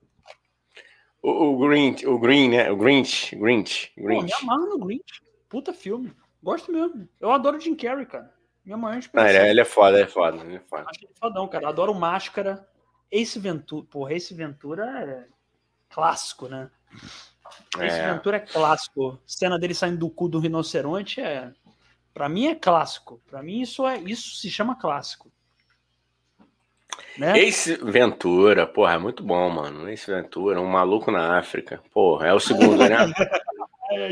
O, 1.21 1.29
o 1.29 1.67
Grinch, 1.67 2.07
o 2.07 2.17
Green, 2.17 2.49
né? 2.49 2.71
O 2.71 2.75
Grinch, 2.75 3.35
Grinch, 3.35 3.91
Grinch. 3.95 4.33
Pô, 4.33 4.45
me 4.45 4.51
amarro 4.51 4.69
no 4.69 4.79
Grinch. 4.79 5.21
Puta 5.47 5.73
filme. 5.73 6.13
Gosto 6.41 6.71
mesmo. 6.71 7.07
Eu 7.19 7.31
adoro 7.31 7.57
o 7.57 7.59
Jim 7.59 7.75
Carrey, 7.75 8.05
cara. 8.05 8.33
Minha 8.65 8.77
mãe 8.77 8.99
é 8.99 9.19
ah, 9.19 9.29
ele, 9.29 9.49
ele 9.49 9.61
é 9.61 9.65
foda, 9.65 9.97
ele 9.97 10.05
é 10.05 10.07
foda, 10.07 10.37
ele 10.37 10.55
é 10.55 10.59
foda. 10.59 10.85
Acho 10.87 11.05
ele 11.05 11.13
fodão, 11.19 11.47
cara. 11.47 11.69
Adoro 11.69 11.93
Máscara. 11.93 12.67
Ace 13.11 13.39
Ventura. 13.39 13.85
Porra, 13.89 14.13
Ace 14.13 14.33
Ventura 14.33 14.85
é 14.85 15.27
clássico, 15.89 16.47
né? 16.47 16.69
É. 17.77 17.85
Ace 17.85 18.01
Ventura 18.01 18.37
é 18.37 18.39
clássico. 18.39 19.19
Cena 19.25 19.59
dele 19.59 19.73
saindo 19.73 19.97
do 19.97 20.09
cu 20.09 20.29
do 20.29 20.39
rinoceronte 20.39 21.19
é. 21.19 21.51
Pra 22.13 22.27
mim 22.27 22.47
é 22.47 22.55
clássico. 22.55 23.21
Pra 23.29 23.41
mim 23.41 23.61
isso 23.61 23.87
é 23.87 23.97
isso 23.99 24.35
se 24.35 24.49
chama 24.49 24.75
clássico. 24.75 25.31
Né? 27.17 27.39
Ace 27.39 27.75
Ventura, 27.75 28.65
porra, 28.65 28.93
é 28.93 28.97
muito 28.97 29.23
bom, 29.23 29.49
mano. 29.49 29.89
Ace 29.89 30.09
Ventura, 30.09 30.61
um 30.61 30.67
maluco 30.67 31.11
na 31.11 31.37
África. 31.37 31.81
Porra, 31.93 32.27
é 32.27 32.33
o 32.33 32.39
segundo, 32.39 32.77
né? 32.77 32.97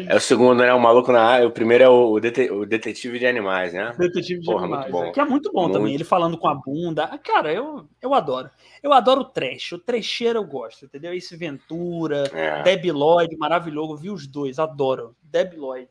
É 0.08 0.16
o 0.16 0.20
segundo, 0.20 0.60
né? 0.60 0.74
O 0.74 0.80
maluco 0.80 1.12
na 1.12 1.22
área. 1.22 1.48
O 1.48 1.52
primeiro 1.52 1.84
é 1.84 1.90
o, 1.90 2.20
dete... 2.20 2.52
o 2.52 2.66
detetive 2.66 3.18
de 3.18 3.26
animais, 3.26 3.74
né? 3.74 3.96
Detetive 3.98 4.42
de 4.42 4.46
Porra, 4.46 4.66
animais. 4.66 4.92
Muito 4.92 5.06
bom. 5.06 5.12
Que 5.12 5.20
é 5.20 5.26
muito 5.26 5.52
bom 5.54 5.62
muito... 5.64 5.74
também. 5.74 5.94
Ele 5.94 6.04
falando 6.04 6.38
com 6.38 6.48
a 6.48 6.56
bunda. 6.56 7.06
Ah, 7.06 7.18
cara, 7.18 7.54
eu, 7.54 7.88
eu 8.02 8.14
adoro. 8.14 8.50
Eu 8.84 8.92
adoro 8.92 9.22
o 9.22 9.26
trash. 9.26 9.72
O 9.72 9.80
trecheiro 9.80 10.40
eu 10.40 10.44
gosto, 10.44 10.86
entendeu? 10.86 11.14
Esse 11.14 11.36
Ventura, 11.38 12.30
é. 12.34 12.62
Debbie 12.64 12.92
Lloyd, 12.92 13.36
maravilhoso. 13.38 13.94
Eu 13.94 13.98
vi 13.98 14.10
os 14.10 14.28
dois, 14.28 14.60
adoro. 14.60 15.16
Debbie 15.24 15.58
Lloyd. 15.58 15.88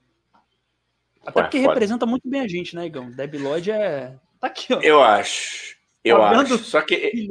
Até 1.29 1.41
Ué, 1.41 1.45
porque 1.45 1.59
foda. 1.59 1.72
representa 1.74 2.07
muito 2.07 2.26
bem 2.29 2.41
a 2.41 2.49
gente, 2.49 2.74
né, 2.74 2.87
Igão? 2.87 3.11
Debbie 3.11 3.37
Lloyd 3.37 3.70
é. 3.70 4.14
Tá 4.41 4.47
aqui, 4.47 4.72
ó. 4.72 4.81
Eu 4.81 5.03
acho. 5.03 5.76
Eu 6.03 6.18
tá 6.18 6.31
acho. 6.41 6.59
Só 6.59 6.81
que. 6.81 7.29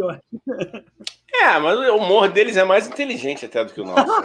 É, 1.33 1.57
mas 1.59 1.79
o 1.79 1.97
humor 1.97 2.29
deles 2.29 2.57
é 2.57 2.63
mais 2.63 2.87
inteligente 2.87 3.45
até 3.45 3.65
do 3.65 3.73
que 3.73 3.81
o 3.81 3.85
nosso. 3.85 4.05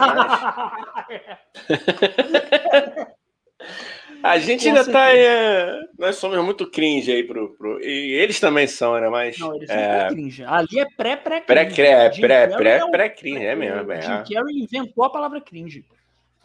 A 4.23 4.39
gente 4.39 4.63
Com 4.63 4.69
ainda 4.69 4.85
certeza. 4.85 4.93
tá. 4.93 5.17
É... 5.17 5.81
Nós 5.99 6.15
somos 6.17 6.43
muito 6.45 6.71
cringe 6.71 7.11
aí 7.11 7.25
pro, 7.25 7.57
pro. 7.57 7.83
E 7.83 8.13
eles 8.13 8.39
também 8.39 8.69
são, 8.69 8.99
né? 9.01 9.09
Mas. 9.09 9.37
Não, 9.39 9.57
eles 9.57 9.69
é... 9.69 10.01
são 10.01 10.09
cringe. 10.11 10.45
Ali 10.45 10.79
é 10.79 10.87
pré-pré-cringe. 10.97 11.47
Pré-cringe, 11.47 12.21
pré-pré-pré-cringe, 12.21 13.45
é 13.45 13.57
mesmo. 13.57 13.91
É. 13.91 14.01
Jim 14.01 14.35
Carrey 14.35 14.63
inventou 14.63 15.05
a 15.05 15.11
palavra 15.11 15.41
cringe. 15.41 15.85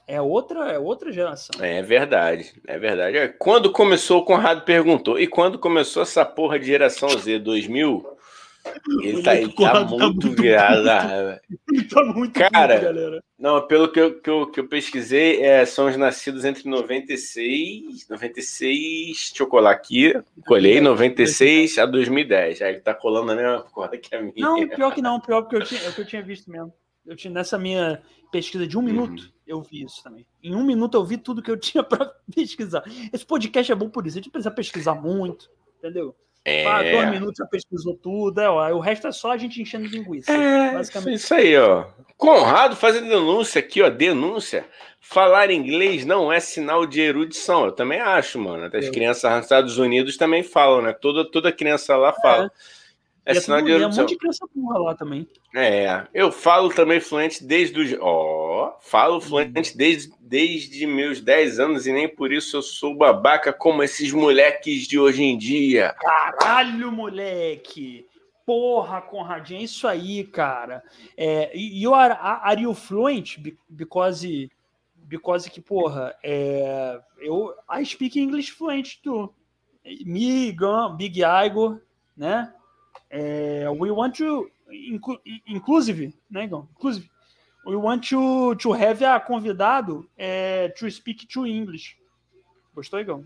É 0.07 0.21
outra, 0.21 0.71
é 0.71 0.79
outra 0.79 1.11
geração. 1.11 1.61
É 1.61 1.81
verdade, 1.81 2.53
é 2.65 2.79
verdade. 2.79 3.17
É, 3.17 3.27
quando 3.27 3.73
começou, 3.73 4.21
o 4.21 4.25
Conrado 4.25 4.61
perguntou. 4.61 5.19
E 5.19 5.27
quando 5.27 5.59
começou 5.59 6.01
essa 6.01 6.23
porra 6.23 6.57
de 6.57 6.65
geração 6.65 7.09
Z 7.09 7.39
2000? 7.39 8.17
Ele 9.01 9.21
tá, 9.21 9.35
ele 9.35 9.53
tá, 9.53 9.71
tá 9.71 9.85
muito 9.85 10.31
virado. 10.31 10.87
Ele 11.71 11.83
tá 11.83 12.03
muito 12.03 12.39
Cara, 12.39 12.73
muito, 12.75 12.83
galera. 12.85 13.23
Não, 13.37 13.67
pelo 13.67 13.91
que 13.91 13.99
eu, 13.99 14.19
que 14.19 14.29
eu, 14.29 14.47
que 14.47 14.59
eu 14.59 14.67
pesquisei, 14.67 15.41
é, 15.41 15.65
são 15.65 15.87
os 15.87 15.97
nascidos 15.97 16.43
entre 16.43 16.67
96, 16.67 18.07
96, 18.09 19.07
deixa 19.07 19.43
eu 19.43 19.47
colar 19.47 19.71
aqui, 19.71 20.13
colhei 20.45 20.81
96 20.81 21.77
a 21.77 21.85
2010. 21.85 22.61
Aí 22.61 22.73
ele 22.73 22.81
tá 22.81 22.93
colando 22.93 23.31
a 23.31 23.35
mesma 23.35 23.61
corda 23.63 23.97
que 23.97 24.15
a 24.15 24.21
minha. 24.21 24.33
Não, 24.37 24.67
pior 24.67 24.93
que 24.93 25.01
não, 25.01 25.19
pior 25.19 25.43
que 25.43 25.55
eu 25.55 25.63
tinha, 25.63 25.81
é 25.81 25.91
que 25.91 26.01
eu 26.01 26.05
tinha 26.05 26.21
visto 26.21 26.49
mesmo. 26.49 26.73
Eu 27.05 27.15
tinha, 27.15 27.33
nessa 27.33 27.57
minha 27.57 28.01
pesquisa 28.31 28.67
de 28.67 28.77
um 28.77 28.81
minuto, 28.81 29.21
uhum. 29.21 29.29
eu 29.45 29.61
vi 29.61 29.83
isso 29.83 30.03
também. 30.03 30.25
Em 30.43 30.55
um 30.55 30.63
minuto 30.63 30.95
eu 30.95 31.05
vi 31.05 31.17
tudo 31.17 31.41
que 31.41 31.51
eu 31.51 31.57
tinha 31.59 31.83
para 31.83 32.13
pesquisar. 32.33 32.83
Esse 33.11 33.25
podcast 33.25 33.71
é 33.71 33.75
bom 33.75 33.89
por 33.89 34.05
isso, 34.05 34.17
a 34.17 34.21
gente 34.21 34.31
precisa 34.31 34.51
pesquisar 34.51 34.95
muito, 34.95 35.49
entendeu? 35.77 36.15
É... 36.45 36.65
Ah, 36.65 36.81
dois 36.81 37.09
minutos 37.11 37.35
já 37.37 37.45
pesquisou 37.45 37.93
tudo, 37.95 38.39
é, 38.39 38.49
ó, 38.49 38.71
o 38.73 38.79
resto 38.79 39.05
é 39.07 39.11
só 39.11 39.31
a 39.31 39.37
gente 39.37 39.61
enchendo 39.61 39.85
linguiça. 39.85 40.31
É, 40.31 40.71
basicamente. 40.71 41.15
Isso 41.15 41.33
aí, 41.33 41.57
ó. 41.57 41.87
Conrado 42.15 42.75
fazendo 42.75 43.09
denúncia 43.09 43.59
aqui, 43.59 43.81
ó. 43.81 43.89
Denúncia. 43.89 44.65
Falar 45.01 45.51
inglês 45.51 46.05
não 46.05 46.31
é 46.31 46.39
sinal 46.39 46.85
de 46.85 47.01
erudição. 47.01 47.65
Eu 47.65 47.73
também 47.73 47.99
acho, 47.99 48.39
mano. 48.39 48.63
Até 48.63 48.77
as 48.77 48.85
é. 48.85 48.91
crianças 48.91 49.29
nos 49.29 49.43
Estados 49.43 49.77
Unidos 49.77 50.15
também 50.15 50.41
falam, 50.41 50.81
né? 50.81 50.93
Toda, 50.93 51.29
toda 51.29 51.51
criança 51.51 51.97
lá 51.97 52.13
fala. 52.13 52.45
É. 52.45 52.49
É, 53.27 53.35
é 53.35 53.39
sinal 53.41 53.61
de 53.61 53.71
erudição. 53.71 53.91
um 53.91 54.05
monte 54.05 54.13
de 54.13 54.17
criança 54.17 54.47
burra 54.55 54.79
lá 54.79 54.95
também. 54.95 55.27
É, 55.53 56.07
eu 56.13 56.31
falo 56.31 56.69
também 56.73 57.01
fluente 57.01 57.43
desde 57.43 57.77
os. 57.77 57.93
Ó, 57.99 58.77
oh, 58.77 58.81
falo 58.81 59.19
fluente 59.19 59.77
desde, 59.77 60.13
desde 60.21 60.87
meus 60.87 61.19
10 61.19 61.59
anos 61.59 61.85
e 61.85 61.91
nem 61.91 62.07
por 62.07 62.31
isso 62.31 62.55
eu 62.55 62.61
sou 62.61 62.95
babaca 62.95 63.51
como 63.51 63.83
esses 63.83 64.13
moleques 64.13 64.87
de 64.87 64.97
hoje 64.97 65.23
em 65.23 65.37
dia. 65.37 65.93
Caralho, 65.99 66.89
moleque! 66.89 68.07
Porra, 68.45 69.01
Conradinho, 69.01 69.59
é 69.59 69.63
isso 69.63 69.85
aí, 69.85 70.23
cara. 70.23 70.81
É, 71.17 71.51
you 71.53 71.93
are, 71.93 72.15
are 72.21 72.61
you 72.61 72.73
fluent? 72.73 73.39
Because, 73.67 74.49
because 74.95 75.49
que, 75.49 75.59
porra, 75.59 76.15
é, 76.23 76.97
eu, 77.19 77.53
I 77.69 77.85
speak 77.85 78.17
English 78.17 78.51
fluent 78.51 79.01
too. 79.03 79.35
Me, 80.05 80.55
Big 80.97 81.19
Igor, 81.21 81.81
né? 82.15 82.53
É, 83.09 83.69
we 83.69 83.89
want 83.89 84.17
to, 84.17 84.49
inclu, 84.69 85.19
inclusive, 85.47 86.13
né, 86.29 86.43
Igor? 86.43 86.67
Inclusive, 86.75 87.09
we 87.65 87.75
want 87.75 88.07
to, 88.09 88.55
to 88.55 88.73
have 88.73 89.03
a 89.03 89.19
convidado 89.19 90.09
é, 90.17 90.69
to 90.69 90.89
speak 90.89 91.25
to 91.27 91.45
English. 91.45 91.97
Gostou, 92.75 92.99
Igor? 92.99 93.23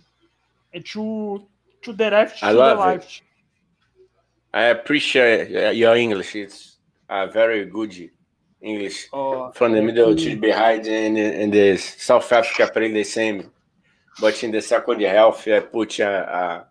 É 0.72 0.80
to, 0.80 1.48
to 1.82 1.94
the 1.94 2.10
left, 2.10 2.44
I 2.44 2.52
to 2.52 2.58
the 2.58 2.76
left. 2.76 3.18
It. 3.18 3.24
I 4.54 4.70
appreciate 4.72 5.76
your 5.76 5.96
English. 5.96 6.36
It's 6.36 6.78
a 7.10 7.26
very 7.26 7.66
good 7.66 8.12
English. 8.62 9.08
Oh, 9.12 9.52
From 9.54 9.74
the 9.74 9.82
middle 9.82 10.16
to 10.16 10.36
behind 10.36 10.86
and, 10.88 11.18
and 11.18 11.54
the 11.54 11.78
South 11.78 12.32
Africa 12.32 12.70
play 12.72 12.92
the 12.92 13.04
same. 13.04 13.52
But 14.20 14.44
in 14.44 14.52
the 14.52 14.62
second 14.62 15.02
half, 15.02 15.48
I 15.48 15.62
put 15.62 16.00
a, 16.00 16.08
a 16.08 16.68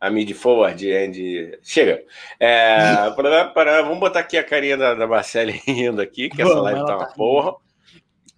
a 0.00 0.10
mid 0.10 0.32
forward 0.32 0.90
and... 0.90 1.58
Chega. 1.62 2.02
É, 2.38 3.10
para, 3.14 3.44
para, 3.46 3.82
vamos 3.82 4.00
botar 4.00 4.20
aqui 4.20 4.38
a 4.38 4.44
carinha 4.44 4.76
da, 4.76 4.94
da 4.94 5.06
Marcele 5.06 5.52
rindo 5.66 6.00
aqui, 6.00 6.30
que 6.30 6.40
essa 6.40 6.60
live 6.60 6.84
tá 6.86 6.96
uma 6.96 7.06
tá 7.06 7.12
porra. 7.12 7.54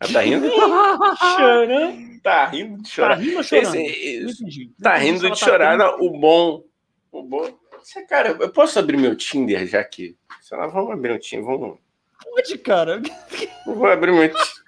Ela 0.00 0.12
tá 0.12 0.20
rindo? 0.20 0.50
chorando. 1.36 2.12
Tá 2.22 2.46
rindo 2.46 2.82
de 2.82 2.88
chorar. 2.88 3.16
Tá 3.16 3.22
rindo 3.22 3.44
chorando? 3.44 3.76
Esse, 3.76 4.72
tá 4.80 4.96
rindo 4.96 5.30
de 5.30 5.38
chorar. 5.38 5.78
Tá 5.78 5.96
o 5.96 6.10
bom. 6.10 6.64
O 7.12 7.22
bom. 7.22 7.48
Você, 7.78 8.02
cara, 8.06 8.36
eu 8.40 8.50
posso 8.50 8.78
abrir 8.78 8.96
meu 8.96 9.16
Tinder 9.16 9.66
já 9.66 9.82
que. 9.82 10.16
Sei 10.40 10.56
lá, 10.56 10.66
vamos 10.66 10.92
abrir 10.92 11.12
o 11.12 11.18
Tinder. 11.18 11.44
Vamos. 11.44 11.78
Pode, 12.22 12.58
cara. 12.58 13.02
Vou 13.66 13.86
abrir 13.86 14.12
meu 14.12 14.28
Tinder. 14.28 14.62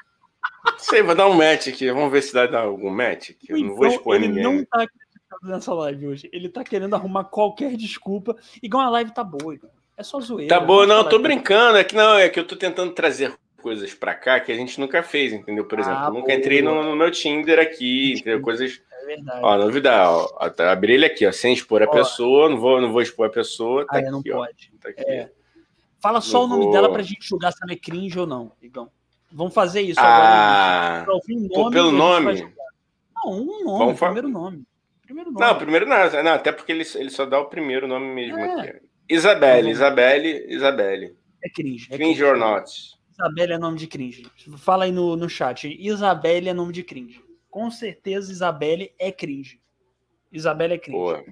Sei, 0.78 1.02
vou 1.02 1.14
dar 1.14 1.28
um 1.28 1.34
match 1.34 1.68
aqui. 1.68 1.90
Vamos 1.90 2.10
ver 2.10 2.22
se 2.22 2.32
dá 2.32 2.60
algum 2.60 2.90
match 2.90 3.30
aqui. 3.30 3.46
Eu 3.50 3.58
não 3.58 3.74
vou 3.74 3.86
então, 3.86 3.96
expor 3.96 4.16
ele 4.16 4.28
ninguém. 4.28 4.42
Não 4.42 4.64
tá 4.64 4.86
nessa 5.42 5.74
live 5.74 6.08
hoje. 6.08 6.28
Ele 6.32 6.48
tá 6.48 6.64
querendo 6.64 6.94
arrumar 6.94 7.24
qualquer 7.24 7.76
desculpa. 7.76 8.36
Igual 8.62 8.86
a 8.86 8.90
live 8.90 9.12
tá 9.12 9.24
boa, 9.24 9.56
É 9.96 10.02
só 10.02 10.20
zoeira. 10.20 10.48
Tá 10.48 10.60
boa, 10.60 10.86
não, 10.86 10.98
eu 10.98 11.08
tô 11.08 11.18
brincando. 11.18 11.78
É 11.78 11.84
que 11.84 11.94
não, 11.94 12.16
é 12.16 12.28
que 12.28 12.38
eu 12.38 12.46
tô 12.46 12.56
tentando 12.56 12.92
trazer 12.92 13.34
coisas 13.64 13.94
pra 13.94 14.14
cá 14.14 14.38
que 14.40 14.52
a 14.52 14.54
gente 14.54 14.78
nunca 14.78 15.02
fez, 15.02 15.32
entendeu? 15.32 15.64
Por 15.64 15.78
exemplo, 15.78 15.98
ah, 15.98 16.10
nunca 16.10 16.26
boa. 16.26 16.34
entrei 16.34 16.60
no, 16.60 16.82
no, 16.82 16.94
meu 16.94 17.10
Tinder 17.10 17.58
aqui, 17.58 18.12
entendeu? 18.20 18.42
Coisas. 18.42 18.82
É 18.90 19.06
verdade. 19.06 19.40
Ó, 19.42 19.56
novidade, 19.56 20.28
ó. 20.38 20.50
Tá, 20.50 20.70
abri 20.70 20.92
ele 20.92 21.06
aqui, 21.06 21.26
ó, 21.26 21.32
sem 21.32 21.54
expor 21.54 21.82
a 21.82 21.86
ó. 21.86 21.90
pessoa, 21.90 22.50
não 22.50 22.58
vou, 22.58 22.80
não 22.80 22.92
vou 22.92 23.00
expor 23.00 23.28
a 23.28 23.30
pessoa. 23.30 23.86
Tá 23.86 23.96
ah, 23.96 23.98
aqui, 24.00 24.10
não 24.10 24.22
pode. 24.22 24.70
Ó, 24.74 24.78
tá 24.82 24.88
aqui. 24.90 25.02
É. 25.02 25.30
Fala 25.98 26.20
só 26.20 26.40
não 26.40 26.44
o 26.44 26.48
nome 26.48 26.64
vou... 26.64 26.72
dela 26.72 26.92
pra 26.92 27.02
gente 27.02 27.26
julgar 27.26 27.52
se 27.52 27.58
ela 27.62 27.72
é 27.72 27.76
cringe 27.76 28.18
ou 28.18 28.26
não, 28.26 28.52
Igão. 28.60 28.90
Vamos 29.32 29.54
fazer 29.54 29.80
isso 29.80 29.98
ah, 29.98 31.02
agora. 31.02 31.18
Um 31.28 31.34
nome, 31.34 31.48
pô, 31.48 31.70
pelo 31.70 31.90
nome? 31.90 32.52
Não, 33.16 33.32
um 33.32 33.64
nome, 33.64 33.78
Vamos 33.78 33.98
primeiro 33.98 34.28
nome. 34.28 34.64
Primeiro 35.04 35.30
nome. 35.30 35.46
Não, 35.46 35.58
primeiro 35.58 35.86
não, 35.86 36.22
não, 36.22 36.32
até 36.32 36.50
porque 36.50 36.72
ele, 36.72 36.84
ele 36.94 37.10
só 37.10 37.26
dá 37.26 37.38
o 37.38 37.46
primeiro 37.46 37.86
nome 37.86 38.06
mesmo 38.06 38.38
é. 38.38 38.60
aqui. 38.60 38.80
Isabelle, 39.08 39.70
Isabelle, 39.70 40.46
Isabelle. 40.48 41.16
É 41.42 41.50
cringe. 41.50 41.86
É 41.90 41.96
cringe, 41.96 42.20
cringe 42.20 42.24
or 42.24 42.36
not. 42.38 42.70
Isabelle 43.12 43.52
é 43.52 43.58
nome 43.58 43.78
de 43.78 43.86
cringe. 43.86 44.26
Fala 44.56 44.84
aí 44.84 44.92
no, 44.92 45.14
no 45.14 45.28
chat. 45.28 45.68
Isabelle 45.78 46.48
é 46.48 46.54
nome 46.54 46.72
de 46.72 46.82
cringe. 46.82 47.22
Com 47.50 47.70
certeza, 47.70 48.32
Isabelle 48.32 48.92
é 48.98 49.12
cringe. 49.12 49.60
Isabelle 50.32 50.74
é 50.74 50.78
cringe. 50.78 50.98
Boa. 50.98 51.24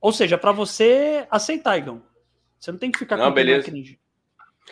Ou 0.00 0.12
seja, 0.12 0.36
para 0.36 0.52
você 0.52 1.26
aceitar, 1.30 1.78
Igão. 1.78 2.02
Você 2.58 2.72
não 2.72 2.78
tem 2.78 2.90
que 2.90 2.98
ficar 2.98 3.16
não, 3.16 3.26
com 3.26 3.34
beleza. 3.34 3.62
quem 3.62 3.68
é 3.68 3.72
cringe. 3.72 4.00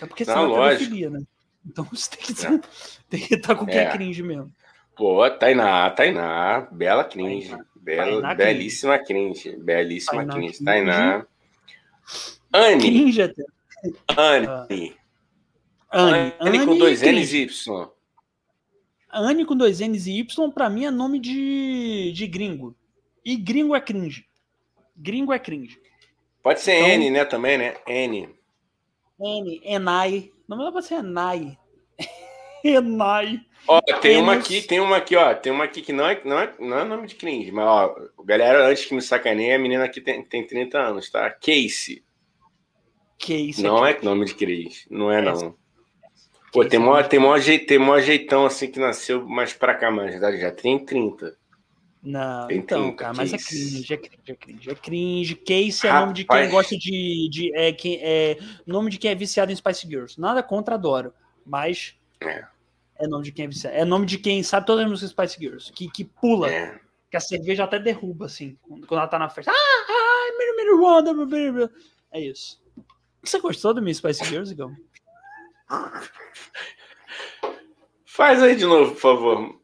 É 0.01 0.07
porque 0.07 0.25
senão 0.25 0.65
é 0.65 0.71
pedofilia, 0.71 1.11
né? 1.11 1.21
Então 1.65 1.85
você 1.85 2.11
tem 2.11 2.21
que, 2.21 2.47
é. 2.47 2.61
tem 3.09 3.21
que 3.21 3.35
estar 3.35 3.55
com 3.55 3.67
quem 3.67 3.79
é. 3.79 3.85
é 3.85 3.91
cringe 3.93 4.23
mesmo. 4.23 4.51
Pô, 4.97 5.29
Tainá, 5.31 5.91
Tainá, 5.91 6.69
bela 6.73 7.05
cringe. 7.05 7.51
Tainá. 7.51 7.65
Bela, 7.83 8.23
Tainá 8.23 8.35
belíssima 8.35 8.99
cringe. 8.99 9.57
Belíssima 9.57 10.19
Tainá 10.19 10.33
cringe. 10.35 10.53
cringe. 10.53 10.65
Tainá. 10.65 11.27
Anne. 12.53 12.81
Cringe 12.81 13.23
até. 13.23 13.45
Anne. 14.17 14.47
Ah. 14.47 14.67
Anne. 14.71 14.97
Anne, 15.91 16.35
Anne 16.39 16.67
com 16.67 16.79
dois 16.79 17.03
N's 17.03 17.33
e 17.33 17.43
Y. 17.43 17.91
Anne 19.11 19.45
com 19.45 19.57
dois 19.57 19.81
N's 19.81 20.07
e 20.07 20.21
Y, 20.21 20.51
pra 20.53 20.71
mim, 20.71 20.85
é 20.85 20.91
nome 20.91 21.19
de, 21.19 22.13
de 22.13 22.27
gringo. 22.29 22.75
E 23.25 23.37
gringo 23.37 23.75
é 23.75 23.81
cringe. 23.81 24.27
Gringo 24.97 25.33
é 25.33 25.39
cringe. 25.39 25.81
Pode 26.41 26.61
ser 26.61 26.75
então, 26.75 26.89
N, 26.89 27.11
né? 27.11 27.25
Também, 27.25 27.59
né? 27.59 27.75
N. 27.87 28.29
N, 29.19 29.61
Enai. 29.65 30.31
Não 30.49 30.57
dá 30.57 30.71
pra 30.71 30.83
ser 30.83 30.95
Enai. 30.95 31.59
Enai. 32.65 33.41
Ó, 33.67 33.81
tem 34.01 34.17
uma 34.17 34.35
aqui, 34.35 34.61
tem 34.63 34.81
uma 34.81 34.97
aqui, 34.97 35.17
ó. 35.17 35.35
Tem 35.35 35.53
uma 35.53 35.65
aqui 35.65 35.83
que 35.83 35.93
não 35.93 36.07
é, 36.07 36.21
não 36.25 36.39
é, 36.39 36.55
não 36.59 36.79
é 36.79 36.85
nome 36.85 37.07
de 37.07 37.15
cringe, 37.15 37.53
mas, 37.53 37.65
ó, 37.65 37.95
galera, 38.25 38.67
antes 38.67 38.87
que 38.87 38.95
me 38.95 39.03
sacaneie, 39.03 39.55
a 39.55 39.59
menina 39.59 39.85
aqui 39.85 40.01
tem, 40.01 40.23
tem 40.23 40.47
30 40.47 40.79
anos, 40.79 41.11
tá? 41.11 41.31
Casey. 41.31 42.03
Casey. 43.19 43.63
Não 43.63 43.87
é 43.87 43.97
nome 44.03 44.27
de 44.27 44.35
cringe. 44.35 44.87
Não 44.91 45.11
é, 45.11 45.23
não. 45.23 45.55
Pô, 46.53 46.65
tem 46.67 46.79
mó, 46.79 47.03
tem, 47.03 47.19
mó 47.19 47.39
jeito, 47.39 47.67
tem 47.67 47.79
mó 47.79 47.99
jeitão 47.99 48.45
assim 48.45 48.71
que 48.71 48.79
nasceu 48.79 49.27
mais 49.27 49.55
pra 49.55 49.75
cá, 49.75 49.91
mas 49.91 50.21
já 50.21 50.51
tem 50.51 50.85
30. 50.85 51.35
Não, 52.03 52.49
tem 52.49 52.59
então, 52.59 52.83
30, 52.83 52.97
cara, 52.97 53.15
mas 53.15 53.33
é 53.33 53.39
cringe, 53.39 53.95
é 53.95 53.97
cringe, 53.97 54.23
é 54.27 54.35
cringe. 54.35 54.71
É 54.71 54.75
cringe. 54.75 55.35
Case 55.37 55.87
é 55.87 55.93
nome 55.93 56.13
de 56.13 56.25
quem 56.25 56.51
gosta 56.51 56.77
de. 56.77 57.29
de 57.31 57.57
é, 57.57 57.73
quem, 57.73 57.99
é 58.03 58.39
nome 58.67 58.91
de 58.91 58.99
quem 58.99 59.13
é 59.13 59.15
viciado 59.15 59.51
em 59.51 59.57
Spice 59.57 59.87
Girls. 59.87 60.21
Nada 60.21 60.43
contra, 60.43 60.75
adoro. 60.75 61.15
Mas. 61.47 61.95
É. 62.21 62.45
É 63.03 63.09
nome 63.09 63.25
de 63.25 63.33
quem 63.33 63.47
é 63.47 63.49
viciado. 63.49 63.77
É 63.77 63.85
nome 63.85 64.07
de 64.07 64.17
quem 64.17 64.45
sabe 64.45 64.65
todas 64.65 64.85
as 64.85 64.91
músicas 64.91 65.11
Spice 65.11 65.37
Girls. 65.41 65.73
Que, 65.73 65.91
que 65.91 66.05
pula. 66.05 66.49
É. 66.49 66.81
Que 67.11 67.17
a 67.17 67.21
cerveja 67.21 67.65
até 67.65 67.81
derruba, 67.81 68.27
assim, 68.27 68.57
quando 68.63 68.87
ela 68.93 69.09
tá 69.09 69.19
na 69.19 69.29
festa. 69.29 69.51
Ah, 69.51 69.55
ah, 69.55 70.29
é 72.13 72.21
isso. 72.21 72.63
Você 73.25 73.41
gostou 73.41 73.75
do 73.75 73.83
meu 73.83 73.93
Spice 73.93 74.25
Girls, 74.25 74.53
Igão? 74.53 74.75
Faz 78.07 78.41
aí 78.41 78.55
de 78.55 78.65
novo, 78.65 78.93
por 78.93 79.01
favor. 79.01 79.61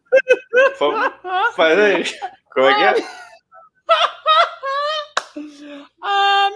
Faz 1.54 1.78
aí. 1.78 2.04
Como 2.52 2.66
é 2.66 2.74
que 2.74 3.00
é? 3.00 3.08
Ah, 6.02 6.50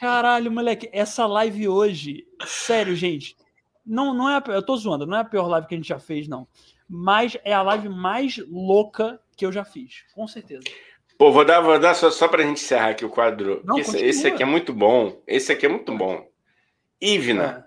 Caralho, 0.00 0.50
moleque, 0.50 0.88
essa 0.92 1.26
live 1.26 1.68
hoje, 1.68 2.26
sério, 2.46 2.94
gente, 2.94 3.36
não, 3.84 4.14
não 4.14 4.30
é 4.30 4.42
eu 4.48 4.62
tô 4.62 4.76
zoando, 4.76 5.06
não 5.06 5.16
é 5.16 5.20
a 5.20 5.24
pior 5.24 5.48
live 5.48 5.66
que 5.66 5.74
a 5.74 5.78
gente 5.78 5.88
já 5.88 5.98
fez, 5.98 6.28
não. 6.28 6.46
Mas 6.88 7.36
é 7.44 7.52
a 7.52 7.62
live 7.62 7.88
mais 7.88 8.38
louca 8.48 9.20
que 9.36 9.44
eu 9.44 9.50
já 9.50 9.64
fiz, 9.64 10.04
com 10.14 10.26
certeza. 10.28 10.64
Pô, 11.18 11.32
vou 11.32 11.44
dar, 11.44 11.60
vou 11.60 11.78
dar 11.80 11.94
só, 11.94 12.10
só 12.12 12.28
pra 12.28 12.44
gente 12.44 12.62
encerrar 12.62 12.90
aqui 12.90 13.04
o 13.04 13.10
quadro. 13.10 13.60
Não, 13.64 13.76
esse, 13.76 13.98
esse, 13.98 14.26
aqui 14.28 14.40
é 14.40 14.46
muito 14.46 14.72
bom. 14.72 15.20
Esse 15.26 15.50
aqui 15.50 15.66
é 15.66 15.68
muito 15.68 15.92
bom. 15.96 16.24
Ivna. 17.00 17.66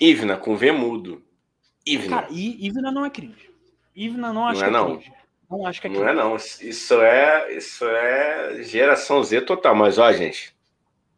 É. 0.00 0.04
Ivna, 0.04 0.36
com 0.36 0.56
V 0.56 0.72
mudo. 0.72 1.22
Ivna. 1.86 2.22
Cara, 2.22 2.32
Ivna 2.32 2.90
não 2.90 3.04
é 3.04 3.10
cringe. 3.10 3.50
Ivna 3.94 4.32
não 4.32 4.46
acho 4.48 4.60
não 4.60 4.66
é, 4.66 4.70
que 4.70 4.76
é 4.76 4.78
não. 4.80 4.96
cringe. 4.96 5.12
Não 5.48 5.66
acho 5.66 5.80
que 5.80 5.86
é 5.86 5.90
cringe. 5.90 6.04
Não 6.04 6.10
é 6.10 6.14
não. 6.14 6.36
Isso 6.36 7.00
é, 7.00 7.56
isso 7.56 7.84
é 7.86 8.62
geração 8.64 9.22
Z 9.22 9.42
total. 9.42 9.76
Mas, 9.76 9.96
ó, 9.96 10.12
gente, 10.12 10.53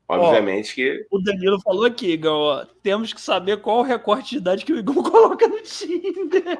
Obviamente 0.09 0.73
ó, 0.73 0.74
que. 0.74 1.07
O 1.11 1.19
Danilo 1.19 1.61
falou 1.61 1.85
aqui, 1.85 2.12
Igor, 2.12 2.33
ó, 2.33 2.65
temos 2.83 3.12
que 3.12 3.20
saber 3.20 3.61
qual 3.61 3.78
o 3.78 3.83
recorte 3.83 4.31
de 4.31 4.37
idade 4.37 4.65
que 4.65 4.73
o 4.73 4.78
Igor 4.78 5.03
coloca 5.11 5.49
no 5.49 5.61
Tinder. 5.62 6.59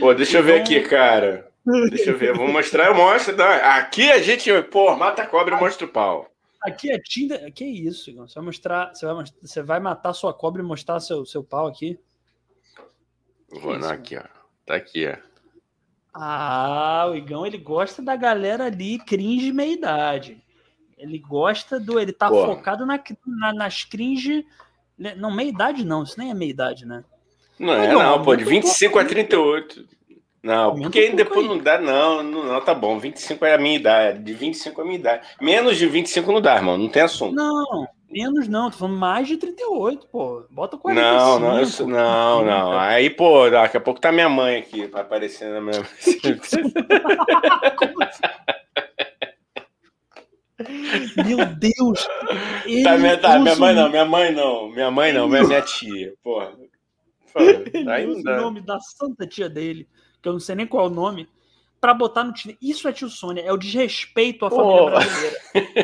Pô, 0.00 0.14
deixa 0.14 0.38
eu 0.38 0.42
ver 0.42 0.62
aqui, 0.62 0.80
cara. 0.80 1.50
Deixa 1.90 2.10
eu 2.10 2.18
ver, 2.18 2.34
vou 2.34 2.48
mostrar, 2.48 2.86
eu 2.86 2.94
mostro. 2.94 3.36
Aqui 3.42 4.10
a 4.10 4.18
gente, 4.22 4.50
pô, 4.64 4.96
mata 4.96 5.22
a 5.22 5.26
cobra 5.26 5.54
e 5.54 5.60
mostra 5.60 5.86
o 5.86 5.90
pau. 5.90 6.30
Aqui 6.62 6.90
é 6.90 6.98
Tinder. 6.98 7.52
Que 7.52 7.64
isso, 7.64 8.10
Igor? 8.10 8.28
Você 8.28 8.34
vai 8.36 8.44
mostrar. 8.44 8.94
Você 8.94 9.06
vai, 9.06 9.24
você 9.42 9.62
vai 9.62 9.80
matar 9.80 10.12
sua 10.14 10.32
cobra 10.32 10.62
e 10.62 10.64
mostrar 10.64 11.00
seu, 11.00 11.26
seu 11.26 11.44
pau 11.44 11.66
aqui? 11.66 11.98
Vou 13.50 13.78
não, 13.78 13.90
aqui, 13.90 14.16
ó. 14.16 14.24
Tá 14.64 14.74
aqui, 14.74 15.06
ó. 15.06 15.16
Ah, 16.14 17.06
o 17.10 17.14
Igão 17.14 17.46
ele 17.46 17.58
gosta 17.58 18.02
da 18.02 18.16
galera 18.16 18.64
ali, 18.64 18.98
cringe 18.98 19.52
meia 19.52 19.72
idade. 19.72 20.42
Ele 20.98 21.18
gosta 21.18 21.78
do. 21.78 21.98
Ele 21.98 22.12
tá 22.12 22.28
Pô. 22.28 22.46
focado 22.46 22.84
na, 22.84 23.00
na, 23.26 23.52
nas 23.52 23.84
cringe. 23.84 24.44
Né, 24.98 25.14
não, 25.16 25.30
meia 25.30 25.48
idade 25.48 25.84
não, 25.84 26.02
isso 26.02 26.18
nem 26.18 26.30
é 26.30 26.34
meia 26.34 26.50
idade, 26.50 26.84
né? 26.84 27.04
Não 27.58 27.72
é, 27.72 27.92
não, 27.92 28.02
não 28.02 28.22
pô, 28.22 28.36
de 28.36 28.44
25 28.44 28.98
a 28.98 29.04
38. 29.04 29.84
Não, 30.42 30.74
porque 30.76 31.10
um 31.10 31.16
depois 31.16 31.40
aí. 31.40 31.48
não 31.48 31.58
dá, 31.58 31.78
não, 31.80 32.22
não, 32.22 32.44
não, 32.44 32.60
tá 32.60 32.72
bom. 32.74 32.98
25 32.98 33.44
é 33.44 33.54
a 33.54 33.58
minha 33.58 33.76
idade, 33.76 34.20
de 34.20 34.32
25 34.32 34.80
é 34.80 34.84
a 34.84 34.86
minha 34.86 34.98
idade. 34.98 35.26
Menos 35.40 35.76
de 35.76 35.86
25 35.86 36.30
não 36.32 36.40
dá, 36.40 36.56
irmão, 36.56 36.78
não 36.78 36.88
tem 36.88 37.02
assunto. 37.02 37.34
Não, 37.34 37.88
menos 38.08 38.46
não, 38.46 38.70
tô 38.70 38.78
falando 38.78 38.96
mais 38.96 39.26
de 39.26 39.36
38, 39.36 40.06
pô. 40.06 40.44
Bota 40.48 40.76
45. 40.76 41.18
Não, 41.18 41.40
não, 41.40 41.60
isso, 41.60 41.86
não, 41.86 42.44
não. 42.44 42.78
Aí, 42.78 43.10
pô, 43.10 43.50
daqui 43.50 43.76
a 43.76 43.80
pouco 43.80 44.00
tá 44.00 44.12
minha 44.12 44.28
mãe 44.28 44.58
aqui, 44.58 44.86
vai 44.86 45.02
aparecer 45.02 45.50
na 45.50 45.60
minha. 45.60 45.82
Meu 51.24 51.46
Deus! 51.54 52.06
Tá, 52.84 52.98
minha, 52.98 53.18
tá, 53.18 53.38
minha 53.38 53.56
mãe 53.56 53.74
não, 53.74 53.88
minha 53.88 54.04
mãe 54.04 54.32
não, 54.32 54.68
minha 54.70 54.90
mãe 54.90 55.12
não, 55.12 55.28
minha, 55.28 55.44
minha 55.44 55.62
tia, 55.62 56.14
porra. 56.22 56.52
Aí 57.88 58.06
o 58.06 58.22
nome 58.22 58.60
da 58.60 58.80
santa 58.80 59.26
tia 59.26 59.48
dele 59.48 59.88
que 60.22 60.28
eu 60.28 60.32
não 60.32 60.40
sei 60.40 60.54
nem 60.54 60.66
qual 60.66 60.86
é 60.86 60.88
o 60.88 60.94
nome, 60.94 61.28
para 61.80 61.94
botar 61.94 62.24
no 62.24 62.32
Tinder. 62.32 62.58
Isso 62.60 62.88
é 62.88 62.92
tio 62.92 63.08
Sônia, 63.08 63.42
é 63.42 63.52
o 63.52 63.56
desrespeito 63.56 64.44
à 64.44 64.50
família 64.50 64.82
oh. 64.82 64.90
brasileira. 64.90 65.36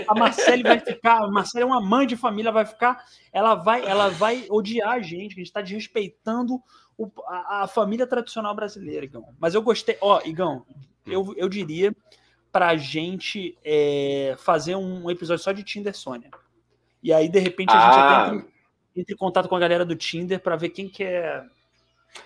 A 0.08 0.14
Marcele 0.14 0.62
vai 0.62 0.80
ficar, 0.80 1.22
a 1.22 1.28
Marcele 1.28 1.62
é 1.62 1.66
uma 1.66 1.80
mãe 1.80 2.06
de 2.06 2.16
família, 2.16 2.50
vai 2.50 2.66
ficar, 2.66 3.04
ela 3.32 3.54
vai, 3.54 3.86
ela 3.86 4.08
vai 4.08 4.46
odiar 4.50 4.94
a 4.94 5.00
gente, 5.00 5.34
que 5.34 5.40
a 5.40 5.44
gente 5.44 5.46
está 5.46 5.60
desrespeitando 5.60 6.60
o, 6.98 7.08
a, 7.26 7.62
a, 7.62 7.68
família 7.68 8.06
tradicional 8.06 8.54
brasileira, 8.54 9.04
Igão. 9.04 9.24
Mas 9.38 9.54
eu 9.54 9.62
gostei, 9.62 9.96
ó, 10.00 10.20
Igão, 10.24 10.64
eu, 11.06 11.32
eu 11.36 11.48
diria 11.48 11.94
pra 12.54 12.76
gente 12.76 13.58
é, 13.64 14.36
fazer 14.38 14.76
um 14.76 15.10
episódio 15.10 15.42
só 15.42 15.50
de 15.50 15.64
Tinder 15.64 15.92
Sônia. 15.92 16.30
E 17.02 17.12
aí, 17.12 17.28
de 17.28 17.40
repente, 17.40 17.74
a 17.74 17.80
gente 17.80 17.98
ah. 17.98 18.30
entra, 18.32 18.48
entra 18.94 19.12
em 19.12 19.18
contato 19.18 19.48
com 19.48 19.56
a 19.56 19.58
galera 19.58 19.84
do 19.84 19.96
Tinder 19.96 20.38
para 20.38 20.54
ver 20.54 20.68
quem 20.68 20.88
que 20.88 21.02
é 21.02 21.42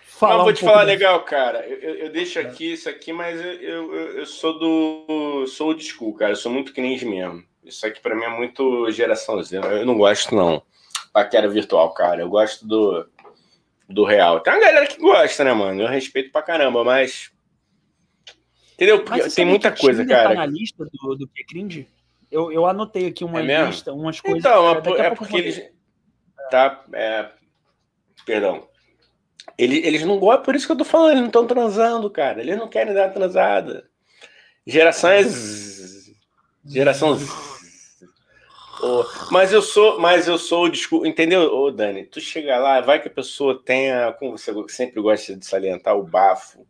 falar. 0.05 0.35
Não, 0.35 0.43
vou 0.43 0.51
um 0.51 0.55
te 0.55 0.63
falar 0.63 0.83
legal, 0.83 1.23
cara. 1.23 1.67
Eu, 1.67 1.95
eu, 1.95 2.13
deixo 2.13 2.39
aqui 2.39 2.75
isso 2.75 2.91
aqui, 2.91 3.11
mas 3.11 3.41
eu, 3.41 3.55
eu, 3.55 4.19
eu 4.19 4.27
sou 4.27 4.59
do 4.59 5.47
sou 5.47 5.69
old 5.69 5.83
school, 5.83 6.13
cara. 6.13 6.33
Eu 6.33 6.37
sou 6.37 6.53
muito 6.53 6.75
cringe 6.75 7.07
mesmo. 7.07 7.43
Isso 7.65 7.87
aqui 7.87 7.99
para 7.99 8.15
mim 8.15 8.25
é 8.25 8.29
muito 8.29 8.91
geração 8.91 9.43
Z. 9.43 9.57
Eu 9.57 9.87
não 9.87 9.97
gosto, 9.97 10.35
não. 10.35 10.63
Paquera 11.11 11.49
virtual, 11.49 11.95
cara. 11.95 12.21
Eu 12.21 12.29
gosto 12.29 12.67
do, 12.67 13.09
do 13.89 14.05
real. 14.05 14.41
Tem 14.41 14.53
uma 14.53 14.61
galera 14.61 14.87
que 14.87 15.01
gosta, 15.01 15.43
né, 15.43 15.55
mano? 15.55 15.81
Eu 15.81 15.89
respeito 15.89 16.31
pra 16.31 16.43
caramba, 16.43 16.85
mas. 16.85 17.33
Entendeu? 18.79 19.05
Mas 19.09 19.35
Tem 19.35 19.45
muita 19.45 19.73
coisa, 19.73 20.07
cara. 20.07 20.29
Tá 20.29 20.35
na 20.37 20.47
lista 20.47 20.85
do, 20.85 21.17
do 21.17 21.27
que 21.27 21.43
é 21.43 21.45
cringe? 21.45 21.89
Eu, 22.31 22.53
eu 22.53 22.65
anotei 22.65 23.09
aqui 23.09 23.25
uma 23.25 23.41
é 23.41 23.67
lista, 23.67 23.93
umas 23.93 24.21
coisas. 24.21 24.39
Então, 24.39 24.71
é, 24.71 25.07
é 25.07 25.11
porque 25.11 25.37
eles. 25.37 25.61
Tá. 26.49 26.85
É... 26.93 27.29
Perdão. 28.25 28.69
Eles, 29.59 29.85
eles 29.85 30.05
não 30.05 30.21
gostam, 30.21 30.45
por 30.45 30.55
isso 30.55 30.65
que 30.65 30.73
eu 30.73 30.77
tô 30.77 30.85
falando, 30.85 31.11
eles 31.11 31.21
não 31.21 31.27
estão 31.27 31.45
transando, 31.45 32.09
cara. 32.09 32.41
Eles 32.41 32.57
não 32.57 32.69
querem 32.69 32.95
dar 32.95 33.09
transada. 33.09 33.89
Gerações. 34.65 36.15
Geração. 36.65 37.19
Oh, 38.81 39.05
mas 39.33 39.53
eu 39.53 39.61
sou, 39.61 39.99
mas 39.99 40.29
eu 40.29 40.39
sou, 40.39 40.69
desculpa, 40.69 41.09
entendeu, 41.09 41.73
Dani? 41.73 42.05
Tu 42.05 42.21
chega 42.21 42.59
lá, 42.59 42.81
vai 42.81 43.03
que 43.03 43.09
a 43.09 43.11
pessoa 43.11 43.61
tenha, 43.65 44.13
como 44.13 44.39
você 44.39 44.53
sempre 44.69 45.01
gosta 45.01 45.35
de 45.35 45.45
salientar, 45.45 45.97
o 45.97 46.05
bafo, 46.05 46.65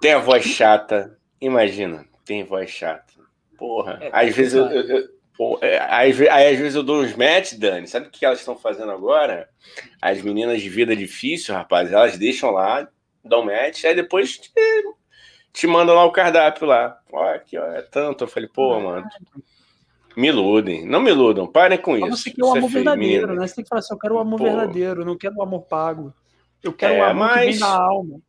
tem 0.00 0.12
a 0.12 0.18
voz 0.18 0.44
chata, 0.44 1.18
imagina, 1.40 2.04
tem 2.24 2.44
voz 2.44 2.70
chata. 2.70 3.14
Porra, 3.56 3.98
é, 4.00 4.10
às 4.12 4.34
vezes 4.34 4.54
eu, 4.54 4.66
eu, 4.66 5.08
Pô, 5.36 5.58
é, 5.60 5.78
aí, 5.90 6.12
aí, 6.30 6.54
às 6.54 6.58
vezes 6.58 6.74
eu 6.74 6.82
dou 6.82 7.02
uns 7.02 7.14
match, 7.14 7.54
Dani. 7.54 7.86
Sabe 7.86 8.06
o 8.06 8.10
que 8.10 8.24
elas 8.24 8.38
estão 8.38 8.56
fazendo 8.56 8.90
agora? 8.90 9.48
As 10.00 10.22
meninas 10.22 10.62
de 10.62 10.68
vida 10.68 10.96
difícil, 10.96 11.54
rapaz, 11.54 11.92
elas 11.92 12.16
deixam 12.16 12.50
lá, 12.50 12.88
dão 13.22 13.44
match, 13.44 13.84
aí 13.84 13.94
depois 13.94 14.38
te, 14.38 14.50
te 15.52 15.66
mandam 15.66 15.94
lá 15.94 16.04
o 16.04 16.12
cardápio 16.12 16.66
lá. 16.66 16.98
Ó, 17.12 17.22
aqui, 17.28 17.58
ó, 17.58 17.66
é 17.66 17.82
tanto. 17.82 18.24
Eu 18.24 18.28
falei, 18.28 18.48
pô, 18.48 18.80
mano. 18.80 19.06
Me 20.16 20.28
iludem, 20.28 20.86
não 20.86 21.00
me 21.00 21.10
iludam, 21.10 21.46
parem 21.46 21.76
com 21.76 21.94
isso. 21.94 22.16
Você 22.16 22.30
quer 22.30 22.42
o 22.42 22.52
amor 22.52 22.70
é 22.70 22.72
verdadeiro, 22.72 23.34
né? 23.34 23.46
Você 23.46 23.56
tem 23.56 23.64
que 23.64 23.68
falar 23.68 23.80
assim: 23.80 23.92
eu 23.92 23.98
quero 23.98 24.14
o 24.14 24.18
amor 24.18 24.38
pô. 24.38 24.44
verdadeiro, 24.44 25.04
não 25.04 25.18
quero 25.18 25.36
o 25.36 25.42
amor 25.42 25.60
pago. 25.64 26.14
Eu 26.62 26.72
quero 26.72 26.94
é, 26.94 27.00
o 27.00 27.04
amor 27.04 27.26
mas... 27.26 27.44
que 27.44 27.50
vem 27.50 27.60
da 27.60 27.78
alma. 27.78 28.20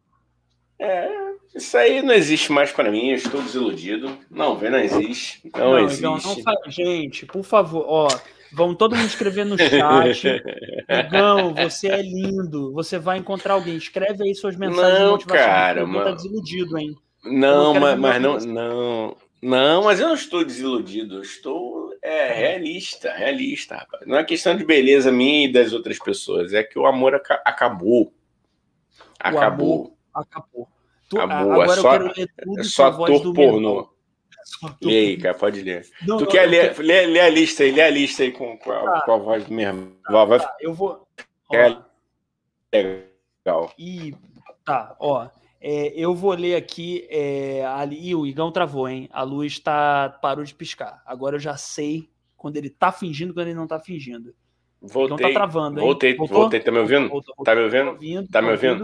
É, 0.80 1.10
isso 1.56 1.76
aí 1.76 2.02
não 2.02 2.14
existe 2.14 2.52
mais 2.52 2.72
para 2.72 2.92
mim, 2.92 3.10
eu 3.10 3.16
estou 3.16 3.42
desiludido. 3.42 4.16
Não, 4.30 4.56
vê, 4.56 4.70
não 4.70 4.80
existe. 4.80 5.50
Não, 5.54 5.72
não 5.72 5.80
existe. 5.80 6.04
Não, 6.04 6.18
não 6.18 6.72
Gente, 6.72 7.26
por 7.26 7.44
favor, 7.44 7.86
ó, 7.88 8.08
vão 8.52 8.76
todo 8.76 8.96
mundo 8.96 9.08
escrever 9.08 9.46
no 9.46 9.58
chat. 9.58 10.44
Igão, 10.88 11.56
você 11.56 11.88
é 11.88 12.02
lindo. 12.02 12.72
Você 12.74 13.00
vai 13.00 13.18
encontrar 13.18 13.56
alguém. 13.56 13.76
Escreve 13.76 14.24
aí 14.24 14.36
suas 14.36 14.56
mensagens 14.56 15.00
não. 15.00 15.18
Cara, 15.18 15.86
mano. 15.86 16.06
tá 16.06 16.12
desiludido, 16.12 16.78
hein? 16.78 16.96
Não, 17.26 17.74
mas, 17.74 18.00
mas 18.00 18.22
não, 18.22 18.38
não. 18.38 19.18
Não, 19.42 19.84
mas 19.84 20.00
eu 20.00 20.08
não 20.08 20.16
estou 20.16 20.44
desiludido. 20.44 21.16
Eu 21.16 21.22
estou 21.22 21.92
é, 22.02 22.34
realista, 22.34 23.12
realista, 23.14 23.76
rapaz. 23.76 24.06
Não 24.06 24.18
é 24.18 24.24
questão 24.24 24.56
de 24.56 24.66
beleza 24.66 25.12
minha 25.12 25.48
e 25.48 25.52
das 25.52 25.74
outras 25.74 25.98
pessoas. 26.00 26.54
É 26.54 26.64
que 26.64 26.78
o 26.78 26.86
amor 26.86 27.16
ac 27.16 27.28
acabou. 27.46 28.14
Acabou. 29.20 29.97
Acabou. 30.22 30.68
Tu, 31.10 31.20
acabou. 31.20 31.54
Agora 31.54 31.72
é 31.72 31.76
só, 31.76 31.94
eu 31.94 32.00
quero 32.00 32.14
ler 32.18 32.34
tudo 32.38 32.60
é 32.60 32.64
só 32.66 32.88
ator 32.88 33.34
pornô. 33.34 33.90
Lê 34.82 35.00
aí, 35.00 35.18
cara, 35.18 35.38
pode 35.38 35.62
ler. 35.62 35.86
Não, 36.08 36.18
tu 36.18 36.24
não, 36.24 36.32
quer 36.32 36.46
ler, 36.48 36.78
lê, 36.80 37.06
lê, 37.06 37.20
a 37.20 37.30
lista 37.30 37.64
aí, 37.64 37.72
lê 37.72 37.82
a 37.82 37.90
lista 37.90 38.24
aí 38.24 38.32
com, 38.32 38.58
com, 38.58 38.72
a, 38.72 38.82
tá. 38.82 39.02
com 39.02 39.12
a 39.12 39.18
voz 39.18 39.46
do 39.46 39.54
mesmo. 39.54 39.92
Tá, 40.04 40.26
vai... 40.26 40.40
tá, 40.40 40.56
eu 40.62 40.74
vou. 40.74 41.06
É 41.52 41.76
legal. 42.74 43.74
E 43.78 44.16
tá, 44.64 44.96
ó. 45.00 45.28
É, 45.60 45.88
eu 45.96 46.14
vou 46.14 46.34
ler 46.34 46.56
aqui. 46.56 47.06
É, 47.10 47.66
ali, 47.66 48.14
o 48.16 48.26
Igão 48.26 48.52
travou, 48.52 48.88
hein? 48.88 49.10
A 49.12 49.24
luz 49.24 49.60
tá, 49.60 50.18
parou 50.22 50.44
de 50.44 50.54
piscar. 50.54 51.02
Agora 51.06 51.36
eu 51.36 51.40
já 51.40 51.58
sei 51.58 52.10
quando 52.36 52.58
ele 52.58 52.70
tá 52.70 52.92
fingindo 52.92 53.34
quando 53.34 53.48
ele 53.48 53.56
não 53.56 53.68
tá 53.68 53.80
fingindo. 53.80 54.34
Voltei. 54.82 55.16
Então 55.16 55.28
tá 55.28 55.34
travando, 55.34 55.80
hein? 55.80 55.86
Voltei, 55.86 56.16
Voltou? 56.16 56.42
voltei. 56.42 56.60
Tá 56.60 56.72
me 56.72 56.80
ouvindo? 56.80 57.10
Voltou, 57.10 57.34
voltou, 57.36 57.46
tá 57.46 57.56
me 57.56 57.64
ouvindo? 57.64 57.86
Tá, 57.86 57.92
ouvindo, 57.92 58.30
tá 58.30 58.42
me 58.42 58.52
ouvindo? 58.52 58.84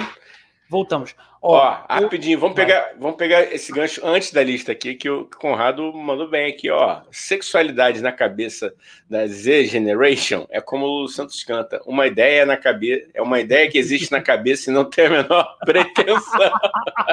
Voltamos. 0.73 1.15
Ó, 1.39 1.55
ó 1.55 1.85
rapidinho, 1.87 2.39
vamos 2.39 2.55
pegar, 2.55 2.95
vamos 2.99 3.15
pegar 3.15 3.43
esse 3.53 3.71
gancho 3.71 4.03
antes 4.03 4.31
da 4.31 4.43
lista 4.43 4.71
aqui, 4.71 4.95
que 4.95 5.07
o 5.07 5.25
Conrado 5.25 5.93
mandou 5.93 6.27
bem 6.27 6.51
aqui, 6.51 6.71
ó. 6.71 7.01
Sexualidade 7.11 8.01
na 8.01 8.11
cabeça 8.11 8.73
da 9.07 9.27
Z 9.27 9.65
Generation 9.65 10.47
é 10.49 10.59
como 10.59 10.87
o 10.87 11.07
Santos 11.07 11.43
canta, 11.43 11.79
uma 11.85 12.07
ideia 12.07 12.43
na 12.43 12.57
cabeça, 12.57 13.05
é 13.13 13.21
uma 13.21 13.39
ideia 13.39 13.69
que 13.69 13.77
existe 13.77 14.11
na 14.11 14.19
cabeça 14.19 14.71
e 14.71 14.73
não 14.73 14.83
tem 14.83 15.05
a 15.05 15.09
menor 15.11 15.57
pretensão. 15.63 16.51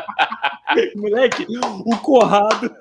Moleque, 0.96 1.46
o 1.84 1.98
Conrado. 1.98 2.74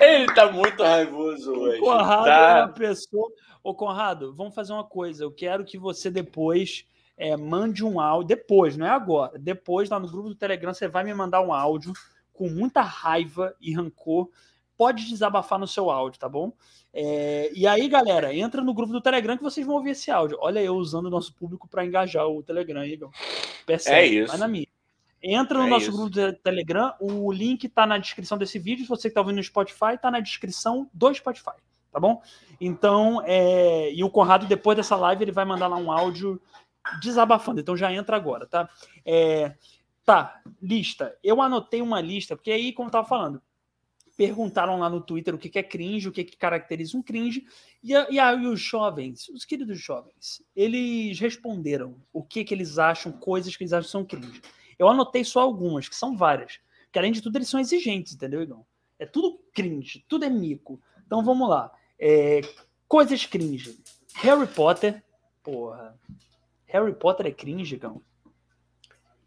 Ele 0.00 0.26
tá 0.32 0.50
muito 0.50 0.82
raivoso 0.82 1.52
hoje. 1.52 1.80
O 1.80 1.84
Conrado 1.84 2.24
tá... 2.24 2.58
é 2.60 2.62
uma 2.62 2.68
pessoa. 2.72 3.30
Ô, 3.62 3.74
Conrado, 3.74 4.32
vamos 4.34 4.54
fazer 4.54 4.72
uma 4.72 4.84
coisa. 4.84 5.22
Eu 5.22 5.30
quero 5.30 5.66
que 5.66 5.76
você 5.76 6.10
depois 6.10 6.86
é, 7.22 7.36
mande 7.36 7.84
um 7.84 8.00
áudio, 8.00 8.26
depois, 8.26 8.76
não 8.76 8.84
é 8.84 8.90
agora, 8.90 9.38
depois 9.38 9.88
lá 9.88 10.00
no 10.00 10.10
grupo 10.10 10.28
do 10.28 10.34
Telegram 10.34 10.74
você 10.74 10.88
vai 10.88 11.04
me 11.04 11.14
mandar 11.14 11.40
um 11.40 11.52
áudio 11.52 11.92
com 12.32 12.48
muita 12.48 12.80
raiva 12.80 13.54
e 13.60 13.72
rancor. 13.72 14.28
Pode 14.76 15.08
desabafar 15.08 15.56
no 15.56 15.66
seu 15.68 15.88
áudio, 15.88 16.18
tá 16.18 16.28
bom? 16.28 16.52
É, 16.92 17.52
e 17.54 17.64
aí, 17.64 17.88
galera, 17.88 18.34
entra 18.34 18.60
no 18.60 18.74
grupo 18.74 18.92
do 18.92 19.00
Telegram 19.00 19.36
que 19.36 19.42
vocês 19.42 19.64
vão 19.64 19.76
ouvir 19.76 19.90
esse 19.90 20.10
áudio. 20.10 20.36
Olha 20.40 20.58
eu 20.60 20.74
usando 20.74 21.06
o 21.06 21.10
nosso 21.10 21.32
público 21.34 21.68
para 21.68 21.86
engajar 21.86 22.26
o 22.26 22.42
Telegram, 22.42 22.84
Igor. 22.84 23.10
Percebe? 23.64 23.96
É 23.96 24.06
isso. 24.06 24.28
Vai 24.28 24.38
na 24.38 24.48
minha. 24.48 24.66
Entra 25.22 25.60
no 25.60 25.66
é 25.66 25.70
nosso 25.70 25.90
isso. 25.90 25.96
grupo 25.96 26.10
do 26.10 26.32
Telegram, 26.32 26.92
o 26.98 27.30
link 27.30 27.68
tá 27.68 27.86
na 27.86 27.98
descrição 27.98 28.36
desse 28.36 28.58
vídeo. 28.58 28.82
Se 28.82 28.88
você 28.88 29.08
que 29.08 29.14
tá 29.14 29.20
ouvindo 29.20 29.36
no 29.36 29.44
Spotify, 29.44 29.96
tá 30.00 30.10
na 30.10 30.18
descrição 30.18 30.90
do 30.92 31.14
Spotify, 31.14 31.52
tá 31.92 32.00
bom? 32.00 32.20
Então, 32.60 33.22
é... 33.24 33.92
e 33.92 34.02
o 34.02 34.10
Conrado, 34.10 34.46
depois 34.46 34.76
dessa 34.76 34.96
live, 34.96 35.22
ele 35.22 35.30
vai 35.30 35.44
mandar 35.44 35.68
lá 35.68 35.76
um 35.76 35.92
áudio 35.92 36.42
desabafando, 37.00 37.60
então 37.60 37.76
já 37.76 37.92
entra 37.92 38.16
agora, 38.16 38.46
tá? 38.46 38.68
É, 39.04 39.54
tá, 40.04 40.40
lista. 40.60 41.16
Eu 41.22 41.40
anotei 41.40 41.80
uma 41.80 42.00
lista, 42.00 42.36
porque 42.36 42.50
aí, 42.50 42.72
como 42.72 42.88
eu 42.88 42.92
tava 42.92 43.06
falando, 43.06 43.42
perguntaram 44.16 44.78
lá 44.78 44.88
no 44.88 45.00
Twitter 45.00 45.34
o 45.34 45.38
que, 45.38 45.58
é 45.58 45.62
cringe, 45.62 46.08
o 46.08 46.12
que, 46.12 46.24
que 46.24 46.36
caracteriza 46.36 46.96
um 46.96 47.02
cringe, 47.02 47.46
e, 47.82 47.92
e 47.92 48.18
aí 48.18 48.46
os 48.46 48.60
jovens, 48.60 49.28
os 49.28 49.44
queridos 49.44 49.80
jovens, 49.80 50.42
eles 50.54 51.18
responderam 51.18 51.96
o 52.12 52.22
que, 52.22 52.44
que 52.44 52.54
eles 52.54 52.78
acham, 52.78 53.12
coisas 53.12 53.56
que 53.56 53.62
eles 53.62 53.72
acham 53.72 53.90
são 53.90 54.04
cringe. 54.04 54.40
Eu 54.78 54.88
anotei 54.88 55.24
só 55.24 55.40
algumas, 55.40 55.88
que 55.88 55.96
são 55.96 56.16
várias, 56.16 56.60
que 56.90 56.98
além 56.98 57.12
de 57.12 57.22
tudo 57.22 57.36
eles 57.36 57.48
são 57.48 57.60
exigentes, 57.60 58.14
entendeu, 58.14 58.42
Igão? 58.42 58.66
É 58.98 59.06
tudo 59.06 59.40
cringe, 59.52 60.04
tudo 60.06 60.24
é 60.24 60.30
mico. 60.30 60.80
Então 61.04 61.24
vamos 61.24 61.48
lá. 61.48 61.72
É, 61.98 62.40
coisas 62.86 63.26
cringe. 63.26 63.80
Harry 64.14 64.46
Potter, 64.46 65.02
porra, 65.42 65.98
Harry 66.72 66.94
Potter 66.94 67.26
é 67.26 67.30
cringe, 67.30 67.76
cão. 67.76 68.00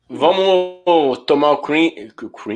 Vamos 0.09 1.19
tomar 1.25 1.51
o 1.51 1.57
cringe. 1.59 2.11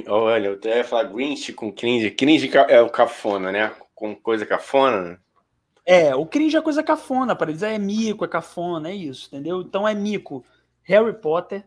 Olha, 0.08 0.48
eu 0.48 0.54
até 0.54 0.78
ia 0.78 0.84
falar 0.84 1.04
Grinch 1.04 1.54
com 1.54 1.72
cringe. 1.72 2.12
Cringe 2.12 2.50
é 2.68 2.82
o 2.82 2.90
cafona, 2.90 3.52
né? 3.52 3.72
Com 3.94 4.16
coisa 4.16 4.46
cafona. 4.46 5.20
É, 5.86 6.16
o 6.16 6.26
cringe 6.26 6.58
é 6.58 6.62
coisa 6.62 6.84
cafona, 6.84 7.36
para 7.36 7.50
eles 7.50 7.64
é 7.64 7.78
mico, 7.80 8.24
é 8.24 8.28
cafona, 8.28 8.90
é 8.90 8.96
isso, 8.96 9.28
entendeu? 9.28 9.62
Então 9.62 9.88
é 9.88 9.94
mico. 9.96 10.46
Harry 10.84 11.14
Potter, 11.14 11.66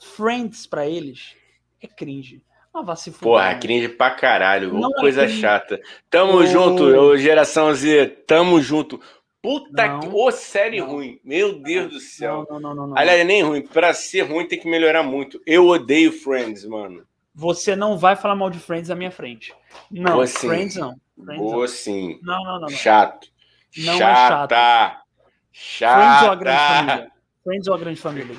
Friends 0.00 0.66
para 0.66 0.86
eles 0.86 1.36
é 1.80 1.86
cringe. 1.86 2.42
Ah, 2.72 2.82
vá 2.82 2.96
se 2.96 3.12
Porra, 3.12 3.52
né? 3.52 3.58
cringe 3.60 3.88
pra 3.88 4.10
caralho. 4.10 4.74
Não 4.74 4.90
é 4.90 5.00
coisa 5.00 5.24
é 5.24 5.28
chata. 5.28 5.80
Tamo 6.10 6.38
oh. 6.38 6.46
junto, 6.46 7.16
geração 7.16 7.72
Z, 7.72 8.06
tamo 8.26 8.60
junto. 8.60 9.00
Puta 9.44 9.86
não, 9.86 10.00
que. 10.00 10.08
Ô, 10.08 10.30
série 10.30 10.80
não. 10.80 10.92
ruim. 10.92 11.20
Meu 11.22 11.60
Deus 11.60 11.92
do 11.92 12.00
céu. 12.00 12.46
Não, 12.48 12.58
não, 12.58 12.74
não, 12.74 12.86
não. 12.86 12.96
Aliás, 12.96 13.20
é 13.20 13.24
nem 13.24 13.42
ruim. 13.42 13.60
Pra 13.60 13.92
ser 13.92 14.22
ruim 14.22 14.48
tem 14.48 14.58
que 14.58 14.66
melhorar 14.66 15.02
muito. 15.02 15.38
Eu 15.44 15.66
odeio 15.66 16.10
Friends, 16.10 16.64
mano. 16.64 17.06
Você 17.34 17.76
não 17.76 17.98
vai 17.98 18.16
falar 18.16 18.34
mal 18.34 18.48
de 18.48 18.58
Friends 18.58 18.90
à 18.90 18.94
minha 18.94 19.10
frente. 19.10 19.52
Não, 19.90 20.14
Vou 20.14 20.26
Friends 20.26 20.76
não. 20.76 20.94
Friends 21.22 21.52
não. 21.52 21.68
sim. 21.68 22.18
Não, 22.22 22.42
não, 22.42 22.60
não. 22.60 22.68
Chato. 22.70 23.28
Não 23.76 23.98
Chata. 23.98 24.54
é 24.54 24.56
chato. 24.56 25.04
Chata. 25.52 26.04
Friends 26.22 26.22
ou 26.22 26.30
a 26.30 26.36
grande 26.36 26.58
família? 26.58 27.12
Friends 27.44 27.68
ou 27.68 27.74
a 27.74 27.78
grande 27.78 28.00
família? 28.00 28.36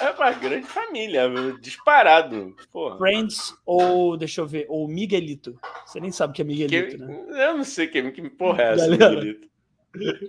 É 0.00 0.10
uma 0.10 0.30
grande 0.32 0.66
família, 0.66 1.30
disparado. 1.60 2.56
Porra. 2.72 2.98
Friends 2.98 3.54
ou, 3.64 4.16
deixa 4.16 4.40
eu 4.40 4.46
ver, 4.48 4.66
ou 4.68 4.88
Miguelito. 4.88 5.56
Você 5.86 6.00
nem 6.00 6.10
sabe 6.10 6.32
o 6.32 6.34
que 6.34 6.42
é 6.42 6.44
Miguelito, 6.44 6.96
que, 6.96 7.02
né? 7.04 7.46
Eu 7.48 7.58
não 7.58 7.64
sei 7.64 7.86
que, 7.86 8.10
que 8.10 8.30
porra 8.30 8.62
é 8.62 8.72
essa, 8.72 8.88
Galera, 8.88 9.10
Miguelito. 9.10 9.49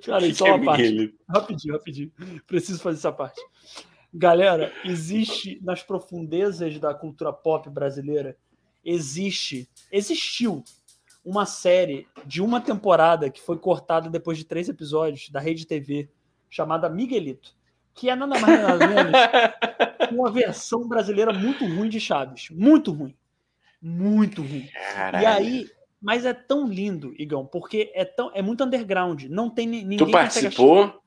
Cara, 0.03 0.33
só 0.33 0.45
uma 0.45 0.65
parte. 0.65 1.15
Rapidinho, 1.29 1.73
rapidinho. 1.73 2.11
Preciso 2.47 2.79
fazer 2.79 2.97
essa 2.97 3.11
parte. 3.11 3.41
Galera, 4.13 4.73
existe 4.83 5.59
nas 5.63 5.81
profundezas 5.81 6.77
da 6.79 6.93
cultura 6.93 7.31
pop 7.31 7.69
brasileira, 7.69 8.35
existe, 8.83 9.69
existiu 9.91 10.63
uma 11.23 11.45
série 11.45 12.07
de 12.25 12.41
uma 12.41 12.59
temporada 12.59 13.29
que 13.29 13.41
foi 13.41 13.57
cortada 13.57 14.09
depois 14.09 14.37
de 14.37 14.43
três 14.43 14.67
episódios 14.67 15.29
da 15.29 15.39
Rede 15.39 15.65
TV, 15.65 16.09
chamada 16.49 16.89
Miguelito, 16.89 17.55
que 17.93 18.09
é 18.09 18.15
nada 18.15 18.37
mais 18.39 18.61
nada 18.61 18.87
menos 18.87 19.11
uma 20.11 20.31
versão 20.31 20.87
brasileira 20.87 21.31
muito 21.31 21.65
ruim 21.65 21.87
de 21.87 21.99
Chaves. 21.99 22.49
Muito 22.49 22.91
ruim. 22.91 23.15
Muito 23.81 24.41
ruim. 24.41 24.67
Caralho. 24.93 25.23
E 25.23 25.25
aí, 25.25 25.69
mas 26.01 26.25
é 26.25 26.33
tão 26.33 26.67
lindo, 26.67 27.13
Igão, 27.15 27.45
porque 27.45 27.91
é, 27.93 28.03
tão, 28.03 28.31
é 28.33 28.41
muito 28.41 28.63
underground. 28.63 29.25
Não 29.25 29.51
tem 29.51 29.67
ninguém. 29.67 29.99
Tu 29.99 30.09
participou? 30.09 30.99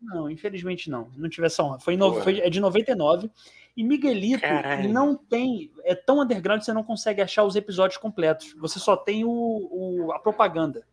Não, 0.00 0.30
infelizmente 0.30 0.88
não. 0.88 1.10
Não 1.16 1.28
tive 1.28 1.48
essa 1.48 1.64
honra. 1.64 1.80
Foi, 1.80 1.96
no, 1.96 2.22
foi 2.22 2.38
é 2.38 2.48
de 2.48 2.60
99. 2.60 3.28
E 3.76 3.82
Miguelito 3.82 4.40
Caralho. 4.42 4.90
não 4.92 5.16
tem. 5.16 5.72
É 5.82 5.96
tão 5.96 6.20
underground 6.20 6.60
que 6.60 6.64
você 6.64 6.72
não 6.72 6.84
consegue 6.84 7.20
achar 7.20 7.42
os 7.42 7.56
episódios 7.56 7.98
completos. 7.98 8.54
Você 8.58 8.78
só 8.78 8.96
tem 8.96 9.24
o, 9.24 9.30
o, 9.30 10.12
a 10.12 10.18
propaganda. 10.20 10.86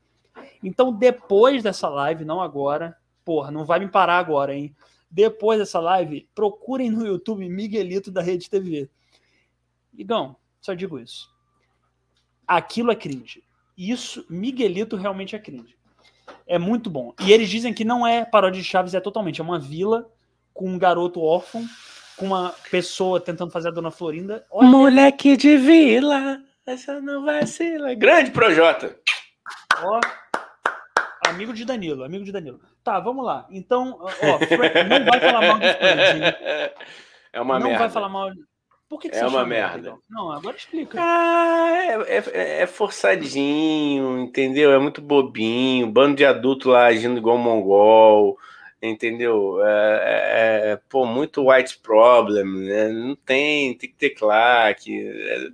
Então, 0.64 0.92
depois 0.92 1.62
dessa 1.62 1.88
live, 1.88 2.26
não 2.26 2.42
agora, 2.42 2.98
porra, 3.24 3.52
não 3.52 3.66
vai 3.66 3.80
me 3.80 3.88
parar 3.88 4.18
agora, 4.18 4.56
hein? 4.56 4.76
Depois 5.12 5.60
dessa 5.60 5.80
live, 5.80 6.28
procurem 6.34 6.90
no 6.90 7.06
YouTube 7.06 7.48
Miguelito 7.48 8.12
da 8.12 8.22
Rede 8.22 8.50
TV. 8.50 8.90
Igão, 9.94 10.36
só 10.60 10.74
digo 10.74 10.98
isso 10.98 11.33
aquilo 12.48 12.92
é 12.92 12.96
cringe. 12.96 13.44
Isso, 13.78 14.26
Miguelito 14.30 14.96
realmente 14.96 15.36
é 15.36 15.40
cringe. 15.40 15.76
É 16.48 16.58
muito 16.58 16.90
bom. 16.90 17.14
E 17.20 17.32
eles 17.32 17.50
dizem 17.50 17.74
que 17.74 17.84
não 17.84 18.06
é 18.06 18.24
paródia 18.26 18.62
de 18.62 18.68
Chaves, 18.68 18.94
é 18.94 19.00
totalmente. 19.00 19.42
É 19.42 19.44
uma 19.44 19.60
vila 19.60 20.10
com 20.54 20.70
um 20.70 20.78
garoto 20.78 21.22
órfão, 21.22 21.66
com 22.16 22.28
uma 22.28 22.54
pessoa 22.70 23.20
tentando 23.20 23.52
fazer 23.52 23.70
a 23.70 23.72
Dona 23.72 23.92
Florinda. 23.92 24.46
Olha, 24.52 24.68
Moleque 24.68 25.36
de 25.36 25.58
vila, 25.58 26.42
essa 26.66 27.02
não 27.02 27.26
vacila. 27.26 27.94
Grande 27.96 28.32
Projota. 28.32 28.96
Ó, 29.82 30.00
amigo 31.28 31.54
de 31.54 31.66
Danilo, 31.66 32.04
amigo 32.04 32.24
de 32.24 32.32
Danilo. 32.32 32.60
Tá, 32.84 33.00
vamos 33.00 33.26
lá. 33.26 33.48
Então, 33.50 33.98
ó, 34.00 34.08
não 34.84 35.06
vai 35.06 35.20
falar 35.20 35.42
mal 35.42 35.60
dos 35.60 35.72
Friends. 35.72 36.74
É 37.34 37.42
uma 37.42 37.60
não 37.60 37.70
merda. 37.70 37.80
vai 37.80 37.90
falar 37.90 38.10
mal. 38.10 38.32
Por 38.94 39.00
que, 39.00 39.10
que 39.10 39.18
É 39.18 39.26
uma 39.26 39.44
merda. 39.44 39.96
Não, 40.08 40.32
agora 40.32 40.56
explica. 40.56 41.00
Ah, 41.02 42.04
é, 42.08 42.18
é- 42.18 42.62
é 42.62 42.68
forçadinho, 42.68 44.20
entendeu? 44.20 44.72
É 44.72 44.78
muito 44.78 45.02
bobinho, 45.02 45.88
bando 45.88 46.16
de 46.18 46.24
adulto 46.24 46.70
lá 46.70 46.86
agindo 46.86 47.18
igual 47.18 47.36
mongol, 47.36 48.38
entendeu? 48.80 49.58
É, 49.66 49.72
é- 50.68 50.72
é, 50.74 50.80
pô, 50.88 51.08
muito 51.08 51.50
white 51.50 51.80
problem, 51.80 52.46
né? 52.46 52.90
Não 52.90 53.16
tem, 53.16 53.76
tem 53.76 53.90
que 53.90 53.96
ter 53.96 54.12
claque. 54.12 54.96
É, 54.96 55.48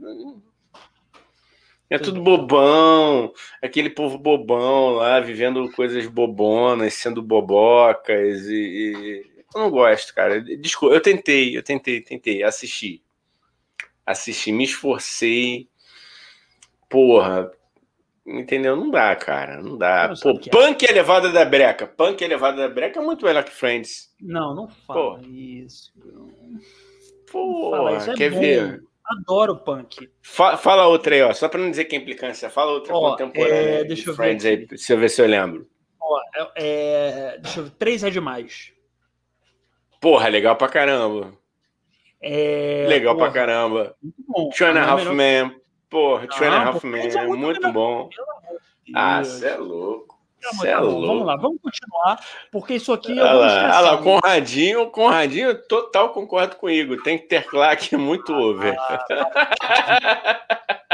é 1.91 1.97
tudo 1.97 2.21
bobão, 2.21 3.31
aquele 3.61 3.89
povo 3.89 4.17
bobão 4.17 4.95
lá, 4.95 5.21
vivendo 5.21 5.71
coisas 5.71 6.05
bobonas, 6.07 6.93
sendo 6.95 7.21
bobocas 7.23 8.47
e, 8.49 8.53
e- 8.53 9.25
eu 9.55 9.61
não 9.61 9.71
gosto, 9.71 10.13
cara. 10.13 10.41
Desculpa, 10.41 10.93
eu 10.93 11.01
tentei, 11.01 11.57
eu 11.57 11.63
tentei, 11.63 12.01
tentei, 12.01 12.43
assisti. 12.43 13.01
Assisti, 14.05 14.51
me 14.51 14.63
esforcei. 14.63 15.67
Porra, 16.89 17.51
entendeu? 18.25 18.75
Não 18.75 18.89
dá, 18.89 19.15
cara, 19.15 19.61
não 19.61 19.77
dá. 19.77 20.07
Não 20.07 20.15
Pô, 20.15 20.29
é. 20.31 20.49
Punk 20.49 20.83
elevada 20.83 21.31
da 21.31 21.45
breca. 21.45 21.85
Punk 21.87 22.21
elevada 22.23 22.57
da 22.67 22.73
breca 22.73 22.99
é 22.99 23.03
muito 23.03 23.25
melhor 23.25 23.43
que 23.43 23.51
Friends. 23.51 24.13
Não, 24.19 24.55
não 24.55 24.67
fala 24.67 25.21
isso. 25.27 25.91
Não 26.03 26.29
Porra, 27.31 27.77
fala 27.77 27.97
isso. 27.97 28.11
É 28.11 28.15
quer 28.15 28.31
bom. 28.31 28.39
ver? 28.39 28.83
Adoro 29.05 29.57
punk. 29.57 30.07
Fa- 30.21 30.55
fala 30.57 30.87
outra 30.87 31.15
aí, 31.15 31.21
ó. 31.23 31.33
Só 31.33 31.47
pra 31.49 31.59
não 31.59 31.69
dizer 31.71 31.85
que 31.85 31.95
é 31.95 31.99
implicância. 31.99 32.49
Fala 32.49 32.71
outra 32.71 32.93
Ó, 32.95 33.11
contemporânea. 33.11 33.55
é, 33.79 33.81
de 33.81 33.87
deixa 33.87 34.09
eu 34.09 34.13
ver 34.13 34.17
Friends 34.17 34.45
aqui. 34.45 34.67
aí, 34.71 34.77
se 34.77 34.93
eu 34.93 34.99
ver 34.99 35.09
se 35.09 35.21
eu 35.21 35.27
lembro. 35.27 35.67
Ó, 35.99 36.19
é, 36.35 36.51
é, 36.55 37.37
deixa 37.39 37.59
eu 37.59 37.63
ver. 37.65 37.71
Três 37.71 38.03
é 38.03 38.09
demais. 38.11 38.71
Porra, 39.99 40.27
legal 40.29 40.55
pra 40.55 40.67
caramba. 40.69 41.33
É, 42.21 42.85
legal 42.87 43.15
porra, 43.15 43.31
pra 43.31 43.41
caramba. 43.41 43.95
Muito 44.01 44.15
bom. 44.27 44.49
Two 44.49 44.67
and 44.67 44.77
a 44.79 44.83
Half 44.83 45.05
Men. 45.11 45.55
Porra, 45.89 46.27
Two 46.27 46.45
and 46.45 46.53
a 46.53 46.61
Half 46.65 46.81
pô, 46.81 46.87
Men. 46.87 47.01
Friends 47.01 47.15
é 47.15 47.25
muito 47.25 47.39
Muito 47.41 47.71
bom. 47.71 48.09
Ah, 48.93 49.23
você 49.23 49.47
é 49.47 49.55
louco. 49.57 50.19
Tá 50.41 50.49
Você 50.53 50.67
é 50.69 50.71
tá 50.71 50.79
bom, 50.81 50.85
louco. 50.87 51.07
Vamos 51.07 51.25
lá, 51.25 51.35
vamos 51.35 51.59
continuar, 51.61 52.25
porque 52.51 52.75
isso 52.75 52.93
aqui 52.93 53.17
eu 53.17 53.23
Olha 53.25 53.33
vou 53.33 53.45
estressar 53.45 53.77
olha 53.83 53.91
lá. 53.91 53.97
Conradinho, 53.97 54.89
Conradinho, 54.89 55.67
total 55.67 56.09
concordo 56.13 56.55
comigo. 56.55 57.01
Tem 57.03 57.17
que 57.17 57.25
ter 57.25 57.45
claque 57.45 57.95
muito 57.97 58.33
over. 58.33 58.73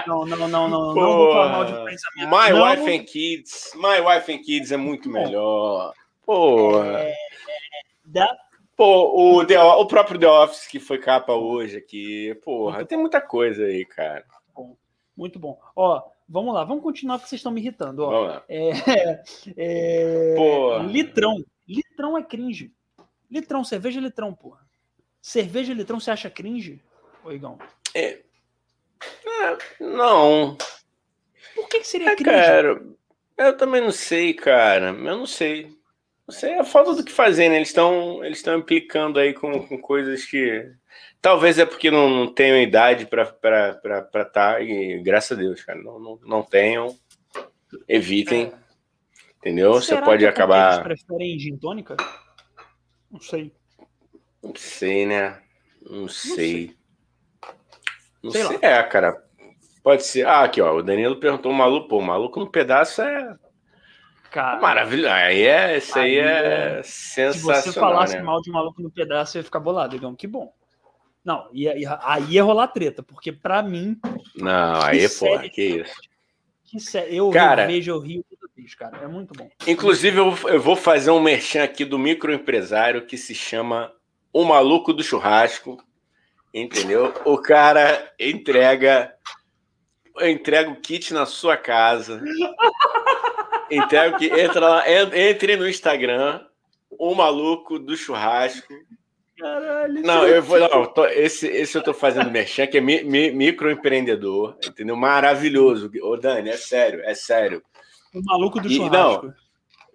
Não, 0.07 0.25
não, 0.25 0.37
não, 0.37 0.47
não, 0.47 0.67
não, 0.69 0.93
não 0.95 1.17
vou 1.17 1.31
falar 1.33 1.49
mal 1.51 1.65
de 1.65 1.73
Friends. 1.73 2.01
My 2.17 2.49
não, 2.51 2.63
Wife 2.63 2.95
and 2.95 3.03
Kids. 3.05 3.71
My 3.75 3.99
Wife 4.01 4.31
and 4.33 4.39
Kids 4.43 4.71
é 4.71 4.77
muito 4.77 5.09
melhor. 5.09 5.93
Porra. 6.25 6.99
é, 6.99 7.15
dá- 8.05 8.35
Pô, 8.75 9.37
o, 9.39 9.45
The, 9.45 9.57
o 9.57 9.85
próprio 9.85 10.19
The 10.19 10.27
Office 10.27 10.67
que 10.67 10.79
foi 10.79 10.97
capa 10.97 11.33
hoje 11.33 11.77
aqui. 11.77 12.35
Porra, 12.43 12.85
tem 12.85 12.97
muita 12.97 13.21
coisa 13.21 13.63
aí, 13.65 13.85
cara. 13.85 14.25
Muito 15.15 15.39
bom. 15.39 15.57
Ó, 15.75 16.03
vamos 16.27 16.53
lá, 16.53 16.63
vamos 16.65 16.83
continuar 16.83 17.17
porque 17.17 17.29
vocês 17.29 17.39
estão 17.39 17.51
me 17.53 17.61
irritando. 17.61 18.03
Ó. 18.03 18.09
Vamos 18.09 18.27
lá. 18.27 18.43
É, 18.49 19.23
é, 19.55 20.35
Porra. 20.35 20.83
litrão. 20.83 21.37
Litrão 21.67 22.17
é 22.17 22.23
cringe. 22.23 22.73
Litrão, 23.31 23.63
cerveja 23.63 23.99
litrão, 24.01 24.33
porra. 24.33 24.59
Cerveja 25.21 25.73
litrão, 25.73 25.99
você 25.99 26.11
acha 26.11 26.29
cringe? 26.29 26.81
Ô, 27.23 27.31
Igão. 27.31 27.57
Não, 29.79 30.57
Por 31.55 31.69
que, 31.69 31.79
que 31.79 31.87
seria 31.87 32.11
é, 32.11 32.15
cringe? 32.15 32.29
cara. 32.29 32.85
Eu 33.37 33.57
também 33.57 33.81
não 33.81 33.91
sei, 33.91 34.33
cara. 34.33 34.87
Eu 34.87 35.17
não 35.17 35.25
sei. 35.25 35.75
Não 36.27 36.33
sei, 36.33 36.53
é 36.53 36.63
falta 36.63 36.95
do 36.95 37.03
que 37.03 37.11
fazer, 37.11 37.49
né? 37.49 37.57
Eles 37.57 37.67
estão 37.67 38.23
eles 38.23 38.39
estão 38.39 38.57
implicando 38.57 39.19
aí 39.19 39.33
com, 39.33 39.65
com 39.67 39.77
coisas 39.77 40.25
que. 40.25 40.71
Talvez 41.21 41.59
é 41.59 41.65
porque 41.65 41.91
não, 41.91 42.09
não 42.09 42.33
tenham 42.33 42.57
idade 42.57 43.05
para 43.05 43.23
estar, 43.23 44.25
tá, 44.25 44.61
e 44.61 45.01
graças 45.03 45.37
a 45.37 45.41
Deus, 45.41 45.63
cara. 45.63 45.81
Não, 45.81 45.99
não, 45.99 46.19
não 46.23 46.43
tenham. 46.43 46.95
Evitem. 47.87 48.51
Entendeu? 49.37 49.73
Você 49.73 49.87
Será 49.87 50.01
pode 50.01 50.19
que 50.19 50.25
é 50.25 50.29
acabar. 50.29 50.85
Eles 50.85 51.03
preferem 51.03 51.39
gin 51.39 51.57
tônica? 51.57 51.95
Não 53.11 53.19
sei. 53.19 53.53
Não 54.41 54.55
sei, 54.55 55.05
né? 55.05 55.41
Não 55.87 56.07
sei. 56.07 56.75
Não 58.23 58.31
Sei 58.31 58.43
sei, 58.43 58.57
lá. 58.57 58.59
é, 58.63 58.83
cara. 58.83 59.23
Pode 59.83 60.03
ser. 60.03 60.25
Ah, 60.25 60.43
aqui, 60.43 60.59
ó. 60.59 60.75
O 60.75 60.81
Danilo 60.81 61.19
perguntou 61.19 61.51
o 61.51 61.55
maluco. 61.55 61.87
Pô, 61.87 61.99
o 61.99 62.01
maluco 62.01 62.39
no 62.39 62.49
pedaço 62.49 63.03
é 63.03 63.37
Cara, 64.31 64.59
maravilhoso. 64.59 65.13
Aí 65.13 65.43
é, 65.43 65.77
isso 65.77 65.97
aí, 65.97 66.19
Aí 66.19 66.27
é, 66.27 66.79
é- 66.79 66.83
se 66.83 66.91
sensacional, 66.91 67.61
você 67.61 67.73
falasse 67.73 68.15
né? 68.17 68.21
mal 68.23 68.41
de 68.41 68.49
um 68.49 68.53
maluco 68.53 68.81
no 68.81 68.91
pedaço, 68.91 69.37
eu 69.37 69.39
ia 69.39 69.43
ficar 69.45 69.59
bolado, 69.59 69.95
Igão. 69.95 70.15
Que 70.15 70.27
bom. 70.27 70.53
Não, 71.23 71.47
ia, 71.53 71.77
ia- 71.77 71.99
aí 72.03 72.33
ia 72.33 72.43
rolar 72.43 72.67
treta, 72.67 73.01
porque 73.01 73.31
pra 73.31 73.63
mim, 73.63 73.97
Não, 74.35 74.81
aí, 74.81 75.07
Que 75.07 75.15
porra, 75.17 75.37
série 75.37 75.49
que 75.49 75.63
isso. 75.63 75.95
que 76.65 76.79
sé- 76.79 77.07
eu 77.09 77.29
Cara- 77.31 77.65
vejo, 77.65 77.91
eu 77.91 77.99
rio 77.99 78.23
toda 78.29 78.51
vez, 78.55 78.75
cara. 78.75 78.97
É 79.01 79.07
muito 79.07 79.33
bom. 79.33 79.49
Inclusive, 79.65 80.17
eu, 80.19 80.35
eu 80.49 80.59
vou 80.61 80.75
fazer 80.75 81.09
um 81.11 81.19
merchan 81.21 81.63
aqui 81.63 81.83
do 81.85 81.97
microempresário 81.97 83.05
que 83.05 83.17
se 83.17 83.33
chama 83.33 83.91
O 84.33 84.43
Maluco 84.43 84.93
do 84.93 85.01
Churrasco. 85.03 85.81
Entendeu? 86.53 87.13
O 87.25 87.37
cara 87.37 88.13
entrega 88.19 89.13
entrega 90.21 90.69
o 90.69 90.75
kit 90.79 91.13
na 91.13 91.25
sua 91.25 91.57
casa. 91.57 92.21
Entrega 93.71 94.15
o 94.15 94.19
que 94.19 94.27
entra 94.27 94.59
lá, 94.59 94.89
en- 94.89 95.11
entre 95.13 95.55
no 95.57 95.67
Instagram, 95.67 96.41
o 96.91 97.13
maluco 97.15 97.79
do 97.79 97.95
churrasco. 97.97 98.73
Caralho. 99.37 100.01
Não, 100.01 100.25
eu 100.25 100.41
vou 100.41 100.57
não, 100.59 100.85
tô- 100.85 101.05
esse 101.07 101.45
esse 101.47 101.77
eu 101.77 101.83
tô 101.83 101.93
fazendo 101.93 102.31
merchan 102.31 102.67
que 102.67 102.77
é 102.77 102.81
mi, 102.81 103.03
mi- 103.03 103.31
microempreendedor, 103.31 104.55
entendeu? 104.65 104.95
Maravilhoso. 104.95 105.91
Ô 106.03 106.15
Dani, 106.15 106.49
é 106.49 106.57
sério, 106.57 107.01
é 107.03 107.13
sério. 107.13 107.61
O 108.13 108.21
maluco 108.23 108.61
do 108.61 108.69
E- 108.69 108.75
churrasco. 108.75 109.33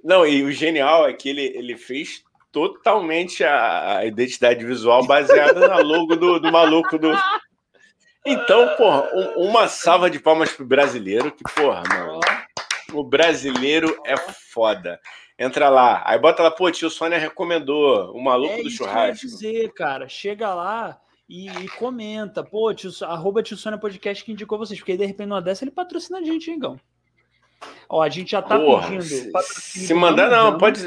Não, 0.05 0.27
e 0.27 0.43
o 0.43 0.51
genial 0.53 1.09
é 1.09 1.13
que 1.13 1.29
ele, 1.29 1.43
ele 1.57 1.77
fez 1.77 2.23
totalmente 2.53 3.45
a, 3.45 3.99
a 3.99 4.05
identidade 4.07 4.65
visual 4.65 5.07
baseada 5.07 5.69
na 5.69 5.79
logo 5.79 6.17
do, 6.17 6.39
do 6.41 6.51
maluco 6.53 6.99
do. 6.99 7.13
Então, 8.27 8.77
porra, 8.77 9.09
um- 9.15 9.49
uma 9.49 9.69
salva 9.69 10.11
de 10.11 10.19
palmas 10.19 10.53
pro 10.53 10.67
brasileiro, 10.67 11.31
que, 11.33 11.43
porra, 11.55 11.83
mano, 11.89 12.21
o 12.93 13.03
brasileiro 13.05 14.01
é 14.05 14.17
foda. 14.17 15.01
Entra 15.39 15.69
lá, 15.69 16.03
aí 16.05 16.19
bota 16.19 16.43
lá, 16.43 16.51
pô, 16.51 16.71
tio 16.71 16.91
Sônia 16.91 17.19
recomendou 17.19 18.13
o 18.15 18.23
maluco 18.23 18.55
é 18.55 18.63
do 18.63 18.69
isso 18.69 18.79
que 18.79 18.83
eu 18.85 18.89
churrasco. 18.89 19.27
dizer, 19.27 19.73
cara. 19.73 20.09
Chega 20.09 20.55
lá 20.55 21.01
e, 21.29 21.49
e 21.49 21.69
comenta. 21.71 22.45
Pô, 22.45 22.73
tio, 22.75 22.91
arroba 23.03 23.43
tio 23.43 23.57
Sônia 23.57 23.79
Podcast 23.79 24.23
que 24.25 24.33
indicou 24.33 24.59
vocês. 24.59 24.79
Porque 24.79 24.93
aí, 24.93 24.99
de 24.99 25.07
repente, 25.07 25.29
numa 25.29 25.41
dessa, 25.41 25.65
ele 25.65 25.71
patrocina 25.71 26.19
a 26.19 26.23
gente, 26.23 26.51
hein, 26.51 26.57
Igão? 26.57 26.79
Ó, 27.89 28.03
a 28.03 28.09
gente 28.09 28.31
já 28.33 28.43
tá 28.43 28.59
Porra, 28.59 28.89
pedindo. 28.89 29.03
se, 29.03 29.87
se 29.87 29.95
mandar, 29.95 30.29
não, 30.31 30.59
pode. 30.59 30.81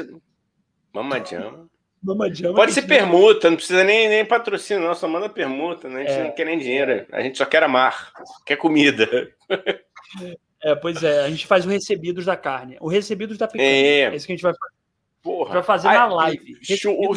Mamadiama. 0.92 1.68
Mama 2.02 2.30
Jama, 2.32 2.54
Pode 2.54 2.72
ser 2.72 2.82
gente 2.82 2.88
permuta, 2.90 3.48
não 3.48 3.56
precisa 3.56 3.82
nem, 3.82 4.06
nem 4.10 4.26
patrocínio, 4.26 4.86
não, 4.86 4.94
só 4.94 5.08
manda 5.08 5.26
permuta, 5.26 5.88
né? 5.88 6.02
A 6.02 6.04
gente 6.04 6.12
É. 6.20 6.24
não 6.24 6.32
quer 6.32 6.44
nem 6.44 6.58
dinheiro, 6.58 7.06
a 7.10 7.22
gente 7.22 7.38
só 7.38 7.46
quer 7.46 7.62
amar, 7.62 8.12
quer 8.44 8.56
comida. 8.56 9.08
É, 10.64 10.74
pois 10.74 11.02
é, 11.02 11.24
a 11.24 11.28
gente 11.30 11.46
faz 11.46 11.66
o 11.66 11.68
recebidos 11.68 12.24
da 12.24 12.36
carne. 12.36 12.78
O 12.80 12.88
recebidos 12.88 13.36
da 13.36 13.46
picanha. 13.46 13.68
É. 13.68 14.00
É, 14.04 14.16
isso 14.16 14.26
que 14.26 14.32
a 14.32 14.36
gente 14.36 14.42
vai 14.42 14.54
fazer. 14.54 14.72
Porra. 15.22 15.52
Vai 15.54 15.62
fazer 15.62 15.88
na 15.88 16.06
live. 16.06 16.58
chu- 16.62 16.90
o 16.90 17.10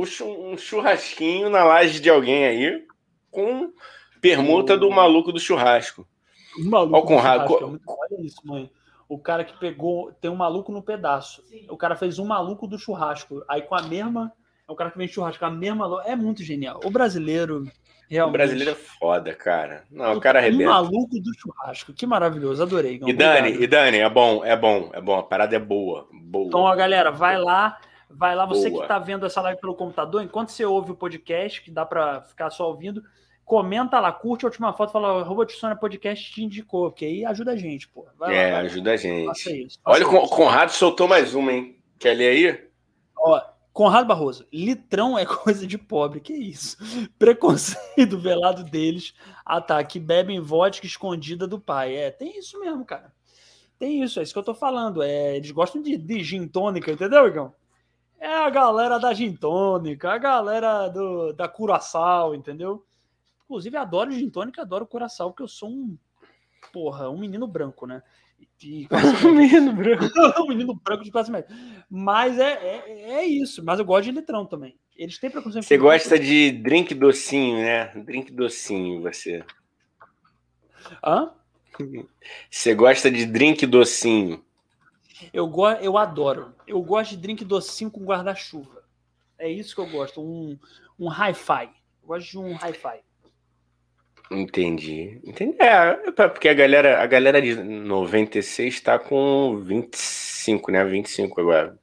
o 0.00 0.06
chu- 0.06 0.24
um 0.52 0.56
churrasquinho 0.56 1.48
na 1.48 1.64
laje 1.64 2.00
de 2.00 2.10
alguém 2.10 2.44
aí, 2.44 2.84
com 3.30 3.72
permuta 4.20 4.76
do 4.76 4.90
maluco 4.90 5.32
do 5.32 5.38
churrasco. 5.40 6.06
O 6.58 6.64
maluco 6.64 6.96
Ó, 6.96 7.00
do 7.00 7.06
Conrado, 7.06 7.46
churrasco, 7.46 7.58
co- 7.58 7.64
é 7.64 7.68
muito- 7.68 7.84
Olha 7.86 8.26
isso, 8.26 8.40
mãe. 8.44 8.70
O 9.08 9.18
cara 9.18 9.44
que 9.44 9.56
pegou. 9.58 10.12
Tem 10.20 10.30
um 10.30 10.36
maluco 10.36 10.70
no 10.72 10.82
pedaço. 10.82 11.42
O 11.70 11.76
cara 11.76 11.94
fez 11.96 12.18
um 12.18 12.26
maluco 12.26 12.66
do 12.66 12.78
churrasco. 12.78 13.42
Aí 13.48 13.62
com 13.62 13.74
a 13.74 13.82
mesma. 13.82 14.32
É 14.68 14.72
o 14.72 14.76
cara 14.76 14.90
que 14.90 14.98
vem 14.98 15.06
de 15.06 15.12
churrasco, 15.14 15.38
com 15.38 15.46
a 15.46 15.50
mesma. 15.50 16.02
É 16.04 16.14
muito 16.14 16.42
genial. 16.42 16.80
O 16.84 16.90
brasileiro. 16.90 17.64
Realmente. 18.08 18.34
O 18.34 18.38
brasileiro 18.38 18.70
é 18.70 18.74
foda, 18.74 19.34
cara. 19.34 19.84
Não, 19.90 20.14
o 20.16 20.20
cara 20.20 20.38
Um 20.38 20.42
arrebenta. 20.42 20.70
maluco 20.70 21.20
do 21.20 21.34
churrasco. 21.38 21.92
Que 21.92 22.06
maravilhoso. 22.06 22.62
Adorei. 22.62 22.94
Igão. 22.94 23.08
E 23.08 23.12
Dani, 23.12 23.38
Obrigado. 23.38 23.62
e 23.62 23.66
Dani, 23.66 23.98
é 23.98 24.08
bom, 24.08 24.44
é 24.44 24.56
bom, 24.56 24.90
é 24.94 25.00
bom. 25.00 25.18
A 25.18 25.22
parada 25.22 25.54
é 25.54 25.58
boa. 25.58 26.08
Boa. 26.12 26.46
Então, 26.46 26.60
ó, 26.60 26.74
galera, 26.74 27.10
vai 27.10 27.38
lá. 27.38 27.78
Vai 28.10 28.34
lá, 28.34 28.46
você 28.46 28.70
Boa. 28.70 28.82
que 28.82 28.88
tá 28.88 28.98
vendo 28.98 29.26
essa 29.26 29.38
live 29.42 29.60
pelo 29.60 29.74
computador, 29.74 30.22
enquanto 30.22 30.48
você 30.48 30.64
ouve 30.64 30.92
o 30.92 30.96
podcast, 30.96 31.60
que 31.60 31.70
dá 31.70 31.84
pra 31.84 32.22
ficar 32.22 32.48
só 32.48 32.66
ouvindo, 32.66 33.02
comenta 33.44 34.00
lá, 34.00 34.10
curte 34.10 34.46
a 34.46 34.48
última 34.48 34.72
foto, 34.72 34.92
fala, 34.92 35.20
arroba 35.20 35.44
Tissona 35.44 35.76
Podcast 35.76 36.32
te 36.32 36.42
indicou, 36.42 36.90
que 36.90 37.04
aí 37.04 37.24
ajuda 37.26 37.52
a 37.52 37.56
gente, 37.56 37.86
pô. 37.86 38.06
Vai 38.18 38.34
é, 38.34 38.52
lá, 38.52 38.58
ajuda 38.60 38.92
a 38.92 38.96
gente. 38.96 39.26
Faça 39.26 39.50
isso. 39.54 39.78
Olha, 39.84 40.06
faça 40.06 40.16
o 40.16 40.20
Con- 40.20 40.24
isso. 40.24 40.34
Conrado 40.36 40.70
soltou 40.70 41.06
mais 41.06 41.34
uma, 41.34 41.52
hein? 41.52 41.76
Quer 41.98 42.14
ler 42.14 42.28
aí? 42.30 42.68
Ó, 43.18 43.40
Conrado 43.78 44.08
Barroso, 44.08 44.44
litrão 44.52 45.16
é 45.16 45.22
coisa 45.24 45.64
de 45.64 45.78
pobre, 45.78 46.18
que 46.18 46.32
isso? 46.32 46.76
Preconceito 47.16 48.18
velado 48.18 48.64
deles. 48.64 49.14
Ah 49.46 49.60
tá, 49.60 49.84
que 49.84 50.00
bebem 50.00 50.40
vodka 50.40 50.84
escondida 50.84 51.46
do 51.46 51.60
pai. 51.60 51.94
É, 51.94 52.10
tem 52.10 52.36
isso 52.36 52.58
mesmo, 52.58 52.84
cara. 52.84 53.12
Tem 53.78 54.02
isso, 54.02 54.18
é 54.18 54.24
isso 54.24 54.32
que 54.32 54.38
eu 54.40 54.42
tô 54.42 54.52
falando. 54.52 55.00
É, 55.00 55.36
eles 55.36 55.52
gostam 55.52 55.80
de, 55.80 55.96
de 55.96 56.24
gin 56.24 56.48
tônica, 56.48 56.90
entendeu, 56.90 57.28
Igão? 57.28 57.54
É 58.18 58.26
a 58.26 58.50
galera 58.50 58.98
da 58.98 59.14
gin 59.14 59.32
tônica, 59.36 60.10
a 60.10 60.18
galera 60.18 60.88
do, 60.88 61.32
da 61.32 61.46
curaçao, 61.46 62.34
entendeu? 62.34 62.84
Inclusive, 63.44 63.76
adoro 63.76 64.10
gin 64.10 64.28
tônica, 64.28 64.60
adoro 64.60 64.88
curaçao, 64.88 65.30
porque 65.30 65.44
eu 65.44 65.48
sou 65.48 65.70
um, 65.70 65.96
porra, 66.72 67.08
um 67.10 67.18
menino 67.20 67.46
branco, 67.46 67.86
né? 67.86 68.02
E, 68.62 68.88
um 69.24 69.34
menino 69.34 69.72
branco. 69.72 70.04
um 70.42 70.48
menino 70.48 70.74
branco 70.74 71.04
de 71.04 71.10
classe 71.10 71.30
média. 71.30 71.48
Mas 71.88 72.38
é, 72.38 72.52
é, 72.52 73.10
é, 73.12 73.24
isso, 73.24 73.64
mas 73.64 73.78
eu 73.78 73.84
gosto 73.84 74.04
de 74.04 74.12
litrão 74.12 74.44
também. 74.44 74.76
Eles 74.96 75.18
têm 75.18 75.30
preconceito. 75.30 75.64
Você 75.64 75.78
gosta 75.78 76.18
de 76.18 76.50
drink 76.50 76.92
docinho, 76.94 77.58
né? 77.58 77.86
Drink 77.94 78.32
docinho, 78.32 79.02
você. 79.02 79.44
Hã? 81.04 81.32
Você 82.50 82.74
gosta 82.74 83.10
de 83.10 83.24
drink 83.24 83.64
docinho? 83.64 84.44
Eu, 85.32 85.46
go 85.46 85.68
eu 85.70 85.96
adoro. 85.96 86.54
Eu 86.66 86.82
gosto 86.82 87.10
de 87.10 87.18
drink 87.18 87.44
docinho 87.44 87.90
com 87.90 88.04
guarda-chuva. 88.04 88.82
É 89.38 89.48
isso 89.48 89.74
que 89.74 89.80
eu 89.80 89.88
gosto. 89.88 90.20
Um, 90.20 90.58
um 90.98 91.08
hi-fi. 91.08 91.70
gosto 92.04 92.30
de 92.30 92.38
um 92.38 92.56
hi-fi. 92.56 93.00
Entendi. 94.30 95.20
Entendi. 95.24 95.56
É, 95.58 95.98
é 96.06 96.28
porque 96.28 96.48
a 96.48 96.54
galera, 96.54 97.02
a 97.02 97.06
galera 97.06 97.40
de 97.40 97.54
96 97.54 98.74
está 98.74 98.98
com 98.98 99.60
25, 99.64 100.70
né? 100.70 100.84
25 100.84 101.40
agora. 101.40 101.78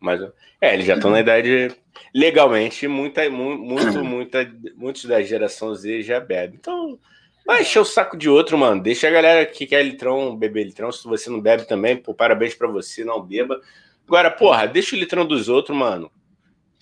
Mas, 0.00 0.20
é, 0.60 0.74
eles 0.74 0.86
já 0.86 0.94
estão 0.94 1.10
na 1.10 1.16
uhum. 1.16 1.22
idade 1.22 1.68
legalmente, 2.14 2.88
muita, 2.88 3.28
muito, 3.30 4.04
muita, 4.04 4.52
muitos 4.74 5.04
da 5.04 5.22
geração 5.22 5.74
Z 5.74 6.02
já 6.02 6.18
bebem. 6.18 6.56
Então, 6.60 6.98
Vai 7.44 7.62
encher 7.62 7.80
o 7.80 7.84
saco 7.84 8.16
de 8.16 8.28
outro, 8.28 8.56
mano. 8.56 8.80
Deixa 8.80 9.08
a 9.08 9.10
galera 9.10 9.44
que 9.44 9.66
quer 9.66 9.82
litrão 9.82 10.36
beber 10.36 10.64
litrão. 10.64 10.92
Se 10.92 11.04
você 11.04 11.28
não 11.28 11.40
bebe 11.40 11.66
também, 11.66 11.96
pô, 11.96 12.14
parabéns 12.14 12.54
para 12.54 12.68
você, 12.68 13.04
não 13.04 13.20
beba. 13.20 13.60
Agora, 14.06 14.30
porra, 14.30 14.66
deixa 14.66 14.94
o 14.94 14.98
litrão 14.98 15.26
dos 15.26 15.48
outros, 15.48 15.76
mano. 15.76 16.10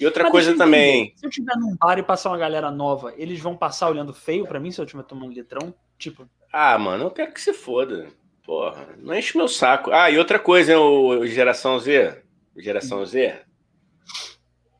E 0.01 0.07
outra 0.07 0.25
Mas 0.25 0.33
coisa 0.33 0.57
também. 0.57 1.13
Se 1.15 1.27
eu 1.27 1.31
tiver 1.31 1.55
num 1.57 1.77
bar 1.77 1.99
e 1.99 2.03
passar 2.03 2.31
uma 2.31 2.39
galera 2.39 2.71
nova, 2.71 3.13
eles 3.19 3.39
vão 3.39 3.55
passar 3.55 3.91
olhando 3.91 4.15
feio 4.15 4.47
para 4.47 4.59
mim 4.59 4.71
se 4.71 4.81
eu 4.81 4.87
estiver 4.87 5.03
tomando 5.03 5.35
litrão? 5.35 5.75
Tipo. 5.99 6.27
Ah, 6.51 6.79
mano, 6.79 7.05
eu 7.05 7.11
quero 7.11 7.33
que 7.33 7.41
se 7.41 7.53
foda. 7.53 8.09
Porra, 8.43 8.89
não 8.97 9.15
enche 9.15 9.37
meu 9.37 9.47
saco. 9.47 9.91
Ah, 9.93 10.11
e 10.11 10.19
outra 10.19 10.39
coisa, 10.39 10.73
hein, 10.73 10.79
o 10.79 11.27
Geração 11.27 11.79
Z. 11.79 12.23
Geração 12.57 13.05
Z. 13.05 13.43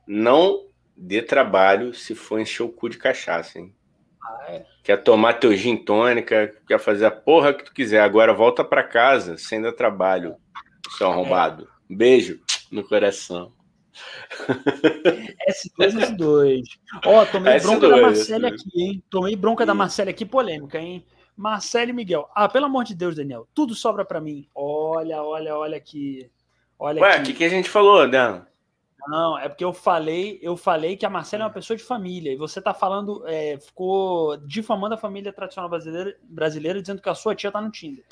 Não 0.07 0.67
dê 0.97 1.21
trabalho 1.21 1.93
se 1.93 2.15
for 2.15 2.41
encher 2.41 2.63
o 2.63 2.71
cu 2.71 2.89
de 2.89 2.97
cachaça, 2.97 3.59
hein? 3.59 3.75
é. 4.49 4.65
Quer 4.83 5.03
tomar 5.03 5.35
teu 5.35 5.55
gin 5.55 5.77
tônica, 5.77 6.55
quer 6.67 6.79
fazer 6.79 7.05
a 7.05 7.11
porra 7.11 7.53
que 7.53 7.65
tu 7.65 7.73
quiser. 7.73 8.01
Agora 8.01 8.33
volta 8.33 8.65
para 8.65 8.83
casa 8.83 9.37
sem 9.37 9.61
dar 9.61 9.73
trabalho, 9.73 10.37
seu 10.97 11.09
arrombado. 11.09 11.69
É. 11.91 11.95
Beijo 11.95 12.41
no 12.73 12.83
coração. 12.83 13.53
S2, 15.49 16.17
S2. 16.17 16.63
Ó, 17.05 17.25
tomei 17.27 17.57
S2, 17.57 17.63
bronca 17.63 17.89
da 17.89 18.01
Marcela 18.01 18.49
aqui, 18.49 18.83
hein? 18.83 19.03
Tomei 19.11 19.37
bronca 19.37 19.67
da 19.67 19.75
Marcela 19.75 20.11
aqui, 20.11 20.25
polêmica, 20.25 20.79
hein? 20.79 21.05
Marcelo 21.37 21.91
e 21.91 21.95
Miguel. 21.95 22.29
Ah, 22.35 22.49
pelo 22.49 22.67
amor 22.67 22.85
de 22.85 22.95
Deus, 22.95 23.17
Daniel, 23.17 23.49
tudo 23.55 23.75
sobra 23.75 24.05
para 24.05 24.21
mim. 24.21 24.47
Olha, 24.55 25.23
olha, 25.23 25.57
olha 25.57 25.77
aqui. 25.77 26.31
Olha 26.79 27.03
Ué, 27.03 27.19
o 27.19 27.23
que, 27.23 27.33
que 27.33 27.45
a 27.45 27.49
gente 27.49 27.69
falou, 27.69 28.09
Dan? 28.09 28.43
Não, 29.09 29.39
é 29.39 29.49
porque 29.49 29.65
eu 29.65 29.73
falei, 29.73 30.39
eu 30.43 30.57
falei 30.57 30.97
que 30.97 31.07
a 31.07 31.11
Marcela 31.11 31.45
é 31.45 31.47
uma 31.47 31.53
pessoa 31.53 31.77
de 31.77 31.83
família 31.83 32.33
e 32.33 32.37
você 32.37 32.61
tá 32.61 32.75
falando, 32.75 33.27
é, 33.27 33.59
ficou 33.59 34.37
difamando 34.39 34.95
a 34.95 34.99
família 34.99 35.33
tradicional 35.33 35.71
brasileira, 35.71 36.17
brasileira, 36.23 36.81
dizendo 36.81 37.01
que 37.01 37.09
a 37.09 37.15
sua 37.15 37.35
tia 37.35 37.51
tá 37.51 37.61
no 37.61 37.71
Tinder. 37.71 38.05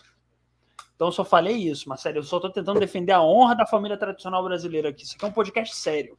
Então 0.98 1.06
eu 1.06 1.12
só 1.12 1.24
falei 1.24 1.54
isso, 1.54 1.88
Marcelo. 1.88 2.16
Eu 2.16 2.24
só 2.24 2.40
tô 2.40 2.50
tentando 2.50 2.80
defender 2.80 3.12
a 3.12 3.22
honra 3.22 3.54
da 3.54 3.64
família 3.64 3.96
tradicional 3.96 4.42
brasileira 4.42 4.88
aqui. 4.88 5.04
Isso 5.04 5.14
aqui 5.14 5.24
é 5.24 5.28
um 5.28 5.32
podcast 5.32 5.76
sério. 5.76 6.18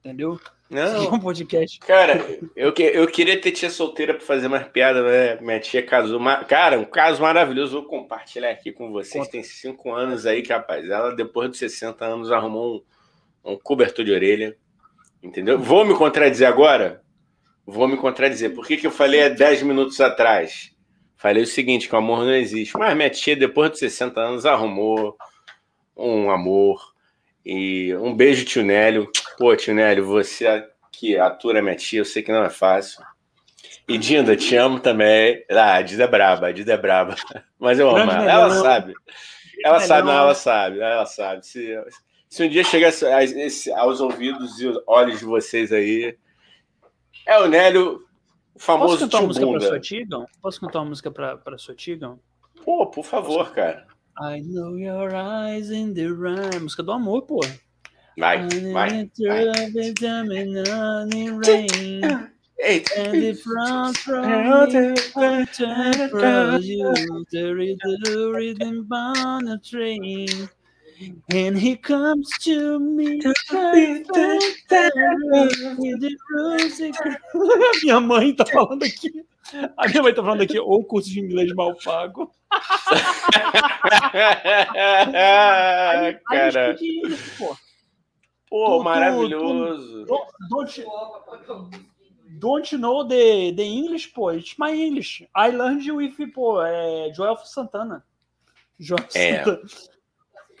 Entendeu? 0.00 0.40
Não. 0.68 0.82
é 0.82 1.08
um 1.08 1.20
podcast. 1.20 1.78
Cara, 1.78 2.24
eu, 2.56 2.72
que, 2.72 2.82
eu 2.82 3.06
queria 3.06 3.40
ter 3.40 3.52
tia 3.52 3.70
solteira 3.70 4.14
para 4.14 4.26
fazer 4.26 4.48
mais 4.48 4.66
piada, 4.66 5.02
né? 5.02 5.40
Minha 5.40 5.60
tia 5.60 5.80
casou. 5.80 6.20
Cara, 6.48 6.76
um 6.76 6.84
caso 6.84 7.22
maravilhoso. 7.22 7.80
Vou 7.80 7.88
compartilhar 7.88 8.50
aqui 8.50 8.72
com 8.72 8.90
vocês. 8.90 9.24
Conta. 9.24 9.30
Tem 9.30 9.44
cinco 9.44 9.92
anos 9.92 10.26
aí, 10.26 10.42
rapaz. 10.42 10.88
Ela, 10.90 11.14
depois 11.14 11.50
de 11.52 11.58
60 11.58 12.04
anos, 12.04 12.32
arrumou 12.32 12.78
um 12.78 12.82
um 13.46 13.56
cobertor 13.56 14.04
de 14.04 14.12
orelha. 14.12 14.56
Entendeu? 15.22 15.58
Vou 15.58 15.84
me 15.84 15.94
contradizer 15.94 16.48
agora? 16.48 17.02
Vou 17.64 17.88
me 17.88 17.96
contradizer. 17.96 18.54
Por 18.54 18.66
que, 18.66 18.76
que 18.76 18.86
eu 18.86 18.90
falei 18.90 19.22
há 19.22 19.28
10 19.28 19.62
minutos 19.62 20.00
atrás? 20.00 20.72
Falei 21.26 21.42
o 21.42 21.46
seguinte: 21.46 21.88
que 21.88 21.94
o 21.94 21.98
amor 21.98 22.20
não 22.20 22.32
existe. 22.32 22.78
Mas 22.78 22.96
minha 22.96 23.10
tia, 23.10 23.34
depois 23.34 23.72
de 23.72 23.78
60 23.80 24.20
anos, 24.20 24.46
arrumou 24.46 25.16
um 25.96 26.30
amor. 26.30 26.94
E 27.44 27.92
um 27.96 28.14
beijo, 28.14 28.44
tio 28.44 28.62
Nélio. 28.62 29.10
Pô, 29.36 29.56
tio 29.56 29.74
Nélio, 29.74 30.06
você 30.06 30.64
que 30.92 31.18
atura 31.18 31.60
minha 31.60 31.74
tia, 31.74 31.98
eu 31.98 32.04
sei 32.04 32.22
que 32.22 32.30
não 32.30 32.44
é 32.44 32.48
fácil. 32.48 33.02
E 33.88 33.98
Dinda, 33.98 34.36
te 34.36 34.54
amo 34.54 34.78
também. 34.78 35.44
Ah, 35.50 35.74
a 35.74 35.82
Dinda 35.82 36.04
é 36.04 36.06
braba, 36.06 36.46
a 36.46 36.52
Dinda 36.52 36.74
é 36.74 36.76
braba. 36.76 37.16
Mas 37.58 37.80
eu 37.80 37.90
amo 37.90 38.08
ela. 38.08 38.30
Ela 38.30 38.50
sabe. 38.62 38.94
Ela 39.64 39.80
sabe, 39.80 40.06
não, 40.06 40.14
ela 40.14 40.34
sabe, 40.34 40.78
ela 40.78 41.06
sabe. 41.06 41.44
Se, 41.44 41.76
se 42.28 42.44
um 42.44 42.48
dia 42.48 42.62
chegar 42.62 42.92
aos 43.74 44.00
ouvidos 44.00 44.60
e 44.60 44.72
olhos 44.86 45.18
de 45.18 45.24
vocês 45.24 45.72
aí, 45.72 46.16
é 47.26 47.36
o 47.40 47.48
Nélio, 47.48 48.05
o 48.56 48.58
famoso 48.58 48.94
Posso 48.94 49.04
cantar 49.04 49.18
uma 49.18 49.26
música 49.28 49.46
para 49.46 49.60
sua? 49.60 50.26
Posso 50.40 50.60
cantar 50.60 50.78
uma 50.80 50.88
música 50.88 51.10
para 51.10 51.58
sua 51.58 51.74
Tigão? 51.74 52.18
Pô, 52.64 52.86
por 52.86 53.04
favor, 53.04 53.52
cara. 53.52 53.86
I 54.18 54.40
know 54.40 54.78
your 54.78 55.14
eyes 55.14 55.70
in 55.70 55.92
the 55.92 56.08
rain. 56.08 56.58
Música 56.60 56.82
do 56.82 56.92
amor, 56.92 57.22
pô. 57.22 57.40
Vai, 58.18 58.48
vai. 58.72 58.72
vai. 58.72 59.00
And 62.96 63.20
the 63.20 63.34
front 63.44 63.98
from 63.98 64.24
you, 66.62 66.94
there 67.30 67.60
is 67.60 67.76
the 67.78 68.30
rhythm 68.32 68.88
a 68.90 69.58
train. 69.58 70.48
And 71.32 71.58
he 71.58 71.76
comes 71.76 72.28
to 72.42 72.78
me. 72.78 73.20
minha 77.82 78.00
mãe 78.00 78.32
tá 78.34 78.46
falando 78.46 78.84
aqui. 78.84 79.26
A 79.76 79.88
minha 79.88 80.02
mãe 80.02 80.14
tá 80.14 80.22
falando 80.22 80.42
aqui, 80.42 80.58
ou 80.58 80.84
curso 80.84 81.10
de 81.10 81.20
inglês 81.20 81.52
mal 81.54 81.74
pago. 81.76 82.32
Cara. 86.30 86.76
Pô, 87.38 87.56
pô 88.48 88.82
maravilhoso. 88.82 90.06
Tu, 90.06 90.26
don't, 90.48 90.84
don't 92.38 92.78
know 92.78 93.06
the, 93.06 93.52
the 93.54 93.64
English, 93.64 94.06
pô. 94.08 94.32
It's 94.32 94.56
my 94.58 94.72
English. 94.72 95.28
I 95.34 95.50
learned 95.50 95.92
with, 95.92 96.16
pô, 96.32 96.62
é, 96.62 97.12
Joel 97.12 97.36
Santana. 97.44 98.02
Joel 98.78 99.04
é. 99.14 99.44
Santana. 99.44 99.60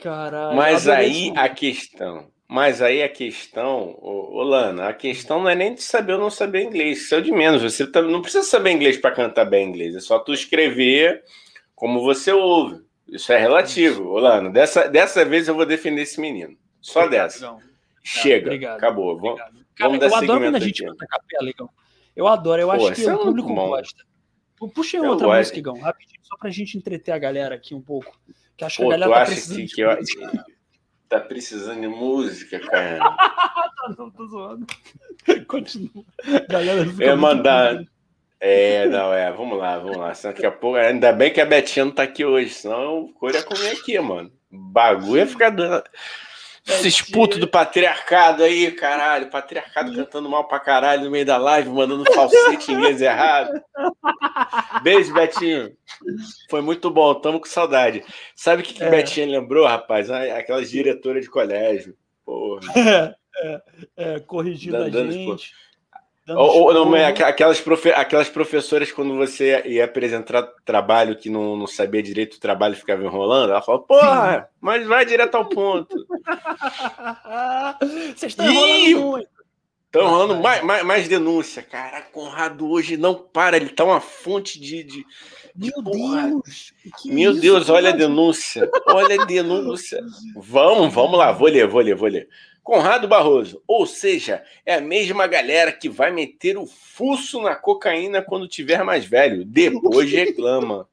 Caralho. 0.02 0.56
Mas 0.56 0.88
aí 0.88 1.32
a 1.36 1.48
questão. 1.48 2.30
Mas 2.48 2.80
aí 2.80 3.02
a 3.02 3.08
questão, 3.08 3.98
ô, 4.00 4.40
Lana, 4.42 4.88
a 4.88 4.92
questão 4.92 5.40
não 5.42 5.48
é 5.48 5.54
nem 5.56 5.74
de 5.74 5.82
saber 5.82 6.12
ou 6.12 6.20
não 6.20 6.30
saber 6.30 6.62
inglês, 6.62 6.98
isso 6.98 7.14
é 7.16 7.20
de 7.20 7.32
menos. 7.32 7.62
Você 7.62 7.84
tá, 7.86 8.00
não 8.00 8.22
precisa 8.22 8.44
saber 8.44 8.70
inglês 8.70 8.96
para 8.96 9.10
cantar 9.10 9.44
bem 9.46 9.68
inglês, 9.68 9.96
é 9.96 10.00
só 10.00 10.20
tu 10.20 10.32
escrever 10.32 11.24
como 11.74 12.00
você 12.02 12.30
ouve. 12.32 12.84
Isso 13.08 13.32
é 13.32 13.38
relativo, 13.38 14.10
ô, 14.10 14.18
Lana. 14.20 14.50
Dessa, 14.50 14.88
dessa 14.88 15.24
vez 15.24 15.48
eu 15.48 15.54
vou 15.56 15.66
defender 15.66 16.02
esse 16.02 16.20
menino. 16.20 16.56
Só 16.80 17.04
obrigado, 17.04 17.32
dessa. 17.32 17.56
Chega, 18.04 18.46
obrigado, 18.46 18.76
acabou. 18.76 19.16
Obrigado. 19.16 19.52
Vamos, 19.52 19.66
Cara, 19.74 19.90
vamos 19.90 20.00
dar 20.00 20.06
eu 20.06 20.14
adoro 20.14 20.40
quando 20.40 20.56
a 20.56 20.60
gente 20.60 20.84
canta 20.84 21.06
capela, 21.06 21.50
Igão. 21.50 21.70
Eu 22.14 22.28
adoro, 22.28 22.62
eu 22.62 22.68
Pô, 22.68 22.74
acho 22.74 22.92
que 22.94 23.08
é 23.08 23.14
o 23.14 23.18
público 23.18 23.52
gosta. 23.52 24.04
Puxa 24.72 25.00
outra 25.02 25.26
música, 25.26 25.58
Igão, 25.58 25.78
rapidinho, 25.80 26.20
só 26.22 26.36
pra 26.36 26.48
gente 26.48 26.78
entreter 26.78 27.12
a 27.12 27.18
galera 27.18 27.56
aqui 27.56 27.74
um 27.74 27.82
pouco. 27.82 28.16
Que 28.56 28.64
acho 28.64 28.82
Pô, 28.82 28.88
que 28.88 28.94
a 28.94 28.98
galera 28.98 29.20
tá 29.20 29.26
precisando. 29.26 29.56
Que, 29.56 29.66
que 29.66 29.80
eu... 29.80 29.98
tá 31.08 31.20
precisando 31.20 31.80
de 31.80 31.88
música, 31.88 32.58
cara. 32.60 32.98
não, 33.98 34.10
tô 34.10 34.26
zoando. 34.26 34.66
Continua. 35.46 36.04
Galera, 36.48 36.82
eu 36.82 37.06
ia 37.06 37.16
mandar. 37.16 37.84
É, 38.38 38.86
não, 38.86 39.12
é, 39.12 39.32
vamos 39.32 39.58
lá, 39.58 39.78
vamos 39.78 39.96
lá. 39.96 40.12
Daqui 40.22 40.44
a 40.44 40.52
pouco, 40.52 40.76
ainda 40.76 41.12
bem 41.12 41.32
que 41.32 41.40
a 41.40 41.46
Betinha 41.46 41.86
não 41.86 41.92
tá 41.92 42.02
aqui 42.02 42.24
hoje, 42.24 42.50
senão 42.50 43.04
o 43.04 43.12
Cor 43.14 43.34
ia 43.34 43.42
comer 43.42 43.72
aqui, 43.72 43.98
mano. 43.98 44.30
O 44.52 44.58
bagulho 44.58 45.18
ia 45.18 45.26
ficar 45.26 45.50
dando. 45.50 45.84
Esses 46.66 47.00
putos 47.00 47.38
do 47.38 47.46
patriarcado 47.46 48.42
aí, 48.42 48.72
caralho. 48.72 49.30
Patriarcado 49.30 49.94
cantando 49.94 50.28
mal 50.28 50.48
pra 50.48 50.58
caralho 50.58 51.04
no 51.04 51.10
meio 51.10 51.24
da 51.24 51.36
live, 51.36 51.70
mandando 51.70 52.04
falsete 52.12 52.72
em 52.72 52.74
inglês 52.74 53.00
errado. 53.00 53.62
Beijo, 54.82 55.14
Betinho. 55.14 55.76
Foi 56.50 56.60
muito 56.60 56.90
bom, 56.90 57.14
tamo 57.14 57.38
com 57.38 57.46
saudade. 57.46 58.02
Sabe 58.34 58.62
o 58.62 58.64
que, 58.64 58.74
que 58.74 58.82
é. 58.82 58.90
Betinho 58.90 59.30
lembrou, 59.30 59.66
rapaz? 59.66 60.10
Aquelas 60.10 60.68
diretoras 60.68 61.22
de 61.24 61.30
colégio. 61.30 61.96
Porra. 62.24 63.16
É, 63.38 63.60
é, 63.98 64.14
é 64.14 64.20
corrigindo 64.20 64.78
a 64.78 64.88
gente. 64.88 65.52
Ou, 66.28 66.64
ou 66.64 66.74
não, 66.74 66.92
aquelas, 66.94 67.60
profe, 67.60 67.90
aquelas 67.90 68.28
professoras, 68.28 68.90
quando 68.90 69.16
você 69.16 69.62
ia 69.64 69.84
apresentar 69.84 70.42
trabalho 70.64 71.16
que 71.16 71.30
não, 71.30 71.56
não 71.56 71.68
sabia 71.68 72.02
direito 72.02 72.34
o 72.34 72.40
trabalho 72.40 72.74
ficava 72.74 73.04
enrolando, 73.04 73.50
ela 73.50 73.62
falou, 73.62 73.82
porra, 73.82 74.48
mas 74.60 74.84
vai 74.86 75.06
direto 75.06 75.36
ao 75.36 75.48
ponto. 75.48 75.94
Vocês 78.16 78.32
estão 78.32 78.44
enrolando 78.44 79.00
muito. 79.00 79.36
Estão 79.86 80.02
enrolando 80.02 80.42
mais, 80.42 80.62
mais, 80.62 80.84
mais, 80.84 81.08
denúncia. 81.08 81.62
Cara, 81.62 82.02
Conrado 82.02 82.68
hoje 82.68 82.96
não 82.96 83.14
para, 83.14 83.56
ele 83.56 83.68
tá 83.68 83.84
uma 83.84 84.00
fonte 84.00 84.60
de. 84.60 84.82
de, 84.82 85.06
de 85.54 85.70
Meu 85.70 85.82
porra. 85.82 86.28
Deus! 86.28 86.72
Meu 87.04 87.32
isso, 87.32 87.40
Deus, 87.40 87.68
olha 87.70 87.90
a 87.90 87.92
denúncia. 87.92 88.68
Olha 88.88 89.22
a 89.22 89.24
denúncia. 89.24 90.02
vamos, 90.36 90.92
vamos 90.92 91.16
lá, 91.16 91.30
vou 91.30 91.48
ler, 91.48 91.68
vou 91.68 91.80
ler, 91.80 91.94
vou 91.94 92.08
ler. 92.08 92.28
Conrado 92.66 93.06
Barroso, 93.06 93.62
ou 93.64 93.86
seja, 93.86 94.42
é 94.66 94.74
a 94.74 94.80
mesma 94.80 95.28
galera 95.28 95.70
que 95.70 95.88
vai 95.88 96.10
meter 96.10 96.58
o 96.58 96.66
fuço 96.66 97.40
na 97.40 97.54
cocaína 97.54 98.20
quando 98.20 98.48
tiver 98.48 98.82
mais 98.82 99.04
velho. 99.04 99.44
Depois 99.44 100.10
reclama. 100.10 100.88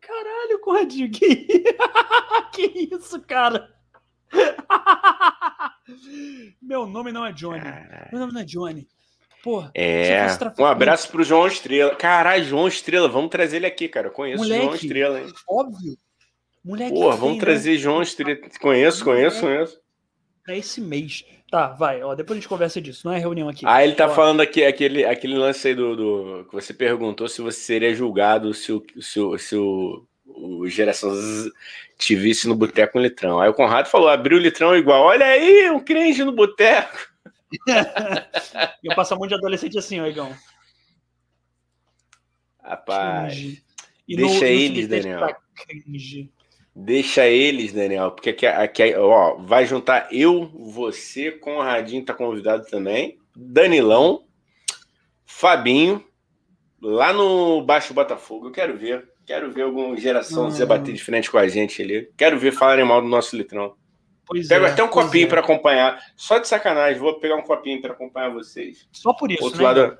Caralho, 0.00 0.60
Conradinho, 0.60 1.08
que... 1.08 1.46
que 2.52 2.88
isso, 2.92 3.20
cara? 3.20 3.72
Meu 6.60 6.84
nome 6.84 7.12
não 7.12 7.24
é 7.24 7.32
Johnny. 7.32 7.60
Caralho. 7.60 8.08
Meu 8.10 8.20
nome 8.20 8.32
não 8.32 8.40
é 8.40 8.44
Johnny. 8.44 8.88
Porra, 9.40 9.70
é. 9.76 10.26
Um 10.58 10.66
abraço 10.66 11.12
pro 11.12 11.22
João 11.22 11.46
Estrela. 11.46 11.94
Caralho, 11.94 12.42
João 12.42 12.66
Estrela, 12.66 13.08
vamos 13.08 13.30
trazer 13.30 13.58
ele 13.58 13.66
aqui, 13.66 13.88
cara. 13.88 14.08
Eu 14.08 14.12
conheço 14.12 14.42
Moleque, 14.42 14.64
João 14.64 14.74
Estrela, 14.74 15.20
hein? 15.20 15.32
Óbvio. 15.48 15.96
Moleque. 16.64 16.92
Porra, 16.92 17.14
vamos 17.14 17.36
né? 17.36 17.40
trazer? 17.40 17.78
João 17.78 18.02
Estrela. 18.02 18.40
Conheço, 18.60 19.04
conheço, 19.04 19.40
conheço 19.40 19.81
para 20.44 20.56
esse 20.56 20.80
mês. 20.80 21.24
Tá, 21.50 21.68
vai, 21.68 22.02
ó, 22.02 22.14
depois 22.14 22.36
a 22.36 22.40
gente 22.40 22.48
conversa 22.48 22.80
disso, 22.80 23.06
não 23.06 23.12
é 23.12 23.18
reunião 23.18 23.48
aqui. 23.48 23.64
Ah, 23.66 23.84
ele 23.84 23.94
tá 23.94 24.06
ó. 24.06 24.10
falando 24.14 24.40
aqui, 24.40 24.64
aquele, 24.64 25.04
aquele 25.04 25.36
lance 25.36 25.68
aí 25.68 25.74
do, 25.74 25.94
do, 25.94 26.44
que 26.46 26.54
você 26.54 26.72
perguntou 26.72 27.28
se 27.28 27.42
você 27.42 27.60
seria 27.60 27.94
julgado 27.94 28.54
se 28.54 28.72
o, 28.72 28.82
se 29.00 29.20
o, 29.20 29.38
se 29.38 29.54
o, 29.54 30.06
o 30.24 30.66
Geração 30.66 31.14
Z 31.14 31.50
te 31.98 32.16
visse 32.16 32.48
no 32.48 32.54
boteco 32.54 32.94
com 32.94 33.00
litrão. 33.00 33.38
Aí 33.38 33.50
o 33.50 33.54
Conrado 33.54 33.88
falou, 33.88 34.08
abriu 34.08 34.38
o 34.38 34.40
litrão 34.40 34.74
igual, 34.74 35.02
olha 35.02 35.26
aí, 35.26 35.70
um 35.70 35.78
crente 35.78 36.24
no 36.24 36.32
boteco. 36.32 37.12
eu 38.82 38.94
passo 38.94 39.14
um 39.14 39.18
monte 39.18 39.28
de 39.28 39.34
adolescente 39.34 39.78
assim, 39.78 40.00
ó, 40.00 40.06
Igão. 40.06 40.34
Rapaz, 42.62 43.62
deixa 44.08 44.40
no, 44.40 44.44
eles, 44.44 44.88
Daniel. 44.88 45.20
Tá 45.20 45.36
Deixa 46.74 47.26
eles, 47.26 47.72
Daniel, 47.72 48.12
porque 48.12 48.30
aqui, 48.30 48.46
aqui 48.46 48.94
ó, 48.96 49.36
vai 49.36 49.66
juntar 49.66 50.08
eu, 50.10 50.50
você, 50.54 51.30
Conradinho 51.30 52.04
tá 52.04 52.14
convidado 52.14 52.64
também, 52.66 53.18
Danilão, 53.36 54.24
Fabinho, 55.26 56.02
lá 56.80 57.12
no 57.12 57.62
Baixo 57.62 57.92
Botafogo. 57.92 58.46
Eu 58.46 58.52
quero 58.52 58.76
ver, 58.76 59.06
quero 59.26 59.50
ver 59.52 59.62
alguma 59.62 59.96
geração 59.98 60.48
ah. 60.48 60.66
bater 60.66 60.94
de 60.94 61.02
frente 61.02 61.30
com 61.30 61.36
a 61.36 61.46
gente 61.46 61.82
ali. 61.82 62.08
Quero 62.16 62.38
ver 62.38 62.52
falarem 62.52 62.84
mal 62.84 63.02
do 63.02 63.08
nosso 63.08 63.36
litrão. 63.36 63.74
Pois 64.24 64.48
Pego 64.48 64.64
é, 64.64 64.70
até 64.70 64.82
um 64.82 64.88
copinho 64.88 65.26
é. 65.26 65.28
para 65.28 65.40
acompanhar. 65.40 66.00
Só 66.16 66.38
de 66.38 66.48
sacanagem, 66.48 66.98
vou 66.98 67.18
pegar 67.18 67.36
um 67.36 67.42
copinho 67.42 67.82
para 67.82 67.92
acompanhar 67.92 68.30
vocês. 68.30 68.88
Só 68.92 69.12
por 69.12 69.30
isso, 69.30 69.44
Outro 69.44 69.58
né? 69.58 69.64
lado, 69.64 69.98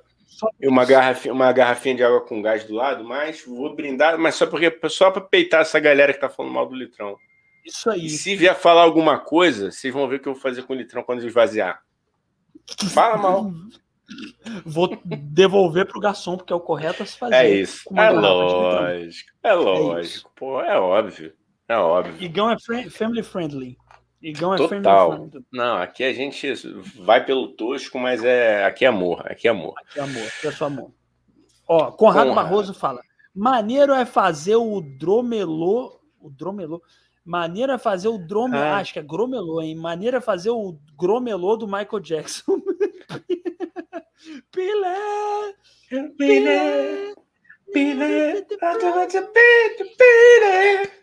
uma 0.62 0.84
garrafinha, 0.84 1.34
uma 1.34 1.52
garrafinha 1.52 1.94
de 1.94 2.04
água 2.04 2.20
com 2.20 2.42
gás 2.42 2.64
do 2.64 2.74
lado, 2.74 3.04
mas 3.04 3.44
vou 3.44 3.74
brindar, 3.74 4.18
mas 4.18 4.34
só 4.34 4.46
porque 4.46 4.76
só 4.88 5.10
para 5.10 5.22
peitar 5.22 5.60
essa 5.60 5.78
galera 5.78 6.12
que 6.12 6.20
tá 6.20 6.28
falando 6.28 6.52
mal 6.52 6.66
do 6.66 6.74
litrão. 6.74 7.16
Isso 7.64 7.90
aí. 7.90 8.06
E 8.06 8.10
se 8.10 8.34
vier 8.34 8.56
falar 8.56 8.82
alguma 8.82 9.18
coisa, 9.18 9.70
vocês 9.70 9.92
vão 9.92 10.08
ver 10.08 10.16
o 10.16 10.20
que 10.20 10.28
eu 10.28 10.34
vou 10.34 10.42
fazer 10.42 10.62
com 10.62 10.72
o 10.72 10.76
litrão 10.76 11.02
quando 11.02 11.24
esvaziar. 11.24 11.82
Fala 12.92 13.16
mal. 13.16 13.52
Vou 14.66 15.00
devolver 15.04 15.86
pro 15.86 16.00
garçom, 16.00 16.36
porque 16.36 16.52
é 16.52 16.56
o 16.56 16.60
correto 16.60 17.02
a 17.02 17.06
se 17.06 17.16
fazer. 17.16 17.34
É 17.34 17.48
isso. 17.48 17.88
É 17.96 18.10
lógico. 18.10 19.30
É 19.42 19.54
lógico. 19.54 20.28
É 20.28 20.38
Pô, 20.38 20.60
é 20.60 20.78
óbvio. 20.78 21.32
É 21.66 21.76
óbvio. 21.76 22.22
Igão 22.22 22.50
é 22.50 22.58
family 22.90 23.22
friendly. 23.22 23.78
Igão 24.22 24.54
é 24.54 24.56
Total. 24.56 25.28
Não, 25.52 25.76
aqui 25.76 26.04
a 26.04 26.12
gente 26.12 26.54
vai 27.00 27.24
pelo 27.24 27.48
tosco, 27.48 27.98
mas 27.98 28.22
é 28.22 28.64
aqui 28.64 28.84
é 28.84 28.88
amor, 28.88 29.26
aqui 29.26 29.48
é 29.48 29.50
amor. 29.50 29.74
Aqui 29.78 29.98
é 29.98 30.02
amor, 30.02 30.22
aqui 30.22 30.46
é 30.46 30.52
só 30.52 30.66
amor. 30.66 30.92
Ó, 31.66 31.90
Conrado. 31.90 32.32
Barroso 32.32 32.72
fala: 32.72 33.02
maneiro 33.34 33.92
é 33.92 34.04
fazer 34.04 34.54
o 34.56 34.80
dromelô, 34.80 36.00
o 36.20 36.30
dromelô. 36.30 36.80
Maneiro 37.24 37.72
é 37.72 37.78
fazer 37.78 38.08
o 38.08 38.18
dromelô, 38.18 38.62
ah. 38.62 38.78
acho 38.78 38.92
que 38.92 38.98
é 38.98 39.02
gromelô, 39.02 39.60
hein? 39.60 39.74
Maneiro 39.76 40.16
é 40.16 40.20
fazer 40.20 40.50
o 40.50 40.76
gromelô 40.96 41.56
do 41.56 41.66
Michael 41.66 42.00
Jackson. 42.00 42.60
Pilé! 44.52 45.54
Pilé! 46.16 47.14
Pilé! 47.72 48.42
Pilé! 48.46 48.46
Spille, 49.82 51.01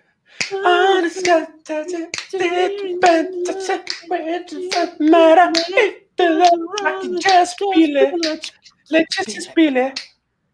Letícia 6.81 7.45
spille, 7.45 8.14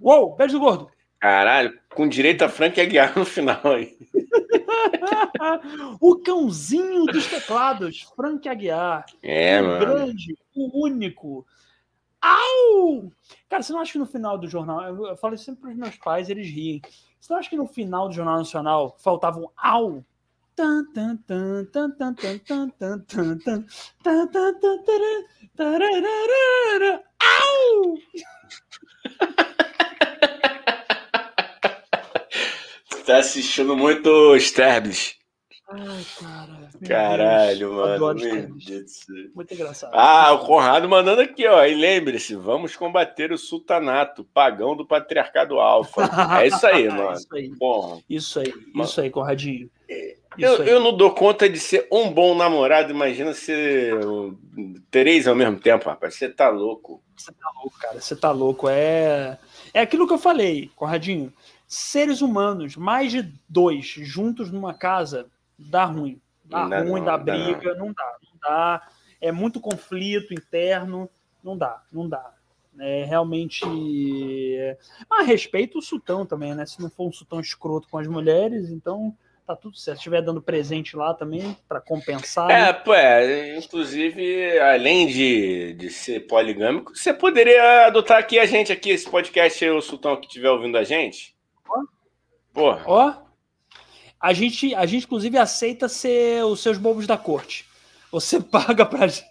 Uou, 0.00 0.36
beijo 0.36 0.52
do 0.52 0.60
gordo. 0.60 0.93
Caralho, 1.24 1.80
com 1.88 2.06
direito 2.06 2.44
a 2.44 2.50
Frank 2.50 2.78
Aguiar 2.78 3.18
no 3.18 3.24
final 3.24 3.58
aí. 3.64 3.96
o 5.98 6.16
cãozinho 6.16 7.06
dos 7.06 7.26
teclados, 7.26 8.02
Frank 8.14 8.46
Aguiar. 8.46 9.06
É, 9.22 9.58
o 9.58 9.64
mano. 9.64 9.86
grande, 9.86 10.36
o 10.54 10.84
único. 10.84 11.46
Au! 12.20 13.10
Cara, 13.48 13.62
você 13.62 13.72
não 13.72 13.80
acha 13.80 13.92
que 13.92 13.98
no 13.98 14.04
final 14.04 14.36
do 14.36 14.46
jornal, 14.46 14.82
eu, 14.82 15.06
eu 15.06 15.16
falo 15.16 15.38
sempre 15.38 15.62
para 15.62 15.70
os 15.70 15.76
meus 15.78 15.96
pais, 15.96 16.28
eles 16.28 16.46
riem. 16.46 16.82
Você 17.18 17.32
não 17.32 17.40
acha 17.40 17.48
que 17.48 17.56
no 17.56 17.66
final 17.66 18.06
do 18.06 18.14
Jornal 18.14 18.36
Nacional 18.36 18.94
faltava 18.98 19.40
um 19.40 19.48
au? 19.56 20.04
Au! 27.18 27.98
Tá 33.04 33.18
assistindo 33.18 33.76
muito 33.76 34.36
Sterblis. 34.36 35.16
Ai, 35.68 36.04
cara. 36.20 36.64
Caralho, 36.86 37.70
Deus. 37.70 37.98
mano. 37.98 38.14
Deus 38.14 39.06
Muito 39.34 39.54
engraçado. 39.54 39.92
Ah, 39.94 40.32
o 40.32 40.40
Conrado 40.40 40.88
mandando 40.88 41.22
aqui, 41.22 41.46
ó. 41.46 41.64
E 41.64 41.74
lembre-se, 41.74 42.34
vamos 42.34 42.76
combater 42.76 43.32
o 43.32 43.38
sultanato, 43.38 44.24
pagão 44.24 44.76
do 44.76 44.86
patriarcado 44.86 45.58
alfa. 45.58 46.02
É 46.40 46.46
isso 46.46 46.66
aí, 46.66 46.88
mano. 46.88 47.12
isso 47.12 47.34
aí. 47.34 47.48
Bom, 47.58 48.02
isso 48.08 48.40
aí, 48.40 48.52
mano. 48.72 48.88
isso 48.88 49.00
aí, 49.00 49.10
Conradinho. 49.10 49.70
Eu, 50.36 50.64
eu, 50.64 50.80
não 50.80 50.96
dou 50.96 51.12
conta 51.12 51.48
de 51.48 51.60
ser 51.60 51.86
um 51.90 52.10
bom 52.10 52.34
namorado, 52.34 52.90
imagina 52.90 53.32
ser 53.32 53.94
três 54.90 55.28
ao 55.28 55.34
mesmo 55.34 55.58
tempo, 55.58 55.88
rapaz. 55.88 56.14
Você 56.14 56.28
tá 56.28 56.48
louco. 56.48 57.02
Você 57.16 57.32
tá 57.32 57.50
louco, 57.54 57.78
cara. 57.78 58.00
Você 58.00 58.16
tá 58.16 58.30
louco. 58.32 58.68
É, 58.68 59.38
é 59.72 59.80
aquilo 59.80 60.06
que 60.06 60.12
eu 60.12 60.18
falei, 60.18 60.70
Conradinho 60.74 61.32
seres 61.74 62.22
humanos, 62.22 62.76
mais 62.76 63.10
de 63.10 63.34
dois 63.48 63.86
juntos 63.86 64.50
numa 64.50 64.72
casa, 64.72 65.26
dá 65.58 65.84
ruim. 65.84 66.20
Dá 66.44 66.68
não, 66.68 66.90
ruim, 66.90 67.00
não, 67.00 67.04
dá 67.04 67.18
briga, 67.18 67.74
não. 67.74 67.86
não 67.86 67.92
dá, 67.92 68.16
não 68.22 68.38
dá. 68.40 68.88
É 69.20 69.32
muito 69.32 69.60
conflito 69.60 70.32
interno, 70.32 71.10
não 71.42 71.56
dá, 71.56 71.82
não 71.92 72.08
dá. 72.08 72.32
É 72.78 73.04
realmente. 73.04 73.64
Ah, 75.10 75.22
respeito 75.22 75.78
o 75.78 75.82
sultão 75.82 76.26
também, 76.26 76.54
né? 76.54 76.66
Se 76.66 76.80
não 76.80 76.90
for 76.90 77.08
um 77.08 77.12
sultão 77.12 77.40
escroto 77.40 77.88
com 77.88 77.98
as 77.98 78.06
mulheres, 78.06 78.68
então 78.70 79.16
tá 79.46 79.56
tudo 79.56 79.76
certo. 79.76 79.96
Se 79.96 80.00
estiver 80.00 80.22
dando 80.22 80.42
presente 80.42 80.96
lá 80.96 81.14
também, 81.14 81.56
para 81.68 81.80
compensar. 81.80 82.50
É, 82.50 82.66
né? 82.66 82.72
pô, 82.72 82.94
é, 82.94 83.56
inclusive, 83.56 84.58
além 84.58 85.06
de, 85.06 85.74
de 85.74 85.90
ser 85.90 86.20
poligâmico, 86.26 86.94
você 86.94 87.12
poderia 87.12 87.86
adotar 87.86 88.18
aqui 88.18 88.38
a 88.38 88.46
gente, 88.46 88.72
aqui, 88.72 88.90
esse 88.90 89.08
podcast, 89.08 89.64
o 89.70 89.80
sultão 89.80 90.16
que 90.16 90.26
estiver 90.26 90.50
ouvindo 90.50 90.76
a 90.76 90.84
gente. 90.84 91.34
Porra. 92.52 92.82
Ó. 92.86 93.14
A 94.20 94.32
gente, 94.32 94.74
a 94.74 94.86
gente, 94.86 95.04
inclusive, 95.04 95.36
aceita 95.36 95.88
ser 95.88 96.44
os 96.44 96.60
seus 96.60 96.78
bobos 96.78 97.06
da 97.06 97.18
corte. 97.18 97.68
Você 98.10 98.40
paga 98.40 98.86
pra 98.86 99.06
gente. 99.06 99.28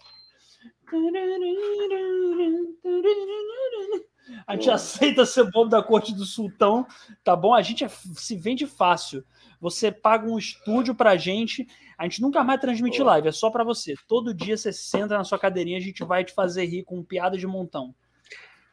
A 4.46 4.56
gente 4.56 4.70
aceita 4.70 5.26
ser 5.26 5.50
bobo 5.52 5.70
da 5.70 5.82
corte 5.82 6.14
do 6.14 6.26
sultão, 6.26 6.86
tá 7.24 7.36
bom? 7.36 7.54
A 7.54 7.62
gente 7.62 7.84
é, 7.84 7.90
se 7.90 8.36
vende 8.36 8.68
fácil. 8.68 9.24
Você 9.60 9.92
paga 9.92 10.30
um 10.30 10.38
estúdio 10.38 10.94
pra 10.94 11.16
gente, 11.16 11.66
a 11.98 12.04
gente 12.04 12.22
nunca 12.22 12.44
mais 12.44 12.60
transmite 12.60 13.02
live, 13.02 13.30
é 13.30 13.32
só 13.32 13.50
para 13.50 13.64
você. 13.64 13.96
Todo 14.08 14.34
dia 14.34 14.58
você 14.58 14.74
senta 14.74 15.18
na 15.18 15.24
sua 15.24 15.40
cadeirinha, 15.40 15.78
a 15.78 15.82
gente 15.82 16.04
vai 16.04 16.24
te 16.24 16.34
fazer 16.34 16.66
rir 16.66 16.84
com 16.84 17.04
piada 17.04 17.38
de 17.38 17.48
montão. 17.48 17.96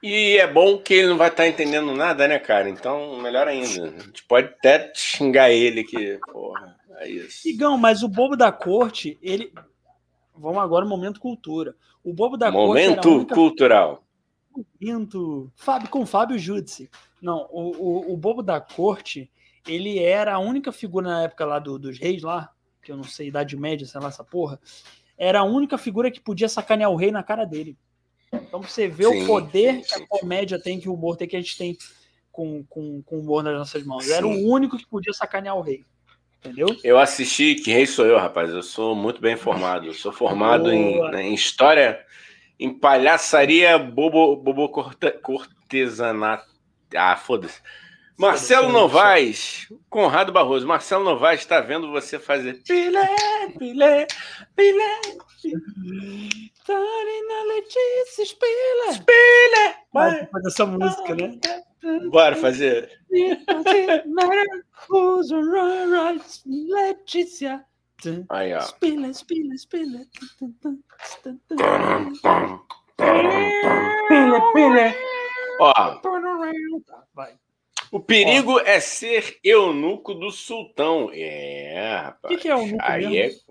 E 0.03 0.39
é 0.39 0.51
bom 0.51 0.79
que 0.79 0.95
ele 0.95 1.09
não 1.09 1.19
vai 1.19 1.29
estar 1.29 1.43
tá 1.43 1.49
entendendo 1.49 1.95
nada, 1.95 2.27
né, 2.27 2.39
cara? 2.39 2.69
Então, 2.69 3.21
melhor 3.21 3.47
ainda. 3.47 3.89
A 3.89 3.99
gente 4.01 4.25
pode 4.25 4.49
até 4.49 4.91
xingar 4.95 5.51
ele 5.51 5.85
que, 5.85 6.19
porra, 6.33 6.77
é 6.97 7.09
isso. 7.09 7.47
Igão, 7.47 7.77
mas 7.77 8.03
o 8.03 8.09
bobo 8.09 8.37
da 8.37 8.51
corte, 8.51 9.19
ele. 9.23 9.53
Vamos 10.35 10.63
agora 10.63 10.87
momento 10.87 11.21
cultura. 11.21 11.75
O 12.03 12.15
bobo 12.15 12.37
da 12.37 12.51
momento 12.51 12.95
corte. 12.95 13.09
Momento 13.09 13.35
cultural. 13.35 14.05
Momento. 14.81 15.53
Fábio, 15.55 15.89
com 15.91 16.07
Fábio 16.07 16.39
Júdice. 16.39 16.91
Não, 17.21 17.47
o, 17.51 17.71
o, 17.77 18.15
o 18.15 18.17
bobo 18.17 18.43
da 18.43 18.59
corte, 18.59 19.31
ele 19.69 19.99
era 19.99 20.35
a 20.35 20.39
única 20.39 20.73
figura 20.73 21.09
na 21.09 21.23
época 21.25 21.45
lá 21.45 21.59
do, 21.59 21.79
dos 21.79 21.99
reis 21.99 22.23
lá, 22.23 22.51
que 22.83 22.91
eu 22.91 22.97
não 22.97 23.05
sei, 23.05 23.29
Idade 23.29 23.55
Média, 23.55 23.87
sei 23.87 24.01
lá, 24.01 24.09
essa 24.09 24.25
porra. 24.25 24.59
Era 25.19 25.41
a 25.41 25.45
única 25.45 25.77
figura 25.77 26.11
que 26.11 26.21
podia 26.21 26.49
sacanear 26.49 26.91
o 26.91 26.97
rei 26.97 27.11
na 27.11 27.23
cara 27.23 27.45
dele. 27.45 27.77
Então 28.33 28.63
você 28.63 28.87
vê 28.87 29.05
sim, 29.05 29.25
o 29.25 29.27
poder 29.27 29.75
sim, 29.75 29.83
sim. 29.83 29.89
que 29.89 30.03
a 30.03 30.07
comédia 30.07 30.61
tem, 30.61 30.81
que 30.81 30.89
o 30.89 30.95
humor 30.95 31.17
tem, 31.17 31.27
que 31.27 31.37
a 31.37 31.41
gente 31.41 31.57
tem 31.57 31.77
com, 32.31 32.65
com, 32.65 33.03
com 33.03 33.17
o 33.17 33.21
humor 33.21 33.43
nas 33.43 33.57
nossas 33.57 33.85
mãos. 33.85 34.09
Era 34.09 34.27
o 34.27 34.49
único 34.49 34.77
que 34.77 34.87
podia 34.87 35.13
sacanear 35.13 35.57
o 35.57 35.61
rei. 35.61 35.85
Entendeu? 36.39 36.69
Eu 36.83 36.99
assisti, 36.99 37.57
que 37.57 37.71
rei 37.71 37.87
sou 37.87 38.07
eu, 38.07 38.19
rapaz. 38.19 38.51
Eu 38.51 38.63
sou 38.63 38.95
muito 38.95 39.21
bem 39.21 39.37
formado. 39.37 39.87
Eu 39.87 39.95
sou 39.95 40.11
formado 40.11 40.73
em, 40.73 40.99
né, 41.11 41.23
em, 41.23 41.35
história, 41.35 42.01
em 42.59 42.73
palhaçaria, 42.73 43.79
bobo, 43.79 44.37
bobo 44.37 44.69
corte, 44.71 45.11
cortesanato. 45.23 46.49
Ah, 46.97 47.17
foda-se. 47.17 47.61
Marcelo 48.21 48.69
Novaes, 48.71 49.67
Conrado 49.89 50.31
Barroso. 50.31 50.67
Marcelo 50.67 51.03
Novaes 51.03 51.41
está 51.41 51.59
vendo 51.63 51.91
você 51.91 52.19
fazer 52.19 52.63
pilé, 52.65 53.09
pilé, 53.59 54.07
pilé. 54.55 55.01
Tarina 56.67 57.43
Letícia, 57.55 58.23
espelha. 58.23 58.91
Espelha. 58.91 59.77
Vai 59.91 60.27
fazer 60.27 60.49
essa 60.49 60.67
música, 60.67 61.15
né? 61.15 61.41
Bora 62.11 62.37
fazer. 62.37 62.91
Letícia. 66.45 67.65
Aí, 68.29 68.53
ó. 68.53 68.59
Espelha, 68.59 69.07
espelha, 69.07 69.55
espelha. 69.55 70.07
Pilha, 74.09 74.53
pilha. 74.53 74.97
Ó. 75.59 76.01
Vai. 77.15 77.35
O 77.91 77.99
perigo 77.99 78.53
Ó. 78.53 78.61
é 78.61 78.79
ser 78.79 79.39
eunuco 79.43 80.15
do 80.15 80.31
sultão. 80.31 81.11
É, 81.13 82.03
rapaz. 82.05 82.33
O 82.33 82.37
que, 82.37 82.43
que, 82.43 82.49
é 82.49 82.53
eunuco 82.53 82.79
Aí 82.81 83.07
mesmo? 83.07 83.41
é 83.47 83.51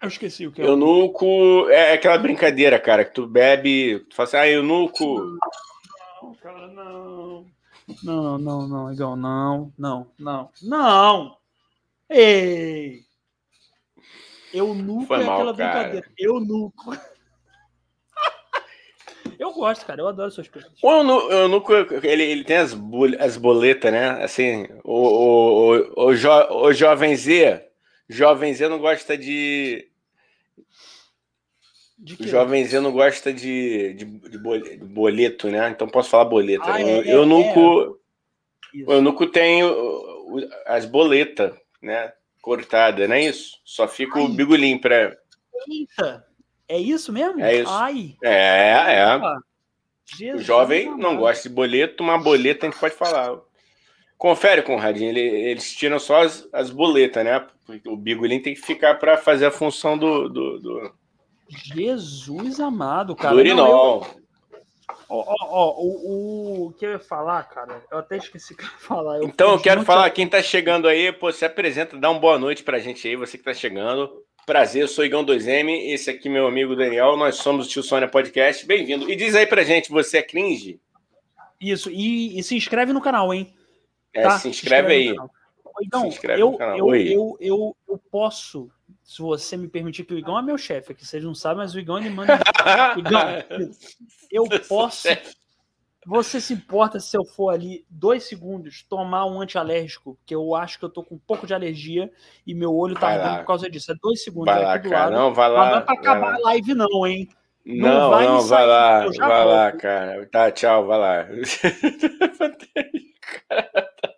eu 0.00 0.08
esqueci 0.08 0.46
o 0.46 0.52
que 0.52 0.62
é. 0.62 0.66
Eunuco 0.66 1.68
é 1.70 1.94
aquela 1.94 2.18
brincadeira, 2.18 2.78
cara, 2.78 3.04
que 3.04 3.14
tu 3.14 3.26
bebe, 3.26 4.00
tu 4.10 4.14
fala 4.14 4.28
assim, 4.28 4.36
ah, 4.36 4.48
eunuco. 4.48 5.38
Não, 6.22 6.34
cara, 6.34 6.68
não. 6.68 7.46
Não, 8.02 8.38
não, 8.38 8.68
não, 8.68 8.92
igual, 8.92 9.16
não, 9.16 9.72
não, 9.78 10.06
não, 10.18 10.50
não. 10.62 11.36
Ei! 12.10 13.04
Eunuco 14.52 15.06
Foi 15.06 15.22
é 15.22 15.24
mal, 15.24 15.34
aquela 15.34 15.56
cara. 15.56 15.74
brincadeira. 15.74 16.12
Eunuco. 16.18 16.96
Eu 19.38 19.52
gosto, 19.52 19.84
cara, 19.84 20.00
eu 20.00 20.08
adoro 20.08 20.30
suas 20.30 20.48
coisas. 20.48 20.70
O 20.82 20.90
eunuco, 21.32 21.72
ele, 22.02 22.22
ele 22.22 22.44
tem 22.44 22.56
as, 22.56 22.76
as 23.18 23.36
boletas, 23.36 23.92
né? 23.92 24.22
Assim, 24.22 24.66
o, 24.82 24.94
o, 24.94 25.76
o, 25.76 26.06
o, 26.06 26.14
jo, 26.14 26.30
o 26.50 26.72
jovem 26.72 27.14
Z, 27.16 27.64
jovem 28.08 28.54
Z 28.54 28.68
não 28.68 28.78
gosta 28.78 29.16
de. 29.16 29.88
De 31.98 32.28
jovem 32.28 32.64
Z 32.64 32.80
não 32.80 32.92
gosta 32.92 33.32
de, 33.32 33.94
de, 33.94 34.04
de, 34.04 34.38
boleto, 34.38 35.48
né? 35.48 35.70
Então 35.70 35.88
posso 35.88 36.10
falar 36.10 36.26
boleta. 36.26 36.64
Ah, 36.66 36.80
é, 36.80 37.00
eu, 37.00 37.22
é, 37.22 37.26
nuco, 37.26 37.98
é. 38.74 38.84
O 38.84 38.92
eunuco 38.92 39.26
tem 39.26 39.62
as 40.66 40.84
boletas, 40.84 41.52
né? 41.80 42.12
Cortada, 42.42 43.08
não 43.08 43.14
é 43.14 43.22
isso? 43.22 43.58
Só 43.64 43.88
fica 43.88 44.18
Ai. 44.18 44.24
o 44.24 44.28
bigolim 44.28 44.78
para. 44.78 45.16
Eita! 45.68 46.25
É 46.68 46.78
isso 46.78 47.12
mesmo? 47.12 47.40
É 47.40 47.60
isso. 47.60 47.72
Ai. 47.72 48.16
É, 48.22 48.72
é. 48.72 49.20
Jesus, 50.16 50.42
o 50.42 50.44
jovem 50.44 50.96
não 50.96 51.16
gosta 51.16 51.48
de 51.48 51.54
boleto, 51.54 52.02
uma 52.02 52.18
boleta 52.18 52.66
a 52.66 52.70
gente 52.70 52.78
pode 52.78 52.94
falar. 52.94 53.38
Confere, 54.16 54.62
Conradinho, 54.62 55.10
ele, 55.10 55.20
eles 55.20 55.74
tiram 55.74 55.98
só 55.98 56.22
as, 56.22 56.48
as 56.52 56.70
boletas, 56.70 57.24
né? 57.24 57.44
Porque 57.66 57.88
o 57.88 57.96
bigolim 57.96 58.40
tem 58.40 58.54
que 58.54 58.60
ficar 58.60 58.94
para 58.94 59.18
fazer 59.18 59.46
a 59.46 59.50
função 59.50 59.98
do, 59.98 60.28
do, 60.28 60.58
do, 60.58 60.92
Jesus 61.48 62.60
amado, 62.60 63.14
cara. 63.14 63.34
Do 63.34 63.40
urinol. 63.40 64.06
Ó, 65.08 65.24
ó, 65.28 65.34
ó, 65.40 65.74
o, 65.78 66.66
o 66.66 66.72
que 66.72 66.86
eu 66.86 66.92
ia 66.92 66.98
falar, 66.98 67.44
cara, 67.44 67.82
eu 67.90 67.98
até 67.98 68.16
esqueci 68.16 68.54
o 68.54 68.56
que 68.56 68.64
eu 68.64 68.68
ia 68.68 68.78
falar. 68.78 69.18
Eu 69.18 69.24
então, 69.24 69.52
eu 69.52 69.60
quero 69.60 69.82
falar, 69.82 70.10
quem 70.10 70.28
tá 70.28 70.42
chegando 70.42 70.88
aí, 70.88 71.12
pô, 71.12 71.30
se 71.30 71.44
apresenta, 71.44 71.96
dá 71.96 72.10
uma 72.10 72.18
boa 72.18 72.38
noite 72.38 72.64
pra 72.64 72.78
gente 72.78 73.06
aí, 73.06 73.14
você 73.16 73.38
que 73.38 73.44
tá 73.44 73.54
chegando. 73.54 74.10
Prazer, 74.46 74.82
eu 74.82 74.86
sou 74.86 75.04
Igão 75.04 75.26
2M, 75.26 75.92
esse 75.92 76.08
aqui 76.08 76.28
é 76.28 76.30
meu 76.30 76.46
amigo 76.46 76.76
Daniel, 76.76 77.16
nós 77.16 77.34
somos 77.34 77.66
o 77.66 77.68
Tio 77.68 77.82
Sônia 77.82 78.06
Podcast, 78.06 78.64
bem-vindo. 78.64 79.10
E 79.10 79.16
diz 79.16 79.34
aí 79.34 79.44
pra 79.44 79.64
gente, 79.64 79.90
você 79.90 80.18
é 80.18 80.22
cringe? 80.22 80.80
Isso, 81.60 81.90
e, 81.90 82.38
e 82.38 82.42
se 82.44 82.54
inscreve 82.54 82.92
no 82.92 83.00
canal, 83.00 83.34
hein? 83.34 83.52
É, 84.14 84.22
tá? 84.22 84.38
se 84.38 84.48
inscreve, 84.48 84.94
se 84.94 85.10
inscreve 85.10 85.24
aí. 85.24 85.28
Então, 85.82 86.10
eu, 86.38 86.56
eu, 86.60 86.94
eu, 86.94 87.36
eu, 87.40 87.76
eu, 87.88 88.00
posso, 88.08 88.70
se 89.02 89.20
você 89.20 89.56
me 89.56 89.66
permitir, 89.66 90.04
que 90.04 90.14
o 90.14 90.18
Igão 90.18 90.38
é 90.38 90.42
meu 90.42 90.56
chefe 90.56 90.92
aqui, 90.92 91.04
vocês 91.04 91.24
não 91.24 91.34
sabem, 91.34 91.58
mas 91.58 91.74
o 91.74 91.80
Igão 91.80 91.98
ele 91.98 92.10
manda. 92.10 92.38
Igão, 92.96 93.20
eu 94.30 94.44
posso. 94.68 95.08
Você 96.06 96.40
se 96.40 96.54
importa 96.54 97.00
se 97.00 97.16
eu 97.16 97.24
for 97.24 97.50
ali 97.50 97.84
dois 97.90 98.22
segundos 98.22 98.84
tomar 98.88 99.26
um 99.26 99.40
antialérgico? 99.40 100.16
Que 100.24 100.36
eu 100.36 100.54
acho 100.54 100.78
que 100.78 100.84
eu 100.84 100.88
tô 100.88 101.02
com 101.02 101.16
um 101.16 101.20
pouco 101.26 101.48
de 101.48 101.52
alergia 101.52 102.08
e 102.46 102.54
meu 102.54 102.72
olho 102.72 102.94
tá 102.94 103.08
ardendo 103.08 103.38
por 103.38 103.46
causa 103.46 103.68
disso. 103.68 103.90
É 103.90 103.96
dois 104.00 104.22
segundos 104.22 104.54
vai 104.54 104.62
lá, 104.62 104.78
cara. 104.78 105.06
Lado. 105.06 105.16
Não, 105.16 105.34
vai 105.34 105.50
lá. 105.50 105.70
não 105.70 105.78
é 105.78 105.80
pra 105.80 105.94
acabar 105.94 106.34
a 106.34 106.38
live, 106.38 106.74
não, 106.74 107.04
hein? 107.04 107.28
Não, 107.64 107.88
não, 107.88 108.10
vai, 108.10 108.26
não, 108.26 108.42
vai 108.42 108.66
lá, 108.66 108.98
vai 109.00 109.08
volto. 109.08 109.48
lá, 109.48 109.72
cara. 109.72 110.28
Tá, 110.30 110.52
tchau, 110.52 110.86
vai 110.86 110.98
lá. 110.98 111.26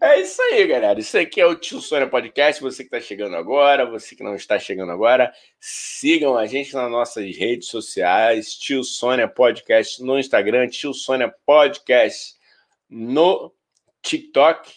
É 0.00 0.20
isso 0.20 0.40
aí, 0.42 0.66
galera. 0.66 0.98
Isso 0.98 1.18
aqui 1.18 1.40
é 1.40 1.46
o 1.46 1.54
Tio 1.54 1.80
Sônia 1.80 2.08
Podcast. 2.08 2.60
Você 2.62 2.82
que 2.82 2.94
está 2.94 3.00
chegando 3.00 3.36
agora, 3.36 3.84
você 3.84 4.16
que 4.16 4.22
não 4.22 4.34
está 4.34 4.58
chegando 4.58 4.90
agora, 4.90 5.32
sigam 5.58 6.36
a 6.36 6.46
gente 6.46 6.74
nas 6.74 6.90
nossas 6.90 7.36
redes 7.36 7.68
sociais. 7.68 8.54
Tio 8.54 8.82
Sônia 8.82 9.28
Podcast 9.28 10.02
no 10.02 10.18
Instagram, 10.18 10.68
Tio 10.68 10.94
Sônia 10.94 11.32
Podcast 11.44 12.34
no 12.88 13.52
TikTok. 14.02 14.72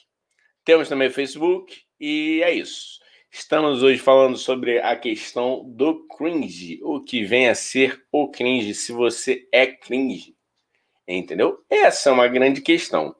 Temos 0.65 0.89
também 0.89 1.09
Facebook. 1.09 1.81
E 1.99 2.41
é 2.43 2.51
isso. 2.51 2.99
Estamos 3.31 3.81
hoje 3.81 3.99
falando 3.99 4.37
sobre 4.37 4.79
a 4.79 4.95
questão 4.95 5.63
do 5.65 6.05
cringe, 6.07 6.79
o 6.83 7.01
que 7.01 7.23
vem 7.23 7.49
a 7.49 7.55
ser 7.55 8.03
o 8.11 8.29
cringe, 8.29 8.75
se 8.75 8.91
você 8.91 9.47
é 9.51 9.65
cringe. 9.65 10.35
Entendeu? 11.07 11.63
Essa 11.69 12.09
é 12.09 12.13
uma 12.13 12.27
grande 12.27 12.61
questão. 12.61 13.15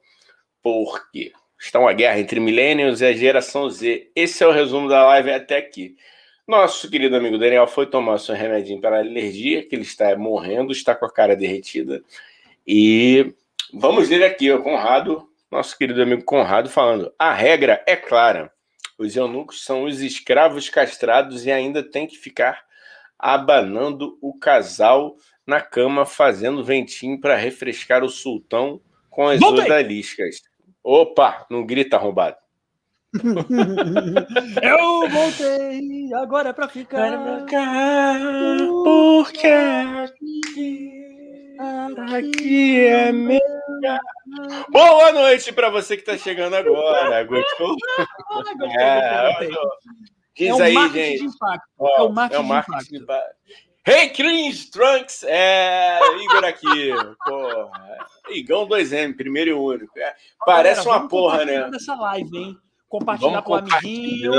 Por 0.64 1.10
quê? 1.10 1.30
Está 1.60 1.78
uma 1.78 1.92
guerra 1.92 2.18
entre 2.18 2.40
millennials 2.40 3.02
e 3.02 3.04
a 3.04 3.12
geração 3.12 3.68
Z. 3.68 4.10
Esse 4.16 4.42
é 4.42 4.46
o 4.46 4.50
resumo 4.50 4.88
da 4.88 5.04
live 5.08 5.30
até 5.30 5.58
aqui. 5.58 5.94
Nosso 6.48 6.90
querido 6.90 7.14
amigo 7.16 7.36
Daniel 7.36 7.66
foi 7.66 7.84
tomar 7.84 8.16
seu 8.16 8.34
remedinho 8.34 8.80
para 8.80 9.00
alergia, 9.00 9.62
que 9.62 9.74
ele 9.74 9.82
está 9.82 10.16
morrendo, 10.16 10.72
está 10.72 10.94
com 10.94 11.04
a 11.04 11.12
cara 11.12 11.36
derretida. 11.36 12.02
E 12.66 13.34
vamos 13.74 14.08
ver 14.08 14.24
aqui, 14.24 14.50
o 14.50 14.62
Conrado, 14.62 15.28
nosso 15.50 15.76
querido 15.76 16.00
amigo 16.00 16.24
Conrado, 16.24 16.70
falando: 16.70 17.12
a 17.18 17.30
regra 17.30 17.84
é 17.86 17.94
clara. 17.94 18.50
Os 18.98 19.14
eunucos 19.14 19.62
são 19.64 19.84
os 19.84 20.00
escravos 20.00 20.70
castrados 20.70 21.44
e 21.44 21.52
ainda 21.52 21.82
tem 21.82 22.06
que 22.06 22.16
ficar 22.16 22.64
abanando 23.18 24.16
o 24.22 24.38
casal 24.38 25.14
na 25.46 25.60
cama, 25.60 26.06
fazendo 26.06 26.64
ventinho 26.64 27.20
para 27.20 27.36
refrescar 27.36 28.02
o 28.02 28.08
sultão 28.08 28.80
com 29.10 29.28
as 29.28 29.42
odaliscas. 29.42 30.42
Opa, 30.84 31.46
não 31.48 31.64
grita 31.64 31.96
arrombado. 31.96 32.36
Eu 34.62 35.08
voltei 35.08 36.12
agora 36.12 36.52
para 36.52 36.68
ficar. 36.68 37.46
porque 38.84 39.46
aqui, 39.46 40.90
aqui 42.12 42.80
é 42.80 43.10
minha. 43.12 43.40
Boa 44.68 45.10
noite 45.12 45.54
para 45.54 45.70
você 45.70 45.96
que 45.96 46.02
está 46.02 46.18
chegando 46.18 46.54
agora. 46.54 47.24
Gostou? 47.24 47.76
É, 48.78 49.48
Diz 50.36 50.60
é 50.60 50.64
aí, 50.64 50.74
gente. 50.90 51.18
De 51.20 51.24
impacto. 51.24 51.66
é 51.80 52.02
o 52.02 52.10
marketing, 52.10 52.42
é 52.42 52.44
o 52.44 52.48
marketing 52.48 52.90
de 52.90 52.96
impacto. 52.98 53.36
Hey, 53.86 54.08
Cringe 54.08 54.70
Trunks! 54.70 55.24
É, 55.24 55.98
Igor 56.22 56.42
aqui. 56.42 56.90
Porra. 57.22 58.06
Igão 58.30 58.66
2M, 58.66 59.14
primeiro 59.14 59.50
e 59.50 59.52
único. 59.52 59.98
É, 59.98 60.14
parece 60.46 60.88
uma 60.88 61.06
porra, 61.06 61.44
né? 61.44 61.68
Nessa 61.68 61.94
live, 61.94 62.34
hein? 62.34 62.56
Compartilhar 62.88 63.42
para 63.42 63.52
o 63.52 63.54
amiguinho. 63.56 64.32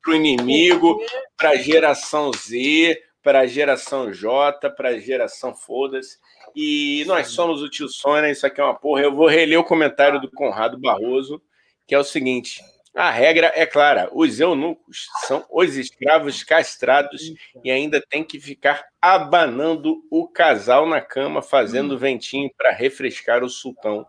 Para 0.00 0.12
o 0.12 0.14
inimigo, 0.14 1.00
para 1.36 1.50
a 1.50 1.56
geração 1.56 2.30
Z, 2.32 2.96
para 3.20 3.40
a 3.40 3.46
geração 3.48 4.12
J, 4.12 4.70
para 4.70 4.90
a 4.90 4.98
geração 4.98 5.56
Foda-se. 5.56 6.16
E 6.54 7.02
nós 7.08 7.28
somos 7.28 7.60
o 7.60 7.68
tio 7.68 7.88
Sônia, 7.88 8.30
isso 8.30 8.46
aqui 8.46 8.60
é 8.60 8.64
uma 8.64 8.78
porra. 8.78 9.02
Eu 9.02 9.12
vou 9.12 9.26
reler 9.26 9.58
o 9.58 9.64
comentário 9.64 10.20
do 10.20 10.30
Conrado 10.30 10.78
Barroso, 10.78 11.42
que 11.84 11.96
é 11.96 11.98
o 11.98 12.04
seguinte: 12.04 12.62
a 12.94 13.10
regra 13.10 13.52
é 13.54 13.64
clara: 13.66 14.08
os 14.12 14.40
eunucos 14.40 15.06
são 15.26 15.44
os 15.50 15.76
escravos 15.76 16.42
castrados 16.42 17.32
e 17.62 17.70
ainda 17.70 18.00
tem 18.00 18.24
que 18.24 18.40
ficar 18.40 18.84
abanando 19.00 20.02
o 20.10 20.26
casal 20.26 20.86
na 20.86 21.00
cama, 21.00 21.42
fazendo 21.42 21.98
ventinho 21.98 22.50
para 22.56 22.72
refrescar 22.72 23.42
o 23.42 23.48
sultão 23.48 24.06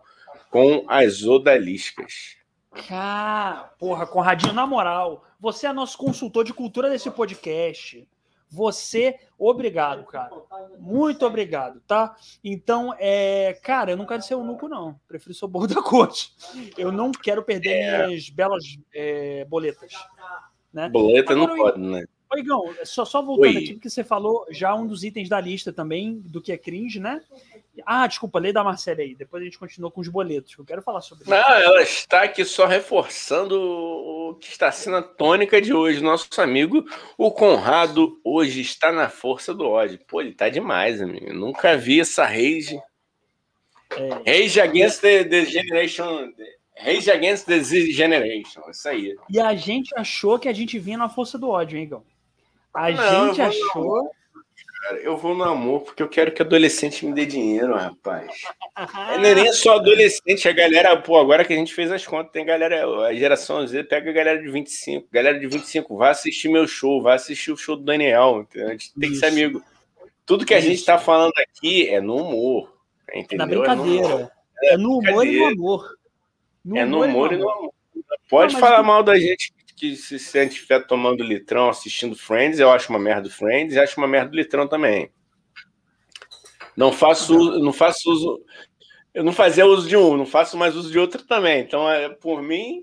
com 0.50 0.84
as 0.88 1.22
odaliscas. 1.22 2.36
Cara, 2.88 3.70
porra, 3.78 4.06
Conradinho, 4.06 4.52
na 4.52 4.66
moral, 4.66 5.24
você 5.38 5.66
é 5.66 5.72
nosso 5.72 5.98
consultor 5.98 6.44
de 6.44 6.54
cultura 6.54 6.88
desse 6.88 7.10
podcast. 7.10 8.06
Você, 8.50 9.16
obrigado, 9.38 10.04
cara. 10.04 10.30
Muito 10.78 11.24
obrigado, 11.24 11.80
tá? 11.86 12.16
Então, 12.42 12.92
é, 12.98 13.58
cara, 13.62 13.92
eu 13.92 13.96
não 13.96 14.06
quero 14.06 14.22
ser 14.22 14.34
eunuco, 14.34 14.68
não. 14.68 14.98
Prefiro 15.06 15.34
ser 15.34 15.44
o 15.44 15.48
bolo 15.48 15.68
da 15.68 15.80
corte. 15.80 16.32
Eu 16.76 16.90
não 16.90 17.12
quero 17.12 17.42
perder 17.42 17.70
é. 17.70 18.06
minhas 18.06 18.28
belas 18.28 18.64
é, 18.92 19.44
boletas. 19.44 19.92
Né? 20.72 20.88
Boleta 20.88 21.32
Agora, 21.32 21.48
não 21.48 21.56
pode, 21.56 21.78
né? 21.80 22.04
Ô, 22.32 22.38
Igão, 22.38 22.74
só, 22.84 23.04
só 23.04 23.20
voltando 23.20 23.56
Oi. 23.56 23.56
aqui, 23.56 23.74
porque 23.74 23.90
você 23.90 24.04
falou 24.04 24.46
já 24.50 24.72
um 24.74 24.86
dos 24.86 25.02
itens 25.02 25.28
da 25.28 25.40
lista 25.40 25.72
também, 25.72 26.20
do 26.20 26.40
que 26.40 26.52
é 26.52 26.56
cringe, 26.56 27.00
né? 27.00 27.20
Ah, 27.84 28.06
desculpa, 28.06 28.38
lei 28.38 28.52
da 28.52 28.62
Marcela 28.62 29.00
aí. 29.00 29.14
Depois 29.14 29.42
a 29.42 29.44
gente 29.44 29.58
continua 29.58 29.90
com 29.90 30.00
os 30.00 30.08
boletos. 30.08 30.54
Eu 30.56 30.64
quero 30.64 30.82
falar 30.82 31.00
sobre 31.00 31.24
isso. 31.24 31.30
Não, 31.30 31.38
ela 31.38 31.82
está 31.82 32.22
aqui 32.22 32.44
só 32.44 32.66
reforçando 32.66 33.60
o 33.60 34.34
que 34.34 34.48
está 34.48 34.70
sendo 34.70 34.96
a 34.96 35.02
tônica 35.02 35.60
de 35.60 35.72
hoje. 35.72 36.02
Nosso 36.02 36.40
amigo, 36.40 36.84
o 37.16 37.30
Conrado, 37.30 38.20
hoje 38.22 38.60
está 38.60 38.92
na 38.92 39.08
força 39.08 39.54
do 39.54 39.66
ódio. 39.66 39.98
Pô, 40.06 40.20
ele 40.20 40.32
tá 40.32 40.48
demais, 40.48 41.00
amigo. 41.00 41.26
Eu 41.26 41.34
nunca 41.34 41.76
vi 41.76 42.00
essa 42.00 42.24
rage. 42.24 42.80
É. 43.90 44.42
Rage 44.42 44.60
against 44.60 45.00
the, 45.00 45.24
the 45.24 45.44
generation. 45.46 46.32
Rage 46.78 47.10
against 47.10 47.46
the 47.46 47.62
generation. 47.62 48.62
Isso 48.70 48.88
aí. 48.88 49.16
E 49.28 49.40
a 49.40 49.54
gente 49.54 49.92
achou 49.96 50.38
que 50.38 50.48
a 50.48 50.52
gente 50.52 50.78
vinha 50.78 50.98
na 50.98 51.08
força 51.08 51.36
do 51.38 51.48
ódio, 51.48 51.76
hein, 51.76 51.84
Igão? 51.84 52.09
A 52.74 52.90
não, 52.90 53.26
gente 53.28 53.42
achou 53.42 54.10
cara. 54.80 54.98
Eu 54.98 55.16
vou 55.16 55.34
no 55.34 55.44
amor 55.44 55.82
porque 55.82 56.02
eu 56.02 56.08
quero 56.08 56.32
que 56.32 56.42
adolescente 56.42 57.04
me 57.04 57.12
dê 57.12 57.26
dinheiro, 57.26 57.74
rapaz. 57.74 58.30
É, 58.76 59.18
não 59.18 59.24
é 59.24 59.34
nem 59.34 59.52
só 59.52 59.76
adolescente, 59.76 60.48
a 60.48 60.52
galera, 60.52 60.96
pô, 60.96 61.18
agora 61.18 61.44
que 61.44 61.52
a 61.52 61.56
gente 61.56 61.74
fez 61.74 61.92
as 61.92 62.06
contas, 62.06 62.32
tem 62.32 62.44
galera, 62.44 62.84
a 63.06 63.14
geração 63.14 63.66
Z 63.66 63.84
pega 63.84 64.10
a 64.10 64.12
galera 64.12 64.42
de 64.42 64.50
25, 64.50 65.08
galera 65.12 65.38
de 65.38 65.46
25, 65.46 65.96
vai 65.96 66.10
assistir 66.10 66.48
meu 66.48 66.66
show, 66.66 67.02
vai 67.02 67.16
assistir 67.16 67.52
o 67.52 67.56
show 67.56 67.76
do 67.76 67.84
Daniel, 67.84 68.40
entendeu? 68.40 68.68
a 68.68 68.72
gente 68.72 68.92
tem 68.98 69.10
que 69.10 69.16
ser 69.16 69.26
amigo. 69.26 69.62
Tudo 70.24 70.46
que 70.46 70.54
a 70.54 70.60
gente 70.60 70.84
tá 70.84 70.98
falando 70.98 71.32
aqui 71.36 71.88
é 71.88 72.00
no 72.00 72.16
humor, 72.16 72.72
entendeu? 73.12 73.38
Na 73.38 73.46
brincadeira. 73.46 74.32
É 74.62 74.76
no, 74.76 74.98
humor, 74.98 75.08
é 75.08 75.12
no 75.12 75.18
humor 75.18 75.26
e 75.26 75.38
no 75.38 75.46
amor. 75.46 75.98
No 76.64 76.76
é 76.76 76.84
no 76.84 77.02
humor 77.02 77.32
e 77.32 77.36
no 77.36 77.50
amor. 77.50 77.74
Pode 78.28 78.54
não, 78.54 78.60
falar 78.60 78.82
tu... 78.82 78.86
mal 78.86 79.02
da 79.02 79.18
gente 79.18 79.52
que 79.80 79.96
se 79.96 80.18
sente 80.18 80.56
estiver 80.56 80.86
tomando 80.86 81.24
litrão 81.24 81.70
assistindo 81.70 82.14
Friends, 82.14 82.60
eu 82.60 82.70
acho 82.70 82.90
uma 82.90 82.98
merda 82.98 83.22
do 83.22 83.30
Friends 83.30 83.74
e 83.74 83.80
acho 83.80 83.98
uma 83.98 84.06
merda 84.06 84.30
do 84.30 84.36
litrão 84.36 84.68
também. 84.68 85.10
Não 86.76 86.92
faço, 86.92 87.58
não 87.58 87.72
faço 87.72 88.10
uso. 88.10 88.44
Eu 89.14 89.24
não 89.24 89.32
fazia 89.32 89.64
uso 89.64 89.88
de 89.88 89.96
um, 89.96 90.18
não 90.18 90.26
faço 90.26 90.58
mais 90.58 90.76
uso 90.76 90.92
de 90.92 90.98
outro 90.98 91.26
também. 91.26 91.62
Então, 91.62 91.90
é, 91.90 92.10
por 92.10 92.42
mim. 92.42 92.82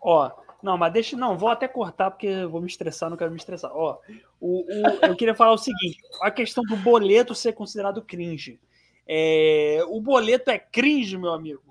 Ó, 0.00 0.30
não, 0.62 0.78
mas 0.78 0.92
deixa. 0.92 1.16
Não, 1.16 1.36
vou 1.36 1.48
até 1.48 1.66
cortar 1.66 2.12
porque 2.12 2.46
vou 2.46 2.60
me 2.60 2.68
estressar, 2.68 3.10
não 3.10 3.16
quero 3.16 3.32
me 3.32 3.36
estressar. 3.36 3.72
Ó, 3.74 3.98
o, 4.40 4.60
o, 4.60 5.04
eu 5.04 5.16
queria 5.16 5.34
falar 5.34 5.52
o 5.52 5.58
seguinte: 5.58 5.98
a 6.22 6.30
questão 6.30 6.62
do 6.62 6.76
boleto 6.76 7.34
ser 7.34 7.54
considerado 7.54 8.02
cringe. 8.02 8.60
É, 9.04 9.80
o 9.88 10.00
boleto 10.00 10.48
é 10.48 10.58
cringe, 10.60 11.18
meu 11.18 11.32
amigo. 11.32 11.67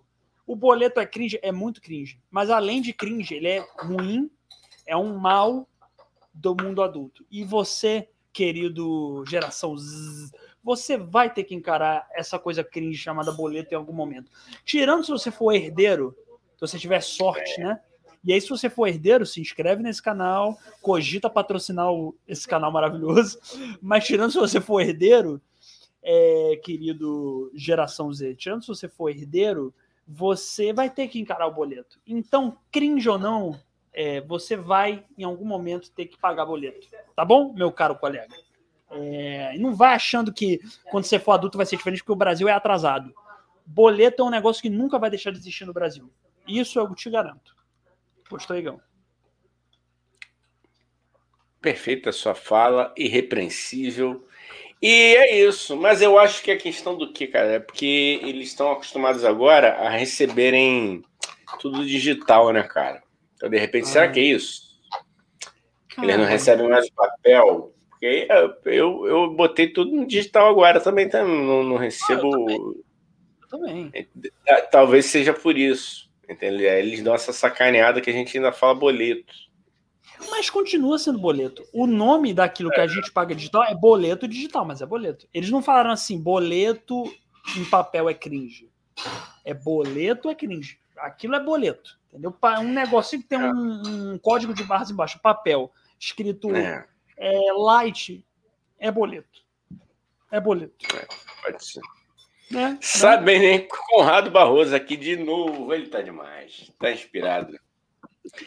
O 0.48 0.56
boleto 0.56 1.00
é 1.02 1.06
cringe, 1.06 1.38
é 1.44 1.52
muito 1.52 1.82
cringe. 1.82 2.20
Mas 2.32 2.50
além 2.50 2.82
de 2.82 2.94
cringe, 2.94 3.36
ele 3.36 3.50
é 3.50 3.68
ruim, 3.78 4.32
é 4.88 4.96
um 4.96 5.18
mal 5.18 5.68
do 6.34 6.56
mundo 6.56 6.82
adulto. 6.82 7.26
E 7.30 7.44
você, 7.44 8.08
querido 8.32 9.26
geração 9.28 9.76
Z, 9.78 10.32
você 10.64 10.98
vai 10.98 11.32
ter 11.32 11.44
que 11.44 11.54
encarar 11.54 12.08
essa 12.14 12.40
coisa 12.40 12.64
cringe 12.64 12.98
chamada 12.98 13.32
boleto 13.32 13.74
em 13.74 13.78
algum 13.78 13.94
momento. 13.94 14.32
Tirando 14.64 15.04
se 15.04 15.12
você 15.12 15.30
for 15.30 15.52
herdeiro, 15.52 16.16
se 16.56 16.62
você 16.62 16.80
tiver 16.80 17.02
sorte, 17.02 17.60
né? 17.60 17.80
E 18.24 18.34
aí, 18.34 18.42
se 18.42 18.50
você 18.50 18.70
for 18.70 18.88
herdeiro, 18.88 19.26
se 19.26 19.40
inscreve 19.40 19.82
nesse 19.82 20.02
canal, 20.02 20.58
cogita 20.82 21.30
patrocinar 21.30 21.88
esse 22.28 22.48
canal 22.48 22.72
maravilhoso. 22.72 23.40
Mas 23.82 24.06
tirando 24.06 24.32
se 24.32 24.38
você 24.38 24.60
for 24.60 24.82
herdeiro, 24.82 25.42
é, 26.04 26.60
querido 26.64 27.52
geração 27.54 28.12
Z, 28.12 28.36
tirando 28.36 28.62
se 28.62 28.68
você 28.68 28.88
for 28.90 29.10
herdeiro, 29.10 29.74
você 30.08 30.72
vai 30.72 30.90
ter 30.90 31.08
que 31.08 31.20
encarar 31.20 31.48
o 31.48 31.54
boleto. 31.54 32.00
Então, 32.08 32.58
cringe 32.72 33.10
ou 33.10 33.20
não, 33.20 33.60
é, 33.92 34.22
você 34.22 34.56
vai 34.56 35.04
em 35.18 35.24
algum 35.24 35.46
momento 35.46 35.92
ter 35.92 36.06
que 36.06 36.18
pagar 36.18 36.46
boleto. 36.46 36.88
Tá 37.16 37.26
bom, 37.26 37.52
meu 37.54 37.72
caro 37.72 37.96
colega? 37.96 38.34
É, 38.90 39.58
não 39.58 39.76
vai 39.76 39.94
achando 39.94 40.32
que 40.32 40.62
quando 40.90 41.04
você 41.04 41.20
for 41.20 41.34
adulto 41.34 41.58
vai 41.58 41.66
ser 41.66 41.76
diferente, 41.76 42.00
porque 42.00 42.14
o 42.14 42.16
Brasil 42.16 42.48
é 42.48 42.54
atrasado. 42.54 43.14
Boleto 43.66 44.22
é 44.22 44.26
um 44.26 44.30
negócio 44.30 44.62
que 44.62 44.70
nunca 44.70 44.98
vai 44.98 45.10
deixar 45.10 45.32
de 45.32 45.40
existir 45.40 45.66
no 45.66 45.74
Brasil. 45.74 46.10
Isso 46.48 46.80
eu 46.80 46.96
te 46.96 47.10
garanto. 47.10 47.56
Postou, 48.30 48.56
Igão. 48.56 48.80
Perfeita 51.60 52.14
sua 52.14 52.34
fala, 52.34 52.94
irrepreensível. 52.96 54.26
E 54.82 55.16
é 55.16 55.36
isso, 55.36 55.76
mas 55.76 56.02
eu 56.02 56.20
acho 56.20 56.44
que 56.44 56.52
a 56.52 56.58
questão 56.58 56.96
do 56.96 57.12
que, 57.12 57.28
cara, 57.28 57.54
é 57.54 57.60
porque 57.60 58.20
eles 58.24 58.50
estão 58.50 58.72
acostumados 58.72 59.26
agora 59.26 59.74
a 59.74 59.90
receberem 59.90 61.04
tudo 61.60 61.86
digital, 61.86 62.54
né, 62.54 62.62
cara? 62.64 63.02
Então, 63.36 63.50
de 63.50 63.58
repente, 63.58 63.86
ah. 63.86 63.88
será 63.88 64.08
que 64.08 64.20
é 64.20 64.24
isso? 64.24 64.68
Caramba. 65.90 66.14
Eles 66.14 66.18
não 66.18 66.32
recebem 66.32 66.70
mais 66.70 66.88
o 66.88 66.94
papel? 66.94 67.74
Porque 67.90 68.28
eu, 68.66 69.08
eu 69.08 69.32
botei 69.32 69.68
tudo 69.70 69.96
no 69.96 70.06
digital 70.06 70.48
agora 70.48 70.80
também, 70.80 71.10
tá? 71.10 71.24
não, 71.24 71.64
não 71.64 71.78
recebo. 71.78 72.28
Ah, 72.28 72.52
eu 72.52 72.84
também. 73.50 73.92
eu 73.94 74.06
também. 74.06 74.32
É, 74.46 74.62
talvez 74.62 75.08
seja 75.08 75.34
por 75.34 75.58
isso. 75.58 76.08
Entendeu? 76.30 76.72
Eles 76.72 77.02
dão 77.02 77.16
essa 77.16 77.34
sacaneada 77.34 78.02
que 78.02 78.10
a 78.10 78.14
gente 78.14 78.38
ainda 78.38 78.52
fala 78.52 78.76
boleto. 78.76 79.34
Mas 80.30 80.50
continua 80.50 80.98
sendo 80.98 81.20
boleto. 81.20 81.64
O 81.74 81.86
nome 81.86 82.34
daquilo 82.34 82.72
que 82.72 82.80
a 82.80 82.88
gente 82.88 83.12
paga 83.12 83.36
digital 83.36 83.64
é 83.64 83.76
boleto 83.76 84.28
digital, 84.28 84.66
mas 84.66 84.82
é 84.82 84.86
boleto. 84.86 85.28
Eles 85.34 85.50
não 85.50 85.62
falaram 85.62 85.92
assim, 85.92 86.20
boleto 86.20 87.04
em 87.56 87.66
papel 87.66 88.10
é 88.10 88.14
cringe. 88.14 88.70
É 89.46 89.54
boleto 89.54 90.30
é 90.30 90.36
cringe. 90.36 90.80
Aquilo 90.98 91.36
é 91.36 91.44
boleto. 91.44 91.98
Entendeu? 92.10 92.36
Um 92.60 92.74
negócio 92.74 93.20
que 93.20 93.28
tem 93.28 93.38
um, 93.38 94.14
um 94.14 94.18
código 94.18 94.54
de 94.54 94.64
barras 94.64 94.90
embaixo, 94.90 95.20
papel, 95.22 95.72
escrito 96.00 96.56
é. 96.56 96.88
É, 97.18 97.54
light, 97.54 98.26
é 98.80 98.92
boleto. 98.92 99.42
É 100.32 100.40
boleto. 100.40 100.86
É, 100.96 101.08
pode 101.44 101.66
ser. 101.66 101.82
É, 102.56 102.78
Sabe 102.82 103.38
nem 103.40 103.68
Conrado 103.68 104.32
Barroso 104.32 104.74
aqui 104.74 104.96
de 104.96 105.18
novo. 105.18 105.74
Ele 105.74 105.88
tá 105.88 106.02
demais. 106.02 106.72
Tá 106.80 106.92
inspirado. 106.92 107.60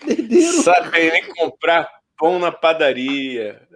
Herdeiro. 0.06 0.62
Sabem 0.62 1.10
nem 1.10 1.34
comprar 1.34 1.88
pão 2.16 2.38
na 2.38 2.52
padaria. 2.52 3.66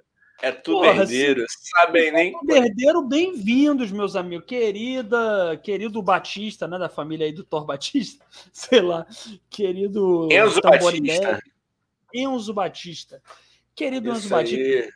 É 0.42 0.52
tudo 0.52 0.80
Porra, 0.80 1.02
herdeiro. 1.02 1.44
Sabem 1.48 2.12
nem. 2.12 2.34
Herdeiro, 2.48 3.02
bem-vindos, 3.02 3.90
meus 3.90 4.14
amigos. 4.14 4.46
Querida, 4.46 5.58
querido 5.62 6.02
Batista, 6.02 6.68
né? 6.68 6.78
Da 6.78 6.88
família 6.88 7.26
aí 7.26 7.32
do 7.32 7.44
Thor 7.44 7.64
Batista. 7.64 8.24
Sei 8.52 8.80
lá. 8.80 9.06
Querido. 9.48 10.28
Enzo 10.30 10.60
Batista. 10.60 11.40
Enzo 12.12 12.54
Batista. 12.54 13.22
Querido 13.74 14.10
Isso 14.10 14.18
Enzo 14.18 14.28
Batista. 14.28 14.92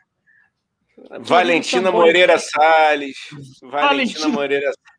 Valentina 1.20 1.90
Moreira 1.90 2.38
Salles. 2.38 3.16
Valentina 3.62 4.28
Moreira 4.28 4.70
Salles. 4.72 4.97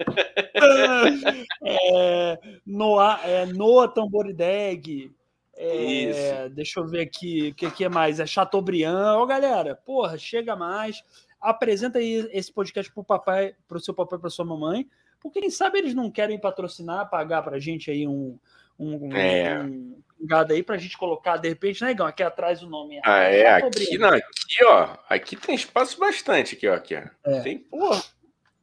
é, 1.64 2.38
Noah, 2.66 3.20
é, 3.24 3.46
Noah 3.46 3.88
Tamborideg. 3.88 5.12
É, 5.56 6.48
deixa 6.48 6.80
eu 6.80 6.86
ver 6.86 7.02
aqui 7.02 7.50
o 7.50 7.54
que, 7.54 7.70
que 7.70 7.84
é 7.84 7.88
mais. 7.88 8.18
É 8.18 8.26
Chateaubriand. 8.26 9.16
Ó, 9.16 9.26
galera, 9.26 9.74
porra, 9.74 10.16
chega 10.16 10.56
mais. 10.56 11.04
Apresenta 11.40 11.98
aí 11.98 12.28
esse 12.32 12.52
podcast 12.52 12.90
pro 12.92 13.04
papai, 13.04 13.54
pro 13.68 13.80
seu 13.80 13.92
papai, 13.92 14.18
pra 14.18 14.30
sua 14.30 14.44
mamãe. 14.44 14.88
Porque 15.20 15.40
quem 15.40 15.50
sabe 15.50 15.78
eles 15.78 15.94
não 15.94 16.10
querem 16.10 16.38
patrocinar, 16.38 17.10
pagar 17.10 17.42
pra 17.42 17.58
gente 17.58 17.90
aí 17.90 18.06
um, 18.06 18.38
um, 18.78 19.14
é. 19.14 19.62
um, 19.62 20.02
um 20.18 20.26
gado 20.26 20.54
aí 20.54 20.62
pra 20.62 20.78
gente 20.78 20.96
colocar, 20.96 21.36
de 21.36 21.48
repente, 21.48 21.82
né, 21.82 21.90
Igão? 21.90 22.06
Aqui 22.06 22.22
atrás 22.22 22.62
o 22.62 22.68
nome. 22.68 22.98
Ah, 23.04 23.20
é. 23.20 23.46
Aqui, 23.46 23.98
não, 23.98 24.08
aqui, 24.08 24.64
ó. 24.64 24.96
Aqui 25.10 25.36
tem 25.36 25.54
espaço 25.54 25.98
bastante 25.98 26.54
aqui, 26.54 26.66
ó. 26.66 26.74
Aqui, 26.74 26.94
ó. 26.96 27.02
É. 27.30 27.40
Tem, 27.40 27.58
porra. 27.58 28.02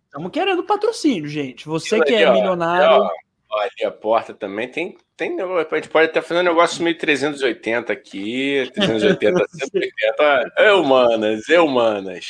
Estamos 0.08 0.32
querendo 0.32 0.64
patrocínio, 0.64 1.28
gente. 1.28 1.68
Você 1.68 2.02
que 2.02 2.16
é 2.16 2.32
milionário. 2.32 3.10
Olha, 3.50 3.72
a 3.86 3.92
porta 3.92 4.34
também 4.34 4.68
tem. 4.68 4.98
tem 5.16 5.38
a 5.40 5.76
gente 5.76 5.90
pode 5.90 6.10
até 6.10 6.22
fazer 6.22 6.42
um 6.42 6.44
negócio 6.44 6.84
meio 6.84 6.98
380 6.98 7.94
aqui, 7.94 8.70
380, 8.74 9.46
180. 9.50 10.54
Eu, 10.58 10.84
manas, 10.84 11.48
eu, 11.50 11.68
manas. 11.68 12.28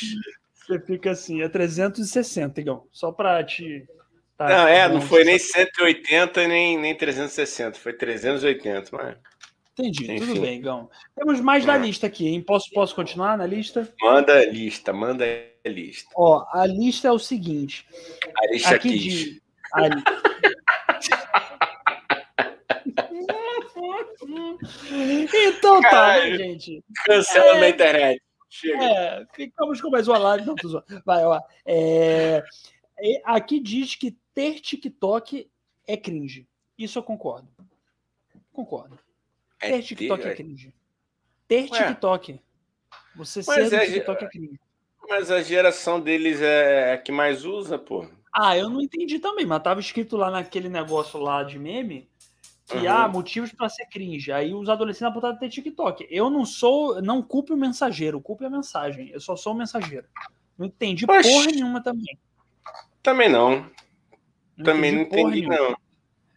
Você 0.54 0.78
fica 0.80 1.12
assim, 1.12 1.42
é 1.42 1.48
360, 1.48 2.60
Igão. 2.60 2.84
Só 2.92 3.10
pra 3.10 3.42
te. 3.42 3.86
Tá, 4.36 4.48
não, 4.48 4.68
é, 4.68 4.88
não 4.88 5.00
foi 5.00 5.24
nem 5.24 5.38
180 5.38 6.46
nem, 6.46 6.78
nem 6.78 6.94
360, 6.94 7.78
foi 7.78 7.92
380, 7.92 8.90
mas. 8.92 9.16
Entendi, 9.72 10.12
Enfim. 10.12 10.26
tudo 10.26 10.40
bem, 10.40 10.58
Igão. 10.58 10.90
Temos 11.16 11.40
mais 11.40 11.64
na 11.64 11.76
lista 11.76 12.06
aqui, 12.06 12.26
hein? 12.28 12.42
Posso, 12.42 12.70
posso 12.72 12.94
continuar 12.94 13.38
na 13.38 13.46
lista? 13.46 13.88
Manda 14.00 14.34
a 14.34 14.44
lista, 14.44 14.92
manda 14.92 15.24
a 15.24 15.28
lista. 15.68 16.10
Ó, 16.16 16.46
a 16.52 16.66
lista 16.66 17.08
é 17.08 17.12
o 17.12 17.18
seguinte. 17.18 17.86
A 18.36 18.46
lista 18.52 18.74
aqui 18.74 18.98
de. 18.98 19.42
A... 19.74 19.88
então 25.32 25.80
tá, 25.82 26.18
né, 26.18 26.36
gente? 26.36 26.82
Cancela 27.04 27.56
é... 27.56 27.60
na 27.60 27.68
internet. 27.68 28.22
Chega. 28.50 28.82
É, 28.82 29.26
ficamos 29.34 29.80
com 29.80 29.90
mais 29.90 30.08
uma 30.08 30.18
live. 30.18 30.46
Não, 30.46 30.54
tô 30.54 30.82
Vai, 31.04 31.24
ó. 31.24 31.40
É, 31.66 32.42
aqui 33.24 33.60
diz 33.60 33.94
que 33.94 34.16
ter 34.34 34.60
TikTok 34.60 35.50
é 35.86 35.96
cringe. 35.96 36.48
Isso 36.76 36.98
eu 36.98 37.02
concordo. 37.02 37.48
Concordo. 38.52 38.98
É 39.60 39.72
ter 39.72 39.82
TikTok 39.82 40.22
ter, 40.22 40.28
é 40.28 40.34
cringe. 40.34 40.74
Ter 41.46 41.70
Ué. 41.70 41.88
TikTok. 41.88 42.40
Você 43.16 43.42
ser 43.42 43.72
é, 43.72 43.86
TikTok 43.86 44.24
é 44.24 44.28
cringe. 44.28 44.60
Mas 45.08 45.30
a 45.30 45.40
geração 45.40 46.00
deles 46.00 46.40
é 46.40 46.92
a 46.92 46.98
que 46.98 47.10
mais 47.10 47.44
usa, 47.44 47.78
pô. 47.78 48.06
Ah, 48.32 48.56
eu 48.56 48.68
não 48.68 48.80
entendi 48.80 49.18
também, 49.18 49.46
mas 49.46 49.62
tava 49.62 49.80
escrito 49.80 50.16
lá 50.16 50.30
naquele 50.30 50.68
negócio 50.68 51.18
lá 51.18 51.42
de 51.42 51.58
meme 51.58 52.08
que 52.68 52.76
uhum. 52.76 52.90
há 52.90 53.08
motivos 53.08 53.50
para 53.50 53.68
ser 53.68 53.86
cringe. 53.86 54.30
Aí 54.30 54.52
os 54.52 54.68
adolescentes 54.68 55.10
apontaram 55.10 55.38
ter 55.38 55.48
TikTok. 55.48 56.06
Eu 56.10 56.28
não 56.28 56.44
sou, 56.44 57.00
não 57.00 57.22
culpe 57.22 57.52
o 57.52 57.56
mensageiro, 57.56 58.20
culpe 58.20 58.44
a 58.44 58.50
mensagem. 58.50 59.08
Eu 59.08 59.20
só 59.20 59.34
sou 59.34 59.54
o 59.54 59.56
mensageiro. 59.56 60.06
Não 60.56 60.66
entendi 60.66 61.06
Oxi. 61.08 61.30
porra 61.30 61.46
nenhuma 61.46 61.82
também. 61.82 62.18
Também 63.02 63.28
não. 63.28 63.66
não 64.56 64.64
também 64.64 64.92
não 64.92 65.02
entendi, 65.02 65.46
não. 65.46 65.74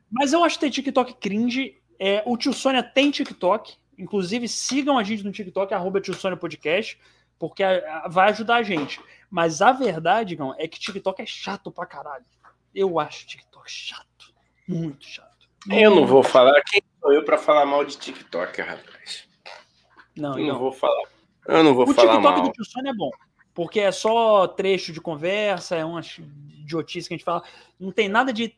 Mas 0.09 0.31
eu 0.31 0.41
acho 0.43 0.57
que 0.57 0.65
ter 0.65 0.71
TikTok 0.71 1.15
cringe. 1.15 1.77
É, 1.99 2.23
o 2.25 2.37
Tio 2.37 2.53
Sônia 2.53 2.81
tem 2.81 3.11
TikTok. 3.11 3.75
Inclusive, 3.97 4.47
sigam 4.47 4.97
a 4.97 5.03
gente 5.03 5.23
no 5.23 5.31
TikTok, 5.31 5.73
arroba 5.73 5.99
Tio 5.99 6.13
Sônia 6.13 6.37
Podcast, 6.37 6.97
porque 7.41 7.63
vai 8.07 8.29
ajudar 8.29 8.57
a 8.57 8.63
gente. 8.63 9.01
Mas 9.27 9.63
a 9.63 9.71
verdade, 9.71 10.37
não, 10.37 10.53
é 10.59 10.67
que 10.67 10.79
TikTok 10.79 11.23
é 11.23 11.25
chato 11.25 11.71
pra 11.71 11.87
caralho. 11.87 12.23
Eu 12.73 12.99
acho 12.99 13.25
TikTok 13.25 13.63
chato. 13.67 14.31
Muito 14.67 15.03
chato. 15.03 15.49
Eu 15.67 15.95
não 15.95 16.05
vou 16.05 16.21
falar. 16.21 16.61
Quem 16.69 16.83
sou 16.99 17.11
eu 17.11 17.25
para 17.25 17.39
falar 17.39 17.65
mal 17.65 17.83
de 17.83 17.97
TikTok, 17.97 18.61
rapaz? 18.61 19.27
Não, 20.15 20.37
eu 20.37 20.53
não, 20.53 20.59
vou 20.59 20.71
falar. 20.71 21.09
Eu 21.47 21.63
não 21.63 21.73
vou 21.73 21.89
o 21.89 21.93
falar 21.95 22.19
mal. 22.19 22.31
O 22.31 22.35
TikTok 22.35 22.49
do 22.49 22.63
Tio 22.63 22.71
Sônia 22.71 22.91
é 22.91 22.93
bom. 22.93 23.09
Porque 23.55 23.79
é 23.79 23.91
só 23.91 24.47
trecho 24.47 24.93
de 24.93 25.01
conversa, 25.01 25.75
é 25.75 25.83
uma 25.83 26.01
idiotice 26.59 27.07
que 27.07 27.15
a 27.15 27.17
gente 27.17 27.25
fala. 27.25 27.43
Não 27.79 27.91
tem 27.91 28.07
nada 28.07 28.31
de. 28.31 28.53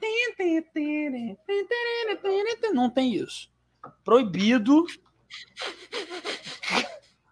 Não 2.74 2.90
tem 2.90 3.16
isso. 3.16 3.50
Proibido 4.04 4.86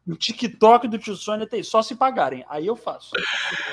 no 0.05 0.15
TikTok 0.15 0.87
do 0.87 0.97
tio 0.97 1.15
Sônia 1.15 1.47
tem 1.47 1.61
só 1.61 1.81
se 1.81 1.95
pagarem. 1.95 2.43
Aí 2.49 2.65
eu 2.65 2.75
faço. 2.75 3.11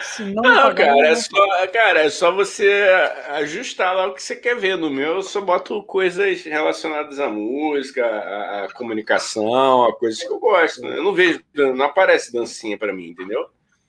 Se 0.03 0.23
não, 0.23 0.43
não 0.43 0.55
pagarem, 0.55 0.95
cara, 0.95 1.09
é 1.09 1.17
só, 1.17 1.67
cara, 1.69 2.01
é 2.01 2.11
só 2.11 2.33
você 2.33 2.87
ajustar 3.31 3.97
lá 3.97 4.07
o 4.07 4.15
que 4.15 4.23
você 4.23 4.37
quer 4.37 4.57
ver. 4.57 4.77
No 4.77 4.91
meu, 4.91 5.15
eu 5.15 5.23
só 5.23 5.41
boto 5.41 5.83
coisas 5.83 6.43
relacionadas 6.43 7.19
à 7.19 7.29
música, 7.29 8.05
à, 8.05 8.65
à 8.65 8.73
comunicação, 8.73 9.85
a 9.85 9.97
coisas 9.97 10.23
que 10.23 10.31
eu 10.31 10.39
gosto. 10.39 10.83
Né? 10.83 10.99
Eu 10.99 11.05
não 11.05 11.15
vejo, 11.15 11.43
não 11.55 11.87
aparece 11.87 12.33
dancinha 12.33 12.77
para 12.77 12.93
mim, 12.93 13.09
entendeu? 13.09 13.47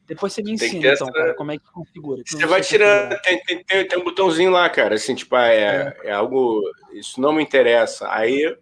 Depois 0.07 0.34
você 0.34 0.41
me 0.41 0.53
ensina, 0.53 0.78
então, 0.78 0.91
essa... 0.91 1.11
cara, 1.11 1.34
como 1.36 1.52
é 1.52 1.57
que 1.57 1.72
configura. 1.72 2.24
Você 2.26 2.45
vai 2.48 2.61
tirando, 2.61 3.16
tem, 3.22 3.44
tem, 3.44 3.64
tem, 3.64 3.88
tem, 3.88 3.99
um 3.99 4.03
botãozinho 4.03 4.49
lá, 4.49 4.68
cara, 4.68 4.95
assim, 4.95 5.14
tipo, 5.14 5.36
ah, 5.36 5.48
é, 5.48 5.95
é. 6.03 6.07
é 6.07 6.11
algo, 6.11 6.64
isso 6.94 7.22
não 7.22 7.32
me 7.32 7.44
interessa. 7.44 8.11
Aí 8.11 8.57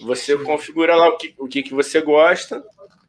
você 0.00 0.36
configura 0.38 0.96
lá 0.96 1.08
o 1.08 1.16
que, 1.16 1.34
o 1.38 1.48
que, 1.48 1.62
que 1.62 1.74
você 1.74 2.00
gosta. 2.00 2.64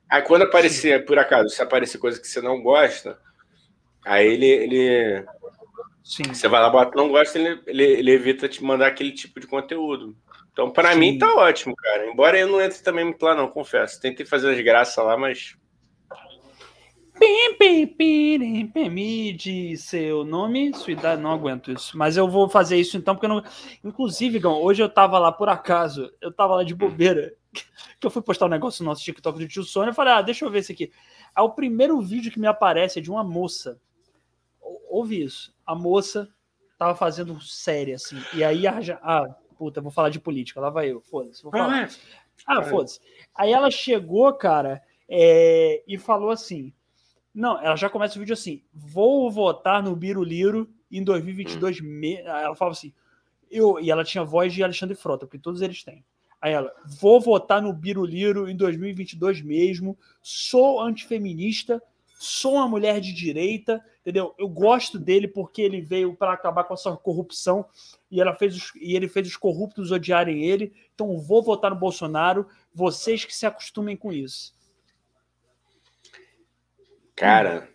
Aí 0.10 0.22
quando 0.22 0.44
aparecer, 0.44 1.06
por 1.06 1.18
acaso, 1.18 1.50
se 1.50 1.62
aparecer 1.62 1.98
coisa 1.98 2.20
que 2.20 2.28
você 2.28 2.42
não 2.42 2.62
gosta, 2.62 3.18
aí 4.06 4.28
ele. 4.28 4.48
ele 4.48 5.26
Sim. 6.04 6.24
Você 6.34 6.48
vai 6.48 6.60
lá, 6.60 6.70
bota 6.70 6.98
não 6.98 7.10
gosta, 7.10 7.38
ele, 7.40 7.62
ele, 7.68 7.84
ele 7.84 8.12
evita 8.12 8.50
te 8.50 8.64
mandar 8.64 8.88
aquele 8.88 9.12
tipo 9.12 9.40
de 9.40 9.48
conteúdo. 9.48 10.16
Então, 10.52 10.70
para 10.70 10.94
mim, 10.96 11.18
tá 11.18 11.34
ótimo, 11.36 11.76
cara. 11.76 12.08
Embora 12.08 12.38
eu 12.38 12.48
não 12.48 12.62
entre 12.62 12.82
também 12.84 13.06
muito 13.06 13.24
lá, 13.24 13.34
não, 13.34 13.48
confesso. 13.48 14.02
Tentei 14.02 14.26
fazer 14.26 14.52
as 14.52 14.60
graças 14.60 15.04
lá, 15.04 15.16
mas 15.16 15.56
me 18.90 19.32
diz 19.32 19.84
seu 19.84 20.26
nome, 20.26 20.74
sua 20.74 20.94
idade, 20.94 21.22
não 21.22 21.32
aguento 21.32 21.72
isso. 21.72 21.96
Mas 21.96 22.18
eu 22.18 22.28
vou 22.28 22.50
fazer 22.50 22.78
isso 22.78 22.98
então, 22.98 23.16
porque 23.16 23.28
eu 23.28 23.30
não. 23.30 23.44
Inclusive, 23.84 24.40
Gão, 24.40 24.62
hoje 24.62 24.82
eu 24.82 24.90
tava 24.90 25.20
lá 25.20 25.32
por 25.32 25.48
acaso, 25.48 26.12
eu 26.20 26.32
tava 26.32 26.56
lá 26.56 26.64
de 26.64 26.74
bobeira, 26.74 27.34
que 27.54 28.08
eu 28.08 28.10
fui 28.10 28.22
postar 28.22 28.48
um 28.48 28.50
negócio 28.50 28.84
no 28.84 28.90
nosso 28.90 29.04
TikTok 29.04 29.38
do 29.38 29.48
tio 29.48 29.64
Sônia, 29.64 29.92
eu 29.92 29.96
falei, 29.96 30.14
ah, 30.14 30.22
deixa 30.22 30.44
eu 30.44 30.50
ver 30.50 30.60
esse 30.60 30.72
aqui. 30.72 30.92
Aí 31.36 31.44
o 31.44 31.52
primeiro 31.52 32.02
vídeo 32.02 32.32
que 32.32 32.40
me 32.40 32.48
aparece 32.48 32.98
é 32.98 33.02
de 33.02 33.12
uma 33.12 33.24
moça. 33.24 33.80
Ouve 34.90 35.22
isso. 35.24 35.54
A 35.66 35.76
moça 35.76 36.28
tava 36.78 36.96
fazendo 36.96 37.40
série, 37.40 37.94
assim. 37.94 38.18
E 38.34 38.44
aí, 38.44 38.66
a, 38.66 38.80
ah, 39.04 39.36
puta, 39.58 39.80
vou 39.80 39.92
falar 39.92 40.10
de 40.10 40.20
política, 40.20 40.60
lá 40.60 40.70
vai 40.70 40.92
eu, 40.92 41.02
foda-se, 41.02 41.44
vou 41.44 41.52
falar. 41.52 41.90
Ah, 42.48 42.64
foda-se. 42.64 43.00
Aí 43.36 43.54
ela 43.54 43.70
chegou, 43.70 44.34
cara, 44.34 44.82
é, 45.08 45.84
e 45.88 45.98
falou 46.00 46.32
assim 46.32 46.74
não, 47.34 47.62
ela 47.62 47.76
já 47.76 47.90
começa 47.90 48.18
o 48.18 48.20
vídeo 48.20 48.34
assim: 48.34 48.62
vou 48.74 49.32
votar 49.32 49.82
no 49.82 49.96
Biruliro 49.96 50.70
em 50.92 51.04
2022. 51.04 51.82
Hum. 51.82 51.86
Me... 51.86 52.16
Ela 52.16 52.56
fala 52.56 52.72
assim: 52.72 52.94
eu... 53.50 53.80
e 53.80 53.90
ela 53.90 54.04
tinha 54.04 54.24
voz 54.24 54.54
de 54.54 54.64
Alexandre 54.64 54.96
Frota, 54.96 55.26
porque 55.26 55.40
todos 55.40 55.62
eles 55.62 55.84
têm. 55.84 56.04
Aí 56.42 56.54
ela: 56.54 56.74
vou 57.00 57.22
votar 57.22 57.62
no 57.62 57.72
Biruliro 57.72 58.50
em 58.50 58.56
2022 58.56 59.42
mesmo. 59.42 59.98
Sou 60.22 60.82
antifeminista, 60.82 61.82
sou 62.20 62.56
uma 62.56 62.68
mulher 62.68 63.00
de 63.00 63.14
direita, 63.14 63.84
entendeu? 64.02 64.36
Eu 64.38 64.50
gosto 64.50 65.00
dele 65.00 65.28
porque 65.28 65.62
ele 65.62 65.80
veio 65.80 66.14
para 66.16 66.34
acabar 66.34 66.66
com 66.66 66.74
essa 66.74 66.96
corrupção 66.98 67.66
e, 68.10 68.20
ela 68.20 68.36
fez 68.36 68.58
os... 68.58 68.76
e 68.76 68.94
ele 68.94 69.08
fez 69.08 69.28
os 69.28 69.38
corruptos 69.38 69.90
odiarem 69.92 70.44
ele. 70.44 70.74
Então 70.94 71.18
vou 71.18 71.42
votar 71.42 71.72
no 71.72 71.78
Bolsonaro. 71.78 72.46
Vocês 72.74 73.24
que 73.24 73.34
se 73.34 73.46
acostumem 73.46 73.96
com 73.96 74.12
isso. 74.12 74.54
Cara, 77.22 77.70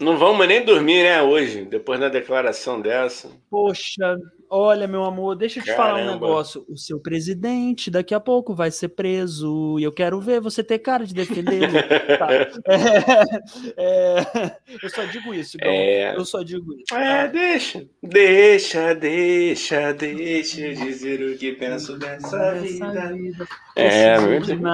não 0.00 0.18
vamos 0.18 0.44
nem 0.48 0.64
dormir, 0.64 1.04
né, 1.04 1.22
hoje, 1.22 1.64
depois 1.64 2.00
da 2.00 2.08
declaração 2.08 2.80
dessa. 2.80 3.30
Poxa, 3.48 4.18
olha, 4.50 4.86
meu 4.86 5.04
amor, 5.04 5.34
deixa 5.36 5.58
eu 5.58 5.64
te 5.64 5.66
Caramba. 5.66 5.88
falar 5.88 6.02
um 6.02 6.12
negócio. 6.12 6.64
O 6.68 6.76
seu 6.76 6.98
presidente 7.00 7.90
daqui 7.90 8.14
a 8.14 8.20
pouco 8.20 8.54
vai 8.54 8.70
ser 8.70 8.88
preso 8.88 9.78
e 9.78 9.82
eu 9.82 9.92
quero 9.92 10.20
ver 10.20 10.40
você 10.40 10.62
ter 10.62 10.78
cara 10.78 11.04
de 11.04 11.14
defendê-lo. 11.14 11.72
tá. 12.18 12.28
é, 13.76 14.20
é, 14.36 14.56
eu 14.82 14.90
só 14.90 15.04
digo 15.04 15.34
isso, 15.34 15.56
é... 15.60 16.16
eu 16.16 16.24
só 16.24 16.42
digo 16.42 16.72
isso. 16.74 16.94
É, 16.94 17.28
deixa, 17.28 17.86
deixa, 18.02 18.94
deixa, 18.94 19.92
deixa 19.92 20.74
dizer 20.74 21.22
o 21.22 21.36
que 21.36 21.52
penso 21.52 21.98
dessa 21.98 22.54
vida. 22.54 23.12
vida. 23.12 23.46
É, 23.74 24.16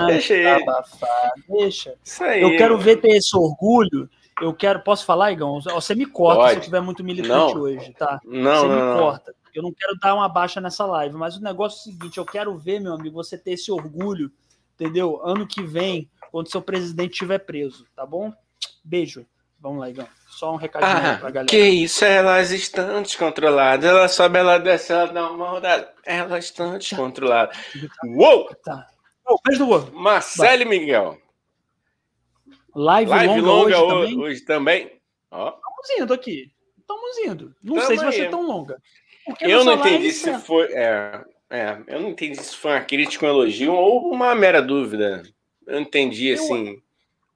deixa 0.07 0.35
aí. 0.35 0.47
Abafar, 0.47 1.33
deixa. 1.49 1.95
Isso 2.05 2.25
aí, 2.25 2.43
eu 2.43 2.57
quero 2.57 2.75
mano. 2.75 2.85
ver 2.85 2.97
ter 3.01 3.17
esse 3.17 3.37
orgulho 3.37 4.09
eu 4.41 4.53
quero. 4.53 4.81
Posso 4.81 5.05
falar, 5.05 5.33
Igão? 5.33 5.61
Você 5.61 5.95
me 5.95 6.07
corta 6.07 6.41
Pode. 6.41 6.51
se 6.51 6.57
eu 6.57 6.61
estiver 6.61 6.81
muito 6.81 7.05
militante 7.05 7.55
não. 7.55 7.61
hoje, 7.61 7.93
tá? 7.93 8.21
Não, 8.25 8.61
você 8.61 8.69
não, 8.69 8.95
me 8.95 9.01
corta. 9.01 9.35
Eu 9.55 9.63
não 9.63 9.73
quero 9.73 9.99
dar 9.99 10.15
uma 10.15 10.29
baixa 10.29 10.61
nessa 10.61 10.85
live, 10.87 11.15
mas 11.17 11.37
o 11.37 11.43
negócio 11.43 11.79
é 11.79 11.81
o 11.81 11.93
seguinte: 11.93 12.19
eu 12.19 12.25
quero 12.25 12.57
ver, 12.57 12.81
meu 12.81 12.95
amigo, 12.95 13.15
você 13.15 13.37
ter 13.37 13.53
esse 13.53 13.71
orgulho, 13.71 14.31
entendeu? 14.75 15.21
Ano 15.25 15.47
que 15.47 15.63
vem, 15.63 16.11
quando 16.31 16.51
seu 16.51 16.63
presidente 16.63 17.13
estiver 17.13 17.39
preso, 17.39 17.87
tá 17.95 18.07
bom? 18.07 18.33
Beijo. 18.85 19.27
Vamos 19.61 19.79
lá, 19.79 19.91
Igão. 19.91 20.09
Só 20.29 20.53
um 20.53 20.57
recadinho 20.57 20.91
ah, 20.91 21.19
pra 21.21 21.31
galera. 21.31 21.47
Que 21.47 21.69
isso, 21.69 22.05
elas 22.05 22.51
estão 22.51 23.01
descontroladas. 23.01 23.89
Ela 23.89 24.09
sobe, 24.09 24.39
ela 24.39 24.59
desce, 24.59 24.93
ela 24.93 25.07
dá 25.07 25.31
uma 25.31 25.51
rodada. 25.51 25.93
Elas 26.05 26.47
estão 26.47 26.77
descontroladas. 26.77 27.57
Uou! 28.05 28.53
Tá. 28.65 28.89
Oh, 29.25 29.37
beijo 29.45 29.65
do 29.65 29.93
Marcelo 29.93 30.69
Miguel. 30.69 31.17
Live, 32.75 33.09
Live 33.09 33.41
longa, 33.41 33.79
longa, 33.79 33.95
hoje, 33.95 34.17
hoje 34.17 34.41
também. 34.41 35.01
Ó. 35.31 35.51
Estamos 35.51 36.01
indo 36.01 36.13
aqui. 36.13 36.53
Estamos 36.77 37.19
indo. 37.19 37.55
Não 37.63 37.75
Tamo 37.77 37.87
sei 37.87 37.99
se 37.99 38.05
vai 38.05 38.13
ser 38.13 38.31
tão 38.31 38.45
longa. 38.45 38.83
Eu 39.41 39.65
não 39.65 39.75
entendi 39.75 40.13
se 40.13 40.33
foi. 40.39 40.73
É, 40.73 41.25
é, 41.51 41.79
eu 41.89 42.01
não 42.01 42.11
entendi 42.11 42.37
se 42.37 42.57
foi 42.57 42.73
uma 42.73 42.81
crítica, 42.81 43.27
um 43.27 43.29
elogio 43.29 43.73
ou 43.73 44.11
uma 44.13 44.35
mera 44.35 44.61
dúvida. 44.61 45.23
Eu 45.67 45.81
entendi 45.81 46.29
eu, 46.29 46.35
assim. 46.35 46.83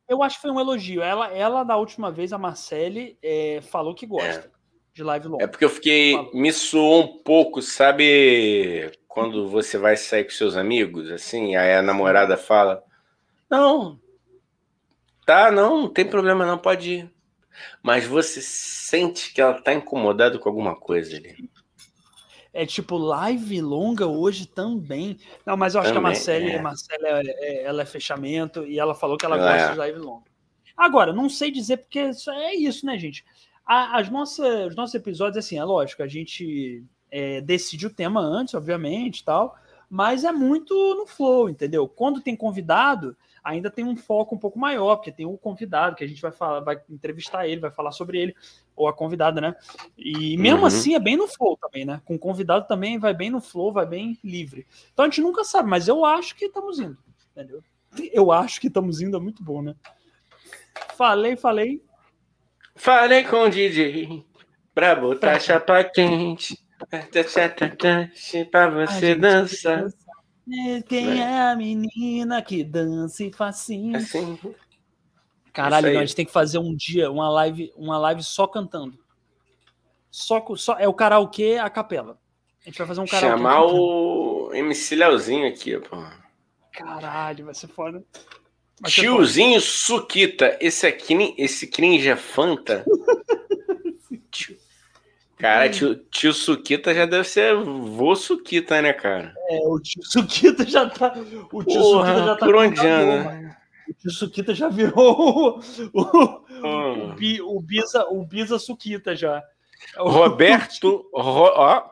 Eu 0.08 0.22
acho 0.22 0.36
que 0.36 0.42
foi 0.42 0.50
um 0.50 0.60
elogio. 0.60 1.02
Ela, 1.02 1.32
ela 1.32 1.64
da 1.64 1.76
última 1.76 2.10
vez, 2.10 2.32
a 2.32 2.38
Marcele, 2.38 3.18
é, 3.22 3.60
falou 3.62 3.94
que 3.94 4.06
gosta 4.06 4.46
é. 4.46 4.50
de 4.94 5.02
live 5.02 5.28
longa. 5.28 5.44
É 5.44 5.46
porque 5.46 5.64
eu 5.64 5.70
fiquei. 5.70 6.12
Falou. 6.12 6.34
Me 6.34 6.52
soou 6.52 7.02
um 7.02 7.18
pouco, 7.18 7.62
sabe? 7.62 8.90
Quando 9.06 9.48
você 9.48 9.78
vai 9.78 9.96
sair 9.96 10.24
com 10.24 10.30
seus 10.30 10.56
amigos, 10.56 11.10
assim, 11.10 11.56
aí 11.56 11.74
a 11.74 11.82
namorada 11.82 12.36
fala. 12.36 12.82
Não, 13.48 13.98
Tá, 15.26 15.50
não, 15.50 15.82
não 15.82 15.88
tem 15.88 16.04
problema 16.08 16.46
não, 16.46 16.56
pode 16.56 16.92
ir. 16.92 17.12
Mas 17.82 18.06
você 18.06 18.40
sente 18.40 19.34
que 19.34 19.40
ela 19.40 19.60
tá 19.60 19.74
incomodada 19.74 20.38
com 20.38 20.48
alguma 20.48 20.76
coisa 20.76 21.16
ali. 21.16 21.50
É 22.56 22.64
tipo 22.66 22.96
live 22.96 23.60
longa 23.60 24.06
hoje 24.06 24.46
também. 24.46 25.18
Não, 25.44 25.56
mas 25.56 25.74
eu 25.74 25.80
acho 25.80 25.90
também, 25.90 26.02
que 26.02 26.06
a 26.06 26.10
Marcele, 26.10 26.50
é. 26.50 26.60
Marcele 26.62 27.06
é, 27.06 27.22
é, 27.26 27.62
ela 27.64 27.82
é 27.82 27.84
fechamento 27.84 28.64
e 28.64 28.78
ela 28.78 28.94
falou 28.94 29.16
que 29.18 29.26
ela, 29.26 29.36
ela 29.36 29.52
gosta 29.52 29.68
é. 29.68 29.72
de 29.72 29.78
live 29.78 29.98
longa. 29.98 30.24
Agora, 30.76 31.12
não 31.12 31.28
sei 31.28 31.50
dizer 31.50 31.78
porque 31.78 31.98
é 31.98 32.54
isso, 32.54 32.84
né, 32.86 32.98
gente? 32.98 33.24
as 33.66 34.08
nossas, 34.08 34.68
os 34.68 34.76
nossos 34.76 34.94
episódios, 34.94 35.44
assim, 35.44 35.58
é 35.58 35.64
lógico, 35.64 36.02
a 36.02 36.06
gente 36.06 36.84
é, 37.10 37.40
decide 37.40 37.86
o 37.86 37.92
tema 37.92 38.20
antes, 38.20 38.54
obviamente, 38.54 39.24
tal, 39.24 39.58
mas 39.90 40.22
é 40.22 40.30
muito 40.30 40.72
no 40.94 41.06
flow, 41.06 41.48
entendeu? 41.48 41.88
Quando 41.88 42.20
tem 42.20 42.36
convidado, 42.36 43.16
ainda 43.46 43.70
tem 43.70 43.84
um 43.84 43.96
foco 43.96 44.34
um 44.34 44.38
pouco 44.38 44.58
maior, 44.58 44.96
porque 44.96 45.12
tem 45.12 45.24
o 45.24 45.38
convidado 45.38 45.96
que 45.96 46.04
a 46.04 46.06
gente 46.06 46.20
vai 46.20 46.32
falar, 46.32 46.60
vai 46.60 46.80
entrevistar 46.90 47.46
ele, 47.46 47.60
vai 47.60 47.70
falar 47.70 47.92
sobre 47.92 48.18
ele, 48.18 48.36
ou 48.74 48.88
a 48.88 48.92
convidada, 48.92 49.40
né? 49.40 49.54
E 49.96 50.36
mesmo 50.36 50.60
uhum. 50.60 50.66
assim 50.66 50.94
é 50.94 51.00
bem 51.00 51.16
no 51.16 51.28
flow 51.28 51.56
também, 51.56 51.84
né? 51.84 52.00
Com 52.04 52.16
o 52.16 52.18
convidado 52.18 52.66
também 52.66 52.98
vai 52.98 53.14
bem 53.14 53.30
no 53.30 53.40
flow, 53.40 53.72
vai 53.72 53.86
bem 53.86 54.18
livre. 54.22 54.66
Então 54.92 55.04
a 55.04 55.08
gente 55.08 55.20
nunca 55.20 55.44
sabe, 55.44 55.68
mas 55.68 55.88
eu 55.88 56.04
acho 56.04 56.34
que 56.34 56.46
estamos 56.46 56.78
indo, 56.78 56.98
entendeu? 57.30 57.62
Eu 58.12 58.32
acho 58.32 58.60
que 58.60 58.66
estamos 58.66 59.00
indo, 59.00 59.16
é 59.16 59.20
muito 59.20 59.42
bom, 59.42 59.62
né? 59.62 59.74
Falei, 60.94 61.36
falei, 61.36 61.80
Falei 62.76 63.24
com 63.24 63.44
o 63.44 63.48
DJ 63.48 64.22
pra 64.74 64.94
botar 64.94 65.40
chapa 65.40 65.82
quente. 65.82 66.58
Pra 68.50 68.68
você 68.68 69.14
dançar. 69.14 69.86
Quem 70.88 71.20
é 71.20 71.50
a 71.50 71.56
menina 71.56 72.40
que 72.40 72.62
dança 72.62 73.24
e 73.24 73.32
facinho? 73.32 73.96
Assim. 73.96 74.38
Caralho, 75.52 75.92
não, 75.92 76.00
a 76.00 76.04
gente 76.04 76.14
tem 76.14 76.26
que 76.26 76.32
fazer 76.32 76.58
um 76.58 76.74
dia 76.74 77.10
uma 77.10 77.28
live, 77.30 77.72
uma 77.76 77.98
live 77.98 78.22
só 78.22 78.46
cantando. 78.46 78.98
Só, 80.10 80.44
só 80.56 80.78
é 80.78 80.86
o 80.86 80.94
karaokê 80.94 81.58
a 81.58 81.68
capela. 81.68 82.18
A 82.62 82.68
gente 82.68 82.78
vai 82.78 82.86
fazer 82.86 83.00
um 83.00 83.06
karaokê. 83.06 83.36
Chamar 83.36 83.64
o 83.64 84.50
MC 84.52 84.94
Leozinho 84.94 85.48
aqui, 85.48 85.78
pô. 85.80 85.96
Caralho, 86.72 87.46
vai 87.46 87.54
ser 87.54 87.68
foda. 87.68 88.04
Tiozinho 88.84 89.60
Suquita, 89.60 90.58
esse 90.60 90.86
aqui, 90.86 91.34
esse 91.38 91.66
cringe 91.66 92.08
é 92.08 92.16
Fanta. 92.16 92.84
Cara, 95.36 95.68
tio, 95.68 95.94
tio 96.10 96.32
Suquita 96.32 96.94
já 96.94 97.04
deve 97.04 97.28
ser 97.28 97.54
vô 97.56 98.16
Suquita, 98.16 98.80
né, 98.80 98.92
cara? 98.92 99.34
É, 99.50 99.58
o 99.66 99.78
tio 99.78 100.02
Suquita 100.02 100.66
já 100.66 100.88
tá. 100.88 101.12
O 101.52 101.62
tio 101.62 101.80
Porra, 101.80 102.06
Suquita 102.06 102.26
já 102.26 102.36
tá. 102.36 102.46
Por 102.46 102.54
onde 102.56 102.86
anda? 102.86 103.58
O 103.88 103.94
tio 103.94 104.10
Suquita 104.10 104.54
já 104.54 104.68
virou 104.68 104.96
o, 104.96 105.60
o, 105.92 106.42
hum. 106.50 107.14
o, 107.14 107.56
o, 107.56 107.60
Bisa, 107.60 108.06
o 108.08 108.24
Bisa 108.24 108.58
Suquita 108.58 109.14
já. 109.14 109.42
Roberto. 109.96 111.08
Ro, 111.12 111.52
ó, 111.54 111.90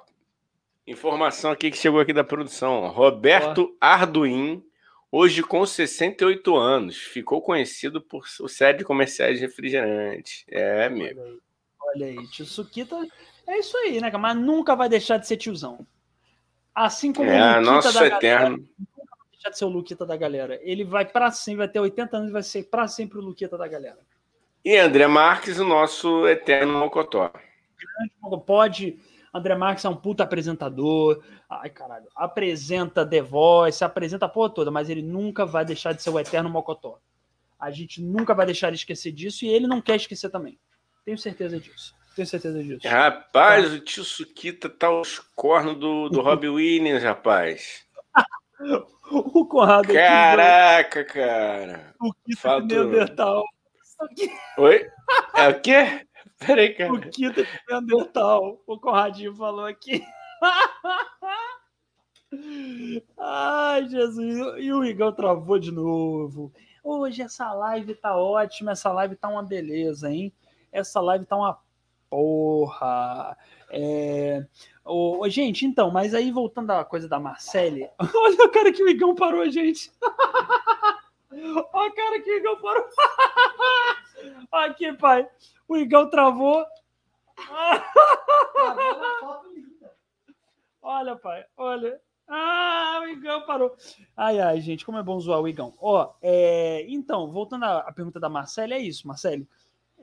informação 0.87 1.51
aqui 1.51 1.71
que 1.71 1.77
chegou 1.77 2.01
aqui 2.01 2.13
da 2.13 2.25
produção. 2.25 2.89
Roberto 2.89 3.75
ó. 3.75 3.87
Arduin 3.87 4.63
Hoje, 5.17 5.45
com 5.45 5.65
68 5.65 6.57
anos, 6.57 6.97
ficou 6.97 7.41
conhecido 7.41 8.01
por 8.01 8.25
o 8.41 8.49
série 8.49 8.79
de 8.79 8.85
comerciais 8.85 9.39
de 9.39 9.47
refrigerante. 9.47 10.45
É, 10.49 10.87
amigo. 10.87 11.21
Olha 11.21 11.31
aí, 12.07 12.15
olha 12.17 12.21
aí. 12.21 12.29
tio 12.31 12.45
Suquita 12.45 13.07
é 13.47 13.59
isso 13.59 13.77
aí, 13.77 14.01
né? 14.01 14.11
Mas 14.11 14.37
nunca 14.37 14.75
vai 14.75 14.89
deixar 14.89 15.19
de 15.19 15.27
ser 15.27 15.37
tiozão. 15.37 15.87
Assim 16.75 17.13
como 17.13 17.31
é, 17.31 17.35
o 17.35 17.61
Luquita 17.61 17.73
nosso 17.73 17.99
da 17.99 18.07
eterno. 18.07 18.21
galera. 18.21 18.51
Nunca 18.51 19.17
vai 19.17 19.29
deixar 19.31 19.51
de 19.51 19.59
ser 19.59 19.65
o 19.65 19.69
Luquita 19.69 20.07
da 20.07 20.17
galera. 20.17 20.61
Ele 20.63 20.85
vai 20.85 21.05
para 21.05 21.31
sempre, 21.31 21.59
vai 21.59 21.69
ter 21.69 21.81
80 21.81 22.17
anos 22.17 22.31
e 22.31 22.33
vai 22.33 22.43
ser 22.43 22.65
para 22.65 22.89
sempre 22.89 23.19
o 23.19 23.23
Luquita 23.23 23.57
da 23.57 23.69
galera. 23.69 23.99
E 24.65 24.77
André 24.77 25.07
Marques, 25.07 25.59
o 25.59 25.65
nosso 25.65 26.27
eterno 26.27 26.79
Mocotó. 26.79 27.31
Pode 28.47 28.99
André 29.35 29.57
Marques 29.57 29.85
é 29.85 29.89
um 29.89 29.97
puta 29.97 30.23
apresentador. 30.23 31.21
Ai, 31.51 31.69
caralho. 31.69 32.07
Apresenta 32.15 33.05
The 33.05 33.21
Voice, 33.21 33.83
apresenta 33.83 34.27
a 34.27 34.29
porra 34.29 34.51
toda, 34.51 34.71
mas 34.71 34.89
ele 34.89 35.03
nunca 35.03 35.45
vai 35.45 35.65
deixar 35.65 35.93
de 35.93 36.01
ser 36.01 36.11
o 36.11 36.21
eterno 36.21 36.49
Mocotó. 36.49 37.01
A 37.59 37.69
gente 37.73 38.01
nunca 38.01 38.33
vai 38.33 38.47
deixar 38.47 38.71
de 38.71 38.77
esquecer 38.77 39.11
disso 39.11 39.45
e 39.45 39.49
ele 39.49 39.67
não 39.67 39.81
quer 39.81 39.97
esquecer 39.97 40.31
também. 40.31 40.57
Tenho 41.05 41.19
certeza 41.19 41.59
disso. 41.59 41.93
Tenho 42.15 42.27
certeza 42.27 42.63
disso. 42.63 42.87
Rapaz, 42.87 43.69
tá. 43.69 43.75
o 43.75 43.81
tio 43.81 44.05
Suquita 44.05 44.69
tá 44.69 44.91
os 44.91 45.19
cornos 45.19 45.77
do, 45.77 46.09
do 46.09 46.21
Robbie 46.21 46.49
Williams, 46.53 47.03
rapaz. 47.03 47.85
o 49.11 49.45
Conrado 49.47 49.93
Caraca, 49.93 51.01
aqui, 51.01 51.13
cara. 51.13 51.95
O 52.01 52.13
que 52.13 52.37
Faltou... 52.37 52.69
Neandertal. 52.69 53.45
Oi? 54.59 54.89
É 55.35 55.49
o 55.49 55.61
quê? 55.61 56.07
Peraí, 56.39 56.75
cara. 56.75 56.93
O 56.93 57.01
quinto 57.01 57.43
de 57.43 57.49
Neandertal. 57.69 58.63
O 58.67 58.79
Conradinho 58.79 59.35
falou 59.35 59.67
aqui. 59.67 60.05
Ai, 63.19 63.89
Jesus. 63.89 64.37
E 64.59 64.73
o 64.73 64.85
Igão 64.85 65.13
travou 65.13 65.59
de 65.59 65.73
novo. 65.73 66.53
Hoje 66.83 67.23
essa 67.23 67.53
live 67.53 67.95
tá 67.95 68.17
ótima. 68.17 68.73
Essa 68.73 68.93
live 68.93 69.17
tá 69.17 69.29
uma 69.29 69.43
beleza, 69.43 70.11
hein? 70.11 70.33
Essa 70.71 71.01
live 71.01 71.25
tá 71.25 71.37
uma 71.37 71.59
porra. 72.15 73.37
É... 73.71 74.47
Ô, 74.85 75.29
gente, 75.29 75.67
então, 75.67 75.91
mas 75.91 76.15
aí 76.15 76.31
voltando 76.31 76.71
à 76.71 76.85
coisa 76.85 77.09
da 77.09 77.19
Marcele, 77.19 77.91
olha 77.99 78.45
o 78.45 78.51
cara 78.51 78.73
que 78.73 78.85
o 78.85 78.89
Igão 78.89 79.17
parou, 79.17 79.51
gente. 79.51 79.91
olha 81.33 81.91
o 81.91 81.95
cara 81.95 82.21
que 82.21 82.31
o 82.31 82.37
Igão 82.37 82.57
parou. 82.61 82.87
Aqui, 84.53 84.93
pai. 84.93 85.29
O 85.67 85.77
Igão 85.77 86.09
travou. 86.09 86.65
olha, 90.81 91.17
pai, 91.17 91.45
olha. 91.57 92.01
Ah, 92.29 93.01
o 93.03 93.09
Igão 93.09 93.45
parou. 93.45 93.75
Ai, 94.17 94.39
ai, 94.39 94.61
gente, 94.61 94.87
como 94.87 94.99
é 94.99 95.03
bom 95.03 95.19
zoar 95.19 95.41
o 95.41 95.49
Igão. 95.49 95.75
Ó, 95.81 96.15
é, 96.23 96.85
então, 96.89 97.31
voltando 97.33 97.65
à, 97.65 97.93
pergunta 97.93 98.21
da 98.21 98.29
Marcele, 98.29 98.75
é 98.75 98.79
isso, 98.79 99.09
Marcele. 99.09 99.49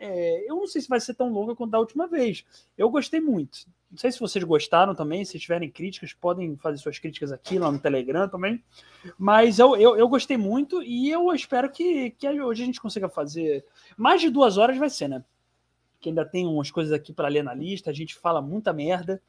É, 0.03 0.49
eu 0.49 0.55
não 0.55 0.67
sei 0.67 0.81
se 0.81 0.89
vai 0.89 0.99
ser 0.99 1.13
tão 1.13 1.31
longa 1.31 1.55
quanto 1.55 1.71
da 1.71 1.79
última 1.79 2.07
vez. 2.07 2.43
Eu 2.77 2.89
gostei 2.89 3.21
muito. 3.21 3.67
Não 3.89 3.97
sei 3.97 4.11
se 4.11 4.19
vocês 4.19 4.43
gostaram 4.43 4.95
também. 4.95 5.23
Se 5.23 5.37
tiverem 5.37 5.69
críticas, 5.69 6.13
podem 6.13 6.57
fazer 6.57 6.77
suas 6.77 6.97
críticas 6.97 7.31
aqui 7.31 7.59
lá 7.59 7.71
no 7.71 7.79
Telegram 7.79 8.27
também. 8.27 8.63
Mas 9.17 9.59
eu, 9.59 9.75
eu, 9.75 9.95
eu 9.95 10.07
gostei 10.07 10.37
muito 10.37 10.81
e 10.81 11.09
eu 11.09 11.31
espero 11.33 11.69
que, 11.69 12.11
que 12.11 12.27
hoje 12.27 12.63
a 12.63 12.65
gente 12.65 12.81
consiga 12.81 13.07
fazer. 13.07 13.65
Mais 13.95 14.21
de 14.21 14.29
duas 14.29 14.57
horas 14.57 14.77
vai 14.77 14.89
ser, 14.89 15.07
né? 15.07 15.23
que 16.01 16.09
ainda 16.09 16.25
tem 16.25 16.47
umas 16.47 16.71
coisas 16.71 16.91
aqui 16.91 17.13
para 17.13 17.27
ler 17.27 17.43
na 17.43 17.53
lista, 17.53 17.91
a 17.91 17.93
gente 17.93 18.15
fala 18.15 18.41
muita 18.41 18.73
merda, 18.73 19.21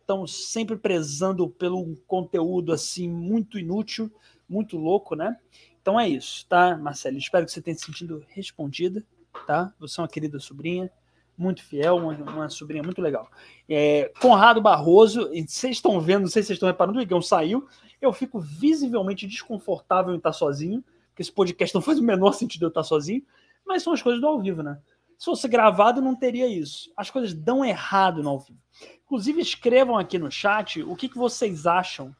estamos 0.00 0.50
sempre 0.52 0.76
prezando 0.76 1.48
pelo 1.48 1.96
conteúdo 2.06 2.72
assim 2.72 3.08
muito 3.08 3.58
inútil, 3.58 4.12
muito 4.46 4.76
louco, 4.76 5.16
né? 5.16 5.36
Então 5.80 5.98
é 5.98 6.06
isso, 6.06 6.46
tá, 6.46 6.76
Marcelo? 6.76 7.16
Espero 7.16 7.46
que 7.46 7.52
você 7.52 7.62
tenha 7.62 7.74
se 7.74 7.86
sentido 7.86 8.22
respondida, 8.28 9.02
tá? 9.46 9.72
Você 9.78 10.00
é 10.00 10.02
uma 10.02 10.08
querida 10.08 10.38
sobrinha, 10.38 10.90
muito 11.36 11.62
fiel, 11.62 11.96
uma, 11.96 12.12
uma 12.12 12.48
sobrinha 12.48 12.82
muito 12.82 13.00
legal. 13.00 13.30
É, 13.68 14.12
Conrado 14.20 14.60
Barroso, 14.60 15.28
vocês 15.46 15.76
estão 15.76 16.00
vendo, 16.00 16.22
não 16.22 16.28
sei 16.28 16.42
se 16.42 16.48
vocês 16.48 16.56
estão 16.56 16.68
reparando, 16.68 16.98
o 16.98 17.02
Igão 17.02 17.22
saiu, 17.22 17.66
eu 18.00 18.12
fico 18.12 18.38
visivelmente 18.38 19.26
desconfortável 19.26 20.12
em 20.14 20.18
estar 20.18 20.32
sozinho, 20.32 20.84
porque 21.08 21.22
esse 21.22 21.32
podcast 21.32 21.74
não 21.74 21.82
faz 21.82 21.98
o 21.98 22.02
menor 22.02 22.32
sentido 22.32 22.64
eu 22.64 22.68
estar 22.68 22.82
sozinho, 22.82 23.22
mas 23.66 23.82
são 23.82 23.92
as 23.92 24.02
coisas 24.02 24.20
do 24.20 24.26
ao 24.26 24.40
vivo, 24.40 24.62
né? 24.62 24.78
Se 25.18 25.26
fosse 25.26 25.46
gravado, 25.48 26.00
não 26.00 26.16
teria 26.16 26.46
isso. 26.46 26.90
As 26.96 27.10
coisas 27.10 27.34
dão 27.34 27.62
errado 27.62 28.22
no 28.22 28.30
ao 28.30 28.38
vivo. 28.38 28.58
Inclusive, 29.04 29.40
escrevam 29.42 29.98
aqui 29.98 30.18
no 30.18 30.30
chat 30.30 30.82
o 30.82 30.96
que, 30.96 31.10
que 31.10 31.18
vocês 31.18 31.66
acham 31.66 32.16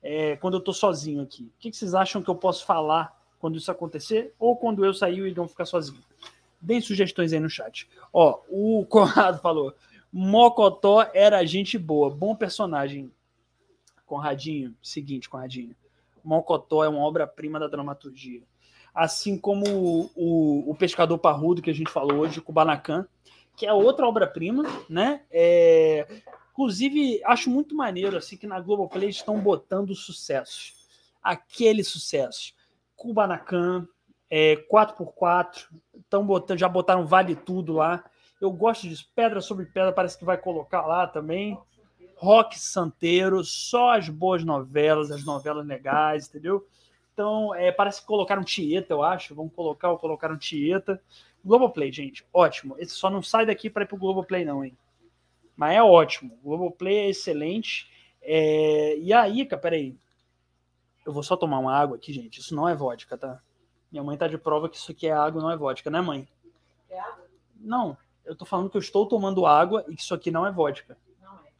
é, 0.00 0.36
quando 0.36 0.54
eu 0.54 0.58
estou 0.58 0.72
sozinho 0.72 1.20
aqui. 1.20 1.42
O 1.42 1.58
que, 1.58 1.70
que 1.70 1.76
vocês 1.76 1.94
acham 1.94 2.22
que 2.22 2.30
eu 2.30 2.34
posso 2.36 2.64
falar 2.64 3.12
quando 3.40 3.58
isso 3.58 3.70
acontecer 3.70 4.32
ou 4.38 4.56
quando 4.56 4.84
eu 4.84 4.94
sair 4.94 5.18
e 5.18 5.22
o 5.22 5.26
Igão 5.26 5.46
ficar 5.48 5.66
sozinho. 5.66 6.00
Deem 6.64 6.80
sugestões 6.80 7.32
aí 7.32 7.40
no 7.40 7.50
chat. 7.50 7.88
Ó, 8.12 8.40
o 8.48 8.84
Conrado 8.90 9.40
falou: 9.40 9.74
Mocotó 10.12 11.08
era 11.12 11.44
gente 11.44 11.78
boa, 11.78 12.10
bom 12.10 12.34
personagem. 12.34 13.12
Conradinho, 14.06 14.74
seguinte, 14.82 15.28
Conradinho. 15.28 15.74
Mocotó 16.22 16.84
é 16.84 16.88
uma 16.88 17.00
obra-prima 17.00 17.58
da 17.58 17.68
dramaturgia 17.68 18.42
assim 18.94 19.36
como 19.36 19.66
o, 19.68 20.10
o, 20.14 20.70
o 20.70 20.74
Pescador 20.76 21.18
Parrudo, 21.18 21.60
que 21.60 21.70
a 21.70 21.74
gente 21.74 21.90
falou 21.90 22.18
hoje, 22.18 22.40
Kubanacan, 22.40 23.06
que 23.56 23.66
é 23.66 23.72
outra 23.72 24.06
obra-prima, 24.06 24.62
né? 24.88 25.22
É, 25.30 26.06
inclusive, 26.52 27.20
acho 27.24 27.50
muito 27.50 27.74
maneiro 27.74 28.16
assim 28.16 28.36
que 28.36 28.46
na 28.46 28.60
Globoplay 28.60 29.08
estão 29.08 29.40
botando 29.40 29.94
sucessos. 29.94 30.86
Aquele 31.20 31.82
sucesso. 31.82 32.54
Kubanacan, 32.94 33.88
é, 34.30 34.56
4x4, 34.70 35.66
estão 35.96 36.26
botando, 36.26 36.58
já 36.58 36.68
botaram 36.68 37.06
Vale 37.06 37.36
Tudo 37.36 37.74
lá. 37.74 38.04
Eu 38.40 38.50
gosto 38.50 38.88
disso. 38.88 39.08
Pedra 39.14 39.40
sobre 39.40 39.66
Pedra 39.66 39.92
parece 39.92 40.18
que 40.18 40.24
vai 40.24 40.36
colocar 40.36 40.86
lá 40.86 41.06
também. 41.06 41.58
Rock 42.16 42.58
Santeiro, 42.58 43.42
só 43.44 43.92
as 43.92 44.08
boas 44.08 44.44
novelas, 44.44 45.10
as 45.10 45.24
novelas 45.24 45.66
legais, 45.66 46.28
entendeu? 46.28 46.66
Então, 47.12 47.54
é, 47.54 47.70
parece 47.70 48.00
que 48.00 48.06
colocaram 48.06 48.42
Tieta, 48.42 48.92
eu 48.92 49.02
acho. 49.02 49.34
Vamos 49.34 49.54
colocar 49.54 49.90
ou 49.90 49.98
colocaram 49.98 50.36
Tieta. 50.36 51.00
Globoplay, 51.44 51.92
gente, 51.92 52.26
ótimo. 52.32 52.74
Esse 52.78 52.94
só 52.94 53.08
não 53.08 53.22
sai 53.22 53.46
daqui 53.46 53.70
para 53.70 53.84
ir 53.84 53.86
pro 53.86 53.96
Globoplay, 53.96 54.44
não, 54.44 54.64
hein? 54.64 54.76
Mas 55.56 55.76
é 55.76 55.82
ótimo. 55.82 56.38
Globoplay 56.42 56.96
é 56.96 57.10
excelente. 57.10 57.88
É... 58.20 58.96
E 58.98 59.12
aí, 59.12 59.44
cara, 59.46 59.60
peraí. 59.60 59.96
Eu 61.06 61.12
vou 61.12 61.22
só 61.22 61.36
tomar 61.36 61.58
uma 61.58 61.76
água 61.76 61.96
aqui, 61.96 62.12
gente. 62.12 62.40
Isso 62.40 62.54
não 62.54 62.68
é 62.68 62.74
vodka, 62.74 63.16
tá? 63.16 63.40
Minha 63.94 64.02
mãe 64.02 64.16
tá 64.16 64.26
de 64.26 64.36
prova 64.36 64.68
que 64.68 64.76
isso 64.76 64.90
aqui 64.90 65.06
é 65.06 65.12
água, 65.12 65.40
não 65.40 65.52
é 65.52 65.56
vodka, 65.56 65.88
né, 65.88 66.00
mãe? 66.00 66.26
É 66.90 66.98
água? 66.98 67.28
Não. 67.54 67.96
Eu 68.24 68.34
tô 68.34 68.44
falando 68.44 68.68
que 68.68 68.76
eu 68.76 68.80
estou 68.80 69.06
tomando 69.06 69.46
água 69.46 69.84
e 69.86 69.94
que 69.94 70.02
isso 70.02 70.12
aqui 70.12 70.32
não 70.32 70.44
é 70.44 70.50
vodka. 70.50 70.98
Não 71.22 71.34
é. 71.34 71.52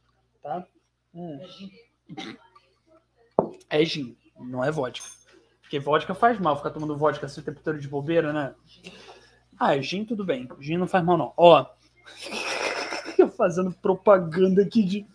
Tá? 0.43 0.67
Hum. 1.13 1.39
É 1.39 1.47
gin. 1.47 1.71
É 3.69 3.85
gin, 3.85 4.17
não 4.37 4.61
é 4.61 4.69
vodka. 4.69 5.07
Porque 5.61 5.79
vodka 5.79 6.13
faz 6.13 6.37
mal 6.37 6.57
ficar 6.57 6.71
tomando 6.71 6.97
vodka 6.97 7.25
assim 7.25 7.39
o 7.39 7.43
tempo 7.45 7.61
todo 7.63 7.79
de 7.79 7.87
bobeira, 7.87 8.33
né? 8.33 8.53
Ah, 9.57 9.77
é 9.77 9.81
gin 9.81 10.03
tudo 10.03 10.25
bem. 10.25 10.49
Gin 10.59 10.75
não 10.75 10.87
faz 10.87 11.05
mal, 11.05 11.17
não. 11.17 11.33
Ó. 11.37 11.65
Eu 13.17 13.29
fazendo 13.29 13.71
propaganda 13.71 14.61
aqui 14.61 14.83
de. 14.83 15.07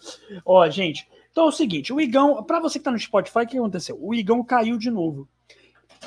Ó, 0.43 0.67
gente. 0.71 1.07
Então 1.31 1.45
é 1.45 1.49
o 1.49 1.53
seguinte: 1.53 1.93
o 1.93 2.01
Igão, 2.01 2.43
para 2.45 2.61
você 2.61 2.79
que 2.79 2.85
tá 2.87 2.91
no 2.91 2.99
Spotify, 2.99 3.41
o 3.41 3.47
que 3.47 3.59
aconteceu? 3.59 3.99
O 4.01 4.15
Igão 4.15 4.43
caiu 4.43 4.79
de 4.79 4.91
novo. 4.91 5.29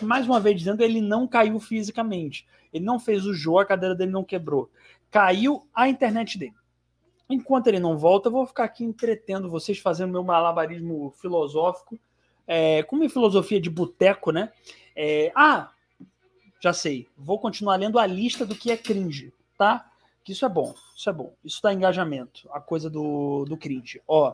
Mais 0.02 0.26
uma 0.26 0.40
vez 0.40 0.58
dizendo, 0.58 0.82
ele 0.82 1.02
não 1.02 1.28
caiu 1.28 1.60
fisicamente. 1.60 2.48
Ele 2.74 2.84
não 2.84 3.00
fez 3.00 3.26
o 3.26 3.34
jogo, 3.34 3.60
a 3.60 3.66
cadeira 3.66 3.96
dele 3.96 4.12
não 4.12 4.24
quebrou. 4.24 4.70
Caiu 5.12 5.68
a 5.74 5.88
internet 5.88 6.38
dele. 6.38 6.56
Enquanto 7.30 7.68
ele 7.68 7.80
não 7.80 7.98
volta, 7.98 8.28
eu 8.28 8.32
vou 8.32 8.46
ficar 8.46 8.64
aqui 8.64 8.84
entretendo 8.84 9.50
vocês, 9.50 9.80
fazendo 9.80 10.12
meu 10.12 10.24
malabarismo 10.24 11.14
filosófico, 11.22 11.98
é, 12.46 12.84
com 12.84 12.96
minha 12.96 13.10
filosofia 13.10 13.62
de 13.62 13.70
boteco, 13.70 14.32
né? 14.32 14.52
É, 14.96 15.32
ah, 15.36 15.72
já 16.60 16.74
sei. 16.74 17.08
Vou 17.18 17.40
continuar 17.40 17.76
lendo 17.76 18.00
a 18.00 18.06
lista 18.06 18.46
do 18.46 18.56
que 18.56 18.72
é 18.72 18.78
cringe, 18.78 19.34
tá? 19.58 19.90
Que 20.24 20.32
isso 20.32 20.46
é 20.46 20.50
bom, 20.50 20.74
isso 20.96 21.10
é 21.10 21.14
bom. 21.14 21.34
Isso 21.44 21.62
dá 21.62 21.74
engajamento, 21.74 22.50
a 22.52 22.60
coisa 22.60 22.90
do, 22.90 23.46
do 23.46 23.58
cringe. 23.58 24.02
Ó. 24.08 24.34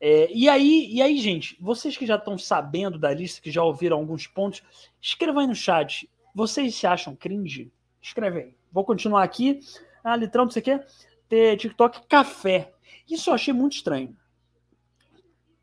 É, 0.00 0.30
e 0.32 0.48
aí, 0.48 0.88
e 0.90 1.02
aí, 1.02 1.18
gente, 1.18 1.56
vocês 1.60 1.96
que 1.96 2.06
já 2.06 2.16
estão 2.16 2.38
sabendo 2.38 2.98
da 2.98 3.12
lista, 3.12 3.40
que 3.40 3.50
já 3.50 3.62
ouviram 3.62 3.98
alguns 3.98 4.26
pontos, 4.26 4.62
escrevam 5.00 5.40
aí 5.40 5.46
no 5.46 5.54
chat. 5.54 6.08
Vocês 6.34 6.74
se 6.74 6.86
acham 6.86 7.16
cringe? 7.16 7.72
Escreve 8.00 8.38
aí. 8.38 8.54
Vou 8.70 8.84
continuar 8.84 9.24
aqui. 9.24 9.60
Ah, 10.04 10.16
litrão, 10.16 10.44
não 10.44 10.52
sei 10.52 10.62
o 10.62 10.64
quê 10.64 10.80
ter 11.28 11.56
TikTok 11.58 12.06
café. 12.06 12.72
Isso 13.08 13.30
eu 13.30 13.34
achei 13.34 13.52
muito 13.52 13.74
estranho. 13.74 14.16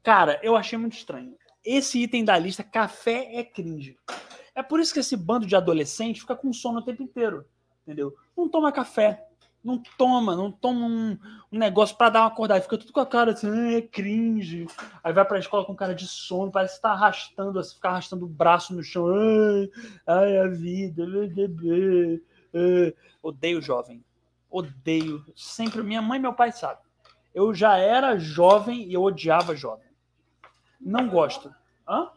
Cara, 0.03 0.39
eu 0.43 0.55
achei 0.55 0.77
muito 0.77 0.95
estranho. 0.95 1.35
Esse 1.63 2.03
item 2.03 2.23
da 2.23 2.37
lista, 2.37 2.63
café 2.63 3.35
é 3.35 3.43
cringe. 3.43 3.97
É 4.53 4.61
por 4.61 4.79
isso 4.79 4.93
que 4.93 4.99
esse 4.99 5.17
bando 5.17 5.47
de 5.47 5.55
adolescente 5.55 6.21
fica 6.21 6.35
com 6.35 6.53
sono 6.53 6.79
o 6.79 6.83
tempo 6.83 7.01
inteiro. 7.01 7.45
Entendeu? 7.81 8.15
Não 8.37 8.47
toma 8.47 8.71
café. 8.71 9.25
Não 9.65 9.81
toma, 9.97 10.35
não 10.35 10.51
toma 10.51 10.85
um, 10.85 11.17
um 11.51 11.57
negócio 11.57 11.97
para 11.97 12.11
dar 12.11 12.21
uma 12.21 12.27
acordada. 12.27 12.61
Fica 12.61 12.77
tudo 12.77 12.93
com 12.93 12.99
a 12.99 13.05
cara 13.05 13.31
assim, 13.31 13.75
é 13.75 13.81
cringe. 13.81 14.67
Aí 15.03 15.11
vai 15.11 15.25
pra 15.25 15.39
escola 15.39 15.65
com 15.65 15.75
cara 15.75 15.95
de 15.95 16.07
sono, 16.07 16.51
parece 16.51 16.75
que 16.75 16.83
tá 16.83 16.91
arrastando, 16.91 17.59
assim, 17.59 17.75
ficar 17.75 17.89
arrastando 17.89 18.25
o 18.25 18.29
braço 18.29 18.75
no 18.75 18.83
chão. 18.83 19.07
Ai, 19.07 19.69
ai 20.05 20.37
a 20.37 20.47
vida, 20.47 21.05
bebê. 21.27 22.21
Odeio 23.23 23.61
jovem 23.61 24.01
odeio. 24.57 25.25
Sempre. 25.35 25.83
Minha 25.83 26.01
mãe 26.01 26.17
e 26.17 26.21
meu 26.21 26.33
pai 26.33 26.51
sabem. 26.51 26.83
Eu 27.33 27.53
já 27.53 27.77
era 27.77 28.17
jovem 28.17 28.87
e 28.87 28.93
eu 28.93 29.03
odiava 29.03 29.55
jovem. 29.55 29.89
Não 30.79 31.09
gosto. 31.09 31.53
Hã? 31.87 32.09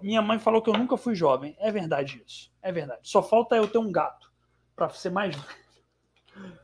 Minha 0.00 0.22
mãe 0.22 0.38
falou 0.38 0.62
que 0.62 0.70
eu 0.70 0.74
nunca 0.74 0.96
fui 0.96 1.14
jovem. 1.14 1.56
É 1.58 1.72
verdade 1.72 2.22
isso. 2.24 2.50
É 2.62 2.70
verdade. 2.70 3.00
Só 3.02 3.22
falta 3.22 3.56
eu 3.56 3.66
ter 3.66 3.78
um 3.78 3.90
gato 3.90 4.30
para 4.76 4.88
ser 4.90 5.10
mais 5.10 5.36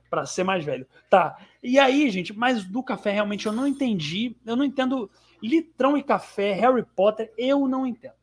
para 0.09 0.27
ser 0.27 0.45
mais 0.45 0.65
velho. 0.65 0.87
Tá. 1.11 1.39
E 1.62 1.78
aí, 1.78 2.09
gente, 2.11 2.33
mas 2.33 2.65
do 2.65 2.83
café 2.83 3.11
realmente 3.12 3.47
eu 3.47 3.53
não 3.53 3.66
entendi. 3.66 4.37
Eu 4.45 4.57
não 4.57 4.65
entendo 4.65 5.11
litrão 5.43 5.97
e 5.97 6.03
café, 6.03 6.53
Harry 6.53 6.85
Potter, 6.85 7.33
eu 7.37 7.66
não 7.69 7.87
entendo. 7.87 8.15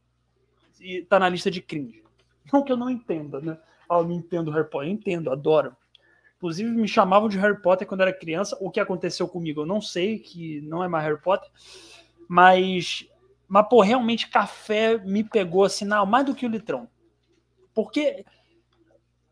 E 0.79 1.01
tá 1.03 1.19
na 1.19 1.29
lista 1.29 1.49
de 1.49 1.61
cringe. 1.61 2.03
Não 2.51 2.63
que 2.63 2.71
eu 2.71 2.77
não 2.77 2.89
entenda, 2.89 3.39
né? 3.39 3.57
Ah, 3.89 3.97
eu 3.97 4.03
não 4.03 4.13
entendo 4.13 4.51
Harry 4.51 4.69
Potter. 4.69 4.89
Eu 4.89 4.93
entendo, 4.93 5.31
adoro. 5.31 5.75
Inclusive, 6.37 6.69
me 6.69 6.87
chamavam 6.87 7.29
de 7.29 7.37
Harry 7.37 7.61
Potter 7.61 7.87
quando 7.87 8.01
era 8.01 8.11
criança. 8.11 8.57
O 8.59 8.69
que 8.69 8.79
aconteceu 8.79 9.27
comigo, 9.27 9.61
eu 9.61 9.65
não 9.65 9.79
sei, 9.79 10.19
que 10.19 10.59
não 10.61 10.83
é 10.83 10.89
mais 10.89 11.05
Harry 11.05 11.21
Potter. 11.21 11.49
Mas, 12.27 13.07
mas 13.47 13.67
pô, 13.69 13.81
realmente 13.81 14.29
café 14.29 14.97
me 14.97 15.23
pegou 15.23 15.63
assim, 15.63 15.85
não, 15.85 16.05
mais 16.05 16.25
do 16.25 16.35
que 16.35 16.45
o 16.45 16.49
litrão. 16.49 16.89
Porque, 17.73 18.25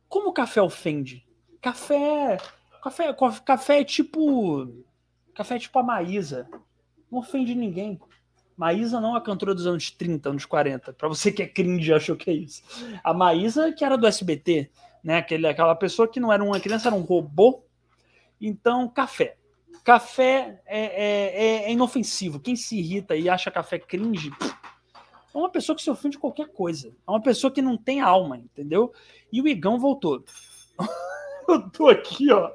como 0.07 0.30
o 0.30 0.34
café 0.34 0.61
ofende? 0.61 1.26
Café, 1.61 2.38
café, 2.83 3.15
café 3.45 3.81
é 3.81 3.83
tipo, 3.83 4.67
café 5.35 5.55
é 5.55 5.59
tipo 5.59 5.77
a 5.77 5.83
Maísa. 5.83 6.49
Não 7.11 7.19
ofende 7.19 7.53
ninguém. 7.53 7.99
Maísa 8.57 8.99
não 8.99 9.15
é 9.15 9.19
a 9.19 9.21
cantora 9.21 9.53
dos 9.53 9.67
anos 9.67 9.91
30, 9.91 10.29
anos 10.29 10.45
40. 10.45 10.93
Para 10.93 11.07
você 11.07 11.31
que 11.31 11.43
é 11.43 11.47
cringe, 11.47 11.93
achou 11.93 12.15
que 12.15 12.31
é 12.31 12.33
isso. 12.33 12.63
A 13.03 13.13
Maísa, 13.13 13.71
que 13.71 13.85
era 13.85 13.95
do 13.95 14.07
SBT, 14.07 14.71
né? 15.03 15.17
Aquele, 15.17 15.47
aquela 15.47 15.75
pessoa 15.75 16.07
que 16.07 16.19
não 16.19 16.33
era 16.33 16.43
uma 16.43 16.59
criança, 16.59 16.89
era 16.89 16.95
um 16.95 17.01
robô. 17.01 17.63
Então, 18.39 18.88
café. 18.89 19.38
Café 19.83 20.61
é, 20.65 20.79
é, 20.79 21.45
é, 21.45 21.63
é 21.65 21.71
inofensivo. 21.71 22.39
Quem 22.39 22.55
se 22.55 22.77
irrita 22.77 23.15
e 23.15 23.29
acha 23.29 23.51
café 23.51 23.77
cringe 23.77 24.31
é 25.33 25.38
uma 25.38 25.49
pessoa 25.49 25.75
que 25.75 25.81
se 25.81 25.89
ofende 25.89 26.17
qualquer 26.17 26.47
coisa. 26.49 26.89
É 26.89 27.11
uma 27.11 27.21
pessoa 27.21 27.51
que 27.51 27.61
não 27.61 27.77
tem 27.77 28.01
alma, 28.01 28.38
entendeu? 28.38 28.91
E 29.31 29.41
o 29.41 29.47
Igão 29.47 29.79
voltou. 29.79 30.23
eu 31.53 31.69
tô 31.69 31.88
aqui, 31.88 32.32
ó. 32.32 32.53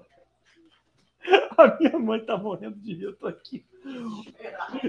A 1.58 1.76
minha 1.78 1.98
mãe 1.98 2.24
tá 2.24 2.36
morrendo 2.36 2.76
de 2.78 2.94
rir, 2.94 3.04
eu 3.04 3.16
tô 3.16 3.26
aqui. 3.26 3.64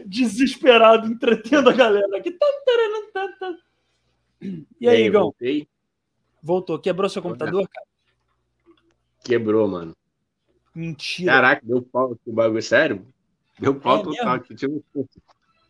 Desesperado, 0.05 1.07
entretendo 1.07 1.69
a 1.69 1.73
galera 1.73 2.17
aqui. 2.17 2.37
E 4.79 4.87
aí, 4.87 5.05
Igão? 5.05 5.23
Voltei. 5.23 5.67
Voltou. 6.41 6.79
Quebrou 6.79 7.09
seu 7.09 7.21
computador, 7.21 7.67
cara? 7.67 7.87
Quebrou, 9.23 9.67
mano. 9.67 9.95
Mentira. 10.73 11.33
Caraca, 11.33 11.65
deu 11.65 11.81
pau 11.81 12.13
aqui 12.13 12.29
o 12.29 12.33
bagulho. 12.33 12.61
Sério? 12.61 13.07
Deu 13.59 13.79
pau 13.79 13.99
é 13.99 14.03
total 14.03 14.35
aqui. 14.35 14.53
Ver 14.53 14.83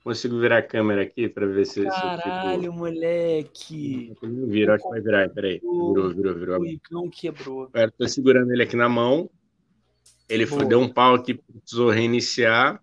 consigo 0.08 0.40
virar 0.40 0.60
a 0.60 0.64
câmera 0.64 1.02
aqui 1.02 1.28
pra 1.28 1.46
ver 1.46 1.66
se. 1.66 1.84
Caralho, 1.84 2.62
se 2.62 2.70
moleque. 2.70 4.14
Não 4.22 4.48
vira, 4.48 4.76
acho 4.76 4.84
que 4.84 4.90
vai 4.90 5.02
virar. 5.02 5.30
Peraí. 5.30 5.60
Virou, 5.60 6.14
virou, 6.14 6.36
virou. 6.36 6.62
O 6.62 6.66
Igão 6.66 7.10
quebrou. 7.10 7.70
Eu 7.74 7.92
tô 7.92 8.08
segurando 8.08 8.52
ele 8.52 8.64
aqui 8.64 8.76
na 8.76 8.88
mão. 8.88 9.30
Ele 10.30 10.46
foi, 10.46 10.66
deu 10.66 10.80
um 10.80 10.90
pau 10.90 11.16
aqui, 11.16 11.34
precisou 11.34 11.90
reiniciar. 11.90 12.82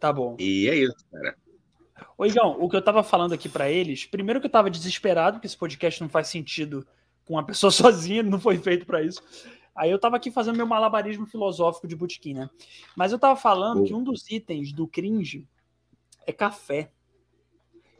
Tá 0.00 0.12
bom. 0.12 0.36
E 0.38 0.68
é 0.68 0.76
isso, 0.76 0.96
cara. 1.10 1.36
Ô, 2.18 2.26
Igão, 2.26 2.56
o 2.60 2.68
que 2.68 2.76
eu 2.76 2.82
tava 2.82 3.02
falando 3.02 3.32
aqui 3.32 3.48
para 3.48 3.70
eles, 3.70 4.04
primeiro 4.04 4.40
que 4.40 4.46
eu 4.46 4.50
tava 4.50 4.70
desesperado, 4.70 5.40
que 5.40 5.46
esse 5.46 5.56
podcast 5.56 6.00
não 6.00 6.08
faz 6.08 6.28
sentido 6.28 6.86
com 7.24 7.34
uma 7.34 7.44
pessoa 7.44 7.70
sozinha, 7.72 8.22
não 8.22 8.40
foi 8.40 8.58
feito 8.58 8.84
para 8.84 9.02
isso. 9.02 9.22
Aí 9.74 9.90
eu 9.90 9.98
tava 9.98 10.16
aqui 10.16 10.30
fazendo 10.30 10.56
meu 10.56 10.66
malabarismo 10.66 11.26
filosófico 11.26 11.88
de 11.88 11.96
botequim, 11.96 12.34
né? 12.34 12.50
Mas 12.96 13.10
eu 13.10 13.18
tava 13.18 13.36
falando 13.36 13.84
que 13.84 13.94
um 13.94 14.04
dos 14.04 14.30
itens 14.30 14.72
do 14.72 14.86
cringe 14.86 15.48
é 16.26 16.32
café. 16.32 16.90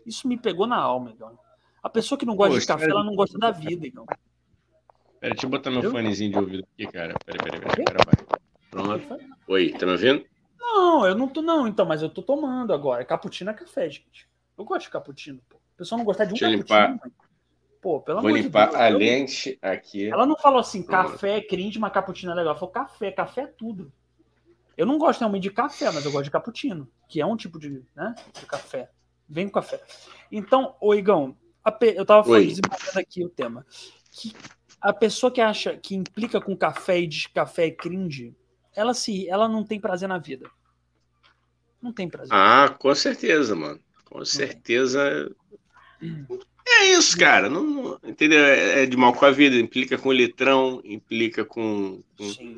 Isso 0.05 0.27
me 0.27 0.36
pegou 0.39 0.66
na 0.66 0.77
alma, 0.77 1.11
Igão. 1.11 1.39
A 1.82 1.89
pessoa 1.89 2.19
que 2.19 2.27
não 2.27 2.36
gosta 2.36 2.55
Pô, 2.55 2.61
de 2.61 2.66
café, 2.66 2.90
ela 2.90 3.05
não 3.05 3.15
gosta 3.15 3.39
da 3.39 3.51
vida, 3.51 3.86
Igão. 3.86 4.07
Pera, 5.20 5.35
deixa 5.35 5.47
eu 5.47 5.51
botar 5.51 5.70
meu 5.70 5.90
fonezinho 5.90 6.32
de 6.32 6.39
ouvido 6.39 6.66
aqui, 6.74 6.86
cara. 6.86 7.15
Pera, 7.24 7.44
pera, 7.44 7.61
pera. 7.61 7.74
pera, 7.74 8.05
pera. 8.05 8.40
Pronto. 8.70 9.19
Oi, 9.49 9.70
tá 9.73 9.86
me 9.86 9.93
ouvindo? 9.93 10.24
Não, 10.59 11.07
eu 11.07 11.15
não 11.15 11.28
tô, 11.28 11.43
não, 11.43 11.66
então, 11.69 11.85
mas 11.85 12.03
eu 12.03 12.09
tô 12.09 12.23
tomando 12.23 12.73
agora. 12.73 13.05
Cappuccino 13.05 13.51
é 13.51 13.55
café, 13.55 13.89
gente. 13.90 14.28
Eu 14.57 14.65
gosto 14.65 14.86
de 14.86 14.90
cappuccino, 14.90 15.40
pô. 15.49 15.57
O 15.57 15.77
pessoal 15.77 15.99
não 15.99 16.05
gostar 16.05 16.24
de 16.24 16.31
um 16.31 16.35
Deixa 16.35 16.51
cappuccino, 16.51 16.93
limpar. 16.93 17.11
Pô, 17.81 18.01
pelo 18.01 18.20
Vou 18.20 18.31
amor 18.31 18.40
limpar 18.40 18.66
de 18.66 18.70
Deus, 18.70 18.82
a 18.82 18.90
eu... 18.90 18.99
lente 18.99 19.59
aqui. 19.61 20.09
Ela 20.09 20.24
não 20.24 20.36
falou 20.36 20.61
assim, 20.61 20.82
café 20.82 21.39
é 21.39 21.40
cringe, 21.40 21.78
mas 21.78 21.93
cappuccino 21.93 22.32
é 22.32 22.35
legal. 22.35 22.53
Ela 22.53 22.59
falou 22.59 22.73
café, 22.73 23.11
café 23.11 23.43
é 23.43 23.47
tudo. 23.47 23.93
Eu 24.77 24.86
não 24.86 24.99
gosto 24.99 25.20
realmente 25.20 25.44
de 25.44 25.51
café, 25.51 25.90
mas 25.90 26.05
eu 26.05 26.12
gosto 26.12 26.24
de 26.24 26.31
cappuccino, 26.31 26.89
que 27.09 27.20
é 27.20 27.27
um 27.27 27.36
tipo 27.36 27.59
de, 27.59 27.82
né, 27.94 28.15
de 28.39 28.47
café. 28.47 28.90
Vem 29.28 29.47
com 29.47 29.55
café. 29.55 29.81
Então, 30.31 30.77
ô 30.81 30.94
Igão, 30.94 31.36
pe... 31.78 31.94
eu 31.97 32.05
tava 32.05 32.24
falando, 32.24 32.47
desenvolvendo 32.47 32.99
aqui 32.99 33.24
o 33.24 33.28
tema. 33.28 33.66
Que 34.11 34.32
a 34.81 34.93
pessoa 34.93 35.31
que 35.31 35.40
acha 35.40 35.77
que 35.77 35.94
implica 35.94 36.40
com 36.40 36.57
café 36.57 37.01
e 37.01 37.07
diz 37.07 37.27
café 37.27 37.66
é 37.66 37.70
cringe, 37.70 38.35
ela 38.74 38.93
se 38.94 39.28
ela 39.28 39.49
não 39.49 39.65
tem 39.65 39.81
prazer 39.81 40.09
na 40.09 40.19
vida. 40.19 40.51
Não 41.81 41.93
tem 41.93 42.09
prazer. 42.09 42.32
Ah, 42.32 42.74
com 42.78 42.94
certeza, 42.94 43.55
mano. 43.55 43.81
Com 44.05 44.24
certeza. 44.24 45.31
É 46.66 46.85
isso, 46.93 47.16
cara. 47.19 47.49
Não, 47.49 47.99
entendeu? 48.05 48.39
É, 48.40 48.82
é 48.82 48.86
de 48.86 48.97
mal 48.97 49.12
com 49.12 49.24
a 49.24 49.31
vida. 49.31 49.57
Implica 49.57 49.99
com 49.99 50.12
litrão, 50.12 50.81
implica 50.85 51.44
com. 51.44 52.03
com... 52.16 52.57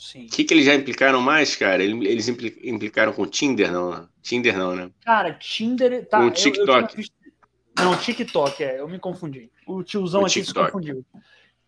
Sim. 0.00 0.24
O 0.24 0.30
que, 0.30 0.44
que 0.44 0.54
eles 0.54 0.64
já 0.64 0.74
implicaram 0.74 1.20
mais, 1.20 1.54
cara? 1.54 1.84
Eles 1.84 2.26
implicaram 2.26 3.12
com 3.12 3.26
Tinder, 3.26 3.70
não? 3.70 4.08
Tinder 4.22 4.56
não, 4.56 4.74
né? 4.74 4.90
Cara, 5.04 5.34
Tinder. 5.34 6.06
Tá, 6.08 6.24
o 6.24 6.30
TikTok. 6.30 6.96
Eu, 6.96 7.04
eu 7.04 7.84
Não, 7.84 7.98
TikTok, 7.98 8.64
é, 8.64 8.80
eu 8.80 8.88
me 8.88 8.98
confundi. 8.98 9.50
O 9.66 9.82
tiozão 9.82 10.22
o 10.22 10.24
aqui 10.24 10.40
TikTok. 10.40 10.66
se 10.66 10.72
confundiu. 10.72 11.04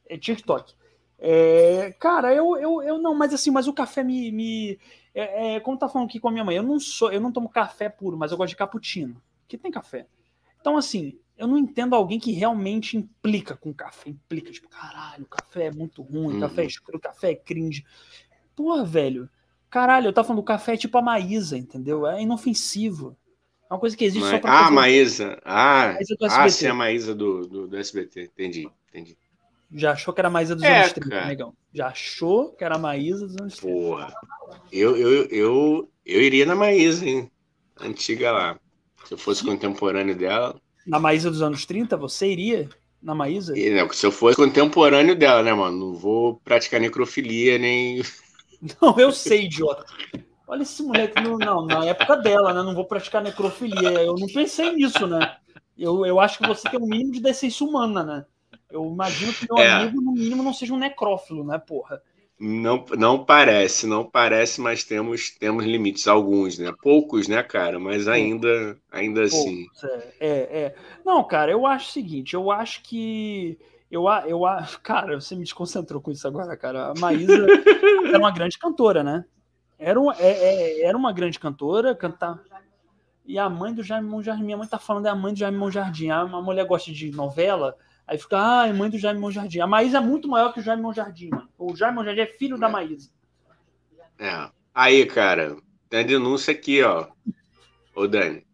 É 0.09 0.17
TikTok. 0.17 0.73
É, 1.19 1.95
cara, 2.01 2.35
eu, 2.35 2.57
eu, 2.57 2.83
eu 2.83 2.99
não, 2.99 3.15
mas 3.15 3.35
assim, 3.35 3.51
mas 3.51 3.69
o 3.69 3.73
café 3.75 4.03
me. 4.03 4.33
me 4.33 4.79
é, 5.15 5.57
é, 5.57 5.61
como 5.61 5.77
tá 5.77 5.87
falando 5.87 6.09
aqui 6.09 6.19
com 6.19 6.29
a 6.29 6.33
minha 6.33 6.43
mãe, 6.43 6.57
eu 6.57 6.63
não 6.63 6.81
sou, 6.81 7.13
eu 7.13 7.21
não 7.21 7.31
tomo 7.31 7.51
café 7.51 7.91
puro, 7.91 8.17
mas 8.17 8.33
eu 8.33 8.39
gosto 8.39 8.49
de 8.49 8.57
cappuccino, 8.57 9.21
que 9.47 9.59
tem 9.59 9.71
café. 9.71 10.07
Então, 10.59 10.79
assim, 10.79 11.19
eu 11.43 11.49
não 11.49 11.59
entendo 11.59 11.97
alguém 11.97 12.21
que 12.21 12.31
realmente 12.31 12.97
implica 12.97 13.57
com 13.57 13.75
café. 13.75 14.11
Implica, 14.11 14.53
tipo, 14.53 14.69
caralho, 14.69 15.25
o 15.25 15.29
café 15.29 15.67
é 15.67 15.71
muito 15.73 16.01
ruim, 16.01 16.37
hum. 16.37 16.41
café 16.41 16.63
é 16.63 16.67
escuro, 16.67 17.01
café 17.01 17.33
é 17.33 17.35
cringe. 17.35 17.85
Porra, 18.55 18.85
velho. 18.85 19.29
Caralho, 19.69 20.07
eu 20.07 20.13
tava 20.13 20.29
falando, 20.29 20.39
o 20.39 20.45
café 20.45 20.75
é 20.75 20.77
tipo 20.77 20.97
a 20.99 21.03
Maísa, 21.03 21.59
entendeu? 21.59 22.07
É 22.07 22.23
inofensivo. 22.23 23.17
É 23.69 23.75
uma 23.75 23.81
coisa 23.81 23.97
que 23.97 24.05
existe 24.05 24.23
Mas, 24.23 24.31
só 24.31 24.39
pra. 24.39 24.67
Ah, 24.67 24.71
Maísa. 24.71 25.37
Ah, 25.45 25.95
Maísa 25.95 26.17
ah 26.21 26.49
sim, 26.49 26.67
a 26.69 26.75
Maísa 26.75 27.13
do, 27.13 27.45
do, 27.45 27.67
do, 27.67 27.77
SBT. 27.77 28.23
Entendi, 28.23 28.71
entendi. 28.89 29.19
Já 29.73 29.93
achou 29.93 30.15
que 30.15 30.21
era 30.21 30.29
a 30.29 30.31
Maísa 30.31 30.55
dos 30.55 30.63
é, 30.63 30.79
anos 30.79 30.93
30, 30.93 31.27
negão. 31.27 31.57
Já 31.75 31.89
achou 31.89 32.53
que 32.53 32.63
era 32.63 32.77
a 32.77 32.79
Maísa 32.79 33.27
dos 33.27 33.37
anos 33.41 33.57
30. 33.57 33.75
Porra. 33.75 34.15
Eu, 34.71 34.97
eu, 34.97 35.25
eu, 35.25 35.91
eu 36.07 36.21
iria 36.23 36.47
na 36.47 36.55
Maísa, 36.55 37.05
hein? 37.05 37.29
Antiga 37.81 38.31
lá. 38.31 38.61
Se 39.07 39.15
eu 39.15 39.19
fosse 39.19 39.45
contemporâneo 39.45 40.15
dela. 40.15 40.55
Na 40.87 40.99
Maísa 40.99 41.31
dos 41.31 41.43
anos 41.43 41.65
30, 41.65 41.97
você 41.97 42.27
iria 42.27 42.69
na 43.03 43.15
Maísa? 43.15 43.59
E, 43.59 43.71
né, 43.71 43.87
se 43.93 44.07
eu 44.07 44.13
fosse 44.13 44.37
contemporâneo 44.37 45.17
dela, 45.17 45.43
né, 45.43 45.53
mano? 45.53 45.77
Não 45.77 45.95
vou 45.95 46.41
praticar 46.45 46.81
necrofilia 46.81 47.59
nem. 47.59 48.03
Não, 48.81 48.97
eu 48.97 49.11
sei, 49.11 49.47
idiota. 49.47 49.85
Olha 50.47 50.63
esse 50.63 50.83
moleque, 50.83 51.21
não, 51.21 51.37
não, 51.37 51.67
na 51.67 51.85
época 51.87 52.17
dela, 52.17 52.53
né? 52.53 52.63
Não 52.63 52.75
vou 52.75 52.85
praticar 52.85 53.23
necrofilia. 53.23 54.03
Eu 54.03 54.15
não 54.15 54.27
pensei 54.29 54.71
nisso, 54.73 55.05
né? 55.07 55.37
Eu, 55.77 56.07
eu 56.07 56.21
acho 56.21 56.39
que 56.39 56.47
você 56.47 56.69
tem 56.69 56.79
um 56.79 56.87
mínimo 56.87 57.11
de 57.11 57.21
decência 57.21 57.67
humana, 57.67 58.05
né? 58.05 58.25
Eu 58.71 58.85
imagino 58.85 59.33
que 59.33 59.47
meu 59.51 59.59
é. 59.63 59.69
amigo, 59.69 60.01
no 60.01 60.13
mínimo, 60.13 60.43
não 60.43 60.53
seja 60.53 60.75
um 60.75 60.79
necrófilo, 60.79 61.43
né, 61.43 61.59
porra? 61.59 62.03
Não, 62.45 62.85
não 62.99 63.25
parece, 63.25 63.87
não 63.87 64.05
parece, 64.05 64.61
mas 64.61 64.83
temos, 64.83 65.31
temos 65.31 65.65
limites, 65.65 66.09
alguns, 66.09 66.59
né? 66.59 66.73
Poucos, 66.83 67.29
né, 67.29 67.41
cara? 67.41 67.79
Mas 67.79 68.09
ainda, 68.09 68.77
ainda 68.91 69.21
Poucos, 69.21 69.39
assim. 69.39 69.67
É, 70.19 70.29
é, 70.29 70.75
Não, 71.05 71.23
cara, 71.23 71.53
eu 71.53 71.65
acho 71.65 71.91
o 71.91 71.93
seguinte, 71.93 72.35
eu 72.35 72.51
acho 72.51 72.83
que. 72.83 73.57
Eu, 73.89 74.07
eu, 74.27 74.41
cara, 74.83 75.21
você 75.21 75.37
me 75.37 75.45
desconcentrou 75.45 76.03
com 76.03 76.11
isso 76.11 76.27
agora, 76.27 76.57
cara. 76.57 76.91
A 76.91 76.95
Maísa 76.99 77.47
era 78.09 78.19
uma 78.19 78.33
grande 78.33 78.59
cantora, 78.59 79.05
né? 79.05 79.25
Era, 79.79 80.01
um, 80.01 80.11
é, 80.11 80.17
é, 80.19 80.83
era 80.83 80.99
uma 80.99 81.13
grande 81.13 81.39
cantora, 81.39 81.95
cantar. 81.95 82.43
E 83.25 83.39
a 83.39 83.49
mãe 83.49 83.73
do 83.73 83.85
Jaime 83.85 84.09
Monjardim, 84.09 84.43
minha 84.43 84.57
mãe 84.57 84.67
tá 84.67 84.81
falando 84.81 85.07
é 85.07 85.11
a 85.11 85.15
mãe 85.15 85.33
do 85.33 85.39
Jaime 85.39 85.59
Monjardim. 85.59 86.11
A 86.11 86.27
mulher 86.27 86.67
gosta 86.67 86.91
de 86.91 87.13
novela, 87.13 87.77
Aí 88.13 88.19
fica, 88.19 88.37
ah, 88.39 88.69
é 88.69 88.73
mãe 88.75 88.91
do 88.91 88.99
Jaime 88.99 89.19
Monjardim. 89.19 89.61
A 89.61 89.67
Maísa 89.67 89.97
é 89.97 90.01
muito 90.03 90.29
maior 90.29 90.53
que 90.53 90.61
o 90.61 90.63
Jaime 90.63 90.83
Monjardim, 90.83 91.31
mano. 91.31 91.49
O 91.59 91.75
Jaime 91.75 91.97
Monjardim 91.97 92.21
é 92.21 92.27
filho 92.27 92.59
da 92.59 92.69
Maísa. 92.69 93.11
É. 94.19 94.51
Aí, 94.75 95.07
cara, 95.07 95.57
tem 95.89 96.01
a 96.01 96.03
denúncia 96.03 96.53
aqui, 96.53 96.83
ó. 96.83 97.07
Ô, 97.97 98.07
Dani. 98.07 98.45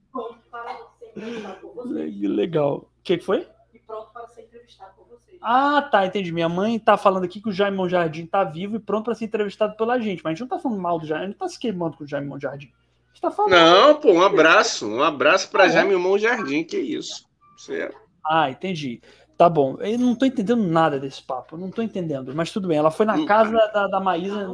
Legal. 2.22 2.76
O 2.76 3.02
que 3.02 3.18
foi? 3.18 3.48
E 3.74 3.80
pronto 3.80 4.12
para 4.12 4.28
ser 4.28 4.42
entrevistado 4.42 4.92
por 4.94 5.08
vocês. 5.08 5.40
Ah, 5.42 5.82
tá, 5.82 6.06
entendi. 6.06 6.30
Minha 6.30 6.48
mãe 6.48 6.78
tá 6.78 6.96
falando 6.96 7.24
aqui 7.24 7.40
que 7.42 7.48
o 7.48 7.52
Jaime 7.52 7.76
Monjardim 7.76 8.26
tá 8.26 8.44
vivo 8.44 8.76
e 8.76 8.78
pronto 8.78 9.06
para 9.06 9.16
ser 9.16 9.24
entrevistado 9.24 9.76
pela 9.76 9.98
gente. 9.98 10.22
Mas 10.22 10.30
a 10.30 10.34
gente 10.34 10.40
não 10.42 10.56
tá 10.56 10.60
falando 10.60 10.80
mal 10.80 11.00
do 11.00 11.06
Jaime, 11.06 11.24
a 11.24 11.26
gente 11.26 11.34
não 11.40 11.48
tá 11.48 11.52
se 11.52 11.58
queimando 11.58 11.96
com 11.96 12.04
o 12.04 12.06
Jaime 12.06 12.28
Monjardim. 12.28 12.72
A 13.06 13.08
gente 13.08 13.22
tá 13.22 13.30
falando. 13.32 13.50
Não, 13.50 13.96
pô, 13.96 14.12
um 14.12 14.22
abraço. 14.22 14.88
Um 14.88 15.02
abraço 15.02 15.50
para 15.50 15.64
ah, 15.64 15.68
Jaime 15.68 15.96
Monjardim, 15.96 16.62
que 16.62 16.78
isso. 16.78 17.26
Certo. 17.56 17.96
É- 17.96 18.08
ah, 18.24 18.50
entendi. 18.50 19.00
Tá 19.38 19.48
bom. 19.48 19.76
Eu 19.78 19.96
não 20.00 20.16
tô 20.16 20.26
entendendo 20.26 20.64
nada 20.64 20.98
desse 20.98 21.22
papo. 21.22 21.56
Não 21.56 21.70
tô 21.70 21.80
entendendo. 21.80 22.34
Mas 22.34 22.50
tudo 22.50 22.66
bem. 22.66 22.76
Ela 22.76 22.90
foi 22.90 23.06
na 23.06 23.14
hum. 23.14 23.24
casa 23.24 23.52
da, 23.72 23.86
da 23.86 24.00
Maísa. 24.00 24.50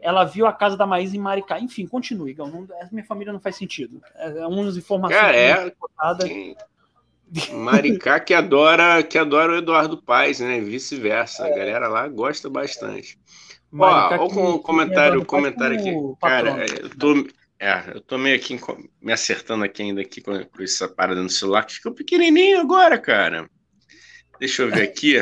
Ela 0.00 0.22
viu 0.22 0.46
a 0.46 0.52
casa 0.52 0.76
da 0.76 0.86
Maísa 0.86 1.16
em 1.16 1.18
Maricá. 1.18 1.58
Enfim, 1.58 1.84
continue, 1.84 2.30
Igão. 2.30 2.46
Não, 2.46 2.68
minha 2.92 3.04
família 3.04 3.32
não 3.32 3.40
faz 3.40 3.56
sentido. 3.56 4.00
É, 4.14 4.38
é 4.38 4.46
umas 4.46 4.76
informações. 4.76 5.20
Cara, 5.20 5.36
é. 5.36 5.74
Maricá 7.52 8.20
que 8.20 8.32
adora, 8.32 9.02
que 9.02 9.18
adora 9.18 9.54
o 9.54 9.56
Eduardo 9.56 10.00
Paes, 10.00 10.38
né? 10.38 10.60
Vice-versa. 10.60 11.48
É. 11.48 11.52
A 11.52 11.56
galera 11.56 11.88
lá 11.88 12.06
gosta 12.06 12.48
bastante. 12.48 13.18
Maricá 13.72 14.22
Ó, 14.22 14.28
olha 14.28 14.54
o 14.54 14.60
comentário, 14.60 15.24
comentário 15.24 15.80
aqui. 15.80 15.92
Cara, 16.20 16.64
eu 16.64 16.90
tô, 16.90 17.26
é, 17.58 17.82
eu 17.92 18.00
tô 18.00 18.16
meio 18.18 18.36
aqui 18.36 18.56
me 19.02 19.12
acertando 19.12 19.64
aqui 19.64 19.82
ainda 19.82 20.00
aqui 20.00 20.20
com, 20.20 20.32
com 20.44 20.62
essa 20.62 20.88
parada 20.88 21.20
no 21.20 21.28
celular 21.28 21.64
que 21.64 21.74
ficou 21.74 21.90
pequenininho 21.90 22.60
agora, 22.60 22.96
cara. 22.98 23.50
Deixa 24.38 24.62
eu 24.62 24.70
ver 24.70 24.82
aqui. 24.82 25.18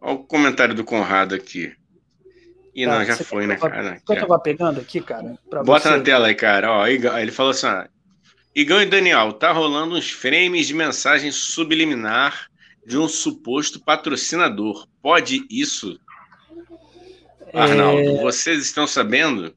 Olha 0.00 0.14
o 0.14 0.24
comentário 0.24 0.74
do 0.74 0.84
Conrado 0.84 1.34
aqui. 1.34 1.74
E 2.74 2.86
tá, 2.86 2.98
não, 2.98 3.04
já 3.04 3.16
foi, 3.16 3.46
né, 3.46 3.56
cara? 3.56 4.00
Você 4.04 4.16
tava 4.16 4.38
pegando 4.38 4.80
aqui, 4.80 5.00
cara? 5.00 5.38
Bota 5.64 5.88
você. 5.88 5.96
na 5.96 6.00
tela 6.02 6.26
aí, 6.28 6.34
cara. 6.34 6.70
Ó, 6.70 6.86
ele 6.86 7.30
falou 7.30 7.50
assim: 7.50 7.66
ó, 7.66 7.84
Igão 8.54 8.80
e 8.80 8.86
Daniel, 8.86 9.32
tá 9.32 9.52
rolando 9.52 9.94
uns 9.94 10.10
frames 10.10 10.66
de 10.66 10.74
mensagem 10.74 11.30
subliminar 11.30 12.48
de 12.86 12.98
um 12.98 13.08
suposto 13.08 13.80
patrocinador. 13.80 14.86
Pode 15.00 15.46
isso? 15.50 15.98
É... 17.52 17.60
Arnaldo, 17.60 18.18
vocês 18.18 18.64
estão 18.64 18.86
sabendo? 18.86 19.54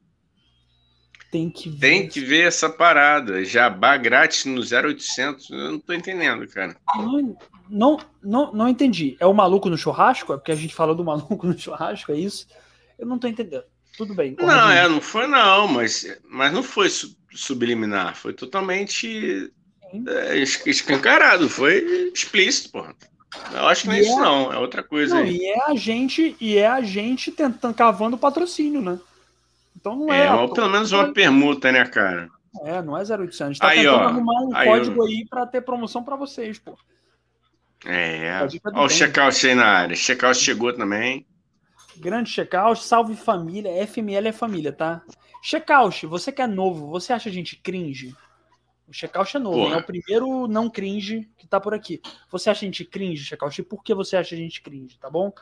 Tem 1.30 1.50
que 1.50 1.68
ver. 1.68 1.78
Tem 1.78 2.08
que 2.08 2.20
ver 2.20 2.46
essa 2.46 2.70
parada. 2.70 3.44
Jabá 3.44 3.96
grátis 3.96 4.44
no 4.44 4.60
0800. 4.60 5.50
Eu 5.50 5.72
não 5.72 5.78
tô 5.78 5.92
entendendo, 5.92 6.46
cara. 6.48 6.76
Não, 6.96 7.36
não, 7.68 7.98
não, 8.22 8.52
não 8.52 8.68
entendi. 8.68 9.16
É 9.18 9.26
o 9.26 9.34
maluco 9.34 9.68
no 9.68 9.78
churrasco? 9.78 10.32
É 10.32 10.36
porque 10.36 10.52
a 10.52 10.56
gente 10.56 10.74
falou 10.74 10.94
do 10.94 11.04
maluco 11.04 11.46
no 11.46 11.58
churrasco, 11.58 12.12
é 12.12 12.16
isso? 12.16 12.46
Eu 12.98 13.06
não 13.06 13.18
tô 13.18 13.28
entendendo. 13.28 13.64
Tudo 13.96 14.14
bem. 14.14 14.36
Não, 14.38 14.70
é, 14.70 14.88
não 14.88 15.00
foi 15.00 15.26
não, 15.26 15.66
mas, 15.68 16.06
mas 16.28 16.52
não 16.52 16.62
foi 16.62 16.88
subliminar, 17.30 18.14
foi 18.14 18.34
totalmente 18.34 19.50
é, 20.06 20.38
escancarado, 20.38 21.48
foi 21.48 22.10
explícito, 22.12 22.70
porra. 22.70 22.94
Eu 23.52 23.66
acho 23.66 23.82
que 23.82 23.88
não 23.88 23.94
é 23.94 24.00
isso, 24.00 24.12
é, 24.12 24.16
não, 24.16 24.52
é 24.52 24.58
outra 24.58 24.82
coisa 24.82 25.14
não, 25.14 25.22
aí. 25.22 25.36
E 25.36 25.46
é 25.46 25.70
a 25.70 25.74
gente, 25.74 26.36
e 26.40 26.56
é 26.56 26.66
a 26.66 26.80
gente 26.82 27.30
tentando 27.30 27.74
cavando 27.74 28.18
patrocínio, 28.18 28.82
né? 28.82 28.98
Então 29.74 29.96
não 29.96 30.12
é. 30.12 30.26
É, 30.26 30.48
pelo 30.48 30.68
menos 30.68 30.92
uma 30.92 31.12
permuta, 31.12 31.70
né, 31.70 31.84
cara? 31.86 32.28
É, 32.64 32.82
não 32.82 32.96
é 32.96 33.00
0800. 33.00 33.40
A 33.40 33.46
gente 33.48 33.58
tá 33.60 33.68
aí, 33.68 33.78
tentando 33.78 33.96
ó, 33.96 34.04
arrumar 34.04 34.42
um 34.42 34.56
aí, 34.56 34.68
código 34.68 35.02
eu... 35.02 35.06
aí 35.06 35.26
para 35.28 35.46
ter 35.46 35.60
promoção 35.60 36.02
para 36.02 36.16
vocês, 36.16 36.58
pô. 36.58 36.76
É. 37.86 38.40
Olha 38.64 38.86
o 38.86 38.88
checkout 38.88 39.46
aí 39.46 39.54
na 39.54 39.66
área. 39.66 39.96
Checkout 39.96 40.36
chegou 40.36 40.72
também. 40.72 41.26
Grande 41.96 42.30
checkout, 42.30 42.82
salve 42.82 43.14
família. 43.14 43.86
FML 43.86 44.28
é 44.28 44.32
família, 44.32 44.72
tá? 44.72 45.02
Checkout, 45.42 46.06
você 46.06 46.32
que 46.32 46.42
é 46.42 46.46
novo, 46.46 46.88
você 46.88 47.12
acha 47.12 47.28
a 47.28 47.32
gente 47.32 47.56
cringe? 47.56 48.14
O 48.88 48.92
checkout 48.92 49.36
é 49.36 49.40
novo, 49.40 49.72
é 49.72 49.76
o 49.76 49.82
primeiro 49.82 50.46
não 50.46 50.68
cringe 50.68 51.28
que 51.38 51.46
tá 51.46 51.60
por 51.60 51.74
aqui. 51.74 52.00
Você 52.30 52.50
acha 52.50 52.64
a 52.64 52.66
gente 52.66 52.84
cringe, 52.84 53.24
checkout? 53.24 53.60
E 53.60 53.64
por 53.64 53.82
que 53.82 53.94
você 53.94 54.16
acha 54.16 54.34
a 54.34 54.38
gente 54.38 54.60
cringe, 54.60 54.98
tá 54.98 55.08
bom? 55.08 55.32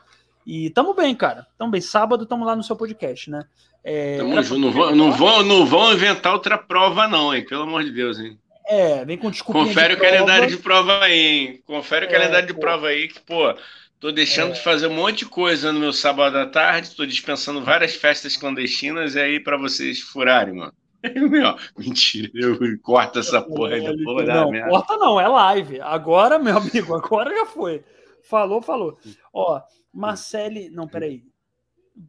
E 0.45 0.69
tamo 0.69 0.93
bem, 0.93 1.15
cara. 1.15 1.47
Tamo 1.57 1.71
bem. 1.71 1.81
Sábado 1.81 2.25
tamo 2.25 2.45
lá 2.45 2.55
no 2.55 2.63
seu 2.63 2.75
podcast, 2.75 3.29
né? 3.29 3.45
É, 3.83 4.17
tamo 4.17 4.41
junto. 4.43 4.61
Não 4.61 4.71
vão, 4.71 4.95
não, 4.95 5.11
vão, 5.11 5.43
não 5.43 5.65
vão 5.65 5.93
inventar 5.93 6.33
outra 6.33 6.57
prova, 6.57 7.07
não, 7.07 7.33
hein? 7.33 7.43
Pelo 7.45 7.63
amor 7.63 7.83
de 7.83 7.91
Deus, 7.91 8.19
hein? 8.19 8.39
É, 8.67 9.05
vem 9.05 9.17
com 9.17 9.29
desculpa. 9.29 9.59
Confere 9.59 9.93
o 9.93 9.99
calendário 9.99 10.47
de 10.47 10.57
prova 10.57 11.03
aí, 11.03 11.19
hein? 11.19 11.63
Confere 11.65 12.05
o 12.05 12.09
é, 12.09 12.11
calendário 12.11 12.47
de 12.47 12.53
pô. 12.53 12.59
prova 12.59 12.87
aí, 12.87 13.07
que, 13.07 13.19
pô, 13.19 13.53
tô 13.99 14.11
deixando 14.11 14.51
é. 14.51 14.53
de 14.53 14.61
fazer 14.61 14.87
um 14.87 14.93
monte 14.93 15.19
de 15.19 15.25
coisa 15.25 15.71
no 15.71 15.79
meu 15.79 15.93
sábado 15.93 16.37
à 16.37 16.45
tarde, 16.45 16.95
tô 16.95 17.05
dispensando 17.05 17.63
várias 17.63 17.95
festas 17.95 18.35
clandestinas 18.35 19.15
e 19.15 19.19
aí 19.19 19.39
para 19.39 19.57
vocês 19.57 19.99
furarem, 19.99 20.55
mano. 20.55 20.73
Meu, 21.29 21.55
mentira, 21.77 22.31
eu 22.33 22.57
corta 22.81 23.19
essa 23.19 23.39
porra 23.39 23.75
aí, 23.75 24.03
porra 24.03 24.23
Não, 24.23 24.69
corta 24.69 24.97
não, 24.97 25.21
é 25.21 25.27
live. 25.27 25.79
Agora, 25.79 26.39
meu 26.39 26.57
amigo, 26.57 26.95
agora 26.95 27.29
já 27.29 27.45
foi. 27.45 27.83
Falou, 28.23 28.59
falou. 28.59 28.97
Ó, 29.31 29.61
Marcele, 29.93 30.67
não, 30.71 30.87
peraí. 30.87 31.21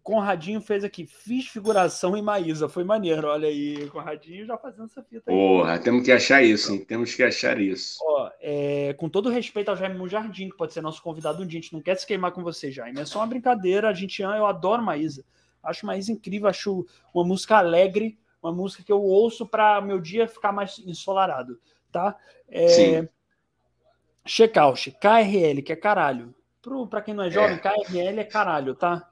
Conradinho 0.02 0.60
fez 0.60 0.82
aqui, 0.82 1.06
fiz 1.06 1.46
figuração 1.46 2.16
em 2.16 2.22
Maísa, 2.22 2.68
foi 2.68 2.82
maneiro, 2.82 3.28
olha 3.28 3.46
aí, 3.46 3.88
Conradinho 3.90 4.44
já 4.44 4.58
fazendo 4.58 4.86
essa 4.86 5.00
fita 5.02 5.30
aí. 5.30 5.36
Porra, 5.36 5.78
temos 5.78 6.04
que 6.04 6.10
achar 6.10 6.42
isso, 6.42 6.72
hein? 6.72 6.84
temos 6.84 7.14
que 7.14 7.22
achar 7.22 7.60
isso. 7.60 7.98
Ó, 8.02 8.30
é, 8.40 8.94
com 8.94 9.08
todo 9.08 9.30
respeito 9.30 9.68
ao 9.68 9.76
Jaime 9.76 10.08
Jardim, 10.08 10.48
que 10.50 10.56
pode 10.56 10.72
ser 10.72 10.80
nosso 10.80 11.00
convidado 11.00 11.40
um 11.40 11.46
dia, 11.46 11.60
a 11.60 11.62
gente 11.62 11.72
não 11.72 11.80
quer 11.80 11.96
se 11.96 12.06
queimar 12.06 12.32
com 12.32 12.42
você, 12.42 12.72
Jaime, 12.72 13.00
é 13.00 13.04
só 13.04 13.20
uma 13.20 13.28
brincadeira, 13.28 13.88
a 13.88 13.92
gente 13.92 14.20
ama, 14.24 14.36
eu 14.36 14.46
adoro 14.46 14.82
Maísa, 14.82 15.24
acho 15.62 15.86
Maísa 15.86 16.10
incrível, 16.10 16.48
acho 16.48 16.84
uma 17.14 17.24
música 17.24 17.56
alegre, 17.56 18.18
uma 18.42 18.52
música 18.52 18.82
que 18.82 18.92
eu 18.92 19.00
ouço 19.00 19.46
para 19.46 19.80
meu 19.80 20.00
dia 20.00 20.26
ficar 20.26 20.50
mais 20.50 20.80
ensolarado, 20.80 21.60
tá? 21.92 22.16
É, 22.48 22.68
Sim. 22.68 23.08
Checkout, 24.24 24.90
KRL, 25.00 25.62
que 25.62 25.72
é 25.72 25.76
caralho. 25.76 26.34
Para 26.90 27.00
quem 27.00 27.14
não 27.14 27.22
é 27.22 27.30
jovem, 27.30 27.54
é. 27.54 27.58
KRL 27.58 28.18
é 28.18 28.24
caralho, 28.24 28.74
tá? 28.74 29.08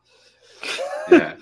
É. 1.12 1.36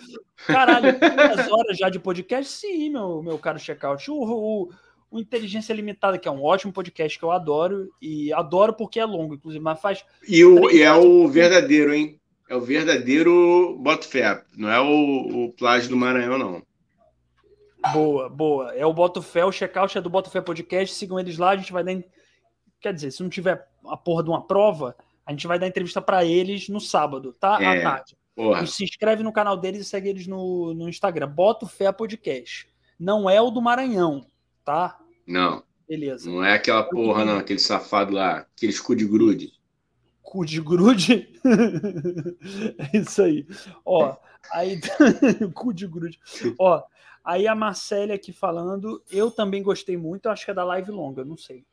Caralho, 0.47 0.99
duas 0.99 1.51
horas 1.51 1.79
já 1.79 1.89
de 1.89 1.99
podcast? 1.99 2.53
Sim, 2.53 2.91
meu, 2.91 3.23
meu 3.23 3.39
caro 3.39 3.59
checkout. 3.59 4.11
O, 4.11 4.15
o, 4.15 4.71
o 5.11 5.21
Inteligência 5.21 5.73
Limitada, 5.73 6.19
que 6.19 6.27
é 6.27 6.31
um 6.31 6.43
ótimo 6.43 6.73
podcast 6.73 7.19
que 7.19 7.25
eu 7.25 7.31
adoro, 7.31 7.89
e 8.01 8.33
adoro 8.33 8.73
porque 8.73 8.99
é 8.99 9.05
longo, 9.05 9.35
inclusive, 9.35 9.63
mas 9.63 9.81
faz. 9.81 10.05
E, 10.27 10.45
o, 10.45 10.71
e 10.71 10.83
é 10.83 10.93
o 10.93 11.29
verdadeiro, 11.29 11.95
hein? 11.95 12.19
É 12.49 12.57
o 12.57 12.61
verdadeiro 12.61 13.77
Botafé, 13.79 14.43
não 14.57 14.69
é 14.69 14.81
o, 14.81 15.47
o 15.47 15.53
plágio 15.53 15.91
do 15.91 15.97
Maranhão, 15.97 16.39
não. 16.39 16.63
Boa, 17.93 18.29
boa. 18.29 18.75
É 18.75 18.87
o 18.87 18.93
Botafé, 18.93 19.45
o 19.45 19.53
checkout 19.53 19.97
é 19.97 20.01
do 20.01 20.11
Botafé 20.11 20.41
Podcast, 20.41 20.95
sigam 20.95 21.19
eles 21.19 21.39
lá, 21.39 21.51
a 21.51 21.57
gente 21.57 21.73
vai 21.73 21.83
dar. 21.83 21.95
Quer 22.81 22.93
dizer, 22.93 23.11
se 23.11 23.23
não 23.23 23.31
tiver 23.31 23.67
a 23.87 23.97
porra 23.97 24.23
de 24.23 24.31
uma 24.31 24.47
prova, 24.47 24.97
a 25.27 25.31
gente 25.31 25.47
vai 25.47 25.59
dar 25.59 25.67
entrevista 25.67 26.01
para 26.01 26.25
eles 26.25 26.69
no 26.69 26.81
sábado, 26.81 27.33
tá? 27.33 27.59
É, 27.61 27.79
à 27.79 27.83
tarde. 27.83 28.17
Porra. 28.35 28.67
Se 28.67 28.85
inscreve 28.85 29.23
no 29.23 29.33
canal 29.33 29.57
deles 29.57 29.83
e 29.83 29.85
segue 29.85 30.09
eles 30.09 30.27
no, 30.27 30.73
no 30.75 30.89
Instagram. 30.89 31.29
Bota 31.29 31.67
o 31.67 31.69
Fé 31.69 31.93
Podcast. 31.93 32.69
Não 32.99 33.29
é 33.29 33.41
o 33.41 33.51
do 33.51 33.61
Maranhão, 33.61 34.27
tá? 34.65 34.99
Não. 35.27 35.63
Beleza. 35.89 36.31
Não 36.31 36.43
é 36.43 36.55
aquela 36.55 36.85
porra, 36.85 37.25
não, 37.25 37.37
aquele 37.37 37.59
safado 37.59 38.15
lá, 38.15 38.47
aquele 38.57 38.77
cu 38.79 38.97
de 38.97 39.07
grude. 39.07 39.53
Cu 40.23 40.45
de 40.45 40.61
grude? 40.61 41.29
é 42.93 42.97
isso 42.97 43.23
aí. 43.23 43.47
Ó, 43.85 44.17
aí. 44.53 44.81
cu 45.53 45.75
de 45.75 45.87
grude. 45.87 46.19
Ó, 46.59 46.83
aí 47.23 47.47
a 47.47 47.55
Marcele 47.55 48.13
aqui 48.13 48.33
falando. 48.33 49.03
Eu 49.11 49.31
também 49.31 49.63
gostei 49.63 49.97
muito, 49.97 50.29
acho 50.31 50.45
que 50.45 50.51
é 50.51 50.55
da 50.55 50.65
live 50.65 50.91
longa, 50.91 51.25
não 51.25 51.37
sei. 51.37 51.67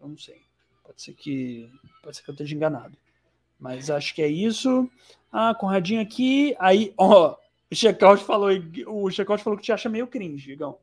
Eu 0.00 0.08
não 0.08 0.18
sei. 0.18 0.42
Pode 0.84 1.02
ser 1.02 1.14
que. 1.14 1.68
Pode 2.02 2.16
ser 2.16 2.22
que 2.22 2.30
eu 2.30 2.34
esteja 2.34 2.54
enganado. 2.54 2.96
Mas 3.58 3.90
acho 3.90 4.14
que 4.14 4.22
é 4.22 4.28
isso. 4.28 4.88
Ah, 5.32 5.54
Conradinho 5.54 6.00
aqui. 6.00 6.54
Aí, 6.58 6.92
ó, 6.96 7.36
o 7.70 7.74
Checkout 7.74 8.22
falou, 8.24 8.50
o 8.86 9.10
Checkout 9.10 9.42
falou 9.42 9.58
que 9.58 9.64
te 9.64 9.72
acha 9.72 9.88
meio 9.88 10.06
cringe, 10.06 10.52
Igão 10.52 10.76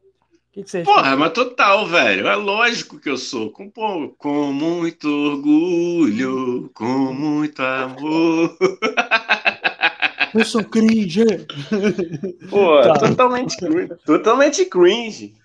que, 0.56 0.64
que 0.64 0.72
você 0.72 0.84
Porra, 0.84 1.18
mas 1.18 1.34
total, 1.34 1.85
velho. 1.85 2.27
É 2.27 2.35
lógico 2.35 2.97
que 2.97 3.10
eu 3.10 3.18
sou. 3.18 3.52
Com, 3.52 3.69
com 4.18 4.53
muito 4.53 5.10
orgulho, 5.10 6.69
com 6.73 7.14
muito 7.14 7.61
amor. 7.61 8.57
Eu 10.34 10.45
sou 10.45 10.64
cringe. 10.64 11.26
Pô, 12.49 12.81
tá. 12.81 12.93
totalmente, 12.93 13.57
totalmente 14.06 14.65
cringe. 14.65 15.35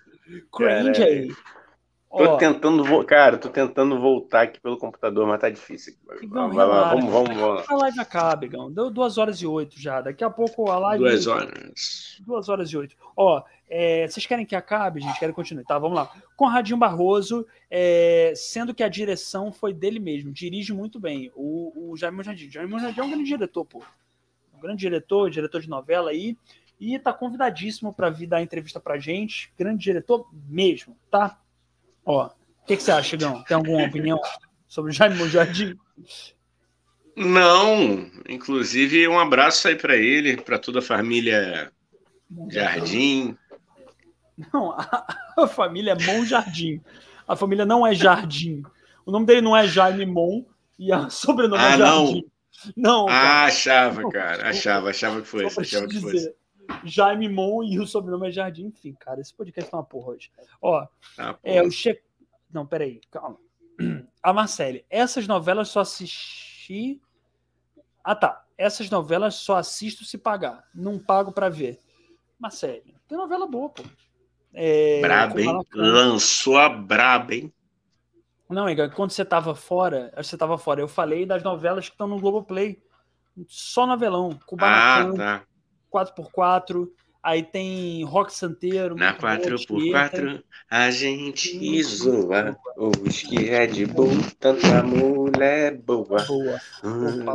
Cringe 0.53 1.03
aí. 1.03 1.31
Tô 2.11 2.23
Ó, 2.25 2.35
tentando, 2.35 3.05
cara, 3.05 3.37
tô 3.37 3.47
tentando 3.47 3.97
voltar 3.97 4.41
aqui 4.41 4.59
pelo 4.59 4.77
computador, 4.77 5.25
mas 5.25 5.39
tá 5.39 5.49
difícil. 5.49 5.93
Igão, 6.21 6.51
vai, 6.51 6.67
vai, 6.67 6.95
vamos, 6.97 7.09
vamos, 7.09 7.37
vamos. 7.37 7.69
A 7.69 7.75
live 7.75 7.99
acaba, 8.01 8.43
Igão. 8.43 8.69
Deu 8.69 8.91
duas 8.91 9.17
horas 9.17 9.37
e 9.37 9.47
oito 9.47 9.79
já. 9.79 10.01
Daqui 10.01 10.21
a 10.21 10.29
pouco 10.29 10.69
a 10.69 10.77
live. 10.77 11.05
Duas 11.05 11.25
horas. 11.25 12.17
Duas 12.19 12.49
horas 12.49 12.69
e 12.69 12.77
oito. 12.77 12.97
Ó, 13.15 13.41
é, 13.69 14.05
vocês 14.05 14.25
querem 14.25 14.45
que 14.45 14.57
acabe, 14.57 14.99
gente? 14.99 15.17
Querem 15.17 15.33
continuar? 15.33 15.63
Tá, 15.63 15.79
vamos 15.79 15.95
lá. 15.95 16.11
Conradinho 16.35 16.77
Barroso, 16.77 17.47
é, 17.69 18.33
sendo 18.35 18.75
que 18.75 18.83
a 18.83 18.89
direção 18.89 19.49
foi 19.49 19.73
dele 19.73 19.99
mesmo, 19.99 20.33
dirige 20.33 20.73
muito 20.73 20.99
bem. 20.99 21.31
O, 21.33 21.91
o 21.91 21.95
Jaime 21.95 22.21
Jardim. 22.23 22.51
Jaime 22.51 22.77
Jardim 22.77 22.99
é 22.99 23.03
um 23.03 23.09
grande 23.09 23.23
diretor, 23.23 23.63
pô. 23.63 23.81
Um 24.53 24.59
grande 24.59 24.79
diretor, 24.81 25.29
diretor 25.29 25.61
de 25.61 25.69
novela 25.69 26.11
aí. 26.11 26.35
E 26.77 26.99
tá 26.99 27.13
convidadíssimo 27.13 27.93
para 27.93 28.09
vir 28.09 28.27
dar 28.27 28.41
entrevista 28.41 28.81
pra 28.81 28.99
gente. 28.99 29.49
Grande 29.57 29.81
diretor 29.81 30.27
mesmo, 30.49 30.97
tá? 31.09 31.39
Ó, 32.05 32.27
o 32.27 32.65
que, 32.65 32.77
que, 32.77 32.83
você 32.83 32.91
acha, 32.91 33.17
Gão? 33.17 33.43
Tem 33.43 33.55
alguma 33.55 33.85
opinião 33.85 34.19
sobre 34.67 34.91
o 34.91 34.93
Jaime 34.93 35.27
Jardim? 35.27 35.75
Não, 37.15 38.09
inclusive 38.27 39.07
um 39.07 39.19
abraço 39.19 39.67
aí 39.67 39.75
para 39.75 39.95
ele, 39.95 40.37
para 40.37 40.57
toda 40.57 40.79
a 40.79 40.81
família 40.81 41.71
Jardim. 42.49 43.37
Não, 44.53 44.71
a, 44.71 45.07
a 45.37 45.47
família 45.47 45.91
é 45.99 46.05
Mon 46.05 46.25
Jardim. 46.25 46.81
A 47.27 47.35
família 47.35 47.65
não 47.65 47.85
é 47.85 47.93
Jardim. 47.93 48.63
O 49.05 49.11
nome 49.11 49.25
dele 49.25 49.41
não 49.41 49.55
é 49.55 49.67
Jaime 49.67 50.05
Mon 50.05 50.43
e 50.79 50.91
a 50.91 51.09
sobrenome 51.09 51.61
é 51.61 51.65
ah, 51.65 51.73
é 51.73 51.77
Jardim. 51.77 52.25
Não, 52.75 53.05
não 53.05 53.09
ah, 53.09 53.45
achava, 53.45 54.09
cara. 54.09 54.49
Achava, 54.49 54.89
achava 54.89 55.21
que 55.21 55.27
fosse. 55.27 55.59
Achava 55.59 55.87
que 55.87 55.99
fosse. 55.99 56.33
Jaime 56.83 57.29
Mon 57.29 57.63
e 57.63 57.79
o 57.79 57.87
sobrenome 57.87 58.27
é 58.27 58.31
Jardim. 58.31 58.67
Enfim, 58.67 58.93
cara, 58.93 59.21
esse 59.21 59.33
podcast 59.33 59.73
é 59.73 59.77
uma 59.77 59.83
porra 59.83 60.11
hoje. 60.11 60.31
Ó, 60.61 60.85
ah, 61.17 61.37
é 61.43 61.61
o 61.61 61.71
che... 61.71 62.01
Não, 62.51 62.65
peraí, 62.65 63.01
calma. 63.09 63.37
A 64.21 64.33
Marcele, 64.33 64.85
essas 64.89 65.27
novelas 65.27 65.69
só 65.69 65.79
assisti. 65.79 67.01
Ah, 68.03 68.15
tá. 68.15 68.45
Essas 68.57 68.89
novelas 68.89 69.35
só 69.35 69.55
assisto 69.55 70.05
se 70.05 70.17
pagar. 70.17 70.63
Não 70.73 70.99
pago 70.99 71.31
para 71.31 71.49
ver. 71.49 71.79
Marcele, 72.37 72.95
tem 73.07 73.17
novela 73.17 73.47
boa, 73.47 73.69
pô. 73.69 73.83
É, 74.53 74.99
braba, 75.01 75.41
hein? 75.41 75.59
Lançou 75.73 76.57
a 76.57 76.69
braba, 76.69 77.33
hein? 77.33 77.53
Não, 78.49 78.69
Igor, 78.69 78.91
quando 78.91 79.11
você 79.11 79.23
tava 79.23 79.55
fora, 79.55 80.13
você 80.17 80.37
tava 80.37 80.57
fora, 80.57 80.81
eu 80.81 80.87
falei 80.87 81.25
das 81.25 81.41
novelas 81.41 81.87
que 81.87 81.93
estão 81.93 82.07
no 82.07 82.19
Globoplay. 82.19 82.83
Só 83.47 83.87
novelão. 83.87 84.37
Kubanacan, 84.45 85.13
ah, 85.13 85.17
tá. 85.17 85.43
4x4, 85.93 86.87
aí 87.21 87.43
tem 87.43 88.03
Rock 88.03 88.33
Santeiro. 88.33 88.95
Na 88.95 89.15
4x4 89.15 90.43
a 90.69 90.89
gente 90.91 91.83
zoa. 91.83 92.57
Os 92.77 93.21
que 93.21 93.49
é 93.49 93.67
de 93.67 93.85
boa, 93.85 94.11
tanta 94.39 94.81
mulher 94.83 95.77
boa. 95.77 96.23
Boa. 96.25 96.61
Hum, 96.83 97.25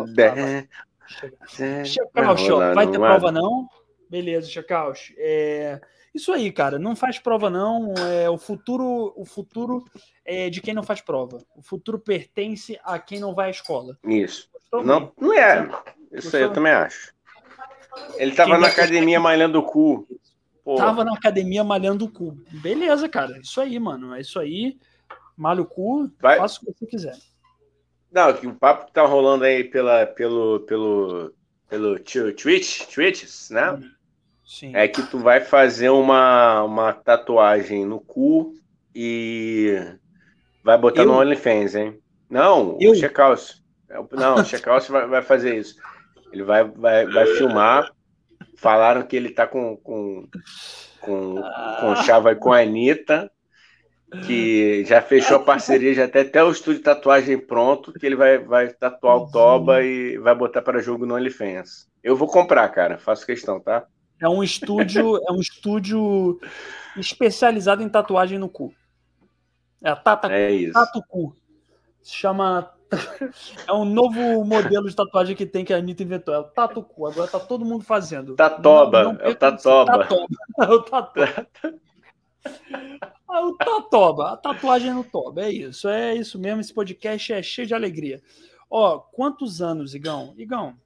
Chega, 1.09 1.85
Chega, 1.85 2.75
vai 2.75 2.91
ter 2.91 2.99
prova 2.99 3.31
não? 3.31 3.69
Beleza, 4.11 4.49
Chacaus. 4.49 5.13
É... 5.17 5.81
Isso 6.15 6.33
aí, 6.33 6.51
cara, 6.51 6.79
não 6.79 6.97
faz 6.97 7.19
prova 7.19 7.51
não. 7.51 7.93
É, 8.11 8.31
o 8.31 8.39
futuro, 8.39 9.13
o 9.15 9.27
futuro 9.27 9.85
é 10.25 10.49
de 10.49 10.63
quem 10.63 10.73
não 10.73 10.83
faz 10.83 11.03
prova. 11.03 11.39
O 11.55 11.63
futuro 11.63 11.99
pertence 11.99 12.81
a 12.83 12.99
quem 12.99 13.21
não 13.21 13.35
vai 13.35 13.49
à 13.49 13.51
escola. 13.51 13.99
Isso. 14.03 14.49
não, 14.73 15.13
não 15.21 15.33
é. 15.35 15.69
Isso 16.11 16.35
aí 16.35 16.43
eu 16.43 16.53
também 16.53 16.73
acho. 16.73 17.15
Ele 18.17 18.33
tava 18.33 18.59
na 18.59 18.69
academia 18.69 19.21
malhando 19.21 19.59
o 19.59 19.63
cu. 19.63 20.07
Porra. 20.65 20.87
Tava 20.87 21.05
na 21.05 21.15
academia 21.15 21.63
malhando 21.63 22.07
o 22.07 22.11
cu. 22.11 22.37
Beleza, 22.51 23.09
cara. 23.09 23.39
Isso 23.39 23.61
aí, 23.61 23.79
mano. 23.79 24.15
É 24.15 24.21
isso 24.21 24.39
aí. 24.39 24.77
Malha 25.37 25.63
o 25.63 25.67
cu, 25.67 26.11
vai. 26.21 26.39
faça 26.39 26.59
o 26.63 26.67
que 26.67 26.79
você 26.79 26.87
quiser. 26.87 27.17
Não, 28.11 28.33
que 28.33 28.47
o 28.47 28.55
papo 28.55 28.87
que 28.87 28.93
tá 28.93 29.05
rolando 29.05 29.45
aí 29.45 29.65
pela, 29.65 30.07
pelo, 30.07 30.61
pelo, 30.61 31.35
pelo 31.69 31.99
Twitch, 31.99 32.87
Twitch, 32.87 33.51
né? 33.51 33.73
Hum. 33.73 33.91
Sim. 34.47 34.75
é 34.77 34.87
que 34.87 35.03
tu 35.03 35.19
vai 35.19 35.41
fazer 35.41 35.91
uma, 35.91 36.63
uma 36.63 36.93
tatuagem 36.93 37.85
no 37.85 38.01
cu 38.01 38.55
e 38.95 39.77
vai 40.63 40.79
botar 40.79 41.03
eu? 41.03 41.07
no 41.07 41.19
OnlyFans, 41.19 41.75
hein? 41.75 42.01
Não, 42.31 42.79
eu? 42.81 42.93
o 42.93 42.95
Checkhouse. 42.95 43.61
Não, 44.13 44.37
o 44.37 44.45
Checkhouse 44.45 44.91
vai, 44.91 45.07
vai 45.07 45.23
fazer 45.23 45.59
isso. 45.59 45.77
Ele 46.37 46.45
vai, 46.45 46.65
vai, 46.65 47.07
vai 47.07 47.27
filmar. 47.27 47.91
Falaram 48.57 49.03
que 49.03 49.17
ele 49.17 49.31
tá 49.31 49.47
com, 49.47 49.77
com, 49.79 50.29
com, 51.01 51.43
com 51.81 51.97
chava 51.97 52.35
com 52.35 52.53
a 52.53 52.61
Anitta, 52.61 53.31
que 54.27 54.85
já 54.85 55.01
fechou 55.01 55.39
a 55.39 55.45
parceria, 55.45 55.95
já 55.95 56.07
tem 56.07 56.23
até 56.23 56.45
o 56.45 56.51
estúdio 56.51 56.79
de 56.79 56.85
tatuagem 56.85 57.39
pronto, 57.39 57.93
que 57.93 58.05
ele 58.05 58.17
vai, 58.17 58.39
vai 58.39 58.69
tatuar 58.69 59.17
o 59.17 59.31
Toba 59.31 59.83
e 59.83 60.19
vai 60.19 60.35
botar 60.35 60.63
para 60.63 60.83
jogo 60.83 61.07
no 61.07 61.15
OnlyFans. 61.15 61.89
Eu 62.03 62.17
vou 62.17 62.29
comprar, 62.29 62.69
cara, 62.69 62.99
faço 62.99 63.27
questão, 63.27 63.59
tá? 63.59 63.87
É 64.21 64.29
um 64.29 64.43
estúdio, 64.43 65.17
é 65.29 65.33
um 65.33 65.41
estúdio 65.41 66.39
especializado 66.97 67.83
em 67.83 67.89
tatuagem 67.89 68.39
no 68.39 68.49
cu. 68.49 68.73
É 69.83 69.91
a 69.91 69.97
Tata, 69.97 70.33
é 70.33 70.51
isso. 70.51 70.73
Tato 70.73 71.03
Cu. 71.03 71.35
Se 72.03 72.15
chama. 72.15 72.73
É 73.67 73.73
um 73.73 73.85
novo 73.85 74.45
modelo 74.45 74.89
de 74.89 74.95
tatuagem 74.95 75.35
que 75.35 75.47
tem 75.47 75.65
que 75.65 75.73
a 75.73 75.79
Anitta 75.79 76.03
inventou. 76.03 76.35
É 76.35 76.39
o 76.39 76.45
Tato 76.45 76.83
Cu. 76.83 77.07
Agora 77.07 77.29
tá 77.29 77.41
todo 77.41 77.65
mundo 77.65 77.85
fazendo. 77.85 78.35
Tatoba. 78.37 79.03
Não, 79.03 79.13
não 79.15 79.21
é 79.21 79.29
o 79.29 79.35
Tatoba. 79.35 79.99
Tatoba. 79.99 80.27
É 80.59 80.71
o 80.71 80.83
Tatoba. 80.83 81.47
É 83.29 83.41
o 83.41 83.53
Tatoba. 83.55 84.33
A 84.33 84.37
tatuagem 84.37 84.95
no 84.95 85.05
Toba. 85.05 85.43
É 85.43 85.51
isso. 85.51 85.89
É 85.89 86.15
isso 86.15 86.39
mesmo. 86.39 86.61
Esse 86.61 86.73
podcast 86.73 87.33
é 87.33 87.43
cheio 87.43 87.67
de 87.67 87.75
alegria. 87.75 88.23
Ó, 88.71 88.99
quantos 88.99 89.63
anos, 89.63 89.95
Igão? 89.95 90.35
Igão, 90.37 90.77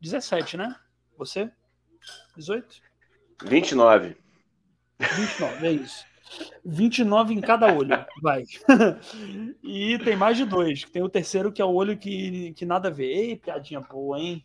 17, 0.00 0.56
né? 0.56 0.74
Você? 1.16 1.50
18? 2.36 2.80
29. 3.44 4.16
29, 4.98 5.66
é 5.66 5.72
isso. 5.72 6.04
29 6.64 7.34
em 7.34 7.40
cada 7.40 7.72
olho, 7.72 8.04
vai. 8.22 8.44
e 9.62 9.98
tem 9.98 10.16
mais 10.16 10.36
de 10.36 10.44
dois. 10.44 10.84
Tem 10.84 11.02
o 11.02 11.08
terceiro 11.08 11.52
que 11.52 11.62
é 11.62 11.64
o 11.64 11.72
olho 11.72 11.96
que, 11.96 12.52
que 12.54 12.64
nada 12.64 12.88
a 12.88 12.90
ver. 12.90 13.06
Ei, 13.06 13.36
piadinha 13.36 13.80
boa, 13.80 14.18
hein? 14.18 14.44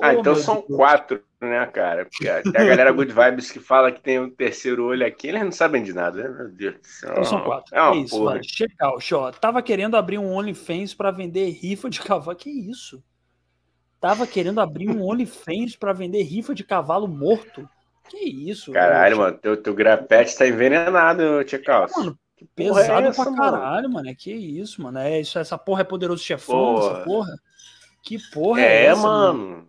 Ah, 0.00 0.08
oh, 0.08 0.20
então 0.20 0.34
são 0.34 0.56
Deus. 0.56 0.76
quatro, 0.76 1.22
né, 1.40 1.64
cara? 1.66 2.04
Porque 2.04 2.28
a 2.28 2.42
galera 2.42 2.90
Good 2.90 3.12
Vibes 3.12 3.50
que 3.50 3.60
fala 3.60 3.92
que 3.92 4.00
tem 4.00 4.18
um 4.18 4.28
terceiro 4.28 4.86
olho 4.86 5.06
aqui, 5.06 5.28
eles 5.28 5.42
não 5.42 5.52
sabem 5.52 5.84
de 5.84 5.92
nada, 5.92 6.22
né? 6.22 6.36
Meu 6.36 6.48
Deus 6.48 6.74
do 6.74 6.86
céu. 6.86 7.10
Então 7.12 7.24
são 7.24 7.40
quatro. 7.42 7.74
É, 7.76 7.78
é 7.78 7.96
isso, 7.96 8.18
porra. 8.18 8.40
Checar, 8.42 8.92
ó. 9.12 9.30
Tava 9.30 9.62
querendo 9.62 9.96
abrir 9.96 10.18
um 10.18 10.32
OnlyFans 10.32 10.94
para 10.94 11.12
vender 11.12 11.48
rifa 11.50 11.88
de 11.88 12.00
cavalo. 12.00 12.36
Que 12.36 12.50
isso? 12.50 13.02
tava 14.04 14.26
querendo 14.26 14.60
abrir 14.60 14.90
um 14.90 15.00
OnlyFans 15.08 15.76
para 15.76 15.94
vender 15.94 16.22
rifa 16.24 16.54
de 16.54 16.62
cavalo 16.62 17.08
morto. 17.08 17.66
Que 18.08 18.18
isso? 18.18 18.72
Caralho, 18.72 19.18
mano, 19.18 19.38
teu, 19.38 19.56
teu 19.56 19.74
grapete 19.74 20.36
tá 20.36 20.46
envenenado, 20.46 21.42
Tia 21.44 21.58
Calça. 21.58 21.98
Mano, 21.98 22.18
Que 22.36 22.44
Pesado 22.46 23.06
é 23.06 23.08
essa, 23.08 23.24
pra 23.24 23.34
caralho, 23.34 23.90
mano? 23.90 24.08
É 24.08 24.14
que 24.14 24.32
isso, 24.32 24.82
mano. 24.82 24.98
É 24.98 25.20
isso, 25.20 25.38
essa 25.38 25.56
porra 25.56 25.80
é 25.80 25.84
poderoso 25.84 26.22
chefão, 26.22 26.74
porra. 26.74 26.92
essa 26.92 27.04
porra. 27.04 27.34
Que 28.02 28.18
porra 28.30 28.60
é, 28.60 28.64
é 28.64 28.84
essa, 28.86 29.02
mano? 29.02 29.38
mano? 29.38 29.68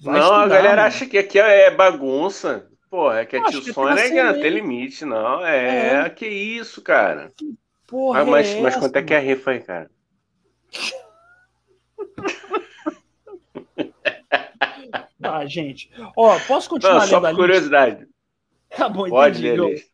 não, 0.00 0.20
estudar, 0.20 0.42
a 0.42 0.48
galera 0.48 0.76
mano. 0.76 0.88
acha 0.88 1.06
que 1.06 1.18
aqui 1.18 1.38
é 1.38 1.70
bagunça. 1.70 2.66
Porra, 2.90 3.20
é 3.20 3.26
que 3.26 3.36
a 3.36 3.44
tio 3.44 3.62
Sônia 3.62 4.00
é 4.00 4.24
não 4.24 4.40
tem 4.40 4.50
limite, 4.50 5.04
não. 5.04 5.44
É, 5.44 6.06
é, 6.06 6.10
que 6.10 6.26
isso, 6.26 6.80
cara. 6.80 7.30
Que 7.36 7.54
porra 7.86 8.22
ah, 8.22 8.24
mas, 8.24 8.48
é 8.48 8.60
mas 8.60 8.72
essa, 8.72 8.80
quanto 8.80 8.96
é 8.96 9.02
que 9.02 9.12
é 9.12 9.18
a 9.18 9.20
rifa 9.20 9.50
aí, 9.50 9.60
cara? 9.60 9.90
Tá, 15.30 15.46
gente. 15.46 15.90
Ó, 16.16 16.38
posso 16.40 16.68
continuar 16.68 17.00
não, 17.00 17.06
só 17.06 17.20
por 17.20 17.34
curiosidade. 17.34 18.06
Tá 18.70 18.88
bom, 18.88 19.08
Pode 19.08 19.46
entendi. 19.46 19.84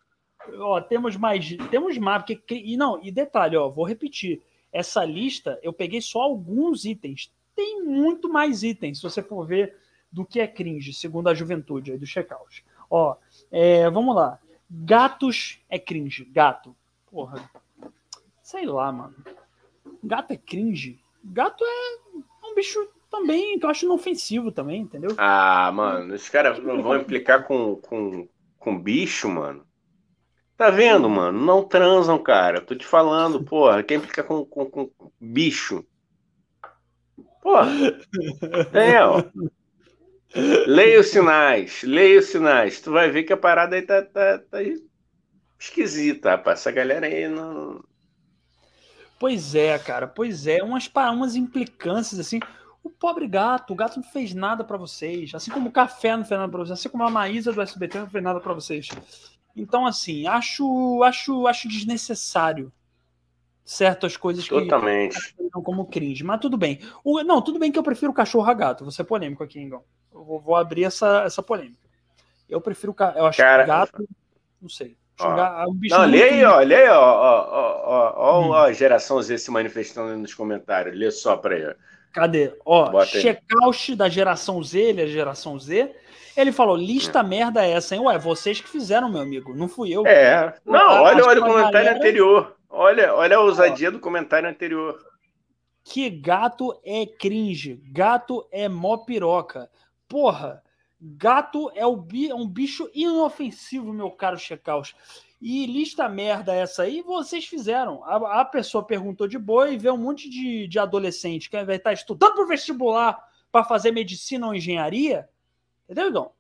Ó, 0.59 0.81
temos 0.81 1.17
mais, 1.17 1.57
temos 1.71 1.97
mais, 1.97 2.23
porque 2.23 2.55
e 2.55 2.77
não, 2.77 3.03
e 3.03 3.11
detalhe, 3.11 3.57
ó, 3.57 3.69
vou 3.69 3.85
repetir. 3.85 4.43
Essa 4.73 5.05
lista 5.05 5.59
eu 5.63 5.73
peguei 5.73 6.01
só 6.01 6.21
alguns 6.21 6.85
itens. 6.85 7.33
Tem 7.55 7.83
muito 7.85 8.29
mais 8.29 8.63
itens, 8.63 8.99
se 8.99 9.03
você 9.03 9.23
for 9.23 9.47
ver 9.47 9.77
do 10.11 10.25
que 10.25 10.41
é 10.41 10.47
cringe, 10.47 10.93
segundo 10.93 11.29
a 11.29 11.35
juventude 11.35 11.93
aí 11.93 11.99
do 11.99 12.07
checkout. 12.07 12.65
Ó, 12.91 13.17
é, 13.51 13.89
vamos 13.91 14.15
lá. 14.15 14.39
Gatos 14.71 15.61
é 15.69 15.79
cringe. 15.79 16.25
Gato. 16.25 16.75
Porra. 17.11 17.51
Sei 18.43 18.67
lá, 18.67 18.91
mano. 18.93 19.15
Gato 20.03 20.33
é 20.33 20.37
cringe. 20.37 21.01
Gato 21.23 21.65
é 21.65 22.47
um 22.47 22.55
bicho 22.55 22.89
também 23.15 23.59
que 23.59 23.65
eu 23.65 23.71
acho 23.71 23.85
inofensivo 23.85 24.51
também, 24.51 24.83
entendeu? 24.83 25.11
Ah, 25.17 25.71
mano, 25.73 26.15
esses 26.15 26.29
caras 26.29 26.59
não 26.59 26.83
vão 26.83 26.97
implicar 26.97 27.47
com, 27.47 27.77
com, 27.77 28.29
com 28.59 28.79
bicho, 28.79 29.29
mano. 29.29 29.65
Tá 30.57 30.71
vendo, 30.71 31.09
mano? 31.09 31.41
Não 31.41 31.63
transam, 31.63 32.21
cara. 32.21 32.61
Tô 32.61 32.75
te 32.75 32.85
falando, 32.85 33.43
porra. 33.45 33.83
Quem 33.83 33.99
implica 33.99 34.23
com, 34.23 34.45
com, 34.45 34.67
com 34.67 34.91
bicho? 35.21 35.85
Porra. 37.41 37.71
É, 38.73 39.05
ó. 39.05 39.23
Leia 40.67 40.99
os 40.99 41.09
sinais, 41.09 41.83
leia 41.85 42.19
os 42.19 42.27
sinais. 42.27 42.81
Tu 42.81 42.91
vai 42.91 43.11
ver 43.11 43.23
que 43.23 43.33
a 43.33 43.37
parada 43.37 43.77
aí 43.77 43.83
tá, 43.83 44.03
tá, 44.03 44.39
tá 44.39 44.59
esquisita, 45.59 46.31
rapaz. 46.31 46.61
Essa 46.61 46.73
galera 46.73 47.07
aí 47.07 47.29
não. 47.29 47.83
Pois 49.21 49.55
é, 49.55 49.79
cara, 49.79 50.09
pois 50.09 50.47
é. 50.47 50.63
Umas, 50.63 50.91
umas 51.13 51.37
implicâncias 51.37 52.19
assim. 52.19 52.41
O 52.85 52.91
pobre 52.91 53.27
gato, 53.27 53.73
o 53.73 53.77
gato 53.77 53.97
não 53.97 54.05
fez 54.05 54.35
nada 54.35 54.63
para 54.63 54.77
vocês. 54.77 55.35
Assim 55.35 55.51
como 55.51 55.71
o 55.71 55.73
café 55.73 56.17
não 56.17 56.25
fez 56.25 56.39
nada 56.39 56.53
pra 56.53 56.61
vocês. 56.61 56.79
Assim 56.79 56.89
como 56.91 57.03
a 57.03 57.11
Maísa 57.11 57.51
do 57.51 57.63
SBT 57.63 57.99
não 57.99 58.11
fez 58.11 58.23
nada 58.23 58.39
para 58.39 58.53
vocês. 58.53 58.89
Então, 59.57 59.87
assim, 59.87 60.27
acho, 60.27 61.03
acho, 61.03 61.47
acho 61.47 61.67
desnecessário 61.67 62.71
certas 63.65 64.17
coisas 64.17 64.47
Totalmente. 64.47 65.35
que 65.35 65.51
como 65.51 65.87
cringe. 65.87 66.23
Mas 66.23 66.41
tudo 66.41 66.59
bem. 66.59 66.79
O, 67.03 67.23
não, 67.23 67.41
tudo 67.41 67.59
bem 67.59 67.73
que 67.73 67.79
eu 67.79 67.83
prefiro 67.83 68.13
cachorro 68.13 68.51
a 68.51 68.55
gato. 68.55 68.85
Vou 68.85 68.93
ser 68.93 69.05
polêmico 69.05 69.43
aqui, 69.43 69.59
Engão. 69.59 69.83
Eu 70.13 70.23
vou, 70.23 70.39
vou, 70.39 70.55
abrir 70.55 70.85
essa, 70.85 71.23
essa 71.25 71.43
polêmica. 71.43 71.89
Eu 72.49 72.61
prefiro. 72.61 72.95
Eu 73.17 73.27
acho 73.27 73.39
Cara... 73.39 73.65
gato. 73.65 74.07
Não 74.61 74.69
sei. 74.69 74.97
Ó. 75.19 75.71
Um 75.71 75.79
não, 75.89 76.05
lê 76.05 76.23
aí, 76.25 76.45
ó, 76.45 76.59
lê 76.59 76.75
aí, 76.75 76.89
ó, 76.89 77.01
ó, 77.01 77.49
ó, 77.87 78.15
ó, 78.17 78.41
hum. 78.41 78.49
ó, 78.51 78.65
a 78.65 78.73
geração 78.73 79.23
Z 79.23 79.39
se 79.39 79.51
manifestando 79.51 80.17
nos 80.19 80.35
comentários. 80.35 80.97
Lê 80.97 81.11
só 81.11 81.37
pra 81.37 81.55
aí. 81.55 81.75
Cadê? 82.15 82.57
Ó, 82.65 83.05
checkout 83.05 83.97
da 83.97 84.09
geração 84.09 84.63
Z, 84.63 84.79
ele 84.79 85.03
é 85.03 85.07
geração 85.09 85.59
Z. 85.59 85.93
Ele 86.37 86.53
falou: 86.53 86.77
lista 86.77 87.21
hum. 87.21 87.27
merda 87.27 87.67
é 87.67 87.73
essa, 87.73 87.97
hein? 87.97 88.03
Ué, 88.03 88.17
vocês 88.17 88.61
que 88.61 88.69
fizeram, 88.69 89.11
meu 89.11 89.21
amigo, 89.21 89.53
não 89.53 89.69
fui 89.69 89.91
eu. 89.91 90.07
É. 90.07 90.55
Não, 90.65 91.03
olha, 91.03 91.25
olha 91.27 91.41
o 91.41 91.45
comentário 91.45 91.73
galera... 91.73 91.97
anterior. 91.97 92.57
Olha, 92.71 93.15
olha 93.15 93.37
a 93.37 93.41
ousadia 93.41 93.91
do 93.91 93.99
comentário 93.99 94.49
anterior. 94.49 94.97
Que 95.83 96.09
gato 96.09 96.81
é 96.85 97.05
cringe. 97.05 97.81
Gato 97.91 98.47
é 98.53 98.69
mó 98.69 98.99
piroca. 98.99 99.69
Porra, 100.09 100.63
gato 101.01 101.71
é 101.75 101.85
um 101.85 102.49
bicho 102.49 102.89
inofensivo, 102.95 103.93
meu 103.93 104.11
caro 104.13 104.39
Checaus. 104.39 104.95
E 105.47 105.67
lista 105.67 106.09
merda 106.09 106.55
essa 106.55 106.85
aí, 106.85 107.03
vocês 107.03 107.45
fizeram. 107.45 108.03
A, 108.05 108.41
a 108.41 108.45
pessoa 108.47 108.83
perguntou 108.83 109.29
de 109.29 109.39
boa 109.39 109.69
e 109.69 109.77
vê 109.77 109.91
um 109.91 109.99
monte 109.99 110.31
de, 110.31 110.67
de 110.67 110.79
adolescente 110.79 111.51
que 111.51 111.65
vai 111.65 111.77
estar 111.77 111.93
estudando 111.93 112.37
para 112.37 112.47
vestibular 112.47 113.23
para 113.53 113.63
fazer 113.63 113.91
medicina 113.93 114.47
ou 114.47 114.55
engenharia. 114.55 115.29
Entendeu, 115.85 116.09
Igão? 116.09 116.31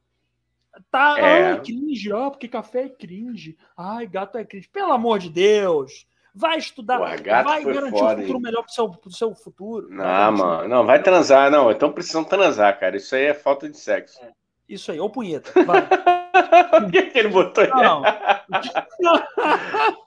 Tá, 0.90 1.16
é. 1.18 1.52
ai, 1.52 1.60
cringe, 1.60 2.10
ó, 2.14 2.30
porque 2.30 2.48
café 2.48 2.84
é 2.84 2.88
cringe. 2.88 3.58
Ai, 3.76 4.06
gato 4.06 4.38
é 4.38 4.44
cringe. 4.44 4.68
Pelo 4.68 4.92
amor 4.92 5.18
de 5.18 5.28
Deus. 5.28 6.06
Vai 6.34 6.56
estudar, 6.56 6.96
Porra, 6.96 7.42
vai 7.44 7.62
garantir 7.62 7.98
foda, 7.98 8.14
um 8.14 8.20
futuro 8.22 8.38
hein? 8.38 8.42
melhor 8.42 8.62
pro 8.62 8.72
seu, 8.72 8.88
pro 8.88 9.12
seu 9.12 9.34
futuro. 9.34 9.90
Não, 9.90 10.32
mano, 10.32 10.66
não, 10.66 10.86
vai 10.86 11.02
transar, 11.02 11.50
não. 11.50 11.70
Então 11.70 11.92
precisam 11.92 12.24
transar, 12.24 12.80
cara. 12.80 12.96
Isso 12.96 13.14
aí 13.14 13.26
é 13.26 13.34
falta 13.34 13.68
de 13.68 13.76
sexo. 13.76 14.18
É. 14.24 14.32
Isso 14.66 14.90
aí, 14.90 14.98
ou 14.98 15.10
punheta. 15.10 15.52
Vai. 15.62 15.86
Por 16.70 16.90
que, 16.90 17.02
que 17.02 17.18
ele 17.18 17.28
botou? 17.28 17.66
Não. 17.68 18.02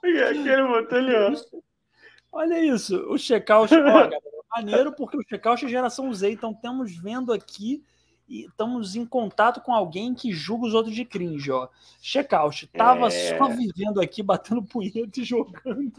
que, 0.02 0.32
que 0.34 0.48
ele 0.48 0.62
botou 0.62 0.98
ó? 0.98 1.58
Olha 2.30 2.60
isso, 2.60 2.96
o 3.10 3.18
checkout, 3.18 3.72
maneiro 4.54 4.92
porque 4.92 5.16
o 5.16 5.22
checkout 5.28 5.64
é 5.64 5.68
geração 5.68 6.12
Z, 6.12 6.30
então 6.30 6.52
estamos 6.52 6.94
vendo 6.96 7.32
aqui 7.32 7.82
e 8.28 8.44
estamos 8.44 8.94
em 8.94 9.06
contato 9.06 9.62
com 9.62 9.72
alguém 9.72 10.14
que 10.14 10.30
julga 10.32 10.66
os 10.66 10.74
outros 10.74 10.94
de 10.94 11.04
cringe, 11.04 11.50
ó. 11.50 11.68
Checkout, 12.02 12.66
tava 12.68 13.06
é... 13.06 13.38
só 13.38 13.48
vivendo 13.48 14.00
aqui, 14.00 14.22
batendo 14.22 14.62
punheta 14.62 15.20
e 15.20 15.24
jogando. 15.24 15.92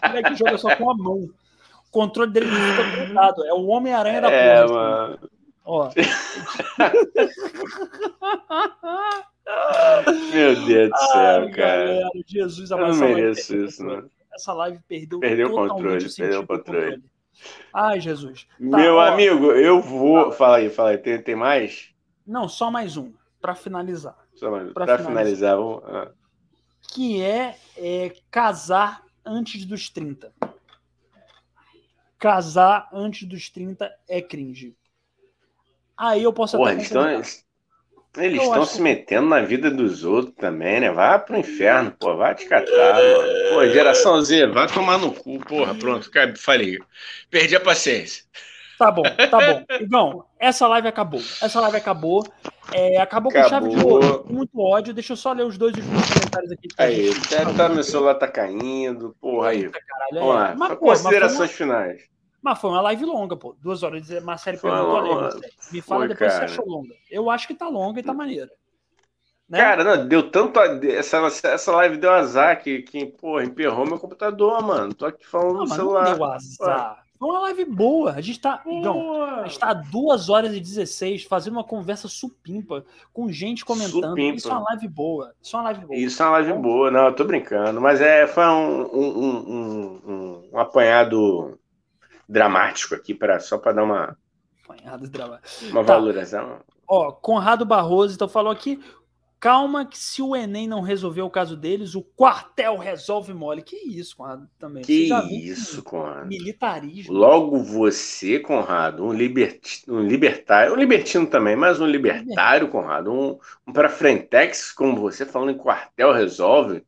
Como 0.00 0.16
é 0.16 0.22
que 0.22 0.34
joga 0.34 0.58
só 0.58 0.76
com 0.76 0.90
a 0.90 0.94
mão? 0.94 1.20
O 1.20 1.90
controle 1.90 2.30
dele 2.30 2.46
fica 2.46 3.04
grudado. 3.04 3.44
É 3.46 3.54
o 3.54 3.66
Homem-Aranha 3.66 4.20
da 4.20 4.30
é, 4.30 4.66
porra. 4.66 5.18
Ó. 5.64 5.90
Meu 10.32 10.66
Deus 10.66 10.90
do 10.90 10.98
céu, 10.98 11.42
Ai, 11.42 11.50
cara. 11.50 11.86
Galera, 11.86 12.10
Jesus, 12.26 12.70
Eu 12.70 12.78
não 12.78 12.94
mereço 12.94 13.56
isso, 13.56 13.84
mano. 13.84 14.10
Essa 14.32 14.52
live 14.52 14.78
perdeu, 14.88 15.20
perdeu 15.20 15.48
o 15.48 15.68
controle, 15.68 16.12
perdeu 16.14 16.40
o 16.40 16.46
controle. 16.46 17.02
Ai, 17.72 18.00
Jesus. 18.00 18.44
Tá, 18.44 18.76
Meu 18.76 18.96
ó, 18.96 19.00
amigo, 19.00 19.52
eu 19.52 19.80
vou. 19.80 20.32
Fala 20.32 20.58
aí, 20.58 20.68
fala 20.70 20.90
aí. 20.90 20.98
Tem, 20.98 21.22
tem 21.22 21.36
mais? 21.36 21.94
Não, 22.26 22.48
só 22.48 22.70
mais 22.70 22.96
um, 22.96 23.12
para 23.40 23.54
finalizar. 23.54 24.16
Só 24.34 24.50
mais 24.50 24.72
Para 24.72 24.98
finalizar, 24.98 25.56
finalizar 25.56 25.56
vamos... 25.56 25.82
ah. 25.86 26.10
que 26.92 27.22
é, 27.22 27.56
é 27.76 28.12
casar 28.30 29.02
antes 29.24 29.64
dos 29.64 29.88
30. 29.88 30.32
Casar 32.18 32.88
antes 32.92 33.28
dos 33.28 33.48
30 33.50 33.92
é 34.08 34.20
cringe. 34.20 34.74
Aí 35.96 36.22
eu 36.22 36.32
posso 36.32 36.56
Porra, 36.56 36.72
até. 36.72 37.14
Eles 37.14 37.44
eles 38.16 38.42
estão 38.42 38.64
se 38.64 38.80
metendo 38.80 39.28
na 39.28 39.40
vida 39.40 39.70
dos 39.70 40.04
outros 40.04 40.34
também, 40.36 40.80
né? 40.80 40.90
Vai 40.92 41.18
pro 41.18 41.36
inferno, 41.36 41.92
pô, 41.98 42.16
vai 42.16 42.34
te 42.34 42.46
catar, 42.46 42.94
mano. 42.94 43.28
Pô, 43.52 43.66
geração 43.66 44.22
Z, 44.22 44.46
vai 44.48 44.68
tomar 44.68 44.98
no 44.98 45.12
cu, 45.12 45.40
porra, 45.40 45.74
pronto, 45.74 46.08
falei. 46.36 46.78
Perdi 47.28 47.56
a 47.56 47.60
paciência. 47.60 48.22
Tá 48.78 48.90
bom, 48.90 49.02
tá 49.02 49.38
bom. 49.38 49.64
Igão, 49.80 50.24
essa 50.38 50.66
live 50.68 50.86
acabou. 50.86 51.20
Essa 51.42 51.60
live 51.60 51.76
acabou. 51.76 52.24
É, 52.72 53.00
acabou, 53.00 53.30
acabou, 53.30 53.32
com 53.32 53.48
chave 53.48 53.68
de 53.68 53.84
ouro, 53.84 54.26
muito 54.28 54.60
ódio. 54.60 54.94
Deixa 54.94 55.12
eu 55.12 55.16
só 55.16 55.32
ler 55.32 55.44
os 55.44 55.58
dois 55.58 55.74
últimos 55.76 56.08
comentários 56.08 56.52
aqui. 56.52 56.68
Aí, 56.78 57.10
tá, 57.28 57.52
tá, 57.52 57.68
meu 57.68 57.82
celular 57.82 58.14
tá 58.14 58.28
caindo, 58.28 59.14
porra 59.20 59.50
aí. 59.50 59.64
Eita, 59.64 59.78
caralho, 59.86 60.26
Vamos 60.26 60.34
é. 60.34 60.38
lá, 60.38 60.54
mas, 60.56 60.68
pô, 60.70 60.76
considerações 60.76 61.38
mas 61.38 61.52
finais. 61.52 62.13
Mas 62.44 62.60
foi 62.60 62.68
uma 62.68 62.82
live 62.82 63.06
longa, 63.06 63.34
pô. 63.34 63.56
Duas 63.58 63.82
horas. 63.82 64.06
Uma 64.10 64.36
série 64.36 64.58
perguntou 64.58 64.98
ali. 64.98 65.40
Me 65.72 65.80
fala 65.80 66.02
foi, 66.02 66.08
depois 66.08 66.30
cara. 66.30 66.46
se 66.46 66.52
achou 66.52 66.68
longa. 66.68 66.94
Eu 67.10 67.30
acho 67.30 67.46
que 67.46 67.54
tá 67.54 67.66
longa 67.68 68.00
e 68.00 68.02
tá 68.02 68.12
maneira. 68.12 68.50
Né? 69.48 69.58
Cara, 69.58 69.82
não, 69.82 70.06
deu 70.06 70.30
tanto. 70.30 70.60
Essa, 70.60 71.26
essa 71.48 71.72
live 71.72 71.96
deu 71.96 72.12
azar 72.12 72.62
que, 72.62 72.82
que 72.82 73.06
porra, 73.06 73.44
emperrou 73.44 73.86
meu 73.86 73.98
computador, 73.98 74.62
mano. 74.62 74.92
Tô 74.92 75.06
aqui 75.06 75.26
falando 75.26 75.54
não, 75.54 75.60
no 75.60 75.68
celular. 75.68 76.04
Não 76.04 76.16
deu 76.16 76.24
azar. 76.26 77.02
Foi 77.18 77.30
uma 77.30 77.40
live 77.40 77.64
boa. 77.64 78.12
A 78.12 78.20
gente 78.20 78.38
tá. 78.38 78.60
Não, 78.66 79.22
a 79.22 79.44
gente 79.44 79.58
tá 79.58 79.72
2 79.72 80.28
horas 80.28 80.54
e 80.54 80.60
16 80.60 81.24
fazendo 81.24 81.54
uma 81.54 81.64
conversa 81.64 82.08
supimpa, 82.08 82.84
com 83.10 83.32
gente 83.32 83.64
comentando. 83.64 84.10
Supimpa. 84.10 84.36
Isso 84.36 84.48
é 84.48 84.52
uma 84.52 84.64
live 84.68 84.88
boa. 84.88 85.34
Isso 85.40 85.56
é 85.56 85.58
uma 85.58 85.64
live 85.64 85.86
boa. 85.86 85.98
Isso 85.98 86.22
é 86.22 86.26
uma 86.26 86.32
live 86.32 86.52
boa, 86.52 86.90
não, 86.90 87.06
eu 87.06 87.14
tô 87.14 87.24
brincando. 87.24 87.80
Mas 87.80 88.02
é, 88.02 88.26
foi 88.26 88.44
um, 88.44 88.82
um, 88.82 89.18
um, 89.18 90.00
um, 90.06 90.50
um 90.52 90.58
apanhado 90.58 91.58
dramático 92.28 92.94
aqui, 92.94 93.14
para 93.14 93.40
só 93.40 93.58
para 93.58 93.72
dar 93.72 93.84
uma. 93.84 94.16
Uma 95.70 95.84
tá. 95.84 95.94
valorização. 95.94 96.60
Ó, 96.86 97.12
Conrado 97.12 97.64
Barroso, 97.64 98.14
então 98.14 98.28
falou 98.28 98.52
aqui. 98.52 98.80
calma 99.44 99.84
que 99.84 99.98
se 99.98 100.22
o 100.22 100.34
Enem 100.34 100.66
não 100.66 100.80
resolver 100.80 101.20
o 101.20 101.28
caso 101.28 101.54
deles, 101.54 101.94
o 101.94 102.02
quartel 102.02 102.78
resolve 102.78 103.34
mole. 103.34 103.60
Que 103.60 103.76
isso, 103.76 104.16
Conrado, 104.16 104.48
também. 104.58 104.82
Que 104.82 105.10
isso, 105.30 105.82
Conrado. 105.82 106.26
Militarismo. 106.26 107.12
Logo 107.12 107.62
você, 107.62 108.38
Conrado, 108.38 109.04
um, 109.04 109.12
liberti... 109.12 109.84
um 109.86 110.00
libertário, 110.00 110.72
um 110.72 110.76
libertino 110.76 111.26
também, 111.26 111.56
mas 111.56 111.78
um 111.78 111.86
libertário, 111.86 112.68
Conrado, 112.68 113.12
um, 113.12 113.38
um 113.66 113.72
para 113.72 113.90
frentex 113.90 114.72
como 114.72 114.98
você, 114.98 115.26
falando 115.26 115.50
em 115.50 115.58
quartel 115.58 116.10
resolve. 116.10 116.82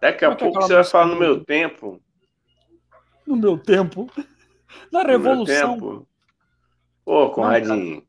Daqui 0.00 0.24
a 0.24 0.28
Como 0.28 0.38
pouco 0.38 0.58
é 0.60 0.62
você 0.62 0.74
vai 0.74 0.84
falar 0.84 1.06
no 1.06 1.16
meu 1.16 1.44
tempo. 1.44 2.00
No 3.26 3.36
meu 3.36 3.58
tempo? 3.58 4.10
Na 4.92 5.02
Revolução. 5.02 6.06
Pô, 7.04 7.30
Conradinho. 7.30 8.02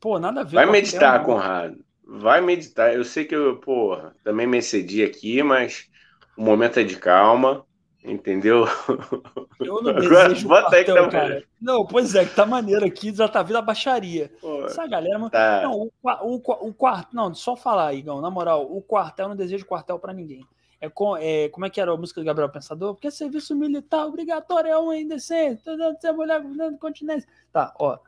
Pô, 0.00 0.18
nada 0.18 0.42
a 0.42 0.44
ver. 0.44 0.56
Vai 0.56 0.66
meditar, 0.66 1.22
Conrado. 1.24 1.84
Vai 2.06 2.40
meditar. 2.40 2.94
Eu 2.94 3.04
sei 3.04 3.24
que 3.24 3.34
eu, 3.34 3.56
pô, 3.56 3.96
também 4.22 4.46
me 4.46 4.58
excedi 4.58 5.02
aqui, 5.02 5.42
mas 5.42 5.88
o 6.36 6.42
momento 6.42 6.78
é 6.78 6.82
de 6.82 6.96
calma, 6.96 7.64
entendeu? 8.04 8.66
Eu 9.60 9.80
não 9.82 9.94
desejo 9.94 10.46
Agora, 10.46 10.84
tá 10.84 11.08
cara. 11.10 11.44
Não, 11.60 11.86
pois 11.86 12.14
é, 12.14 12.24
que 12.24 12.34
tá 12.34 12.44
maneiro 12.44 12.84
aqui, 12.84 13.14
já 13.14 13.28
tá 13.28 13.42
vindo 13.42 13.56
a 13.56 13.62
baixaria. 13.62 14.30
Pô, 14.40 14.64
Essa 14.66 14.86
galera, 14.86 15.30
tá. 15.30 15.62
não, 15.62 15.72
o, 15.72 15.92
o, 16.02 16.68
o 16.68 16.74
quarto, 16.74 17.14
não, 17.14 17.34
só 17.34 17.56
falar, 17.56 17.94
Igão, 17.94 18.20
na 18.20 18.30
moral, 18.30 18.70
o 18.70 18.82
quartel, 18.82 19.24
eu 19.24 19.28
não 19.30 19.36
desejo 19.36 19.64
quartel 19.64 19.98
para 19.98 20.12
ninguém. 20.12 20.44
É, 20.84 20.88
com, 20.90 21.16
é, 21.16 21.48
como 21.48 21.64
é 21.64 21.70
que 21.70 21.80
era 21.80 21.92
a 21.92 21.96
música 21.96 22.20
do 22.20 22.26
Gabriel 22.26 22.50
Pensador? 22.50 22.94
Porque 22.94 23.10
serviço 23.10 23.56
militar 23.56 24.06
obrigatório 24.06 24.70
é 24.70 24.78
um 24.78 24.92
indecente, 24.92 25.62
ser 25.98 26.12
mulher 26.12 26.42
governando 26.42 26.78
continência. 26.78 27.28
Tá, 27.50 27.72
ó. 27.78 27.98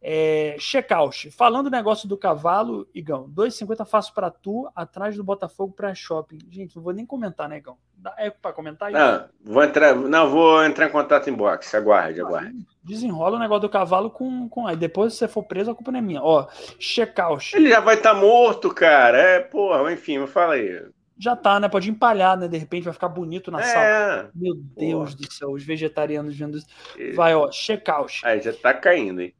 É, 0.00 0.56
Checkout. 0.58 1.30
Falando 1.30 1.66
o 1.66 1.70
negócio 1.70 2.08
do 2.08 2.16
cavalo, 2.16 2.88
Igão, 2.92 3.28
2,50 3.28 3.86
faço 3.86 4.12
para 4.12 4.30
tu, 4.30 4.68
atrás 4.74 5.16
do 5.16 5.22
Botafogo 5.22 5.72
para 5.76 5.94
shopping. 5.94 6.38
Gente, 6.50 6.74
não 6.76 6.82
vou 6.82 6.92
nem 6.92 7.06
comentar, 7.06 7.48
né, 7.48 7.58
Igão? 7.58 7.76
É 8.18 8.30
para 8.30 8.52
comentar 8.52 8.88
aí? 8.88 8.94
Não, 8.94 9.28
vou 9.44 9.62
entrar, 9.62 9.94
não, 9.94 10.28
vou 10.28 10.64
entrar 10.64 10.86
em 10.86 10.92
contato 10.92 11.30
em 11.30 11.32
box. 11.32 11.72
Aguarde, 11.74 12.20
aguarde. 12.20 12.66
Desenrola 12.82 13.36
o 13.36 13.40
negócio 13.40 13.62
do 13.62 13.68
cavalo 13.68 14.10
com, 14.10 14.48
com. 14.48 14.66
Aí 14.66 14.76
depois, 14.76 15.12
se 15.12 15.20
você 15.20 15.28
for 15.28 15.44
preso, 15.44 15.70
a 15.70 15.74
culpa 15.74 15.92
não 15.92 15.98
é 16.00 16.02
minha. 16.02 16.22
Ó, 16.22 16.48
checkout. 16.80 17.56
Ele 17.56 17.70
já 17.70 17.78
vai 17.78 17.94
estar 17.94 18.14
tá 18.14 18.20
morto, 18.20 18.74
cara. 18.74 19.16
É, 19.16 19.40
porra, 19.40 19.92
enfim, 19.92 20.18
me 20.18 20.26
fala 20.26 20.54
aí. 20.54 20.84
Já 21.18 21.36
tá, 21.36 21.60
né? 21.60 21.68
Pode 21.68 21.90
empalhar, 21.90 22.36
né? 22.36 22.48
De 22.48 22.56
repente 22.56 22.84
vai 22.84 22.92
ficar 22.92 23.08
bonito 23.08 23.50
na 23.50 23.60
é, 23.60 23.64
sala. 23.64 24.30
Meu 24.34 24.54
Deus 24.54 25.14
porra. 25.14 25.22
do 25.22 25.32
céu, 25.32 25.50
os 25.50 25.62
vegetarianos 25.62 26.36
vendo 26.36 26.58
isso. 26.58 26.66
Vai, 27.14 27.34
ó, 27.34 27.50
checkout. 27.50 28.20
Aí 28.24 28.40
já 28.40 28.52
tá 28.52 28.74
caindo, 28.74 29.20
hein? 29.20 29.34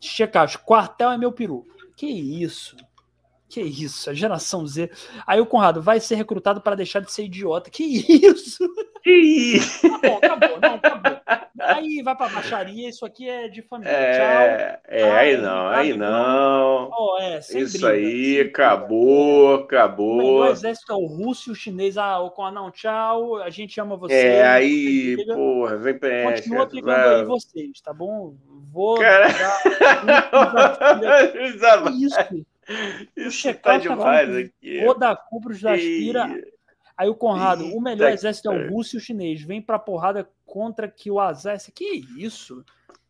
Checkout, 0.00 0.58
quartel 0.58 1.10
é 1.10 1.18
meu 1.18 1.32
peru. 1.32 1.66
Que 1.96 2.06
isso? 2.06 2.76
Que 3.48 3.60
isso? 3.60 4.10
A 4.10 4.14
geração 4.14 4.66
Z. 4.66 4.90
Aí 5.26 5.40
o 5.40 5.46
Conrado 5.46 5.80
vai 5.80 6.00
ser 6.00 6.16
recrutado 6.16 6.60
para 6.60 6.74
deixar 6.74 7.00
de 7.00 7.12
ser 7.12 7.24
idiota. 7.24 7.70
Que 7.70 7.84
isso? 7.84 8.66
Que 9.02 9.10
isso? 9.10 9.86
Acabou, 9.86 10.16
acabou, 10.16 10.60
não, 10.60 10.74
acabou. 10.74 11.16
Aí 11.58 12.02
vai 12.02 12.14
para 12.14 12.32
baixaria, 12.32 12.88
isso 12.88 13.04
aqui 13.04 13.28
é 13.28 13.48
de 13.48 13.62
família. 13.62 13.90
É, 13.90 14.12
Tchau. 14.12 14.80
É, 14.88 15.10
aí 15.12 15.36
não, 15.36 15.68
aí 15.68 15.96
não. 15.96 16.90
Oh, 16.92 17.18
é, 17.20 17.38
isso 17.38 17.78
briga, 17.78 17.90
aí, 17.90 18.40
acabou, 18.40 19.54
acabou. 19.54 20.40
O 20.40 20.46
exército 20.46 20.92
é 20.92 20.96
o 20.96 21.06
russo 21.06 21.50
e 21.50 21.52
o 21.52 21.54
chinês. 21.54 21.96
Ah, 21.96 22.20
o 22.20 22.30
Conrado, 22.30 22.54
não, 22.54 22.70
tchau, 22.70 23.36
a 23.36 23.50
gente 23.50 23.80
ama 23.80 23.96
você. 23.96 24.14
É, 24.14 24.46
aí, 24.46 25.16
porra, 25.24 25.76
vem 25.76 25.98
pra 25.98 26.24
Continua 26.24 26.64
aplicando 26.64 26.96
vai... 26.96 27.14
aí 27.16 27.24
vocês, 27.24 27.80
tá 27.80 27.92
bom? 27.92 28.34
Vou. 28.72 28.98
Cara... 28.98 29.28
isso. 31.98 32.46
Isso 33.16 33.52
tá 33.54 33.78
demais 33.78 34.34
aqui. 34.34 34.84
Vou 34.84 34.98
dar 34.98 35.16
culpa 35.16 35.50
os 35.50 35.58
Jaspira. 35.58 36.42
Aí 36.96 37.08
o 37.08 37.14
Conrado, 37.14 37.64
Eita, 37.64 37.76
o 37.76 37.80
melhor 37.80 38.10
exército 38.10 38.50
é 38.50 38.56
o 38.56 38.70
russo 38.70 38.96
e 38.96 38.98
o 38.98 39.00
chinês. 39.00 39.42
Vem 39.42 39.60
pra 39.60 39.78
porrada 39.78 40.28
contra 40.46 40.88
que 40.88 41.10
o 41.10 41.22
exército. 41.22 41.72
Que 41.72 42.02
isso? 42.16 42.64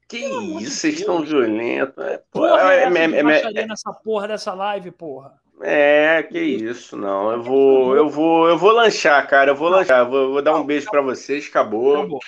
Que 0.08 0.20
Pelo 0.20 0.60
isso, 0.60 0.72
vocês 0.72 1.00
estão 1.00 1.22
violentos. 1.22 2.04
É, 2.04 2.22
porra, 2.30 2.74
é, 2.74 2.84
é, 2.84 2.84
é, 2.84 3.60
é, 3.60 3.66
nessa 3.66 3.92
porra 3.92 4.28
dessa 4.28 4.52
live, 4.54 4.90
porra. 4.90 5.34
É, 5.62 6.22
que 6.24 6.38
isso, 6.38 6.96
não. 6.96 7.30
Eu 7.30 7.42
vou, 7.42 7.96
eu 7.96 8.08
vou, 8.08 8.48
eu 8.48 8.58
vou 8.58 8.72
lanchar, 8.72 9.26
cara. 9.28 9.52
Eu 9.52 9.56
vou 9.56 9.68
lanchar. 9.68 10.08
Vou, 10.08 10.32
vou 10.32 10.42
dar 10.42 10.56
um 10.56 10.64
beijo 10.64 10.90
para 10.90 11.00
vocês. 11.00 11.46
Acabou. 11.46 11.96
Acabou. 11.96 12.20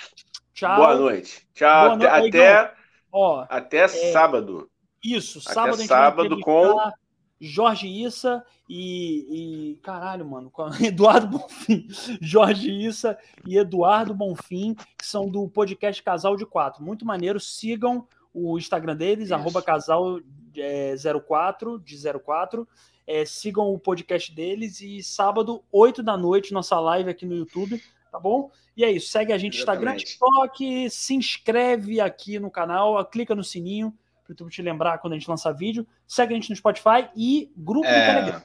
Tchau. 0.53 0.75
Boa 0.77 0.95
noite. 0.95 1.47
Tchau. 1.53 1.97
Boa 1.97 1.97
noite. 1.97 2.37
Até, 2.37 2.53
até, 2.53 2.73
Ó, 3.11 3.45
até 3.49 3.87
sábado. 3.87 4.69
Isso, 5.03 5.41
sábado 5.41 5.75
até 5.75 5.85
sábado 5.85 6.39
com 6.41 6.77
Jorge 7.39 7.87
Issa 7.87 8.43
e, 8.67 9.71
e, 9.71 9.75
caralho, 9.77 10.25
mano, 10.25 10.51
Eduardo 10.83 11.27
Bonfim, 11.27 11.87
Jorge 12.21 12.69
Issa 12.69 13.17
e 13.45 13.57
Eduardo 13.57 14.13
Bonfim, 14.13 14.75
que 14.97 15.05
são 15.05 15.29
do 15.29 15.47
podcast 15.47 16.03
Casal 16.03 16.35
de 16.35 16.45
Quatro. 16.45 16.83
Muito 16.83 17.05
maneiro, 17.05 17.39
sigam 17.39 18.07
o 18.33 18.57
Instagram 18.57 18.95
deles, 18.95 19.25
Isso. 19.25 19.33
arroba 19.33 19.61
casal 19.61 20.19
é, 20.55 20.95
04, 21.27 21.79
de 21.79 21.97
04. 22.19 22.67
É, 23.07 23.25
sigam 23.25 23.73
o 23.73 23.79
podcast 23.79 24.31
deles 24.31 24.81
e 24.81 25.01
sábado, 25.01 25.63
8 25.71 26.03
da 26.03 26.15
noite, 26.15 26.53
nossa 26.53 26.79
live 26.79 27.09
aqui 27.09 27.25
no 27.25 27.35
YouTube, 27.35 27.81
tá 28.11 28.19
bom? 28.19 28.51
E 28.77 28.83
é 28.83 28.91
isso, 28.91 29.07
segue 29.07 29.33
a 29.33 29.37
gente 29.37 29.57
Instagram, 29.57 29.95
TikTok, 29.95 30.89
se 30.91 31.15
inscreve 31.15 31.99
aqui 31.99 32.37
no 32.37 32.51
canal, 32.51 33.03
clica 33.05 33.33
no 33.33 33.43
sininho 33.43 33.97
para 34.29 34.33
o 34.33 34.33
YouTube 34.33 34.51
te 34.51 34.61
lembrar 34.61 34.97
quando 34.99 35.13
a 35.13 35.17
gente 35.17 35.29
lançar 35.29 35.51
vídeo. 35.51 35.87
Segue 36.07 36.33
a 36.33 36.35
gente 36.35 36.49
no 36.49 36.55
Spotify 36.55 37.07
e 37.15 37.51
grupo 37.57 37.87
é... 37.87 37.99
do 37.99 38.05
Telegram. 38.05 38.43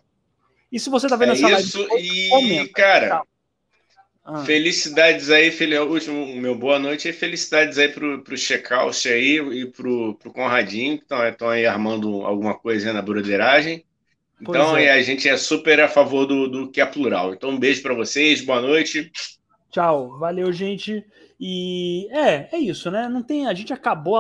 E 0.72 0.80
se 0.80 0.90
você 0.90 1.06
tá 1.08 1.16
vendo 1.16 1.30
é 1.30 1.32
essa 1.32 1.60
isso, 1.60 1.86
live, 1.86 2.08
e, 2.08 2.28
comenta. 2.30 2.72
Cara, 2.72 3.08
tá. 3.08 3.22
ah. 4.24 4.44
felicidades 4.44 5.30
aí, 5.30 5.50
fel... 5.50 5.88
último 5.88 6.26
meu 6.36 6.54
boa 6.54 6.78
noite 6.78 7.08
e 7.08 7.12
felicidades 7.12 7.78
aí 7.78 7.88
pro, 7.88 8.22
pro 8.22 8.36
Checkout 8.36 9.08
aí 9.08 9.36
e 9.36 9.66
pro, 9.66 10.14
pro 10.14 10.32
Conradinho, 10.32 10.98
que 10.98 11.04
estão 11.04 11.48
aí 11.48 11.66
armando 11.66 12.22
alguma 12.22 12.54
coisa 12.54 12.92
na 12.92 13.02
broderagem. 13.02 13.84
Então, 14.40 14.76
é. 14.76 14.90
a 14.90 15.00
gente 15.00 15.28
é 15.28 15.36
super 15.36 15.80
a 15.80 15.88
favor 15.88 16.26
do, 16.26 16.48
do 16.48 16.70
que 16.70 16.80
é 16.80 16.86
plural. 16.86 17.32
Então, 17.32 17.50
um 17.50 17.58
beijo 17.58 17.80
para 17.80 17.94
vocês, 17.94 18.44
boa 18.44 18.60
noite. 18.60 19.10
Tchau, 19.70 20.18
valeu, 20.18 20.52
gente. 20.52 21.04
E 21.38 22.08
é, 22.10 22.48
é 22.52 22.58
isso, 22.58 22.90
né? 22.90 23.08
Não 23.08 23.22
tem, 23.22 23.46
a 23.46 23.54
gente 23.54 23.72
acabou 23.72 24.12